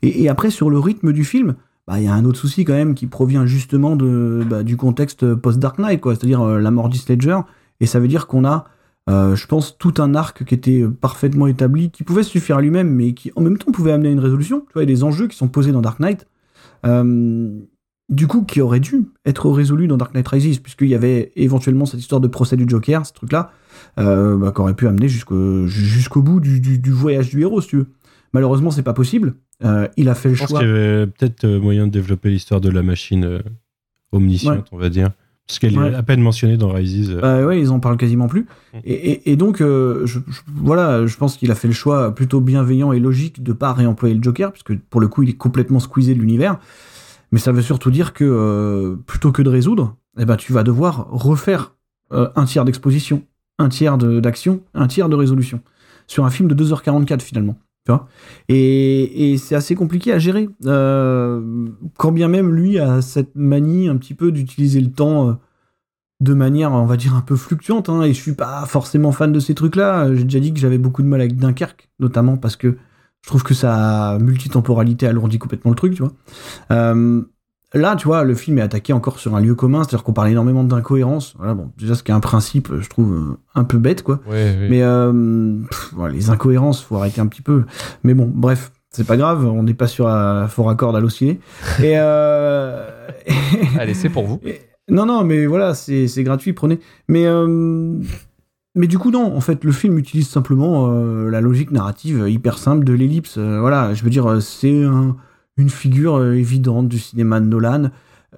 Et, 0.02 0.28
après, 0.28 0.50
sur 0.50 0.68
le 0.68 0.78
rythme 0.78 1.12
du 1.12 1.24
film, 1.24 1.54
bah, 1.86 1.98
il 1.98 2.04
y 2.04 2.08
a 2.08 2.12
un 2.12 2.26
autre 2.26 2.38
souci 2.38 2.64
quand 2.66 2.74
même 2.74 2.94
qui 2.94 3.06
provient 3.06 3.46
justement 3.46 3.96
de, 3.96 4.44
bah, 4.46 4.62
du 4.62 4.76
contexte 4.76 5.34
post-Dark 5.34 5.78
Knight, 5.78 6.00
quoi. 6.00 6.14
C'est-à-dire 6.14 6.44
la 6.44 6.70
mort 6.70 6.90
d'Heath 6.90 7.08
Ledger. 7.08 7.38
Et 7.80 7.86
ça 7.86 8.00
veut 8.00 8.08
dire 8.08 8.26
qu'on 8.26 8.44
a, 8.44 8.66
euh, 9.10 9.36
je 9.36 9.46
pense, 9.46 9.76
tout 9.78 9.94
un 9.98 10.14
arc 10.14 10.44
qui 10.44 10.54
était 10.54 10.82
parfaitement 11.00 11.46
établi, 11.46 11.90
qui 11.90 12.04
pouvait 12.04 12.22
suffire 12.22 12.56
à 12.56 12.62
lui-même, 12.62 12.88
mais 12.90 13.12
qui 13.12 13.30
en 13.36 13.42
même 13.42 13.58
temps 13.58 13.70
pouvait 13.72 13.92
amener 13.92 14.08
à 14.08 14.12
une 14.12 14.20
résolution. 14.20 14.60
Tu 14.60 14.72
vois, 14.74 14.82
il 14.84 14.88
y 14.88 14.92
a 14.92 14.94
des 14.94 15.04
enjeux 15.04 15.28
qui 15.28 15.36
sont 15.36 15.48
posés 15.48 15.72
dans 15.72 15.82
Dark 15.82 16.00
Knight. 16.00 16.26
Euh, 16.86 17.58
du 18.10 18.26
coup, 18.26 18.44
qui 18.44 18.60
aurait 18.60 18.80
dû 18.80 19.06
être 19.24 19.48
résolu 19.50 19.86
dans 19.88 19.96
Dark 19.96 20.14
Knight 20.14 20.28
Rises, 20.28 20.58
puisqu'il 20.58 20.88
y 20.88 20.94
avait 20.94 21.32
éventuellement 21.36 21.86
cette 21.86 22.00
histoire 22.00 22.20
de 22.20 22.28
procès 22.28 22.56
du 22.56 22.66
Joker, 22.68 23.06
ce 23.06 23.12
truc-là, 23.14 23.50
euh, 23.98 24.36
bah, 24.36 24.52
qui 24.54 24.60
aurait 24.60 24.74
pu 24.74 24.86
amener 24.86 25.08
jusqu'au 25.08 26.22
bout 26.22 26.40
du, 26.40 26.60
du- 26.60 26.78
du 26.78 26.90
voyage 26.90 27.30
du 27.30 27.40
héros, 27.40 27.60
si 27.62 27.68
tu 27.68 27.76
veux. 27.76 27.86
Malheureusement, 28.34 28.70
c'est 28.70 28.82
pas 28.82 28.92
possible. 28.92 29.34
Euh, 29.64 29.88
il 29.96 30.08
a 30.08 30.14
fait 30.14 30.28
le 30.28 30.34
Je 30.34 30.40
pense 30.40 30.50
choix. 30.50 30.58
qu'il 30.60 30.68
y 30.68 30.72
avait 30.72 31.06
peut-être 31.06 31.46
moyen 31.46 31.86
de 31.86 31.92
développer 31.92 32.28
l'histoire 32.30 32.60
de 32.60 32.68
la 32.68 32.82
machine 32.82 33.40
omnisciente, 34.12 34.56
Ouais. 34.56 34.64
on 34.72 34.76
va 34.78 34.88
dire. 34.90 35.10
Parce 35.46 35.58
qu'elle 35.58 35.78
Ouais. 35.78 35.90
est 35.90 35.94
à 35.94 36.02
peine 36.02 36.20
mentionnée 36.22 36.56
dans 36.56 36.70
Rises. 36.72 37.10
euh. 37.10 37.20
Bah 37.20 37.44
ouais, 37.44 37.60
ils 37.60 37.70
en 37.70 37.78
parlent 37.78 37.98
quasiment 37.98 38.28
plus. 38.28 38.42
Mm. 38.72 38.78
Et, 38.84 38.92
et- 39.10 39.32
et 39.32 39.36
donc, 39.36 39.60
euh, 39.60 40.06
je, 40.06 40.18
je- 40.26 40.40
voilà, 40.54 41.06
je 41.06 41.16
pense 41.16 41.36
qu'il 41.36 41.50
a 41.50 41.54
fait 41.54 41.68
le 41.68 41.74
choix 41.74 42.14
plutôt 42.14 42.40
bienveillant 42.40 42.92
et 42.92 42.98
logique 43.00 43.42
de 43.42 43.52
pas 43.52 43.72
réemployer 43.74 44.14
le 44.14 44.22
Joker, 44.22 44.52
puisque 44.52 44.74
pour 44.78 45.00
le 45.02 45.08
coup, 45.08 45.22
il 45.22 45.28
est 45.30 45.34
complètement 45.36 45.80
squeezé 45.80 46.14
de 46.14 46.20
l'univers. 46.20 46.58
Mais 47.30 47.38
ça 47.38 47.52
veut 47.52 47.62
surtout 47.62 47.90
dire 47.90 48.12
que 48.14 48.24
euh, 48.24 48.96
plutôt 49.06 49.32
que 49.32 49.42
de 49.42 49.50
résoudre, 49.50 49.96
eh 50.18 50.24
ben, 50.24 50.36
tu 50.36 50.52
vas 50.52 50.62
devoir 50.62 51.08
refaire 51.10 51.74
euh, 52.12 52.28
un 52.36 52.44
tiers 52.44 52.64
d'exposition, 52.64 53.22
un 53.58 53.68
tiers 53.68 53.98
de- 53.98 54.20
d'action, 54.20 54.60
un 54.72 54.86
tiers 54.86 55.08
de 55.08 55.16
résolution. 55.16 55.60
Sur 56.06 56.24
un 56.24 56.30
film 56.30 56.48
de 56.48 56.54
2h44 56.54 57.20
finalement. 57.22 57.56
Et 58.48 59.36
c'est 59.38 59.54
assez 59.54 59.74
compliqué 59.74 60.12
à 60.12 60.18
gérer. 60.18 60.48
Euh, 60.66 61.66
quand 61.98 62.12
bien 62.12 62.28
même 62.28 62.52
lui 62.54 62.78
a 62.78 63.02
cette 63.02 63.34
manie 63.34 63.88
un 63.88 63.96
petit 63.96 64.14
peu 64.14 64.32
d'utiliser 64.32 64.80
le 64.80 64.90
temps. 64.90 65.28
euh, 65.28 65.32
de 66.20 66.32
manière, 66.32 66.72
on 66.72 66.86
va 66.86 66.96
dire, 66.96 67.14
un 67.14 67.20
peu 67.20 67.36
fluctuante. 67.36 67.88
hein, 67.88 68.02
et 68.02 68.14
je 68.14 68.20
suis 68.20 68.34
pas 68.34 68.64
forcément 68.66 69.12
fan 69.12 69.32
de 69.32 69.40
ces 69.40 69.54
trucs-là. 69.54 70.14
J'ai 70.14 70.24
déjà 70.24 70.40
dit 70.40 70.54
que 70.54 70.60
j'avais 70.60 70.78
beaucoup 70.78 71.02
de 71.02 71.08
mal 71.08 71.20
avec 71.20 71.36
Dunkerque, 71.36 71.90
notamment 72.00 72.36
parce 72.36 72.56
que 72.56 72.76
je 73.22 73.28
trouve 73.28 73.42
que 73.42 73.52
sa 73.54 74.18
multitemporalité 74.20 75.06
alourdit 75.06 75.38
complètement 75.38 75.70
le 75.70 75.76
truc, 75.76 75.94
tu 75.94 76.02
vois. 76.02 76.12
Euh, 76.70 77.22
là, 77.74 77.96
tu 77.96 78.06
vois, 78.06 78.24
le 78.24 78.34
film 78.34 78.58
est 78.58 78.62
attaqué 78.62 78.92
encore 78.92 79.18
sur 79.18 79.34
un 79.36 79.40
lieu 79.40 79.54
commun, 79.54 79.82
c'est-à-dire 79.82 80.02
qu'on 80.04 80.12
parle 80.12 80.28
énormément 80.30 80.64
d'incohérences. 80.64 81.34
Voilà, 81.36 81.54
bon, 81.54 81.70
déjà, 81.78 81.94
ce 81.94 82.02
qui 82.02 82.10
est 82.10 82.14
un 82.14 82.20
principe, 82.20 82.68
je 82.80 82.88
trouve, 82.88 83.12
euh, 83.14 83.36
un 83.54 83.64
peu 83.64 83.78
bête, 83.78 84.02
quoi. 84.02 84.20
Oui. 84.26 84.36
Mais 84.70 84.82
euh, 84.82 85.56
pff, 85.70 85.94
les 86.10 86.30
incohérences, 86.30 86.82
faut 86.82 86.96
arrêter 86.96 87.20
un 87.20 87.26
petit 87.26 87.42
peu. 87.42 87.64
Mais 88.04 88.14
bon, 88.14 88.30
bref, 88.32 88.72
c'est 88.90 89.06
pas 89.06 89.16
grave, 89.16 89.44
on 89.44 89.62
n'est 89.64 89.74
pas 89.74 89.86
sur 89.88 90.08
un 90.08 90.46
fort 90.48 90.70
accord 90.70 90.94
à 90.94 91.00
l'osciller. 91.00 91.40
Et 91.80 91.94
euh... 91.96 92.86
Allez, 93.78 93.94
c'est 93.94 94.08
pour 94.08 94.24
vous. 94.24 94.40
Et- 94.44 94.60
Non, 94.88 95.06
non, 95.06 95.24
mais 95.24 95.46
voilà, 95.46 95.74
c'est 95.74 96.06
gratuit, 96.22 96.52
prenez. 96.52 96.78
Mais, 97.08 97.26
euh, 97.26 97.98
mais 98.76 98.86
du 98.86 98.98
coup, 98.98 99.10
non, 99.10 99.34
en 99.36 99.40
fait, 99.40 99.64
le 99.64 99.72
film 99.72 99.98
utilise 99.98 100.28
simplement 100.28 100.90
euh, 100.92 101.30
la 101.30 101.40
logique 101.40 101.70
narrative 101.70 102.26
hyper 102.28 102.58
simple 102.58 102.84
de 102.84 102.92
l'ellipse. 102.92 103.38
Voilà, 103.38 103.94
je 103.94 104.04
veux 104.04 104.10
dire, 104.10 104.40
c'est 104.42 104.84
un- 104.84 105.16
une 105.56 105.70
figure 105.70 106.16
euh, 106.16 106.34
évidente 106.34 106.88
du 106.88 106.98
cinéma 106.98 107.40
de 107.40 107.46
Nolan, 107.46 107.90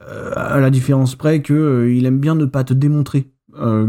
euh, 0.03 0.33
à 0.37 0.61
la 0.61 0.71
différence 0.71 1.15
près 1.15 1.41
que 1.41 1.55
euh, 1.55 1.93
il 1.93 2.07
aime 2.07 2.19
bien 2.19 2.35
ne 2.35 2.45
pas 2.45 2.65
te 2.65 2.75
démontrer. 2.75 3.31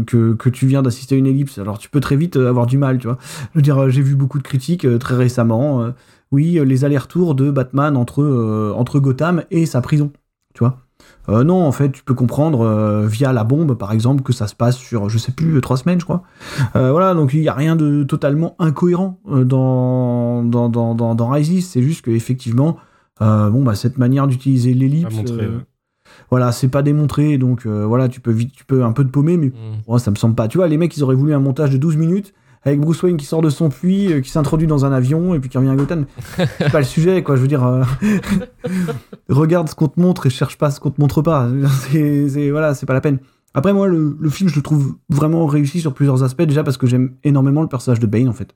que, 0.06 0.32
que 0.32 0.48
tu 0.48 0.66
viens 0.66 0.80
d'assister 0.80 1.14
à 1.14 1.18
une 1.18 1.26
ellipse. 1.26 1.58
Alors 1.58 1.78
tu 1.78 1.90
peux 1.90 2.00
très 2.00 2.16
vite 2.16 2.36
avoir 2.36 2.64
du 2.66 2.78
mal, 2.78 2.96
tu 2.96 3.06
vois. 3.06 3.18
Je 3.52 3.58
veux 3.58 3.62
dire, 3.62 3.90
j'ai 3.90 4.00
vu 4.00 4.16
beaucoup 4.16 4.38
de 4.38 4.42
critiques 4.42 4.86
très 4.98 5.14
récemment. 5.14 5.92
oui, 6.32 6.58
les 6.64 6.86
allers-retours 6.86 7.34
de 7.34 7.50
Batman 7.50 7.94
entre, 7.94 8.24
entre 8.74 8.98
Gotham 8.98 9.42
et 9.50 9.66
sa 9.66 9.82
prison, 9.82 10.10
tu 10.54 10.60
vois. 10.60 10.78
Non, 11.28 11.66
en 11.66 11.72
fait, 11.72 11.92
tu 11.92 12.02
peux 12.02 12.14
comprendre 12.14 13.04
via 13.06 13.34
la 13.34 13.44
bombe, 13.44 13.74
par 13.74 13.92
exemple, 13.92 14.22
que 14.22 14.32
ça 14.32 14.46
se 14.46 14.54
passe 14.54 14.78
sur, 14.78 15.10
je 15.10 15.18
sais 15.18 15.32
plus, 15.32 15.60
trois 15.60 15.76
semaines, 15.76 16.00
je 16.00 16.06
crois. 16.06 16.22
Voilà, 16.72 17.12
donc 17.12 17.34
il 17.34 17.40
n'y 17.42 17.48
a 17.48 17.52
rien 17.52 17.76
de 17.76 18.04
totalement 18.04 18.56
incohérent 18.58 19.20
dans, 19.26 20.44
dans, 20.44 20.70
dans, 20.70 20.94
dans, 20.94 21.14
dans. 21.14 21.34
C'est 21.60 21.82
juste 21.82 22.06
qu'effectivement, 22.06 22.78
bon, 23.20 23.62
bah, 23.64 23.74
cette 23.74 23.98
manière 23.98 24.26
d'utiliser 24.26 24.74
l'ellipse, 24.74 25.14
euh, 25.30 25.36
ouais. 25.58 25.64
voilà, 26.30 26.52
c'est 26.52 26.68
pas 26.68 26.82
démontré, 26.82 27.38
donc 27.38 27.66
euh, 27.66 27.84
voilà, 27.86 28.08
tu 28.08 28.20
peux, 28.20 28.30
vite, 28.32 28.52
tu 28.52 28.64
peux 28.64 28.84
un 28.84 28.92
peu 28.92 29.04
te 29.04 29.10
paumer, 29.10 29.36
mais 29.36 29.48
Mm. 29.88 29.98
ça 29.98 30.10
me 30.10 30.16
semble 30.16 30.34
pas. 30.34 30.48
Tu 30.48 30.58
vois, 30.58 30.68
les 30.68 30.76
mecs, 30.76 30.96
ils 30.96 31.02
auraient 31.02 31.14
voulu 31.16 31.34
un 31.34 31.40
montage 31.40 31.70
de 31.70 31.76
12 31.76 31.96
minutes 31.96 32.34
avec 32.64 32.80
Bruce 32.80 33.02
Wayne 33.02 33.16
qui 33.16 33.24
sort 33.24 33.40
de 33.40 33.50
son 33.50 33.68
puits, 33.70 34.12
euh, 34.12 34.20
qui 34.20 34.30
s'introduit 34.30 34.66
dans 34.66 34.84
un 34.84 34.92
avion 34.92 35.32
et 35.34 35.38
puis 35.40 35.48
qui 35.48 35.56
revient 35.58 35.70
à 35.70 35.76
Gotham. 35.76 36.06
C'est 36.58 36.72
pas 36.72 36.78
le 36.80 36.84
sujet, 36.84 37.22
quoi. 37.22 37.36
Je 37.36 37.40
veux 37.42 37.48
dire, 37.48 37.64
euh, 37.64 37.82
regarde 39.28 39.68
ce 39.68 39.74
qu'on 39.74 39.88
te 39.88 40.00
montre 40.00 40.26
et 40.26 40.30
cherche 40.30 40.58
pas 40.58 40.70
ce 40.70 40.80
qu'on 40.80 40.90
te 40.90 41.00
montre 41.00 41.22
pas. 41.22 41.48
C'est, 41.90 42.28
c'est- 42.28 42.50
voilà, 42.50 42.74
c'est 42.74 42.86
pas 42.86 42.94
la 42.94 43.00
peine. 43.00 43.18
Après, 43.54 43.72
moi, 43.72 43.88
le, 43.88 44.16
le 44.20 44.30
film, 44.30 44.48
je 44.50 44.56
le 44.56 44.62
trouve 44.62 44.94
vraiment 45.08 45.46
réussi 45.46 45.80
sur 45.80 45.94
plusieurs 45.94 46.22
aspects. 46.22 46.42
Déjà 46.42 46.62
parce 46.64 46.76
que 46.76 46.86
j'aime 46.86 47.12
énormément 47.24 47.62
le 47.62 47.68
personnage 47.68 47.98
de 48.00 48.06
Bane, 48.06 48.28
en 48.28 48.32
fait. 48.34 48.54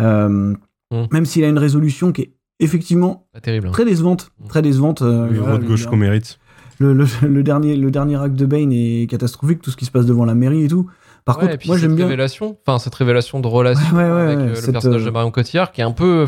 Euh, 0.00 0.54
Mm. 0.90 1.04
Même 1.10 1.24
s'il 1.24 1.42
a 1.42 1.48
une 1.48 1.56
résolution 1.56 2.12
qui 2.12 2.20
est 2.20 2.34
effectivement 2.62 3.26
Pas 3.32 3.40
terrible. 3.40 3.68
hein. 3.68 3.72
très 3.72 3.84
décevante. 3.84 4.30
Très 4.48 4.62
décevante. 4.62 5.02
euh, 5.02 5.28
Le 5.28 5.38
voilà, 5.40 5.58
de 5.58 5.64
gauche 5.66 5.86
qu'on 5.86 5.96
mérite. 5.96 6.38
le, 6.78 6.92
le, 6.94 7.06
le 7.26 7.42
dernier, 7.42 7.76
le 7.76 7.90
dernier 7.90 8.16
acte 8.20 8.34
de 8.36 8.46
Bane 8.46 8.72
est 8.72 9.08
catastrophique, 9.10 9.60
tout 9.62 9.70
ce 9.70 9.76
qui 9.76 9.84
se 9.84 9.90
passe 9.90 10.06
devant 10.06 10.24
la 10.24 10.34
mairie 10.34 10.64
et 10.64 10.68
tout. 10.68 10.88
Par 11.24 11.38
Ouais, 11.38 11.44
et 11.44 11.46
contre, 11.48 11.58
puis 11.60 11.68
moi 11.68 11.76
cette 11.76 11.82
j'aime 11.88 11.94
bien. 11.96 12.06
révélation, 12.06 12.56
enfin 12.66 12.78
cette 12.80 12.94
révélation 12.96 13.38
de 13.40 13.46
relation 13.46 13.96
Ouais, 13.96 14.02
ouais, 14.02 14.10
avec 14.10 14.38
ouais, 14.38 14.42
euh, 14.44 14.48
le 14.48 14.54
cette, 14.56 14.72
personnage 14.72 15.02
euh, 15.02 15.06
de 15.06 15.10
Marion 15.10 15.30
Cotillard 15.30 15.70
qui 15.70 15.80
est 15.80 15.84
un 15.84 15.92
peu, 15.92 16.26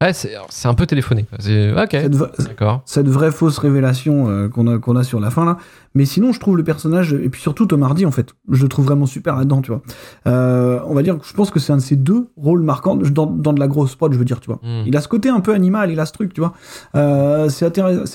Ouais, 0.00 0.12
c'est 0.12 0.68
un 0.68 0.74
peu 0.74 0.86
téléphoné. 0.86 1.26
Ok, 1.32 1.88
Cette, 1.90 2.14
va- 2.14 2.30
d'accord. 2.38 2.82
cette 2.84 3.08
vraie 3.08 3.32
fausse 3.32 3.58
révélation 3.58 4.28
euh, 4.28 4.48
qu'on 4.48 4.68
a, 4.68 4.78
qu'on 4.78 4.94
a 4.94 5.02
sur 5.02 5.18
la 5.18 5.30
fin 5.30 5.44
là. 5.44 5.56
Mais 5.96 6.04
sinon, 6.04 6.32
je 6.32 6.38
trouve 6.38 6.56
le 6.56 6.62
personnage, 6.62 7.12
et 7.14 7.28
puis 7.28 7.40
surtout 7.40 7.66
Tom 7.66 7.82
Hardy 7.82 8.06
en 8.06 8.12
fait, 8.12 8.28
je 8.48 8.62
le 8.62 8.68
trouve 8.68 8.84
vraiment 8.84 9.06
super 9.06 9.34
là-dedans, 9.36 9.60
tu 9.60 9.72
vois. 9.72 9.82
Euh, 10.28 10.78
on 10.86 10.94
va 10.94 11.02
dire 11.02 11.18
que 11.18 11.26
je 11.26 11.32
pense 11.32 11.50
que 11.50 11.58
c'est 11.58 11.72
un 11.72 11.78
de 11.78 11.82
ses 11.82 11.96
deux 11.96 12.28
rôles 12.36 12.62
marquants 12.62 12.94
dans, 12.94 13.26
dans 13.26 13.52
de 13.52 13.58
la 13.58 13.66
grosse 13.66 13.96
prod, 13.96 14.12
je 14.12 14.18
veux 14.18 14.24
dire, 14.24 14.38
tu 14.38 14.46
vois. 14.46 14.60
Hmm. 14.62 14.84
Il 14.86 14.96
a 14.96 15.00
ce 15.00 15.08
côté 15.08 15.30
un 15.30 15.40
peu 15.40 15.52
animal, 15.52 15.90
il 15.90 15.98
a 15.98 16.06
ce 16.06 16.12
truc, 16.12 16.32
tu 16.32 16.40
vois. 16.40 16.52
Euh, 16.94 17.48
c'est 17.48 17.66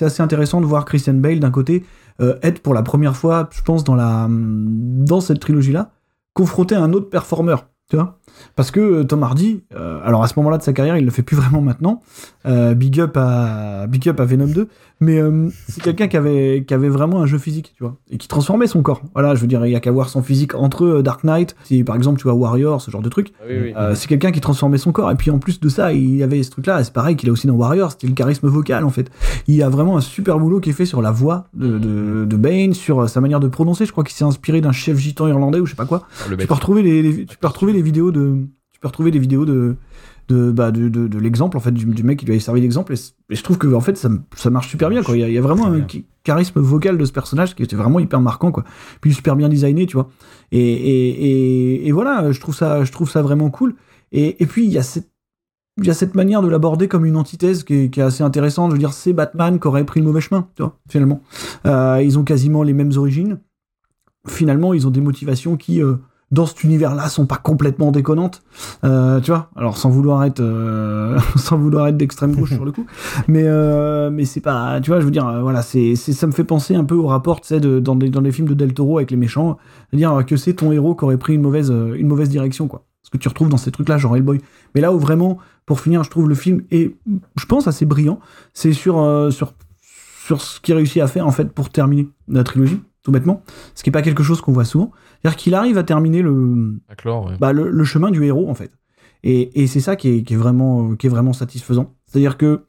assez 0.05 0.23
intéressant 0.23 0.61
de 0.61 0.65
voir 0.65 0.85
Christian 0.85 1.15
Bale 1.15 1.39
d'un 1.41 1.51
côté 1.51 1.83
être 2.43 2.59
pour 2.61 2.73
la 2.73 2.83
première 2.83 3.17
fois, 3.17 3.49
je 3.51 3.61
pense, 3.61 3.83
dans, 3.83 3.95
la, 3.95 4.27
dans 4.29 5.19
cette 5.19 5.39
trilogie-là, 5.39 5.91
confronté 6.33 6.75
à 6.75 6.81
un 6.81 6.93
autre 6.93 7.09
performeur, 7.09 7.67
tu 7.89 7.97
vois. 7.97 8.19
Parce 8.55 8.71
que 8.71 8.79
euh, 8.79 9.03
Tom 9.03 9.23
Hardy, 9.23 9.61
euh, 9.75 9.99
alors 10.03 10.23
à 10.23 10.27
ce 10.27 10.33
moment-là 10.37 10.57
de 10.57 10.63
sa 10.63 10.73
carrière, 10.73 10.97
il 10.97 11.05
le 11.05 11.11
fait 11.11 11.23
plus 11.23 11.35
vraiment 11.37 11.61
maintenant. 11.61 12.01
Euh, 12.45 12.73
big, 12.73 12.99
up 12.99 13.15
à, 13.17 13.87
big 13.87 14.07
up 14.09 14.19
à 14.19 14.25
Venom 14.25 14.47
2. 14.47 14.67
Mais 14.99 15.19
euh, 15.19 15.49
c'est 15.67 15.81
quelqu'un 15.83 16.07
qui 16.07 16.15
avait, 16.15 16.63
qui 16.65 16.73
avait 16.73 16.87
vraiment 16.87 17.21
un 17.21 17.25
jeu 17.25 17.37
physique, 17.37 17.73
tu 17.75 17.83
vois. 17.83 17.97
Et 18.09 18.17
qui 18.17 18.27
transformait 18.29 18.67
son 18.67 18.81
corps. 18.81 19.01
Voilà, 19.13 19.35
je 19.35 19.41
veux 19.41 19.47
dire, 19.47 19.65
il 19.65 19.71
y 19.71 19.75
a 19.75 19.79
qu'à 19.81 19.91
voir 19.91 20.07
son 20.07 20.21
physique 20.21 20.55
entre 20.55 21.01
Dark 21.01 21.23
Knight, 21.25 21.55
si 21.65 21.83
par 21.83 21.95
exemple 21.97 22.19
tu 22.19 22.23
vois 22.23 22.33
Warrior, 22.35 22.81
ce 22.81 22.89
genre 22.89 23.01
de 23.01 23.09
truc. 23.09 23.33
C'est 23.95 24.07
quelqu'un 24.07 24.31
qui 24.31 24.39
transformait 24.39 24.77
son 24.77 24.91
corps. 24.93 25.11
Et 25.11 25.15
puis 25.15 25.29
en 25.31 25.39
plus 25.39 25.59
de 25.59 25.67
ça, 25.67 25.91
il 25.93 26.15
y 26.15 26.23
avait 26.23 26.41
ce 26.43 26.51
truc-là. 26.51 26.83
C'est 26.83 26.93
pareil 26.93 27.15
qu'il 27.17 27.27
a 27.29 27.31
aussi 27.33 27.47
dans 27.47 27.55
Warrior, 27.55 27.91
c'était 27.91 28.07
le 28.07 28.13
charisme 28.13 28.47
vocal 28.47 28.85
en 28.85 28.89
fait. 28.91 29.09
Il 29.47 29.55
y 29.55 29.63
a 29.63 29.67
vraiment 29.69 29.97
un 29.97 30.01
super 30.01 30.39
boulot 30.39 30.59
qui 30.61 30.69
est 30.69 30.73
fait 30.73 30.85
sur 30.85 31.01
la 31.01 31.11
voix 31.11 31.47
de, 31.53 31.77
de, 31.79 32.25
de 32.25 32.35
Bane, 32.37 32.73
sur 32.73 33.09
sa 33.09 33.19
manière 33.19 33.39
de 33.41 33.47
prononcer. 33.49 33.85
Je 33.85 33.91
crois 33.91 34.03
qu'il 34.05 34.15
s'est 34.15 34.23
inspiré 34.23 34.61
d'un 34.61 34.71
chef 34.71 34.97
gitan 34.97 35.27
irlandais 35.27 35.59
ou 35.59 35.65
je 35.65 35.71
sais 35.71 35.75
pas 35.75 35.85
quoi. 35.85 36.03
Le 36.29 36.37
Tu 36.37 36.47
peux 36.47 36.53
retrouver 36.53 36.81
les, 36.81 37.01
les- 37.01 37.25
tu 37.25 37.37
peux 37.37 37.47
retrouver 37.47 37.73
les 37.73 37.81
vidéos 37.81 38.11
de, 38.11 38.32
tu 38.71 38.79
peux 38.79 38.87
retrouver 38.87 39.11
des 39.11 39.19
vidéos 39.19 39.45
de, 39.45 39.75
de, 40.27 40.51
bah, 40.51 40.71
de, 40.71 40.89
de, 40.89 41.07
de 41.07 41.19
l'exemple 41.19 41.57
en 41.57 41.59
fait 41.59 41.71
du, 41.71 41.85
du 41.85 42.03
mec 42.03 42.19
qui 42.19 42.25
lui 42.25 42.33
avait 42.33 42.39
servi 42.39 42.61
d'exemple. 42.61 42.93
Et, 42.93 43.35
je 43.35 43.43
trouve 43.43 43.57
que 43.57 43.73
en 43.73 43.81
fait 43.81 43.97
ça, 43.97 44.09
ça 44.35 44.49
marche 44.49 44.69
super 44.69 44.89
bien 44.89 45.03
quoi. 45.03 45.15
Il 45.15 45.21
y 45.21 45.23
a, 45.23 45.27
il 45.27 45.33
y 45.33 45.37
a 45.37 45.41
vraiment 45.41 45.67
un 45.67 45.85
charisme 46.23 46.59
vocal 46.59 46.97
de 46.97 47.05
ce 47.05 47.11
personnage 47.11 47.55
qui 47.55 47.63
était 47.63 47.75
vraiment 47.75 47.99
hyper 47.99 48.21
marquant 48.21 48.51
quoi. 48.51 48.63
Puis 49.01 49.13
super 49.13 49.35
bien 49.35 49.49
designé, 49.49 49.85
tu 49.85 49.95
vois. 49.95 50.09
Et, 50.51 51.87
et, 51.87 51.91
voilà, 51.91 52.31
je 52.31 52.39
trouve 52.39 52.55
ça, 52.55 52.83
je 52.83 52.91
trouve 52.91 53.09
ça 53.09 53.21
vraiment 53.21 53.49
cool. 53.49 53.75
Et, 54.11 54.41
et 54.41 54.45
puis 54.45 54.65
il 54.65 54.71
y 54.71 54.77
a 54.77 54.83
cette 54.83 55.09
il 55.77 55.87
y 55.87 55.89
a 55.89 55.93
cette 55.93 56.13
manière 56.13 56.41
de 56.41 56.47
l'aborder 56.47 56.87
comme 56.87 57.05
une 57.05 57.17
antithèse 57.17 57.63
qui 57.63 57.73
est, 57.73 57.89
qui 57.89 57.99
est 57.99 58.03
assez 58.03 58.23
intéressante. 58.23 58.69
Je 58.69 58.75
veux 58.75 58.79
dire, 58.79 58.93
c'est 58.93 59.13
Batman 59.13 59.59
qui 59.59 59.67
aurait 59.67 59.85
pris 59.85 59.99
le 59.99 60.05
mauvais 60.05 60.21
chemin, 60.21 60.47
tu 60.55 60.61
vois, 60.61 60.77
finalement. 60.87 61.21
Euh, 61.65 62.01
ils 62.03 62.19
ont 62.19 62.23
quasiment 62.23 62.61
les 62.63 62.73
mêmes 62.73 62.91
origines. 62.95 63.39
Finalement, 64.27 64.73
ils 64.73 64.87
ont 64.87 64.91
des 64.91 65.01
motivations 65.01 65.57
qui, 65.57 65.81
euh, 65.81 65.95
dans 66.33 66.47
cet 66.47 66.63
univers-là, 66.63 67.09
sont 67.09 67.27
pas 67.27 67.37
complètement 67.37 67.91
déconnantes. 67.91 68.41
Euh, 68.83 69.21
tu 69.21 69.29
vois, 69.29 69.51
alors 69.55 69.77
sans 69.77 69.91
vouloir 69.91 70.23
être, 70.23 70.39
euh, 70.39 71.19
sans 71.35 71.57
vouloir 71.57 71.87
être 71.87 71.97
d'extrême 71.97 72.35
gauche 72.35 72.49
sur 72.53 72.65
le 72.65 72.71
coup, 72.71 72.87
mais 73.27 73.43
euh, 73.45 74.09
mais 74.09 74.25
c'est 74.25 74.41
pas, 74.41 74.81
tu 74.81 74.89
vois, 74.89 74.99
je 74.99 75.05
veux 75.05 75.11
dire, 75.11 75.41
voilà, 75.41 75.61
c'est, 75.61 75.95
ça 75.95 76.25
me 76.25 76.31
fait 76.31 76.43
penser 76.43 76.73
un 76.73 76.85
peu 76.85 76.95
au 76.95 77.05
rapport, 77.05 77.39
tu 77.39 77.49
sais, 77.49 77.59
de, 77.59 77.79
dans 77.79 77.95
des 77.95 78.09
dans 78.09 78.21
des 78.21 78.31
films 78.31 78.47
de 78.47 78.55
Del 78.55 78.73
Toro 78.73 78.97
avec 78.97 79.11
les 79.11 79.17
méchants, 79.17 79.57
c'est-à-dire 79.89 80.25
que 80.25 80.35
c'est 80.35 80.55
ton 80.55 80.71
héros 80.71 80.95
qui 80.95 81.03
aurait 81.05 81.17
pris 81.17 81.35
une 81.35 81.41
mauvaise 81.41 81.69
une 81.69 82.07
mauvaise 82.07 82.29
direction, 82.29 82.67
quoi. 82.67 82.83
Ce 83.03 83.09
que 83.11 83.17
tu 83.17 83.27
retrouves 83.27 83.49
dans 83.49 83.57
ces 83.57 83.69
trucs-là, 83.69 83.97
genre 83.97 84.15
Hellboy. 84.15 84.39
Mais 84.73 84.81
là 84.81 84.93
où 84.93 84.97
vraiment, 84.97 85.37
pour 85.65 85.81
finir, 85.81 86.03
je 86.03 86.09
trouve 86.09 86.29
le 86.29 86.35
film 86.35 86.63
est, 86.71 86.95
je 87.37 87.45
pense, 87.45 87.67
assez 87.67 87.85
brillant. 87.85 88.19
C'est 88.53 88.71
sur, 88.71 88.95
sur, 89.29 89.53
sur 90.25 90.41
ce 90.41 90.61
qu'il 90.61 90.73
réussit 90.73 91.01
à 91.01 91.07
faire, 91.07 91.27
en 91.27 91.31
fait, 91.31 91.51
pour 91.51 91.69
terminer 91.69 92.07
la 92.29 92.45
trilogie, 92.45 92.79
tout 93.03 93.11
bêtement. 93.11 93.43
Ce 93.75 93.83
qui 93.83 93.89
n'est 93.89 93.91
pas 93.91 94.01
quelque 94.01 94.23
chose 94.23 94.39
qu'on 94.39 94.53
voit 94.53 94.63
souvent. 94.63 94.93
C'est-à-dire 95.23 95.37
qu'il 95.37 95.55
arrive 95.55 95.77
à 95.77 95.83
terminer 95.83 96.21
le, 96.21 96.79
ouais. 97.05 97.37
bah, 97.39 97.53
le, 97.53 97.69
le 97.69 97.83
chemin 97.85 98.11
du 98.11 98.23
héros, 98.25 98.49
en 98.49 98.53
fait. 98.55 98.71
Et, 99.23 99.63
et 99.63 99.67
c'est 99.67 99.79
ça 99.79 99.95
qui 99.95 100.09
est, 100.09 100.23
qui 100.23 100.33
est 100.33 100.37
vraiment, 100.37 100.91
euh, 100.91 100.95
qui 100.97 101.07
est 101.07 101.09
vraiment 101.09 101.31
satisfaisant. 101.31 101.93
C'est-à-dire 102.05 102.37
que 102.37 102.65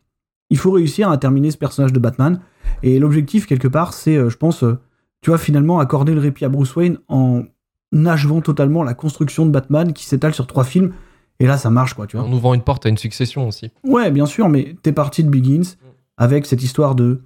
il 0.51 0.59
faut 0.59 0.71
réussir 0.71 1.11
à 1.11 1.19
terminer 1.19 1.51
ce 1.51 1.59
personnage 1.59 1.93
de 1.93 1.99
Batman. 1.99 2.41
Et 2.85 3.01
l'objectif, 3.01 3.47
quelque 3.47 3.67
part, 3.67 3.93
c'est, 3.93 4.17
euh, 4.17 4.31
je 4.31 4.37
pense, 4.37 4.63
euh, 4.63 4.79
tu 5.21 5.31
vois, 5.31 5.39
finalement, 5.39 5.81
accorder 5.81 6.15
le 6.15 6.21
répit 6.21 6.45
à 6.45 6.49
Bruce 6.49 6.77
Wayne 6.77 6.99
en 7.09 7.43
achevant 8.07 8.41
totalement 8.41 8.85
la 8.85 8.95
construction 8.95 9.47
de 9.47 9.51
Batman 9.51 9.93
qui 9.93 10.05
s'étale 10.05 10.33
sur 10.35 10.47
trois 10.47 10.65
films. 10.65 10.93
Et 11.41 11.47
là, 11.47 11.57
ça 11.57 11.71
marche, 11.71 11.95
quoi, 11.95 12.07
tu 12.07 12.17
vois. 12.17 12.25
En 12.25 12.33
ouvrant 12.33 12.55
une 12.55 12.63
porte 12.63 12.87
à 12.87 12.89
une 12.89 12.99
succession 12.99 13.49
aussi. 13.49 13.73
Ouais, 13.83 14.13
bien 14.13 14.27
sûr, 14.27 14.49
mais 14.49 14.77
t'es 14.83 14.93
parti 14.93 15.25
de 15.25 15.29
Begins 15.31 15.75
avec 16.17 16.47
cette 16.47 16.63
histoire 16.63 16.95
de 16.95 17.23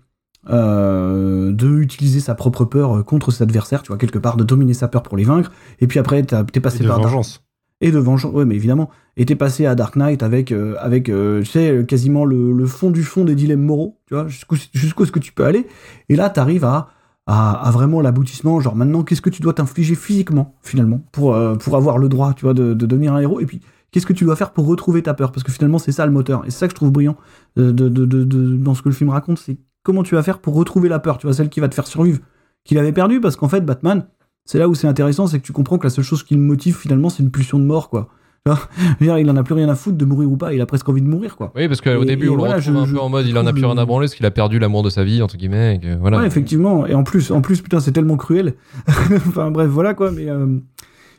euh, 0.51 1.53
de 1.53 1.79
utiliser 1.79 2.21
sa 2.21 2.35
propre 2.35 2.65
peur 2.65 2.99
euh, 2.99 3.03
contre 3.03 3.31
ses 3.31 3.43
adversaires, 3.43 3.83
tu 3.83 3.89
vois, 3.89 3.99
quelque 3.99 4.19
part, 4.19 4.37
de 4.37 4.45
dominer 4.45 4.75
sa 4.75 4.89
peur 4.89 5.03
pour 5.03 5.17
les 5.17 5.25
vaincre. 5.25 5.53
Et 5.81 5.87
puis 5.87 5.99
après, 5.99 6.23
t'es 6.23 6.61
passé 6.61 6.79
Et 6.81 6.83
de 6.85 6.89
par 6.89 6.99
Dark- 6.99 7.11
vengeance. 7.11 7.45
et 7.81 7.91
de 7.91 7.99
vengeance, 7.99 8.33
ouais, 8.33 8.45
mais 8.45 8.57
évidemment. 8.57 8.91
Et 9.17 9.25
t'es 9.27 9.35
passé 9.37 9.67
à 9.67 9.75
Dark 9.75 9.97
Knight 9.97 10.23
avec, 10.23 10.53
euh, 10.53 10.75
avec 10.81 11.09
euh, 11.09 11.41
tu 11.41 11.47
sais, 11.47 11.85
quasiment 11.87 12.25
le, 12.25 12.53
le 12.53 12.67
fond 12.67 12.91
du 12.91 13.03
fond 13.03 13.25
des 13.25 13.35
dilemmes 13.35 13.63
moraux, 13.65 13.99
tu 14.07 14.15
vois, 14.15 14.27
jusqu'où 14.29 14.57
jusqu'où 14.73 15.03
est-ce 15.05 15.13
que 15.13 15.19
tu 15.19 15.33
peux 15.33 15.45
aller. 15.45 15.67
Et 16.09 16.17
là, 16.17 16.31
t'arrives 16.31 16.65
à, 16.65 16.89
à, 17.27 17.53
à 17.53 17.71
vraiment 17.71 18.01
l'aboutissement, 18.01 18.61
genre 18.61 18.75
maintenant, 18.77 19.03
qu'est-ce 19.03 19.21
que 19.23 19.31
tu 19.31 19.43
dois 19.43 19.53
t'infliger 19.55 19.95
physiquement, 19.97 20.55
finalement, 20.63 21.01
pour, 21.13 21.37
pour 21.61 21.77
avoir 21.77 21.99
le 21.99 22.09
droit, 22.09 22.33
tu 22.35 22.45
vois, 22.45 22.55
de, 22.55 22.75
de 22.75 22.87
devenir 22.87 23.13
un 23.15 23.21
héros? 23.21 23.41
Et 23.41 23.47
puis, 23.47 23.61
qu'est-ce 23.91 24.07
que 24.07 24.13
tu 24.13 24.25
dois 24.25 24.37
faire 24.37 24.53
pour 24.53 24.67
retrouver 24.67 25.03
ta 25.03 25.15
peur? 25.15 25.31
Parce 25.33 25.43
que 25.43 25.53
finalement, 25.53 25.79
c'est 25.79 25.93
ça 25.93 26.07
le 26.07 26.13
moteur. 26.13 26.45
Et 26.47 26.51
c'est 26.51 26.59
ça 26.61 26.67
que 26.69 26.73
je 26.73 26.77
trouve 26.77 26.91
brillant 26.91 27.17
de, 27.57 27.71
de, 27.71 27.89
de- 27.89 28.57
dans 28.57 28.75
ce 28.75 28.83
que 28.83 28.89
le 28.89 28.95
film 28.95 29.11
raconte, 29.11 29.39
c'est 29.39 29.59
comment 29.89 30.03
tu 30.03 30.15
vas 30.15 30.23
faire 30.23 30.39
pour 30.41 30.55
retrouver 30.55 30.91
la 30.91 30.99
peur, 30.99 31.17
tu 31.17 31.27
vois, 31.27 31.33
celle 31.35 31.49
qui 31.49 31.61
va 31.61 31.69
te 31.71 31.75
faire 31.75 31.87
survivre, 31.87 32.19
qu'il 32.65 32.77
avait 32.79 32.93
perdu, 32.93 33.21
parce 33.23 33.37
qu'en 33.37 33.49
fait, 33.49 33.63
Batman, 33.63 34.05
c'est 34.45 34.59
là 34.59 34.69
où 34.69 34.75
c'est 34.75 34.87
intéressant, 34.87 35.27
c'est 35.27 35.39
que 35.41 35.47
tu 35.47 35.53
comprends 35.55 35.79
que 35.79 35.87
la 35.87 35.91
seule 35.91 36.05
chose 36.05 36.23
qui 36.23 36.35
le 36.35 36.41
motive 36.43 36.77
finalement, 36.77 37.09
c'est 37.09 37.23
une 37.23 37.31
pulsion 37.31 37.59
de 37.59 37.65
mort, 37.65 37.89
quoi. 37.89 38.11
Il 39.01 39.11
en 39.31 39.37
a 39.37 39.43
plus 39.43 39.55
rien 39.55 39.69
à 39.71 39.75
foutre 39.75 39.97
de 39.97 40.05
mourir 40.05 40.31
ou 40.31 40.37
pas, 40.37 40.53
il 40.55 40.61
a 40.61 40.67
presque 40.67 40.89
envie 40.89 41.03
de 41.03 41.07
mourir, 41.09 41.37
quoi. 41.37 41.53
Oui, 41.57 41.69
parce 41.69 41.81
qu'au 41.81 42.05
début, 42.05 42.27
et 42.27 42.29
on 42.29 42.33
le 42.33 42.39
voilà, 42.39 42.57
retrouve 42.57 42.75
je- 42.75 42.79
un 42.81 42.87
je 42.87 42.93
peu 42.95 43.01
en 43.01 43.09
mode 43.09 43.27
il 43.27 43.37
en 43.39 43.47
a 43.47 43.53
plus 43.53 43.65
rien 43.65 43.77
à 43.79 43.85
branler 43.87 44.05
parce 44.07 44.15
qu'il 44.15 44.25
a 44.27 44.31
perdu 44.31 44.59
l'amour 44.59 44.83
de 44.83 44.91
sa 44.91 45.05
vie, 45.05 45.21
entre 45.23 45.37
guillemets. 45.37 45.77
et 45.77 45.81
que, 45.81 45.97
voilà. 45.99 46.19
Ouais, 46.19 46.27
effectivement. 46.27 46.87
Et 46.87 46.95
en 46.95 47.03
plus, 47.03 47.31
en 47.31 47.41
plus, 47.41 47.61
putain, 47.63 47.81
c'est 47.81 47.93
tellement 47.93 48.17
cruel. 48.17 48.55
enfin, 49.27 49.51
bref, 49.51 49.69
voilà 49.69 49.93
quoi. 49.95 50.11
Mais, 50.13 50.29
euh, 50.31 50.47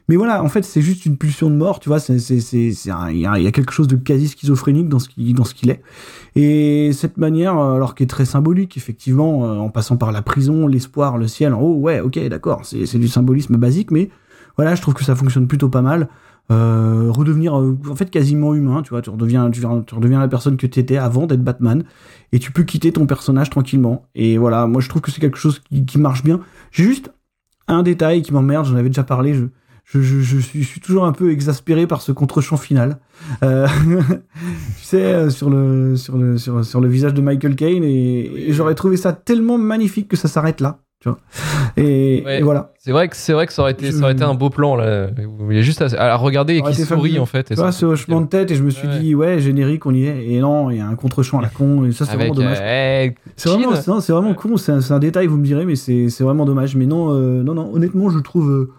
mais 0.08 0.16
voilà, 0.16 0.44
en 0.44 0.50
fait, 0.50 0.64
c'est 0.64 0.82
juste 0.82 1.06
une 1.06 1.18
pulsion 1.18 1.52
de 1.52 1.56
mort, 1.56 1.80
tu 1.80 1.90
vois. 1.90 2.00
Il 2.10 2.16
y, 2.18 3.26
a 3.28 3.38
il 3.38 3.44
y 3.44 3.48
a 3.48 3.52
quelque 3.52 3.74
chose 3.74 3.88
de 3.88 3.96
quasi 3.96 4.28
schizophrénique 4.30 4.90
dans 4.90 4.98
ce 5.00 5.08
qui, 5.10 5.34
dans 5.34 5.44
ce 5.46 5.54
qu'il 5.54 5.70
est. 5.70 5.82
Et 6.36 6.92
cette 6.94 7.18
manière, 7.18 7.58
euh, 7.58 7.76
alors 7.76 7.96
qui 7.96 8.04
est 8.04 8.08
très 8.08 8.26
symbolique, 8.26 8.78
effectivement, 8.78 9.46
euh, 9.46 9.58
en 9.58 9.70
passant 9.70 9.98
par 9.98 10.12
la 10.12 10.22
prison, 10.22 10.68
l'espoir, 10.68 11.18
le 11.18 11.28
ciel, 11.28 11.54
en 11.54 11.62
haut, 11.62 11.76
ouais, 11.76 12.00
ok, 12.00 12.20
d'accord, 12.28 12.66
c'est, 12.66 12.98
du 12.98 13.08
symbolisme 13.08 13.58
basique, 13.58 13.92
mais 13.92 14.10
voilà, 14.56 14.76
je 14.76 14.82
trouve 14.82 14.94
que 14.94 15.04
ça 15.04 15.16
fonctionne 15.16 15.48
plutôt 15.48 15.70
pas 15.70 15.82
mal. 15.82 16.10
Euh, 16.52 17.12
redevenir 17.12 17.54
en 17.54 17.96
fait 17.96 18.10
quasiment 18.10 18.56
humain, 18.56 18.82
tu 18.82 18.90
vois, 18.90 19.04
tu 19.04 19.12
redeviens, 19.12 19.52
tu, 19.52 19.64
redeviens 19.64 20.20
la 20.20 20.28
personne 20.28 20.58
que 20.58 20.66
tu 20.66 20.80
étais 20.80 20.98
avant 20.98 21.28
d'être 21.28 21.44
Batman, 21.44 21.84
et 22.32 22.40
tu 22.40 22.52
peux 22.52 22.64
quitter 22.64 22.92
ton 22.92 23.06
personnage 23.06 23.52
tranquillement. 23.52 24.08
Et 24.16 24.38
voilà, 24.38 24.66
moi 24.66 24.82
je 24.82 24.90
trouve 24.90 25.02
que 25.02 25.12
c'est 25.12 25.22
quelque 25.22 25.38
chose 25.38 25.62
qui, 25.86 26.00
marche 26.00 26.24
bien. 26.24 26.40
J'ai 26.72 26.86
juste 26.86 27.12
un 27.68 27.84
détail 27.84 28.24
qui 28.24 28.34
m'emmerde, 28.34 28.66
j'en 28.66 28.76
avais 28.76 28.90
déjà 28.90 29.04
parlé, 29.04 29.36
je, 29.92 30.02
je, 30.02 30.20
je 30.20 30.38
suis, 30.38 30.62
je 30.64 30.68
suis 30.68 30.80
toujours 30.82 31.06
un 31.06 31.12
peu 31.14 31.32
exaspéré 31.32 31.88
par 31.88 32.02
ce 32.02 32.12
contre-champ 32.12 32.58
final. 32.58 33.00
Euh, 33.44 33.68
tu 34.78 34.84
sais, 34.84 35.04
euh, 35.04 35.30
sur 35.30 35.50
le, 35.50 35.96
sur, 35.96 36.18
le, 36.18 36.38
sur, 36.38 36.64
sur 36.64 36.80
le 36.82 36.88
visage 36.88 37.14
de 37.14 37.22
Michael 37.22 37.56
Caine, 37.56 37.84
et, 37.84 38.50
et 38.50 38.54
j'aurais 38.54 38.76
trouvé 38.76 38.98
ça 38.98 39.14
tellement 39.14 39.58
magnifique 39.58 40.08
que 40.08 40.18
ça 40.18 40.28
s'arrête 40.28 40.62
là. 40.62 40.80
Tu 41.02 41.08
vois. 41.08 41.18
Et, 41.78 42.24
Ouais. 42.26 42.40
et 42.40 42.44
voilà. 42.44 42.74
C'est 42.78 42.92
vrai 42.92 43.08
que 43.08 43.16
c'est 43.16 43.32
vrai 43.32 43.48
que 43.48 43.54
ça 43.54 43.62
aurait 43.62 43.72
été, 43.72 43.90
ça 43.94 44.02
aurait 44.04 44.12
été 44.12 44.24
un 44.24 44.34
beau 44.34 44.50
plan 44.50 44.76
là. 44.76 45.08
Il 45.50 45.56
y 45.56 45.60
a 45.60 45.62
juste 45.62 45.82
à, 45.82 45.86
à 46.14 46.16
regarder 46.18 46.58
et 46.58 46.62
qui 46.62 46.74
sourit 46.76 46.86
fabuleux. 47.12 47.22
en 47.22 47.26
fait. 47.26 47.50
et 47.52 47.56
Tu 47.56 47.62
vois, 47.62 47.72
ce 47.72 47.86
hochement 47.86 48.20
de 48.20 48.28
tête, 48.28 48.52
et 48.52 48.56
je 48.56 48.64
me 48.64 48.70
suis 48.70 48.88
dit, 48.88 49.16
ouais, 49.16 49.40
générique, 49.40 49.86
on 49.86 49.94
y 49.94 50.04
est. 50.06 50.26
Et 50.28 50.40
non, 50.42 50.70
il 50.70 50.78
y 50.78 50.82
a 50.82 50.88
un 50.88 50.96
contre-champ 50.96 51.40
à 51.40 51.42
la 51.42 51.48
con, 51.48 51.86
et 51.86 51.94
ça, 51.94 52.06
c'est 52.06 52.16
vraiment 52.18 52.34
dommage. 52.34 52.58
euh, 52.62 53.10
C'est 53.38 53.48
vraiment, 53.50 53.76
c'est- 53.76 53.86
con, 54.36 54.58
c'est 54.58 54.92
un, 54.92 55.00
détail, 55.00 55.28
vous 55.28 55.38
me 55.38 55.46
direz, 55.46 55.66
mais 55.66 55.76
c'est 55.78 56.10
vraiment 56.20 56.46
dommage. 56.46 56.76
Mais 56.76 56.86
non, 56.86 57.14
euh, 57.14 57.44
non, 57.44 57.54
non, 57.54 57.72
honnêtement, 57.74 58.10
je 58.10 58.20
trouve, 58.20 58.70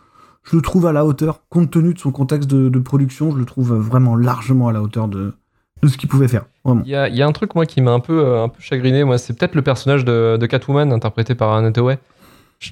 je 0.49 0.57
le 0.57 0.63
trouve 0.63 0.87
à 0.87 0.93
la 0.93 1.05
hauteur, 1.05 1.43
compte 1.49 1.71
tenu 1.71 1.95
de 1.95 1.99
son 1.99 2.11
contexte 2.13 2.49
de, 2.51 2.69
de 2.69 2.79
production, 2.79 3.31
je 3.33 3.37
le 3.39 3.45
trouve 3.45 3.75
vraiment 3.75 4.17
largement 4.17 4.69
à 4.69 4.73
la 4.73 4.81
hauteur 4.83 5.07
de, 5.09 5.35
de 5.83 5.89
ce 5.89 5.97
qu'il 5.97 6.09
pouvait 6.09 6.29
faire. 6.29 6.45
Il 6.85 6.89
y 6.91 6.95
a, 6.95 7.09
il 7.09 7.17
y 7.17 7.23
a 7.23 7.27
un 7.27 7.33
truc 7.33 7.55
moi 7.55 7.67
qui 7.67 7.81
m'a 7.81 7.91
un 7.93 8.01
peu, 8.01 8.25
euh, 8.25 8.45
un 8.45 8.49
peu 8.49 8.61
chagriné. 8.61 9.05
Moi, 9.05 9.19
c'est 9.19 9.33
peut-être 9.39 9.55
le 9.55 9.63
personnage 9.63 10.05
de, 10.05 10.37
de 10.41 10.47
Catwoman 10.47 10.93
interprété 10.93 11.35
par 11.35 11.53
Anne 11.53 11.67
Hathaway. 11.67 11.99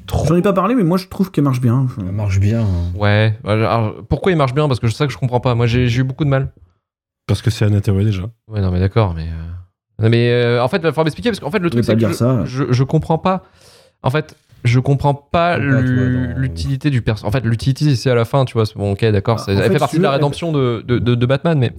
Trouve- 0.06 0.28
J'en 0.28 0.36
ai 0.36 0.42
pas 0.42 0.52
parlé, 0.52 0.74
mais 0.74 0.84
moi 0.84 0.98
je 0.98 1.06
trouve 1.08 1.30
qu'elle 1.30 1.44
marche 1.44 1.60
bien. 1.62 1.86
Ça 1.96 2.02
marche 2.02 2.38
bien. 2.40 2.66
Ouais. 2.94 3.38
Alors, 3.44 3.94
pourquoi 4.08 4.32
il 4.32 4.36
marche 4.38 4.52
bien? 4.54 4.68
Parce 4.68 4.80
que 4.80 4.86
je 4.86 4.92
sais 4.94 5.06
que 5.06 5.12
je 5.12 5.16
comprends 5.18 5.40
pas. 5.40 5.54
Moi, 5.54 5.66
j'ai 5.66 5.86
eu 5.90 6.02
beaucoup 6.04 6.24
de 6.24 6.30
mal. 6.30 6.52
Parce 7.26 7.40
que 7.42 7.50
c'est 7.50 7.64
Anna 7.64 7.78
Hathaway 7.78 8.04
déjà. 8.04 8.24
Ouais, 8.48 8.60
non, 8.60 8.70
mais 8.70 8.80
d'accord, 8.80 9.14
mais. 9.14 9.22
euh, 9.28 10.02
Non, 10.02 10.10
mais 10.10 10.30
euh, 10.30 10.62
en 10.62 10.68
fait, 10.68 10.76
il 10.78 10.82
va 10.82 10.90
falloir 10.92 11.04
m'expliquer 11.06 11.30
parce 11.30 11.40
qu'en 11.40 11.50
fait, 11.50 11.58
le 11.58 11.70
truc, 11.70 11.84
c'est 11.84 11.96
que 11.96 12.08
je, 12.08 12.12
ça. 12.12 12.44
je, 12.44 12.64
je 12.70 12.84
comprends 12.84 13.16
pas. 13.18 13.44
En 14.02 14.10
fait, 14.10 14.36
je 14.64 14.80
comprends 14.80 15.14
pas 15.14 15.58
l'utilité 15.58 16.90
du 16.90 17.02
personnage. 17.02 17.28
En 17.28 17.32
fait, 17.32 17.44
l'utilité, 17.46 17.94
c'est 17.96 18.10
à 18.10 18.14
la 18.14 18.24
fin, 18.24 18.44
tu 18.44 18.54
vois. 18.54 18.66
c'est 18.66 18.76
Bon, 18.76 18.92
ok, 18.92 19.04
d'accord. 19.06 19.36
Ah, 19.40 19.42
c'est- 19.44 19.52
elle 19.54 19.72
fait, 19.72 19.78
partie 19.78 19.98
de 19.98 20.02
la 20.02 20.08
elle- 20.10 20.14
rédemption 20.16 20.52
de, 20.52 20.82
de, 20.86 20.98
de, 20.98 21.14
de 21.14 21.26
Batman, 21.26 21.58
mais. 21.58 21.72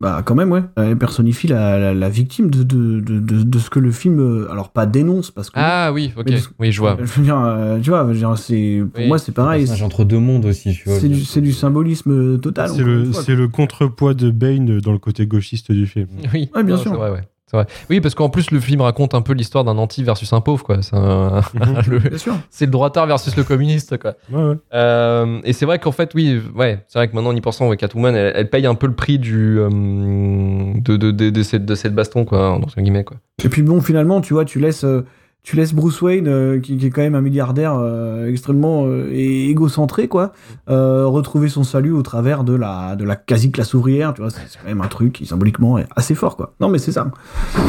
Bah 0.00 0.22
quand 0.26 0.34
même 0.34 0.50
ouais, 0.50 0.60
elle 0.76 0.98
personnifie 0.98 1.46
la, 1.46 1.78
la, 1.78 1.94
la 1.94 2.08
victime 2.10 2.50
de, 2.50 2.64
de, 2.64 2.98
de, 3.00 3.20
de, 3.20 3.42
de 3.44 3.58
ce 3.60 3.70
que 3.70 3.78
le 3.78 3.92
film, 3.92 4.18
euh, 4.18 4.50
alors 4.50 4.70
pas 4.70 4.86
dénonce 4.86 5.30
parce 5.30 5.50
que... 5.50 5.54
Ah 5.56 5.92
oui, 5.92 6.12
ok, 6.16 6.28
ce- 6.30 6.48
oui, 6.58 6.72
je 6.72 6.80
vois. 6.80 6.96
Je 7.00 7.04
veux 7.04 7.22
dire, 7.22 7.38
euh, 7.38 7.78
tu 7.78 7.90
vois, 7.90 8.04
c'est, 8.36 8.82
pour 8.92 9.00
Oui. 9.02 9.06
moi 9.06 9.18
c'est 9.18 9.30
pareil, 9.32 9.60
personnage 9.62 9.82
entre 9.84 10.04
deux 10.04 10.18
mondes 10.18 10.46
aussi, 10.46 10.72
tu 10.74 10.88
vois. 10.88 10.98
c'est 10.98 11.08
du, 11.08 11.24
c'est 11.24 11.40
du 11.40 11.52
symbolisme 11.52 12.38
total. 12.40 12.70
C'est 12.70 12.82
le, 12.82 13.12
c'est 13.12 13.36
le 13.36 13.46
contrepoids 13.46 14.14
de 14.14 14.30
Bane 14.30 14.80
dans 14.80 14.92
le 14.92 14.98
côté 14.98 15.26
gauchiste 15.28 15.70
du 15.70 15.86
film. 15.86 16.08
Oui, 16.34 16.50
Ouais, 16.54 16.64
bien 16.64 16.74
Non, 16.74 16.82
sûr. 16.82 16.90
C'est 16.90 16.96
vrai, 16.98 17.10
ouais. 17.12 17.22
Vrai. 17.54 17.66
Oui, 17.88 18.00
parce 18.00 18.14
qu'en 18.14 18.28
plus, 18.28 18.50
le 18.50 18.60
film 18.60 18.80
raconte 18.80 19.14
un 19.14 19.22
peu 19.22 19.32
l'histoire 19.32 19.64
d'un 19.64 19.78
anti 19.78 20.02
versus 20.02 20.32
un 20.32 20.40
pauvre, 20.40 20.64
quoi. 20.64 20.82
C'est 20.82 20.96
un- 20.96 21.40
le- 21.88 21.98
Bien 22.00 22.18
sûr. 22.18 22.34
c'est 22.50 22.66
le 22.66 22.70
droitard 22.72 23.06
versus 23.06 23.36
le 23.36 23.44
communiste, 23.44 23.96
quoi. 23.98 24.14
Ouais, 24.32 24.42
ouais. 24.42 24.56
Euh, 24.74 25.40
et 25.44 25.52
c'est 25.52 25.64
vrai 25.66 25.78
qu'en 25.78 25.92
fait, 25.92 26.10
oui, 26.14 26.40
ouais, 26.54 26.84
c'est 26.88 26.98
vrai 26.98 27.08
que 27.08 27.14
maintenant, 27.14 27.30
en 27.30 27.36
y 27.36 27.40
pensant, 27.40 27.68
ouais, 27.68 27.76
Catwoman, 27.76 28.14
elle, 28.16 28.32
elle 28.34 28.50
paye 28.50 28.66
un 28.66 28.74
peu 28.74 28.86
le 28.86 28.94
prix 28.94 29.18
du, 29.18 29.58
euh, 29.58 29.68
de, 29.70 30.96
de, 30.96 31.10
de, 31.10 31.30
de 31.30 31.42
cette, 31.42 31.64
de 31.64 31.74
cette 31.74 31.94
baston, 31.94 32.24
quoi, 32.24 32.50
entre 32.52 32.80
guillemets, 32.80 33.04
quoi. 33.04 33.16
Et 33.44 33.48
puis 33.48 33.62
bon, 33.62 33.80
finalement, 33.80 34.20
tu 34.20 34.34
vois, 34.34 34.44
tu 34.44 34.58
laisses, 34.60 34.84
euh, 34.84 35.04
tu 35.44 35.56
laisses 35.56 35.74
Bruce 35.74 36.00
Wayne, 36.00 36.26
euh, 36.26 36.58
qui, 36.58 36.78
qui 36.78 36.86
est 36.86 36.90
quand 36.90 37.02
même 37.02 37.14
un 37.14 37.20
milliardaire 37.20 37.74
euh, 37.78 38.28
extrêmement 38.30 38.86
euh, 38.86 39.10
égocentré, 39.12 40.08
quoi, 40.08 40.32
euh, 40.70 41.06
retrouver 41.06 41.48
son 41.48 41.64
salut 41.64 41.92
au 41.92 42.02
travers 42.02 42.44
de 42.44 42.54
la, 42.54 42.96
de 42.96 43.04
la 43.04 43.14
quasi-classe 43.14 43.74
ouvrière, 43.74 44.14
tu 44.14 44.22
vois, 44.22 44.30
c'est 44.30 44.40
quand 44.60 44.66
même 44.66 44.80
un 44.80 44.88
truc 44.88 45.12
qui 45.12 45.26
symboliquement 45.26 45.76
est 45.78 45.86
assez 45.96 46.14
fort, 46.14 46.36
quoi. 46.36 46.54
Non, 46.60 46.68
mais 46.68 46.78
c'est 46.78 46.92
ça. 46.92 47.08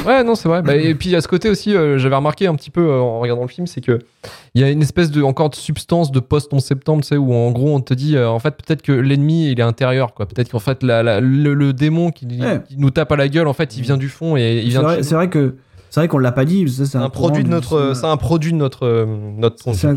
Ouais, 0.07 0.23
non, 0.23 0.35
c'est 0.35 0.47
vrai. 0.47 0.61
Bah, 0.61 0.75
et 0.75 0.95
puis 0.95 1.13
à 1.15 1.21
ce 1.21 1.27
côté 1.27 1.49
aussi, 1.49 1.73
j'avais 1.73 2.15
remarqué 2.15 2.47
un 2.47 2.55
petit 2.55 2.71
peu 2.71 2.89
en 2.91 3.19
regardant 3.19 3.41
le 3.43 3.47
film, 3.49 3.67
c'est 3.67 3.81
que 3.81 3.99
il 4.55 4.61
y 4.61 4.63
a 4.63 4.69
une 4.71 4.81
espèce 4.81 5.11
de 5.11 5.21
encore 5.21 5.49
de 5.49 5.55
substance 5.55 6.11
de 6.13 6.19
post 6.21 6.53
11 6.53 6.63
septembre, 6.63 7.01
tu 7.03 7.09
sais, 7.09 7.17
où 7.17 7.33
en 7.33 7.51
gros 7.51 7.75
on 7.75 7.81
te 7.81 7.93
dit, 7.93 8.17
en 8.17 8.39
fait, 8.39 8.51
peut-être 8.51 8.81
que 8.83 8.93
l'ennemi 8.93 9.51
il 9.51 9.59
est 9.59 9.63
intérieur, 9.63 10.13
quoi. 10.13 10.25
Peut-être 10.27 10.49
qu'en 10.49 10.59
fait 10.59 10.81
la- 10.81 11.03
la- 11.03 11.19
le, 11.19 11.53
le 11.53 11.73
démon 11.73 12.09
qui, 12.11 12.25
Ouais. 12.41 12.61
qui 12.67 12.77
nous 12.77 12.89
tape 12.89 13.11
à 13.11 13.17
la 13.17 13.27
gueule, 13.27 13.47
en 13.47 13.53
fait, 13.53 13.75
il 13.75 13.81
vient 13.83 13.97
du 13.97 14.07
fond 14.07 14.37
et 14.37 14.59
il 14.59 14.63
C'est 14.63 14.69
vient. 14.69 14.81
vrai, 14.81 15.03
c'est 15.03 15.15
vrai 15.15 15.29
que 15.29 15.55
c'est 15.95 16.01
vrai 16.01 16.07
qu'on 16.09 16.17
l'a 16.17 16.33
pas 16.33 16.43
dit, 16.43 16.67
c'est 16.67 16.97
un 16.97 17.07
produit 17.07 17.45
de 17.45 17.47
notre, 17.47 17.69
cinéma. 17.79 17.95
c'est 17.95 18.05
un 18.05 18.17
produit 18.17 18.51
de 18.51 18.57
notre, 18.57 18.83
euh, 18.83 19.05
notre 19.37 19.71
C'est 19.73 19.87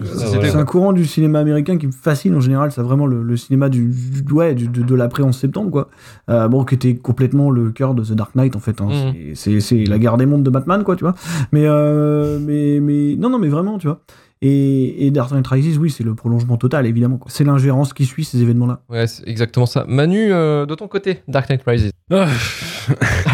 un, 0.54 0.64
courant 0.64 0.92
du 0.92 1.04
cinéma 1.04 1.40
américain 1.40 1.76
qui 1.76 1.88
me 1.88 1.92
fascine 1.92 2.36
en 2.36 2.40
général. 2.40 2.70
C'est 2.70 2.82
vraiment 2.82 3.04
le, 3.08 3.24
le 3.24 3.36
cinéma 3.36 3.68
du, 3.68 3.92
du- 4.22 4.32
ouais, 4.32 4.54
du- 4.54 4.68
de, 4.68 4.84
de 4.84 4.94
l'après 4.94 5.24
11 5.24 5.36
septembre, 5.36 5.72
quoi. 5.72 5.88
Euh, 6.30 6.46
bon, 6.46 6.62
qui 6.64 6.76
était 6.76 6.94
complètement 6.94 7.50
le 7.50 7.72
cœur 7.72 7.94
de 7.94 8.04
The 8.04 8.12
Dark 8.12 8.36
Knight, 8.36 8.54
en 8.54 8.60
fait. 8.60 8.80
hein. 8.80 8.86
Mhm. 9.12 9.34
C'est 9.34 9.84
la 9.86 9.98
guerre 9.98 10.18
des 10.18 10.26
mondes 10.26 10.44
de 10.44 10.50
Batman, 10.50 10.84
quoi, 10.84 10.94
tu 10.94 11.02
vois. 11.02 11.16
Mais, 11.50 11.64
euh, 11.66 12.38
mais, 12.40 12.78
mais, 12.80 13.16
non, 13.16 13.28
non, 13.28 13.40
mais 13.40 13.48
vraiment, 13.48 13.78
tu 13.78 13.88
vois. 13.88 13.98
Et, 14.40 15.06
et 15.06 15.10
Dark 15.10 15.32
Knight 15.32 15.46
Rises, 15.46 15.78
oui, 15.78 15.90
c'est 15.90 16.04
le 16.04 16.14
prolongement 16.14 16.56
total, 16.56 16.86
évidemment. 16.86 17.18
quoi. 17.18 17.30
C'est 17.30 17.44
l'ingérence 17.44 17.92
qui 17.92 18.06
suit 18.06 18.24
ces 18.24 18.40
événements-là. 18.40 18.82
Ouais, 18.88 19.06
c'est 19.06 19.26
exactement 19.28 19.66
ça. 19.66 19.84
Manu, 19.88 20.32
euh, 20.32 20.64
de 20.66 20.74
ton 20.74 20.86
côté, 20.86 21.22
Dark 21.26 21.48
Knight 21.50 21.62
Rises. 21.66 21.90
Ah, 22.10 22.28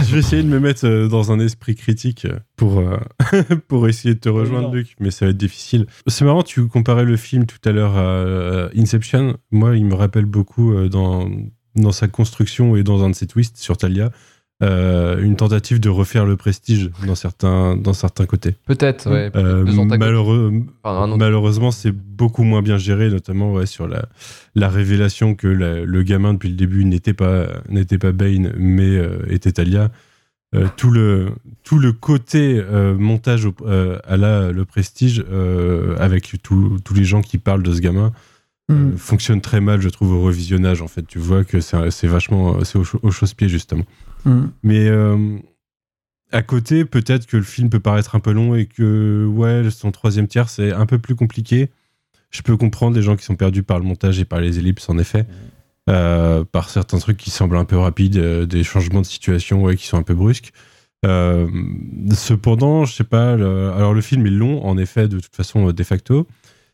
je 0.07 0.13
vais 0.13 0.19
essayer 0.21 0.43
de 0.43 0.49
me 0.49 0.59
mettre 0.59 0.87
euh, 0.87 1.09
dans 1.09 1.31
un 1.31 1.39
esprit 1.41 1.75
critique 1.75 2.27
pour, 2.57 2.79
euh, 2.79 2.97
pour 3.69 3.87
essayer 3.89 4.15
de 4.15 4.21
te 4.21 4.29
rejoindre, 4.29 4.73
Luc, 4.73 4.97
mais 4.99 5.11
ça 5.11 5.27
va 5.27 5.31
être 5.31 5.37
difficile. 5.37 5.87
C'est 6.07 6.25
marrant, 6.25 6.43
tu 6.43 6.67
comparais 6.69 7.05
le 7.05 7.17
film 7.17 7.45
tout 7.45 7.69
à 7.69 7.73
l'heure 7.73 7.97
à 7.97 8.71
Inception. 8.77 9.37
Moi, 9.51 9.77
il 9.77 9.85
me 9.85 9.95
rappelle 9.95 10.25
beaucoup 10.25 10.75
dans, 10.89 11.29
dans 11.77 11.93
sa 11.93 12.09
construction 12.09 12.77
et 12.77 12.83
dans 12.83 13.05
un 13.05 13.11
de 13.11 13.15
ses 13.15 13.27
twists 13.27 13.59
sur 13.59 13.77
Talia. 13.77 14.11
Euh, 14.65 15.23
une 15.23 15.37
tentative 15.37 15.79
de 15.79 15.89
refaire 15.89 16.25
le 16.27 16.37
prestige 16.37 16.91
dans 17.07 17.15
certains, 17.15 17.77
dans 17.77 17.93
certains 17.93 18.27
côtés. 18.27 18.57
Peut-être, 18.67 19.11
ouais. 19.11 19.31
Euh, 19.37 19.65
malheureux- 19.99 20.53
malheureusement, 21.19 21.71
c'est 21.71 21.93
beaucoup 21.93 22.43
moins 22.45 22.63
bien 22.63 22.79
géré, 22.79 23.11
notamment 23.11 23.53
ouais, 23.53 23.67
sur 23.67 23.87
la, 23.87 24.07
la 24.55 24.69
révélation 24.69 25.35
que 25.35 25.47
la- 25.49 25.85
le 25.85 26.03
gamin 26.03 26.33
depuis 26.35 26.49
le 26.49 26.57
début 26.57 26.85
n'était 26.85 27.15
pas 27.15 27.47
n'était 27.69 27.99
pas 27.99 28.13
Bane, 28.13 28.53
mais 28.57 28.97
euh, 28.97 29.19
était 29.29 29.53
Talia. 29.53 29.91
Euh, 30.55 30.69
tout 30.77 30.91
le 30.91 31.31
tout 31.65 31.79
le 31.81 31.93
côté 31.93 32.59
euh, 32.61 32.95
montage 32.97 33.45
au- 33.45 33.55
euh, 33.67 33.99
à 34.05 34.17
la 34.17 34.53
le 34.53 34.65
prestige 34.65 35.25
euh, 35.31 35.97
avec 35.99 36.33
tous 36.45 36.79
les 36.95 37.05
gens 37.05 37.23
qui 37.23 37.39
parlent 37.39 37.63
de 37.65 37.73
ce 37.75 37.81
gamin 37.81 38.13
euh, 38.71 38.75
Mhm. 38.75 38.97
fonctionne 38.97 39.41
très 39.43 39.61
mal, 39.61 39.81
je 39.83 39.89
trouve, 39.91 40.13
au 40.13 40.23
revisionnage. 40.23 40.81
En 40.81 40.89
fait, 40.89 41.03
tu 41.07 41.19
vois 41.19 41.45
que 41.45 41.61
c'est 41.61 41.91
c'est 41.91 42.07
vachement 42.07 42.63
c'est 42.65 42.79
au, 42.79 42.85
au 43.03 43.11
chausse-pied 43.11 43.49
justement. 43.49 43.85
Mhm. 44.25 44.51
Mais 44.63 44.87
euh, 44.89 45.39
à 46.33 46.43
côté, 46.43 46.85
peut-être 46.85 47.27
que 47.27 47.37
le 47.37 47.43
film 47.43 47.71
peut 47.71 47.81
paraître 47.81 48.15
un 48.17 48.21
peu 48.21 48.33
long 48.33 48.55
et 48.55 48.67
que 48.67 49.27
ouais, 49.27 49.71
son 49.71 49.93
troisième 49.93 50.27
tiers 50.27 50.49
c'est 50.49 50.73
un 50.73 50.87
peu 50.87 50.99
plus 50.99 51.15
compliqué. 51.15 51.71
Je 52.31 52.43
peux 52.43 52.57
comprendre 52.57 52.97
les 52.97 53.03
gens 53.03 53.15
qui 53.17 53.25
sont 53.25 53.37
perdus 53.37 53.63
par 53.63 53.79
le 53.79 53.85
montage 53.85 54.19
et 54.19 54.25
par 54.25 54.41
les 54.41 54.59
ellipses, 54.59 54.89
en 54.89 54.99
effet, 54.99 55.27
Euh, 55.91 56.45
par 56.45 56.71
certains 56.71 56.99
trucs 56.99 57.19
qui 57.19 57.29
semblent 57.31 57.59
un 57.59 57.67
peu 57.67 57.77
rapides, 57.77 58.17
euh, 58.17 58.47
des 58.47 58.65
changements 58.65 59.03
de 59.03 59.07
situation 59.07 59.63
ouais, 59.63 59.77
qui 59.77 59.87
sont 59.87 59.99
un 59.99 60.03
peu 60.03 60.15
brusques. 60.15 60.53
Euh, 61.05 61.47
cependant, 62.15 62.87
je 62.87 62.95
sais 62.95 63.05
pas. 63.05 63.37
le- 63.37 63.71
alors 63.73 63.93
le 63.93 64.01
film 64.01 64.27
est 64.27 64.31
long, 64.31 64.65
en 64.65 64.79
effet, 64.79 65.09
de 65.09 65.21
toute 65.21 65.37
façon, 65.37 65.71
de 65.71 65.83
facto, 65.85 66.27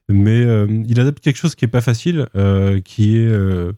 mais 0.09 0.43
euh, 0.45 0.67
il 0.87 1.01
adapte 1.01 1.19
quelque 1.21 1.37
chose 1.39 1.57
qui 1.57 1.65
est 1.65 1.69
pas 1.69 1.81
facile, 1.81 2.27
euh, 2.37 2.81
qui 2.81 3.17
est 3.17 3.27
euh, 3.27 3.73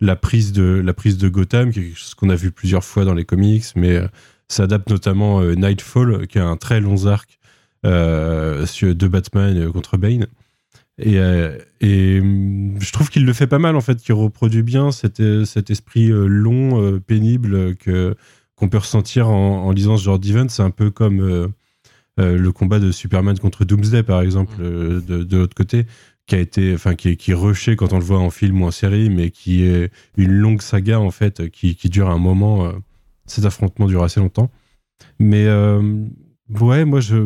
la 0.00 0.16
prise 0.16 0.52
de 0.52 0.82
la 0.84 0.94
prise 0.94 1.18
de 1.18 1.28
Gotham, 1.28 1.72
qui 1.72 1.80
est 1.80 1.82
quelque 1.84 1.98
chose 1.98 2.14
qu'on 2.14 2.30
a 2.30 2.36
vu 2.36 2.50
plusieurs 2.50 2.84
fois 2.84 3.04
dans 3.04 3.14
les 3.14 3.24
comics, 3.24 3.64
mais 3.74 3.96
euh, 3.96 4.08
ça 4.48 4.64
adapte 4.64 4.90
notamment 4.90 5.40
euh, 5.40 5.54
Nightfall, 5.54 6.26
qui 6.26 6.38
a 6.38 6.46
un 6.46 6.56
très 6.56 6.80
long 6.80 7.06
arc 7.06 7.38
euh, 7.84 8.64
de 8.82 9.08
Batman 9.08 9.56
euh, 9.56 9.72
contre 9.72 9.96
Bane. 9.96 10.26
Et, 11.00 11.18
euh, 11.18 11.56
et 11.80 12.20
hum, 12.20 12.76
je 12.80 12.92
trouve 12.92 13.08
qu'il 13.08 13.24
le 13.24 13.32
fait 13.32 13.46
pas 13.46 13.58
mal, 13.58 13.76
en 13.76 13.80
fait, 13.80 13.98
qu'il 13.98 14.14
reproduit 14.14 14.62
bien 14.62 14.90
cet, 14.90 15.20
euh, 15.20 15.44
cet 15.44 15.70
esprit 15.70 16.10
euh, 16.10 16.26
long, 16.26 16.82
euh, 16.82 17.00
pénible 17.00 17.54
euh, 17.54 17.74
que 17.74 18.14
qu'on 18.56 18.68
peut 18.68 18.78
ressentir 18.78 19.28
en, 19.28 19.66
en 19.66 19.70
lisant 19.70 19.96
ce 19.96 20.02
genre 20.02 20.18
d'event. 20.18 20.48
C'est 20.48 20.64
un 20.64 20.70
peu 20.70 20.90
comme 20.90 21.20
euh, 21.20 21.46
euh, 22.18 22.36
le 22.36 22.50
combat 22.50 22.80
de 22.80 22.90
Superman 22.90 23.38
contre 23.38 23.64
Doomsday, 23.64 24.02
par 24.02 24.20
exemple, 24.20 24.54
euh, 24.60 25.00
de, 25.00 25.22
de 25.22 25.36
l'autre 25.36 25.54
côté, 25.54 25.86
qui 26.28 26.34
a 26.36 26.38
été, 26.38 26.74
enfin, 26.74 26.94
qui 26.94 27.16
qui 27.16 27.32
est 27.32 27.34
rushé 27.34 27.74
quand 27.74 27.92
on 27.92 27.98
le 27.98 28.04
voit 28.04 28.20
en 28.20 28.30
film 28.30 28.62
ou 28.62 28.66
en 28.66 28.70
série, 28.70 29.10
mais 29.10 29.30
qui 29.30 29.64
est 29.64 29.90
une 30.16 30.30
longue 30.32 30.60
saga, 30.62 31.00
en 31.00 31.10
fait, 31.10 31.48
qui, 31.50 31.74
qui 31.74 31.88
dure 31.88 32.10
un 32.10 32.18
moment. 32.18 32.66
euh, 32.66 32.72
cet 33.26 33.44
affrontement 33.44 33.86
dure 33.86 34.02
assez 34.04 34.20
longtemps. 34.20 34.50
Mais 35.18 35.46
euh, 35.46 36.04
ouais, 36.60 36.84
moi, 36.84 37.00
je. 37.00 37.16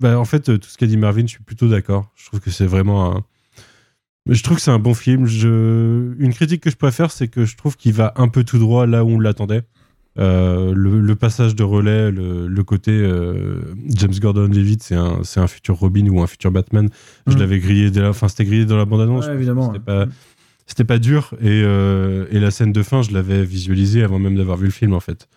bah, 0.00 0.18
en 0.18 0.24
fait, 0.24 0.58
tout 0.58 0.68
ce 0.68 0.76
qu'a 0.76 0.86
dit 0.86 0.96
Marvin, 0.96 1.22
je 1.22 1.32
suis 1.32 1.42
plutôt 1.44 1.68
d'accord. 1.68 2.12
Je 2.16 2.26
trouve 2.26 2.40
que 2.40 2.50
c'est 2.50 2.66
vraiment 2.66 3.16
un. 3.16 3.24
Je 4.26 4.42
trouve 4.42 4.58
que 4.58 4.62
c'est 4.62 4.70
un 4.70 4.78
bon 4.78 4.94
film. 4.94 5.26
Une 5.26 6.34
critique 6.34 6.62
que 6.62 6.70
je 6.70 6.76
préfère, 6.76 7.10
c'est 7.10 7.28
que 7.28 7.44
je 7.44 7.56
trouve 7.56 7.76
qu'il 7.76 7.92
va 7.94 8.12
un 8.16 8.28
peu 8.28 8.44
tout 8.44 8.58
droit 8.58 8.86
là 8.86 9.04
où 9.04 9.10
on 9.10 9.20
l'attendait. 9.20 9.62
Euh, 10.18 10.72
le, 10.74 11.00
le 11.00 11.14
passage 11.14 11.54
de 11.54 11.62
relais, 11.62 12.10
le, 12.10 12.48
le 12.48 12.64
côté 12.64 12.90
euh, 12.90 13.60
James 13.88 14.12
Gordon-Levitt, 14.18 14.82
c'est 14.82 14.96
un, 14.96 15.20
c'est 15.22 15.38
un 15.38 15.46
futur 15.46 15.76
Robin 15.76 16.08
ou 16.08 16.20
un 16.20 16.26
futur 16.26 16.50
Batman. 16.50 16.88
Je 17.28 17.36
Mm. 17.36 17.38
l'avais 17.38 17.58
grillé 17.60 17.90
dès 17.90 18.00
la, 18.00 18.10
enfin 18.10 18.26
c'était 18.28 18.44
grillé 18.44 18.64
dans 18.64 18.76
la 18.76 18.84
bande-annonce. 18.84 19.26
Ouais, 19.26 19.34
évidemment. 19.34 19.72
C'était 20.66 20.84
pas, 20.84 20.98
dur 20.98 21.34
et, 21.40 21.62
euh, 21.64 22.26
et 22.30 22.40
la 22.40 22.50
scène 22.50 22.72
de 22.72 22.82
fin, 22.82 23.00
je 23.02 23.12
l'avais 23.12 23.44
visualisée 23.44 24.02
avant 24.02 24.18
même 24.18 24.34
d'avoir 24.36 24.56
vu 24.58 24.66
le 24.66 24.72
film 24.72 24.92
en 24.92 25.00
fait. 25.00 25.28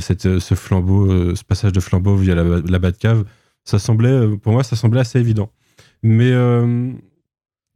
Cette, 0.00 0.38
ce 0.38 0.54
flambeau, 0.54 1.34
ce 1.36 1.44
passage 1.44 1.72
de 1.72 1.80
flambeau 1.80 2.16
via 2.16 2.34
la, 2.34 2.60
la 2.66 2.78
Batcave, 2.78 3.24
ça 3.64 3.78
semblait, 3.78 4.26
pour 4.38 4.52
moi, 4.52 4.64
ça 4.64 4.74
semblait 4.74 5.00
assez 5.00 5.20
évident. 5.20 5.52
Mais 6.02 6.32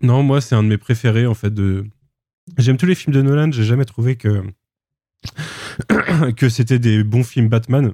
non, 0.03 0.23
moi, 0.23 0.41
c'est 0.41 0.55
un 0.55 0.62
de 0.62 0.69
mes 0.69 0.79
préférés 0.79 1.27
en 1.27 1.35
fait. 1.35 1.53
De... 1.53 1.85
J'aime 2.57 2.79
tous 2.79 2.87
les 2.87 2.95
films 2.95 3.15
de 3.15 3.21
Nolan. 3.21 3.53
J'ai 3.53 3.65
jamais 3.65 3.85
trouvé 3.85 4.17
que 4.17 4.43
que 6.36 6.48
c'était 6.48 6.78
des 6.78 7.02
bons 7.05 7.24
films 7.24 7.48
Batman. 7.48 7.92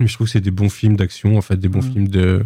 Mais 0.00 0.06
je 0.06 0.14
trouve 0.14 0.26
que 0.26 0.32
c'est 0.32 0.40
des 0.40 0.50
bons 0.50 0.68
films 0.70 0.96
d'action, 0.96 1.36
en 1.36 1.40
fait, 1.40 1.56
des 1.56 1.68
bons 1.68 1.82
Mhm. 1.84 1.92
films 1.92 2.08
de, 2.08 2.44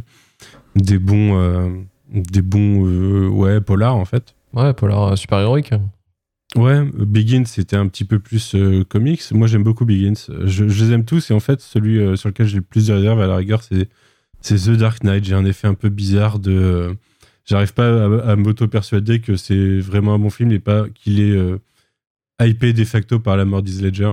des 0.76 0.98
bons, 0.98 1.38
euh, 1.38 1.70
des 2.12 2.42
bons, 2.42 2.86
euh, 2.86 3.28
ouais, 3.28 3.60
polars 3.60 3.96
en 3.96 4.04
fait. 4.04 4.34
Ouais, 4.52 4.72
polar 4.74 5.12
euh, 5.12 5.16
super 5.16 5.40
héroïque. 5.40 5.72
Ouais, 6.56 6.82
Begins 6.94 7.44
c'était 7.44 7.76
un 7.76 7.86
petit 7.88 8.04
peu 8.04 8.18
plus 8.18 8.54
euh, 8.54 8.82
comics. 8.84 9.22
Moi 9.32 9.46
j'aime 9.46 9.62
beaucoup 9.62 9.84
Begins. 9.84 10.14
Je, 10.44 10.68
je 10.68 10.84
les 10.84 10.92
aime 10.92 11.04
tous 11.04 11.30
et 11.30 11.34
en 11.34 11.40
fait 11.40 11.60
celui 11.60 12.16
sur 12.16 12.30
lequel 12.30 12.46
j'ai 12.46 12.56
le 12.56 12.62
plus 12.62 12.86
de 12.86 12.94
réserve 12.94 13.20
à 13.20 13.26
la 13.26 13.36
rigueur 13.36 13.62
c'est 13.62 13.88
The 14.56 14.70
Dark 14.70 15.02
Knight. 15.04 15.24
J'ai 15.24 15.34
un 15.34 15.44
effet 15.44 15.68
un 15.68 15.74
peu 15.74 15.90
bizarre 15.90 16.38
de 16.38 16.96
j'arrive 17.44 17.74
pas 17.74 18.04
à, 18.04 18.30
à 18.32 18.36
m'auto 18.36 18.66
persuader 18.66 19.20
que 19.20 19.36
c'est 19.36 19.78
vraiment 19.78 20.14
un 20.14 20.18
bon 20.18 20.30
film 20.30 20.50
et 20.52 20.58
pas 20.58 20.86
qu'il 20.94 21.20
est 21.20 21.36
hypé 22.40 22.72
de 22.72 22.84
facto 22.84 23.18
par 23.20 23.36
la 23.36 23.44
mort 23.44 23.62
d'Heath 23.62 23.82
Ledger. 23.82 24.12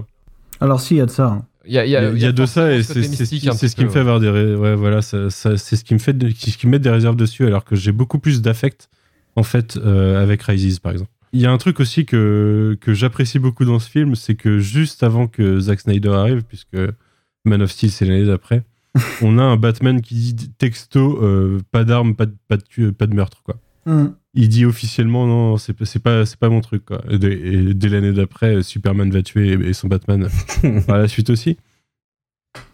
Alors, 0.59 0.79
si, 0.81 0.95
il 0.95 0.97
y 0.97 1.01
a 1.01 1.05
de 1.05 1.11
ça. 1.11 1.45
Il 1.67 1.73
y 1.73 1.79
a, 1.79 1.85
Il 1.85 1.91
y 1.91 1.95
a, 1.95 2.11
il 2.11 2.19
y 2.21 2.25
a 2.25 2.31
de 2.31 2.45
ça 2.45 2.71
et 2.73 2.83
c'est 2.83 3.01
ce 3.03 3.75
qui 3.75 3.83
me 3.83 3.89
fait 3.89 3.99
avoir 3.99 4.19
des 4.19 4.29
ré- 4.29 4.55
ouais 4.55 4.75
voilà 4.75 5.01
ça, 5.01 5.31
ça- 5.31 5.57
c'est 5.57 5.75
ce 5.75 5.83
qui 5.83 5.95
me 5.95 5.99
fait 5.99 6.13
de- 6.15 6.29
ce 6.29 6.57
qui 6.57 6.67
me 6.67 6.71
met 6.73 6.79
des 6.79 6.91
réserves 6.91 7.15
dessus 7.15 7.45
alors 7.47 7.65
que 7.65 7.75
j'ai 7.75 7.91
beaucoup 7.91 8.19
plus 8.19 8.43
d'affect 8.43 8.87
en 9.35 9.41
fait 9.41 9.75
euh, 9.77 10.21
avec 10.21 10.43
Rises 10.43 10.77
par 10.77 10.91
exemple. 10.91 11.09
Il 11.33 11.41
y 11.41 11.47
a 11.47 11.51
un 11.51 11.57
truc 11.57 11.79
aussi 11.79 12.05
que 12.05 12.77
que 12.79 12.93
j'apprécie 12.93 13.39
beaucoup 13.39 13.65
dans 13.65 13.79
ce 13.79 13.89
film, 13.89 14.13
c'est 14.15 14.35
que 14.35 14.59
juste 14.59 15.01
avant 15.01 15.25
que 15.25 15.59
Zack 15.59 15.79
Snyder 15.79 16.09
arrive 16.09 16.43
puisque 16.43 16.77
Man 17.45 17.63
of 17.63 17.71
Steel 17.71 17.89
c'est 17.89 18.05
l'année 18.05 18.25
d'après, 18.25 18.63
on 19.23 19.39
a 19.39 19.43
un 19.43 19.57
Batman 19.57 20.01
qui 20.01 20.33
dit 20.33 20.49
texto 20.59 21.19
euh, 21.23 21.57
pas 21.71 21.83
d'armes, 21.83 22.15
pas 22.15 22.27
de, 22.27 22.35
pas 22.47 22.57
de 22.57 22.91
pas 22.91 23.07
de 23.07 23.15
meurtre 23.15 23.41
quoi. 23.43 23.55
Hmm. 23.85 24.07
Il 24.33 24.49
dit 24.49 24.65
officiellement 24.65 25.27
non, 25.27 25.57
c'est 25.57 25.73
pas, 25.73 25.85
c'est 25.85 25.99
pas, 25.99 26.25
c'est 26.25 26.39
pas 26.39 26.49
mon 26.49 26.61
truc. 26.61 26.85
Quoi. 26.85 27.03
Et 27.09 27.17
dès, 27.17 27.33
et 27.33 27.73
dès 27.73 27.89
l'année 27.89 28.11
d'après, 28.11 28.63
Superman 28.63 29.11
va 29.11 29.21
tuer 29.21 29.49
et, 29.49 29.69
et 29.69 29.73
son 29.73 29.87
Batman 29.87 30.27
par 30.87 30.97
la 30.97 31.07
suite 31.07 31.29
aussi. 31.29 31.57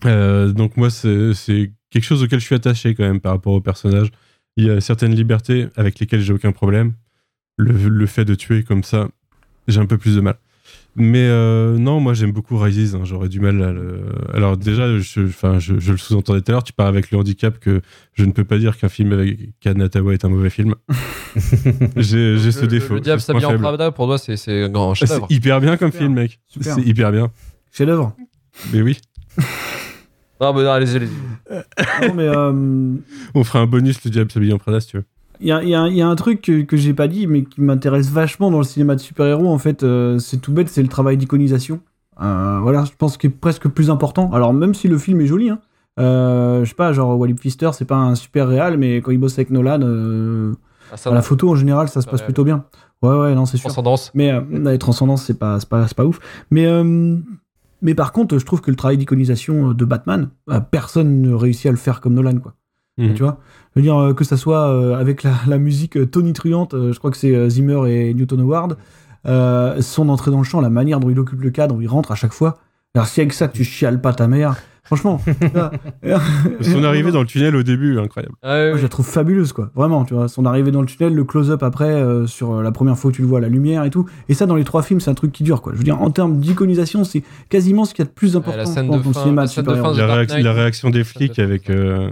Euh, 0.06 0.52
donc 0.52 0.78
moi, 0.78 0.90
c'est, 0.90 1.34
c'est 1.34 1.72
quelque 1.90 2.04
chose 2.04 2.24
auquel 2.24 2.40
je 2.40 2.46
suis 2.46 2.56
attaché 2.56 2.96
quand 2.96 3.04
même 3.04 3.20
par 3.20 3.34
rapport 3.34 3.54
au 3.54 3.62
personnage. 3.62 4.10
Il 4.58 4.66
y 4.66 4.70
a 4.70 4.82
certaines 4.82 5.14
libertés 5.14 5.68
avec 5.76 6.00
lesquelles 6.00 6.22
j'ai 6.22 6.34
aucun 6.34 6.52
problème. 6.52 6.94
Le, 7.58 7.90
le 7.90 8.06
fait 8.06 8.26
de 8.26 8.36
tuer 8.36 8.64
comme 8.64 8.84
ça, 8.84 9.10
j'ai 9.68 9.80
un 9.80 9.86
peu 9.86 9.98
plus 9.98 10.16
de 10.16 10.22
mal. 10.22 10.38
Mais 10.98 11.26
euh, 11.30 11.78
non, 11.78 12.02
moi 12.02 12.14
j'aime 12.14 12.34
beaucoup 12.34 12.58
Rises. 12.58 12.96
hein, 12.96 13.02
J'aurais 13.06 13.30
du 13.30 13.40
mal 13.40 13.64
à 13.64 13.72
le. 13.72 14.02
Alors 14.34 14.58
déjà, 14.58 14.98
je, 15.00 15.22
enfin, 15.22 15.58
je, 15.58 15.80
je 15.80 15.94
le 15.94 15.98
sous-entendais 15.98 16.42
tout 16.42 16.52
à 16.52 16.56
l'heure. 16.56 16.64
Tu 16.66 16.74
pars 16.74 16.88
avec 16.88 17.12
le 17.12 17.18
handicap 17.18 17.60
que 17.60 17.80
je 18.14 18.26
ne 18.26 18.32
peux 18.34 18.44
pas 18.44 18.58
dire 18.58 18.78
qu'un 18.78 18.90
film 18.90 19.14
avec 19.14 19.58
Kanatawa 19.62 20.14
est 20.14 20.26
un 20.26 20.30
mauvais 20.30 20.50
film. 20.50 20.76
j'ai 21.96 22.52
ce 22.52 22.62
Le- 22.62 22.68
défaut. 22.68 22.96
Le 22.96 23.00
diable 23.00 23.22
s'habille 23.22 23.46
en. 23.46 23.58
Prada, 23.58 23.92
pour 23.92 24.06
toi, 24.08 24.18
c'est 24.18 24.70
grand 24.70 24.94
chef-d'œuvre. 24.94 25.28
C'est 25.30 25.36
hyper 25.36 25.62
bien 25.62 25.78
comme 25.78 25.92
Super. 25.92 26.02
film, 26.08 26.14
mec. 26.16 26.40
Super. 26.48 26.76
C'est 26.76 26.82
hyper 26.82 27.12
bien. 27.12 27.32
Chef-d'œuvre. 27.72 28.14
Mais 28.74 28.82
oui, 28.82 28.98
Non, 30.42 30.54
mais 30.54 30.64
non, 30.64 30.72
allez-y, 30.72 30.96
allez-y. 30.98 32.12
Mais 32.16 32.24
euh, 32.28 32.96
on 33.34 33.44
fera 33.46 33.60
un 33.60 33.66
bonus 33.66 34.04
le 34.04 34.12
diable 34.12 34.30
s'habille 34.32 34.52
en 34.52 34.58
Prada 34.58 34.82
si 34.82 34.88
tu 34.90 34.98
veux. 34.98 35.06
Il 35.42 35.48
y 35.48 35.52
a, 35.52 35.62
il 35.64 35.70
y 35.70 35.76
a- 35.76 35.88
il 35.88 35.96
y 35.96 36.02
a 36.02 36.08
un 36.08 36.16
truc 36.16 36.42
que, 36.42 36.62
que 36.62 36.78
j'ai 36.78 36.94
pas 36.94 37.08
dit, 37.08 37.28
mais 37.28 37.44
qui 37.44 37.62
m'intéresse 37.62 38.10
vachement 38.10 38.52
dans 38.52 38.60
le 38.60 38.64
cinéma 38.64 38.96
de 38.96 39.02
super-héros. 39.02 39.48
En 39.50 39.58
fait, 39.58 39.84
euh, 39.84 40.20
c'est 40.20 40.38
tout 40.38 40.52
bête, 40.54 40.70
c'est 40.70 40.82
le 40.84 40.88
travail 40.88 41.18
d'iconisation. 41.18 41.80
Euh, 42.22 42.60
voilà, 42.62 42.84
je 42.86 42.92
pense 42.98 43.18
qu'il 43.18 43.30
est 43.30 43.34
presque 43.34 43.68
plus 43.68 43.90
important. 43.90 44.32
Alors, 44.34 44.54
même 44.54 44.74
si 44.74 44.88
le 44.88 44.98
film 44.98 45.20
est 45.22 45.26
joli, 45.28 45.50
hein, 45.50 45.60
euh, 46.00 46.64
je 46.64 46.70
sais 46.70 46.76
pas, 46.76 46.94
genre 46.94 47.18
Wally 47.20 47.34
Pfister, 47.34 47.70
c'est 47.74 47.86
pas 47.86 47.96
un 47.98 48.16
super 48.16 48.48
réal, 48.48 48.78
mais 48.78 48.98
quand 49.02 49.12
il 49.12 49.18
bosse 49.18 49.34
avec 49.34 49.50
Nolan, 49.50 49.80
euh, 49.82 50.54
Ah, 50.92 50.98
ça, 50.98 51.12
la 51.12 51.22
photo 51.22 51.50
en 51.50 51.56
général, 51.56 51.88
ça 51.90 52.02
se 52.02 52.06
Pas 52.06 52.12
passe 52.12 52.22
réel. 52.22 52.28
plutôt 52.28 52.44
bien. 52.44 52.66
Ouais, 53.02 53.18
ouais, 53.18 53.34
non, 53.34 53.46
c'est 53.46 53.58
sûr. 53.58 53.70
Transcendance. 53.70 54.12
Mais 54.14 54.32
euh, 54.32 54.42
la 54.52 54.78
transcendance, 54.78 55.24
c'est 55.24 55.40
pas, 55.40 55.60
c'est 55.60 55.68
pas, 55.70 55.88
c'est 55.88 55.98
pas 55.98 56.06
ouf. 56.06 56.20
Mais, 56.52 56.66
euh, 56.68 57.18
mais 57.82 57.96
par 57.96 58.12
contre, 58.12 58.38
je 58.38 58.46
trouve 58.46 58.62
que 58.62 58.70
le 58.70 58.78
travail 58.78 58.98
d'iconisation 58.98 59.72
de 59.74 59.86
Batman, 59.86 60.30
personne 60.70 61.22
ne 61.22 61.34
réussit 61.34 61.66
à 61.66 61.72
le 61.72 61.78
faire 61.78 62.00
comme 62.02 62.14
Nolan, 62.14 62.38
quoi. 62.38 62.54
Mhm. 62.98 63.14
Tu 63.16 63.24
vois? 63.24 63.40
Je 63.76 63.80
veux 63.80 63.84
dire, 63.84 63.98
euh, 63.98 64.14
que 64.14 64.24
ça 64.24 64.36
soit 64.38 64.68
euh, 64.70 64.96
avec 65.00 65.24
la, 65.24 65.32
la 65.48 65.58
musique 65.58 65.98
euh, 65.98 66.06
tonitruante, 66.06 66.74
euh, 66.74 66.92
je 66.94 67.00
crois 67.00 67.10
que 67.12 67.18
c'est 67.18 67.34
euh, 67.36 67.48
Zimmer 67.50 67.90
et 67.90 68.14
Newton 68.14 68.42
Howard, 68.42 68.78
euh, 69.28 69.82
son 69.82 70.10
entrée 70.10 70.32
dans 70.32 70.40
le 70.40 70.44
champ, 70.44 70.62
la 70.62 70.70
manière 70.70 71.00
dont 71.00 71.10
il 71.10 71.20
occupe 71.20 71.42
le 71.42 71.52
cadre, 71.52 71.76
où 71.76 71.82
il 71.82 71.88
rentre 71.88 72.12
à 72.12 72.16
chaque 72.16 72.34
fois. 72.34 72.58
Alors, 72.96 73.08
si 73.08 73.22
avec 73.22 73.32
ça, 73.34 73.48
tu 73.48 73.64
chiales 73.64 74.02
pas 74.02 74.12
ta 74.12 74.28
mère, 74.28 74.58
franchement, 74.84 75.22
là, 75.54 75.72
Son 76.62 76.84
arrivée 76.84 77.12
dans 77.14 77.22
le 77.22 77.26
tunnel 77.26 77.56
au 77.56 77.64
début, 77.64 77.98
incroyable. 78.00 78.36
Ah, 78.44 78.68
moi, 78.70 78.78
je 78.78 78.82
la 78.84 78.90
trouve 78.90 79.06
fabuleuse, 79.08 79.54
quoi. 79.54 79.72
Vraiment, 79.76 80.04
tu 80.04 80.14
vois. 80.14 80.28
Son 80.28 80.46
arrivée 80.46 80.72
dans 80.72 80.82
le 80.82 80.88
tunnel, 80.88 81.16
le 81.16 81.24
close-up 81.24 81.64
après, 81.64 81.90
euh, 81.90 82.28
sur 82.28 82.62
la 82.62 82.72
première 82.74 82.98
fois 82.98 83.10
où 83.10 83.14
tu 83.14 83.22
le 83.22 83.28
vois, 83.30 83.40
la 83.40 83.48
lumière 83.48 83.86
et 83.86 83.90
tout. 83.90 84.06
Et 84.28 84.34
ça, 84.34 84.46
dans 84.48 84.56
les 84.56 84.66
trois 84.66 84.82
films, 84.82 85.00
c'est 85.00 85.10
un 85.10 85.14
truc 85.14 85.32
qui 85.32 85.44
dure, 85.44 85.62
quoi. 85.62 85.72
Je 85.72 85.78
veux 85.78 85.86
dire, 85.86 86.02
en 86.02 86.12
termes 86.12 86.40
d'iconisation, 86.40 87.06
c'est 87.06 87.24
quasiment 87.48 87.86
ce 87.86 87.94
qu'il 87.94 88.04
y 88.04 88.08
a 88.08 88.10
de 88.10 88.14
plus 88.14 88.36
important 88.36 88.58
la 88.58 88.66
scène 88.66 88.88
dans 88.88 88.98
de 88.98 89.04
ton 89.04 89.14
fin- 89.14 89.22
cinéma 89.22 89.46
la 89.46 90.42
La, 90.42 90.54
réaction 90.54 90.90
des 90.90 91.04
flics 91.06 91.40
avec 91.40 91.70
euh, 91.70 92.10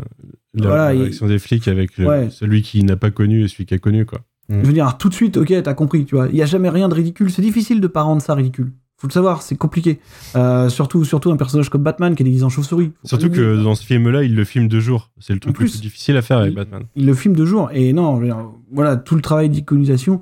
la, 0.54 0.68
Voilà, 0.94 1.10
des 1.28 1.40
flics 1.40 1.68
avec 1.68 1.92
Ouais. 2.00 2.30
celui 2.32 2.62
qui 2.62 2.84
n'a 2.84 2.96
pas 2.96 3.12
connu 3.12 3.44
et 3.44 3.48
celui 3.48 3.66
qui 3.66 3.74
a 3.74 3.78
connu 3.80 4.06
quoi. 4.06 4.22
Je 4.50 4.56
veux 4.66 4.74
dire, 4.74 4.98
tout 4.98 5.10
de 5.10 5.14
suite, 5.14 5.38
ok, 5.38 5.54
t'as 5.64 5.74
compris, 5.76 6.06
tu 6.06 6.16
vois. 6.16 6.28
Il 6.28 6.36
y 6.36 6.42
a 6.42 6.48
jamais 6.48 6.70
rien 6.70 6.90
de 6.90 6.96
ridicule. 6.96 7.30
C'est 7.30 7.44
difficile 7.44 7.82
de 7.82 7.88
pas 7.88 8.02
rendre 8.02 8.20
ça 8.20 8.34
ridicule. 8.34 8.72
Faut 8.98 9.08
le 9.08 9.14
savoir, 9.14 9.44
c'est 9.44 9.56
compliqué. 9.56 10.00
Euh, 10.36 10.70
surtout, 10.70 11.06
surtout 11.06 11.30
un 11.32 11.38
personnage 11.38 11.70
comme 11.70 11.84
Batman 11.84 12.16
qui 12.16 12.24
est 12.24 12.26
déguisé 12.26 12.44
en 12.44 12.50
chauve-souris. 12.50 12.92
Surtout 13.04 13.30
que 13.30 13.64
dans 13.64 13.76
ce 13.76 13.86
film-là, 13.86 14.24
il 14.24 14.34
le 14.36 14.44
filme 14.44 14.68
de 14.68 14.80
jour. 14.80 15.12
C'est 15.20 15.34
le 15.34 15.40
truc 15.40 15.54
plus, 15.56 15.66
le 15.66 15.70
plus 15.72 15.82
difficile 15.82 16.18
à 16.18 16.24
faire 16.24 16.40
avec 16.40 16.54
il- 16.54 16.56
Batman. 16.56 16.84
il 16.96 17.06
le 17.06 17.14
filme 17.14 17.36
de 17.36 17.46
jour. 17.46 17.70
Et 17.74 17.94
non, 17.94 18.20
dire, 18.20 18.38
voilà, 18.72 18.98
tout 18.98 19.14
le 19.16 19.22
travail 19.22 19.50
d'iconisation. 19.50 20.20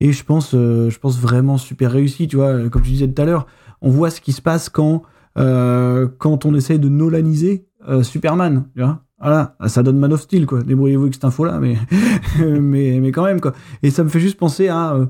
Et 0.00 0.12
je 0.12 0.22
pense, 0.22 0.50
euh, 0.54 0.90
je 0.90 0.98
pense 0.98 1.18
vraiment 1.18 1.56
super 1.56 1.90
réussi, 1.92 2.28
tu 2.28 2.36
vois. 2.36 2.68
Comme 2.68 2.82
tu 2.82 2.90
disais 2.90 3.08
tout 3.08 3.22
à 3.22 3.24
l'heure, 3.24 3.46
on 3.80 3.88
voit 3.88 4.10
ce 4.10 4.20
qui 4.20 4.32
se 4.32 4.42
passe 4.42 4.68
quand, 4.68 5.02
euh, 5.38 6.08
quand 6.18 6.44
on 6.44 6.54
essaye 6.54 6.78
de 6.78 6.90
nolaniser 6.90 7.64
euh, 7.88 8.02
Superman, 8.02 8.66
tu 8.76 8.82
vois. 8.82 9.02
Voilà, 9.22 9.54
ça 9.66 9.82
donne 9.84 9.98
Man 9.98 10.12
of 10.12 10.20
Steel, 10.22 10.46
quoi. 10.46 10.62
Débrouillez-vous 10.62 11.04
avec 11.04 11.14
cette 11.14 11.24
info-là, 11.24 11.58
mais, 11.60 11.76
mais, 12.60 12.98
mais 13.00 13.12
quand 13.12 13.24
même, 13.24 13.40
quoi. 13.40 13.52
Et 13.82 13.90
ça 13.90 14.02
me 14.04 14.08
fait 14.08 14.20
juste 14.20 14.36
penser 14.38 14.68
à. 14.68 14.94
euh, 14.94 15.06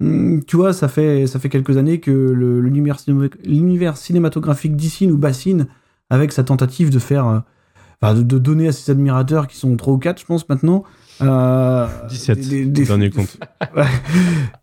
hum, 0.00 0.44
tu 0.44 0.56
vois, 0.56 0.72
ça 0.72 0.88
fait, 0.88 1.26
ça 1.26 1.38
fait 1.38 1.48
quelques 1.48 1.76
années 1.78 1.98
que 2.00 2.10
l'univers 2.60 2.96
cinéma- 2.98 3.30
l'univers 3.44 3.96
cinématographique 3.96 4.76
d'ici 4.76 5.06
nous 5.06 5.16
bassine 5.18 5.66
avec 6.10 6.32
sa 6.32 6.44
tentative 6.44 6.90
de 6.90 6.98
faire. 6.98 7.26
euh, 7.26 7.38
enfin, 8.02 8.14
de, 8.14 8.22
de 8.22 8.38
donner 8.38 8.68
à 8.68 8.72
ses 8.72 8.90
admirateurs, 8.92 9.46
qui 9.46 9.56
sont 9.56 9.74
3 9.76 9.94
ou 9.94 9.98
4, 9.98 10.20
je 10.20 10.26
pense, 10.26 10.46
maintenant. 10.48 10.84
euh, 11.22 11.86
17, 12.10 12.40
des- 12.48 12.66
des- 12.66 12.84
dernier 12.84 13.08
compte. 13.10 13.38
Ouais. 13.76 13.86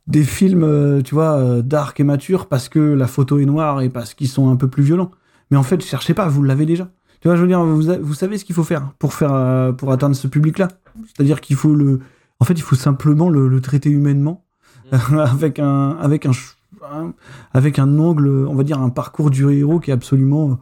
des 0.08 0.24
films, 0.24 0.64
euh, 0.64 1.02
tu 1.02 1.16
vois, 1.16 1.38
euh, 1.38 1.62
dark 1.64 2.00
et 2.00 2.04
matures 2.04 2.46
parce 2.48 2.70
que 2.70 2.80
la 2.80 3.08
photo 3.08 3.40
est 3.40 3.46
noire 3.46 3.82
et 3.82 3.90
parce 3.90 4.14
qu'ils 4.14 4.28
sont 4.28 4.50
un 4.52 4.56
peu 4.58 4.68
plus 4.68 4.84
violents. 4.84 5.12
Mais 5.50 5.58
en 5.58 5.64
fait, 5.64 5.82
cherchez 5.84 6.14
pas, 6.14 6.28
vous 6.28 6.44
l'avez 6.44 6.66
déjà. 6.66 6.90
Tu 7.22 7.28
vois, 7.28 7.36
je 7.38 7.42
veux 7.42 7.48
dire, 7.48 7.64
vous, 7.64 7.90
a- 7.90 7.98
vous 7.98 8.14
savez 8.14 8.38
ce 8.38 8.46
qu'il 8.46 8.56
faut 8.56 8.64
faire 8.64 8.92
pour 9.00 9.14
faire, 9.14 9.34
euh, 9.34 9.72
pour 9.72 9.92
atteindre 9.92 10.16
ce 10.16 10.28
public-là. 10.28 10.68
C'est-à-dire 11.06 11.40
qu'il 11.42 11.56
faut 11.56 11.74
le, 11.76 12.00
en 12.40 12.46
fait, 12.46 12.54
il 12.54 12.62
faut 12.64 12.76
simplement 12.76 13.30
le, 13.30 13.48
le 13.48 13.62
traiter 13.62 13.90
humainement 13.90 14.44
avec 14.92 15.60
un, 15.60 15.92
avec 16.02 16.26
un, 16.26 16.32
avec 17.54 17.80
un 17.80 18.00
angle, 18.00 18.28
on 18.48 18.56
va 18.56 18.64
dire, 18.64 18.80
un 18.82 18.90
parcours 18.90 19.30
du 19.30 19.48
héros 19.52 19.80
qui 19.80 19.92
est 19.92 19.94
absolument, 19.94 20.60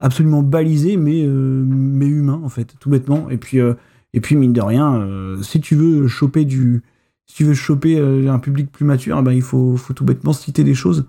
absolument 0.00 0.42
balisé, 0.42 0.96
mais, 0.96 1.22
euh, 1.24 1.64
mais 1.66 2.06
humain 2.06 2.40
en 2.44 2.48
fait, 2.48 2.74
tout 2.80 2.90
bêtement. 2.90 3.30
Et 3.30 3.36
puis, 3.36 3.60
euh, 3.60 3.74
et 4.12 4.20
puis 4.20 4.34
mine 4.34 4.52
de 4.52 4.60
rien, 4.60 4.96
euh, 4.96 5.40
si 5.42 5.60
tu 5.60 5.76
veux 5.76 6.08
choper 6.08 6.44
du, 6.44 6.82
si 7.26 7.36
tu 7.36 7.44
veux 7.44 7.54
choper 7.54 7.96
un 8.28 8.40
public 8.40 8.72
plus 8.72 8.84
mature, 8.84 9.16
eh 9.20 9.22
ben, 9.22 9.30
il 9.30 9.42
faut, 9.42 9.76
faut 9.76 9.92
tout 9.92 10.04
bêtement 10.04 10.32
citer 10.32 10.64
des 10.64 10.74
choses 10.74 11.06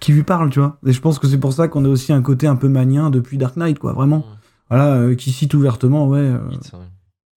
qui 0.00 0.12
lui 0.12 0.22
parlent, 0.22 0.50
tu 0.50 0.58
vois. 0.60 0.76
Et 0.84 0.92
je 0.92 1.00
pense 1.00 1.18
que 1.18 1.26
c'est 1.26 1.38
pour 1.38 1.54
ça 1.54 1.68
qu'on 1.68 1.86
a 1.86 1.88
aussi 1.88 2.12
un 2.12 2.20
côté 2.20 2.46
un 2.46 2.56
peu 2.56 2.68
manien 2.68 3.08
depuis 3.08 3.38
Dark 3.38 3.56
Knight, 3.56 3.78
quoi, 3.78 3.94
vraiment. 3.94 4.26
Voilà, 4.72 4.94
euh, 4.94 5.14
qui 5.14 5.30
cite 5.32 5.52
ouvertement, 5.54 6.08
ouais, 6.08 6.18
euh, 6.20 6.38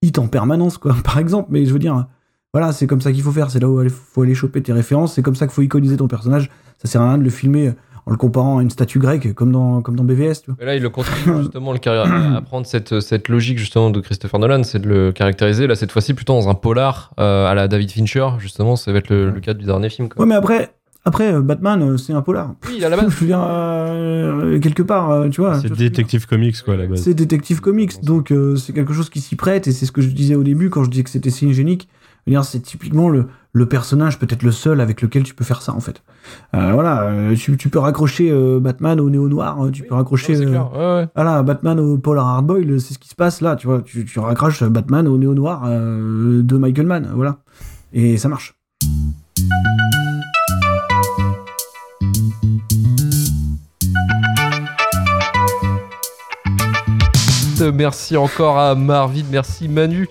hit 0.02 0.18
en 0.20 0.28
permanence, 0.28 0.78
quoi, 0.78 0.96
par 1.04 1.18
exemple. 1.20 1.50
Mais 1.52 1.66
je 1.66 1.74
veux 1.74 1.80
dire, 1.80 2.06
voilà, 2.54 2.72
c'est 2.72 2.88
comme 2.88 3.02
ça 3.02 3.12
qu'il 3.12 3.22
faut 3.24 3.32
faire. 3.32 3.52
C'est 3.52 3.60
là 3.60 3.70
où 3.70 3.82
il 3.84 3.90
faut 3.90 4.22
aller 4.22 4.36
choper 4.36 4.62
tes 4.62 4.72
références. 4.74 5.14
C'est 5.14 5.22
comme 5.22 5.36
ça 5.36 5.46
qu'il 5.46 5.54
faut 5.54 5.62
iconiser 5.62 5.98
ton 5.98 6.08
personnage. 6.08 6.50
Ça 6.82 6.88
sert 6.88 7.02
à 7.02 7.10
rien 7.10 7.18
de 7.18 7.24
le 7.24 7.30
filmer 7.30 7.74
en 8.08 8.12
le 8.12 8.18
comparant 8.18 8.60
à 8.60 8.62
une 8.62 8.70
statue 8.70 9.00
grecque, 9.00 9.34
comme 9.34 9.52
dans, 9.52 9.82
comme 9.82 9.96
dans 9.96 10.04
BVS, 10.04 10.42
tu 10.44 10.52
vois. 10.52 10.56
Mais 10.60 10.66
là, 10.66 10.76
il 10.76 10.82
le 10.84 10.90
continue 10.90 11.38
justement 11.42 11.74
le 11.74 11.80
carri- 11.80 12.36
à 12.36 12.40
prendre 12.42 12.68
cette, 12.68 13.00
cette 13.00 13.30
logique 13.30 13.58
justement 13.58 13.90
de 13.90 14.00
Christopher 14.00 14.40
Nolan, 14.40 14.62
c'est 14.64 14.78
de 14.80 14.88
le 14.88 15.12
caractériser 15.12 15.66
là 15.66 15.74
cette 15.76 15.92
fois-ci 15.92 16.14
plutôt 16.14 16.34
dans 16.34 16.48
un 16.48 16.54
polar 16.54 17.14
euh, 17.20 17.48
à 17.48 17.56
la 17.56 17.68
David 17.68 17.90
Fincher 17.92 18.28
justement. 18.38 18.76
Ça 18.76 18.92
va 18.92 19.00
être 19.00 19.10
le, 19.10 19.32
le 19.32 19.40
cas 19.40 19.56
du 19.56 19.66
dernier 19.66 19.90
film. 19.90 20.08
Quoi. 20.08 20.22
Ouais, 20.22 20.30
mais 20.30 20.36
après, 20.36 20.72
après 21.06 21.34
euh, 21.34 21.42
Batman, 21.42 21.82
euh, 21.82 21.98
c'est 21.98 22.14
un 22.14 22.22
polar. 22.22 22.56
Oui, 22.68 22.84
à 22.84 22.90
la 22.90 22.98
base. 22.98 23.10
je 23.10 23.20
veux 23.20 23.28
dire, 23.28 23.46
euh, 23.48 24.60
quelque 24.60 24.84
part, 24.84 25.30
tu 25.32 25.42
vois. 25.42 25.60
C'est 25.60 25.72
Detective 25.72 26.28
Comics 26.28 26.62
quoi 26.64 26.74
à 26.74 26.78
la 26.78 26.88
base. 26.88 27.02
C'est 27.02 27.14
Détective 27.14 27.62
Comics, 27.62 28.04
donc 28.04 28.32
euh, 28.32 28.56
c'est 28.56 28.74
quelque 28.74 28.94
chose 28.94 29.10
qui 29.10 29.22
s'y 29.22 29.36
prête, 29.36 29.68
et 29.68 29.72
c'est 29.72 29.86
ce 29.86 29.92
que 29.92 30.02
je 30.02 30.10
disais 30.10 30.36
au 30.36 30.44
début 30.44 30.70
quand 30.70 30.84
je 30.84 30.90
disais 30.90 31.04
que 31.04 31.10
c'était 31.10 31.30
dire, 32.28 32.44
C'est 32.44 32.60
typiquement 32.60 33.10
le, 33.10 33.28
le 33.54 33.66
personnage, 33.68 34.20
peut-être 34.20 34.44
le 34.44 34.52
seul 34.52 34.82
avec 34.82 35.02
lequel 35.02 35.24
tu 35.24 35.34
peux 35.34 35.44
faire 35.44 35.62
ça, 35.62 35.74
en 35.74 35.80
fait. 35.80 36.02
Euh, 36.56 36.72
voilà, 36.74 37.12
tu, 37.36 37.56
tu 37.58 37.70
peux 37.70 37.80
raccrocher 37.80 38.32
euh, 38.32 38.60
Batman 38.60 39.00
au 39.00 39.10
néo-noir, 39.10 39.66
euh, 39.66 39.72
tu 39.72 39.84
peux 39.84 39.96
raccrocher 39.96 40.36
c'est 40.36 40.46
euh, 40.46 40.50
clair, 40.50 40.72
ouais, 40.74 40.96
ouais. 41.02 41.08
voilà, 41.16 41.44
Batman 41.44 41.80
au 41.80 41.98
Polar 41.98 42.28
Hardboil, 42.28 42.80
c'est 42.80 42.94
ce 42.94 43.00
qui 43.00 43.10
se 43.10 43.16
passe 43.16 43.42
là, 43.42 43.56
tu 43.56 43.68
vois. 43.68 43.82
Tu, 43.82 44.06
tu 44.06 44.20
raccroches 44.20 44.64
Batman 44.64 45.08
au 45.08 45.18
néo-noir 45.18 45.64
euh, 45.68 46.42
de 46.42 46.58
Michael 46.58 46.88
Mann, 46.88 47.12
voilà. 47.14 47.38
Et 47.94 48.18
ça 48.18 48.28
marche. 48.28 48.56
Merci 57.72 58.18
encore 58.18 58.58
à 58.58 58.76
Marvin, 58.76 59.24
merci 59.30 59.68
Manu 59.68 60.08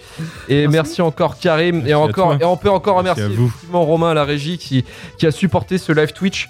et 0.48 0.66
merci, 0.68 1.02
encore 1.02 1.38
Karim 1.38 1.86
et 1.86 1.94
encore 1.94 2.34
et 2.40 2.44
on 2.44 2.56
peut 2.56 2.70
encore 2.70 3.02
Merci 3.02 3.20
remercier 3.20 3.36
à 3.36 3.40
vous. 3.40 3.46
effectivement 3.48 3.84
Romain 3.84 4.10
à 4.10 4.14
la 4.14 4.24
régie 4.24 4.58
qui, 4.58 4.84
qui 5.18 5.26
a 5.26 5.30
supporté 5.30 5.78
ce 5.78 5.92
live 5.92 6.12
Twitch. 6.12 6.48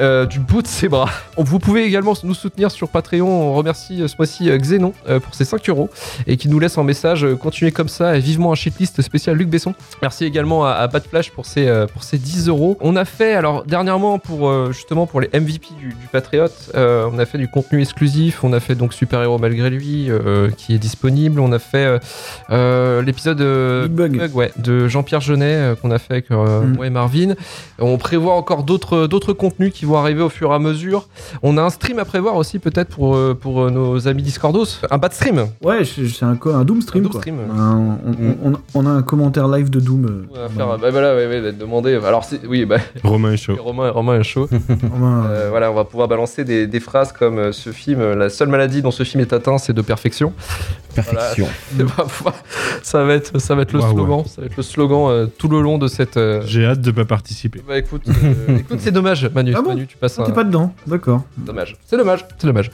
Euh, 0.00 0.26
du 0.26 0.38
bout 0.40 0.62
de 0.62 0.66
ses 0.66 0.88
bras. 0.88 1.08
Vous 1.36 1.58
pouvez 1.58 1.84
également 1.84 2.14
nous 2.22 2.34
soutenir 2.34 2.70
sur 2.70 2.88
Patreon. 2.88 3.26
On 3.28 3.54
remercie 3.54 4.02
euh, 4.02 4.08
ce 4.08 4.16
mois-ci 4.18 4.50
euh, 4.50 4.58
Xenon 4.58 4.92
euh, 5.08 5.20
pour 5.20 5.34
ses 5.34 5.44
5 5.44 5.68
euros 5.70 5.88
et 6.26 6.36
qui 6.36 6.48
nous 6.48 6.58
laisse 6.58 6.76
en 6.78 6.84
message 6.84 7.24
euh, 7.24 7.36
continuez 7.36 7.72
comme 7.72 7.88
ça 7.88 8.16
et 8.16 8.20
vivement 8.20 8.52
un 8.52 8.54
shitlist 8.54 9.00
spécial 9.02 9.36
Luc 9.36 9.48
Besson. 9.48 9.74
Merci 10.02 10.24
également 10.24 10.64
à, 10.64 10.70
à 10.72 10.86
Bad 10.88 11.04
Flash 11.04 11.30
pour 11.30 11.46
ses, 11.46 11.68
euh, 11.68 11.86
pour 11.86 12.04
ses 12.04 12.18
10 12.18 12.48
euros. 12.48 12.76
On 12.80 12.96
a 12.96 13.04
fait, 13.04 13.34
alors 13.34 13.64
dernièrement, 13.64 14.18
pour 14.18 14.48
euh, 14.48 14.72
justement 14.72 15.06
pour 15.06 15.20
les 15.20 15.28
MVP 15.28 15.68
du, 15.78 15.88
du 15.88 16.06
Patriote, 16.12 16.70
euh, 16.74 17.08
on 17.12 17.18
a 17.18 17.26
fait 17.26 17.38
du 17.38 17.48
contenu 17.48 17.80
exclusif. 17.80 18.44
On 18.44 18.52
a 18.52 18.60
fait 18.60 18.74
donc 18.74 18.92
Super 18.94 19.22
Héros 19.22 19.38
malgré 19.38 19.70
lui 19.70 20.10
euh, 20.10 20.50
qui 20.56 20.74
est 20.74 20.78
disponible. 20.78 21.40
On 21.40 21.52
a 21.52 21.58
fait 21.58 21.78
euh, 21.86 21.98
euh, 22.50 23.02
l'épisode 23.02 23.40
euh, 23.40 23.88
Big 23.88 24.16
Bug. 24.18 24.34
ouais, 24.34 24.52
de 24.56 24.88
Jean-Pierre 24.88 25.20
Jeunet 25.20 25.44
euh, 25.54 25.74
qu'on 25.74 25.90
a 25.90 25.98
fait 25.98 26.12
avec 26.14 26.30
euh, 26.30 26.60
Mm. 26.60 26.74
moi 26.76 26.86
et 26.86 26.90
Marvin. 26.90 27.34
On 27.78 27.98
prévoit 27.98 28.34
encore 28.34 28.62
d'autres 28.62 29.06
d'autres 29.06 29.32
contenus 29.32 29.72
qui 29.72 29.84
qui 29.86 29.92
vont 29.92 29.98
arriver 29.98 30.22
au 30.22 30.28
fur 30.28 30.50
et 30.50 30.54
à 30.54 30.58
mesure. 30.58 31.06
On 31.44 31.56
a 31.58 31.62
un 31.62 31.70
stream 31.70 31.98
à 32.00 32.04
prévoir 32.04 32.34
aussi 32.36 32.58
peut-être 32.58 32.88
pour, 32.88 33.14
euh, 33.14 33.34
pour 33.40 33.62
euh, 33.62 33.70
nos 33.70 34.08
amis 34.08 34.22
Discordos. 34.22 34.64
Un 34.90 34.98
bad 34.98 35.12
stream. 35.12 35.46
Ouais, 35.62 35.82
c'est 35.84 36.24
un, 36.24 36.36
un 36.44 36.64
Doom 36.64 36.82
stream. 36.82 37.04
Un 37.04 37.08
Doom 37.08 37.20
stream. 37.20 37.36
Un- 37.56 37.98
on, 38.44 38.50
on- 38.52 38.56
on 38.74 38.86
a 38.86 38.90
un 38.90 39.02
commentaire 39.02 39.46
live 39.48 39.70
de 39.70 39.78
Doom. 39.80 40.06
euh, 40.06 40.24
On 40.30 40.34
va 40.40 40.48
faire, 40.48 40.78
bah 40.78 40.90
voilà, 40.90 41.14
ouais, 41.14 41.26
ouais, 41.28 41.40
va 41.40 41.52
te 41.52 41.56
demander. 41.60 41.94
Alors, 41.94 42.26
oui, 42.48 42.64
bah, 42.64 42.78
Romain 43.04 43.32
est 43.32 43.36
chaud. 43.36 43.56
Romain, 43.60 43.90
Romain 43.90 44.18
est 44.20 44.24
chaud. 44.24 44.48
Romain, 44.92 45.26
Euh, 45.30 45.46
voilà, 45.50 45.70
on 45.70 45.74
va 45.74 45.84
pouvoir 45.84 46.08
balancer 46.08 46.44
des, 46.44 46.66
des 46.66 46.80
phrases 46.80 47.12
comme 47.12 47.38
euh, 47.38 47.52
ce 47.52 47.70
film, 47.70 48.00
la 48.14 48.28
seule 48.28 48.48
maladie 48.48 48.82
dont 48.82 48.90
ce 48.90 49.04
film 49.04 49.20
est 49.20 49.32
atteint, 49.32 49.58
c'est 49.58 49.72
de 49.72 49.82
perfection. 49.82 50.32
Perfection. 50.94 51.46
Bah, 51.74 52.06
ça 52.82 53.04
va 53.04 53.14
être, 53.14 53.38
ça 53.40 53.54
va 53.54 53.62
être 53.62 53.72
le 53.72 53.80
slogan, 53.80 54.24
ça 54.26 54.40
va 54.40 54.46
être 54.46 54.56
le 54.56 54.62
slogan 54.62 55.08
euh, 55.10 55.26
tout 55.26 55.48
le 55.48 55.60
long 55.60 55.78
de 55.78 55.86
cette. 55.88 56.16
euh, 56.16 56.40
J'ai 56.46 56.64
hâte 56.64 56.80
de 56.80 56.90
pas 56.90 57.04
participer. 57.04 57.60
Bah 57.68 57.76
écoute, 57.78 58.02
euh, 58.08 58.56
écoute, 58.58 58.78
c'est 58.80 58.90
dommage, 58.92 59.28
Manu. 59.34 59.52
Ah 59.54 59.60
bon 59.62 59.75
Manu, 59.76 59.86
tu 59.86 59.96
passes 59.96 60.18
ah, 60.18 60.22
un. 60.22 60.26
T'es 60.26 60.32
pas 60.32 60.44
dedans, 60.44 60.72
d'accord. 60.86 61.22
Dommage. 61.36 61.76
C'est 61.86 61.96
dommage. 61.96 62.24
C'est 62.38 62.46
dommage. 62.46 62.70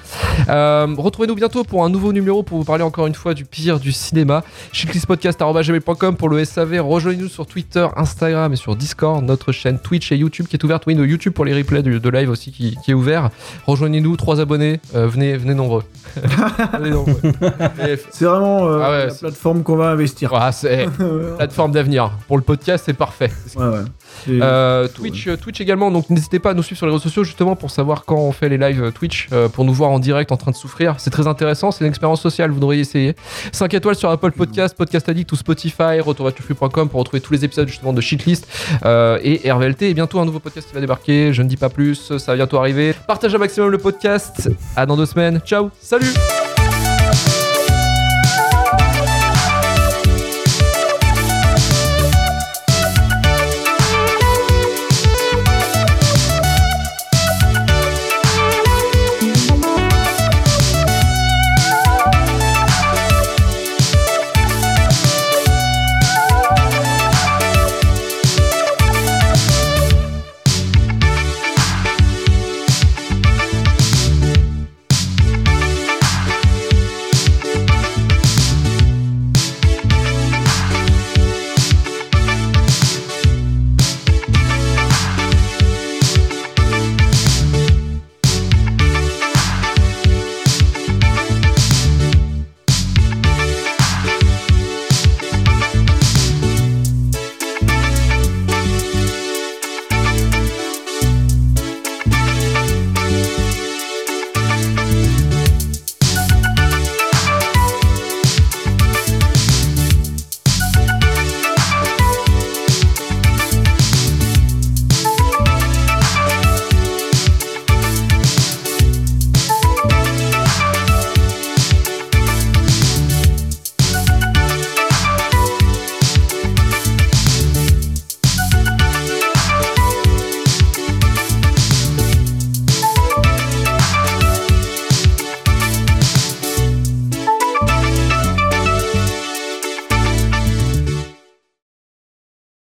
Euh, 0.49 0.87
Retrouvez-nous 0.97 1.35
bientôt 1.35 1.65
pour 1.65 1.85
un 1.85 1.91
nouveau 1.91 2.13
numéro 2.13 2.43
pour 2.43 2.59
vous 2.59 2.65
parler 2.65 2.85
encore 2.85 3.07
une 3.07 3.15
fois 3.15 3.35
du 3.35 3.45
pire 3.45 3.81
du 3.81 3.93
cinéma. 3.93 4.43
Shitlistpodcast.com 4.73 6.17
pour 6.17 6.29
le 6.29 6.45
SAV. 6.45 6.81
Rejoignez-nous 6.81 7.29
sur 7.29 7.47
Twitter, 7.47 7.87
Instagram 7.97 8.53
et 8.53 8.57
sur 8.57 8.77
Discord. 8.77 9.25
Notre 9.25 9.53
chaîne 9.53 9.79
Twitch 9.79 10.13
et 10.13 10.17
YouTube 10.17 10.47
qui 10.47 10.57
est 10.57 10.65
ouverte. 10.65 10.85
Oui, 10.87 10.95
de 10.95 11.05
YouTube 11.05 11.33
pour 11.33 11.45
les 11.45 11.55
replays 11.55 11.83
de 11.83 12.09
live 12.09 12.31
aussi 12.31 12.53
qui, 12.53 12.77
qui 12.85 12.91
est 12.93 12.95
ouvert. 12.95 13.31
Rejoignez-nous, 13.67 14.17
trois 14.17 14.41
abonnés. 14.41 14.81
Euh, 14.95 15.07
venez, 15.07 15.37
venez 15.37 15.55
nombreux. 15.55 15.83
C'est 18.13 18.25
vraiment 18.25 18.67
euh, 18.67 18.81
Ah 18.83 18.91
ouais, 18.91 19.07
la 19.07 19.15
plateforme 19.15 19.63
qu'on 19.63 19.77
va 19.77 19.91
investir. 19.91 20.31
Voilà, 20.31 20.53
c'est 20.53 20.87
plateforme 21.37 21.73
d'avenir. 21.73 22.11
Pour 22.29 22.37
le 22.37 22.43
podcast, 22.43 22.85
c'est 22.87 22.95
parfait. 22.95 23.31
Ouais, 23.57 23.67
ouais. 23.67 23.85
Euh, 24.29 24.89
Twitch, 24.89 25.29
Twitch 25.41 25.61
également, 25.61 25.91
donc 25.91 26.11
n'hésitez 26.11 26.39
pas 26.39 26.51
à 26.51 26.55
nous 26.55 26.63
suivre 26.63 26.79
sur 26.79 26.87
les 26.87 26.93
réseaux 26.93 27.03
sociaux 27.03 27.25
justement 27.25 27.57
pour 27.57 27.71
savoir 27.71 28.05
quand 28.05 28.17
on 28.17 28.33
fait 28.33 28.49
les 28.49 28.59
lives 28.59 28.83
euh, 28.83 28.91
Twitch, 28.91 29.29
euh, 29.33 29.49
pour 29.49 29.65
nous 29.65 29.73
voir 29.73 29.91
en 29.91 29.99
direct 29.99 30.33
en 30.33 30.37
train 30.37 30.51
de 30.51 30.57
souffrir. 30.57 30.97
C'est 30.99 31.11
très 31.11 31.27
intéressant, 31.27 31.71
c'est 31.71 31.85
une 31.85 31.91
expérience 31.91 32.21
sociale, 32.21 32.51
vous 32.51 32.61
devriez 32.61 32.81
essayer. 32.81 33.15
5 33.53 33.75
étoiles 33.75 33.97
sur 33.97 34.11
Apple 34.11 34.33
Podcast, 34.33 34.77
Podcast 34.77 35.09
Addict 35.09 35.31
ou 35.33 35.37
Spotify, 35.37 36.01
retourvaturfu.com 36.01 36.89
pour 36.89 37.01
retrouver 37.01 37.21
tous 37.21 37.33
les 37.33 37.45
épisodes 37.45 37.69
justement 37.69 37.93
de 37.93 38.01
Shitlist 38.01 38.47
euh, 38.85 39.19
et 39.23 39.51
RVLT. 39.51 39.83
Et 39.83 39.95
bientôt 39.95 40.21
un 40.21 40.25
nouveau 40.25 40.41
podcast 40.41 40.69
qui 40.69 40.75
va 40.75 40.81
débarquer, 40.81 41.33
je 41.33 41.43
ne 41.43 41.49
dis 41.49 41.57
pas 41.57 41.69
plus, 41.69 42.17
ça 42.19 42.33
va 42.33 42.37
bientôt 42.37 42.59
arriver. 42.59 42.95
Partagez 43.07 43.37
un 43.37 43.39
maximum 43.39 43.71
le 43.71 43.79
podcast, 43.79 44.51
à 44.77 44.87
dans 44.87 44.97
deux 44.97 45.07
semaines, 45.07 45.41
ciao, 45.45 45.71
salut 45.81 46.52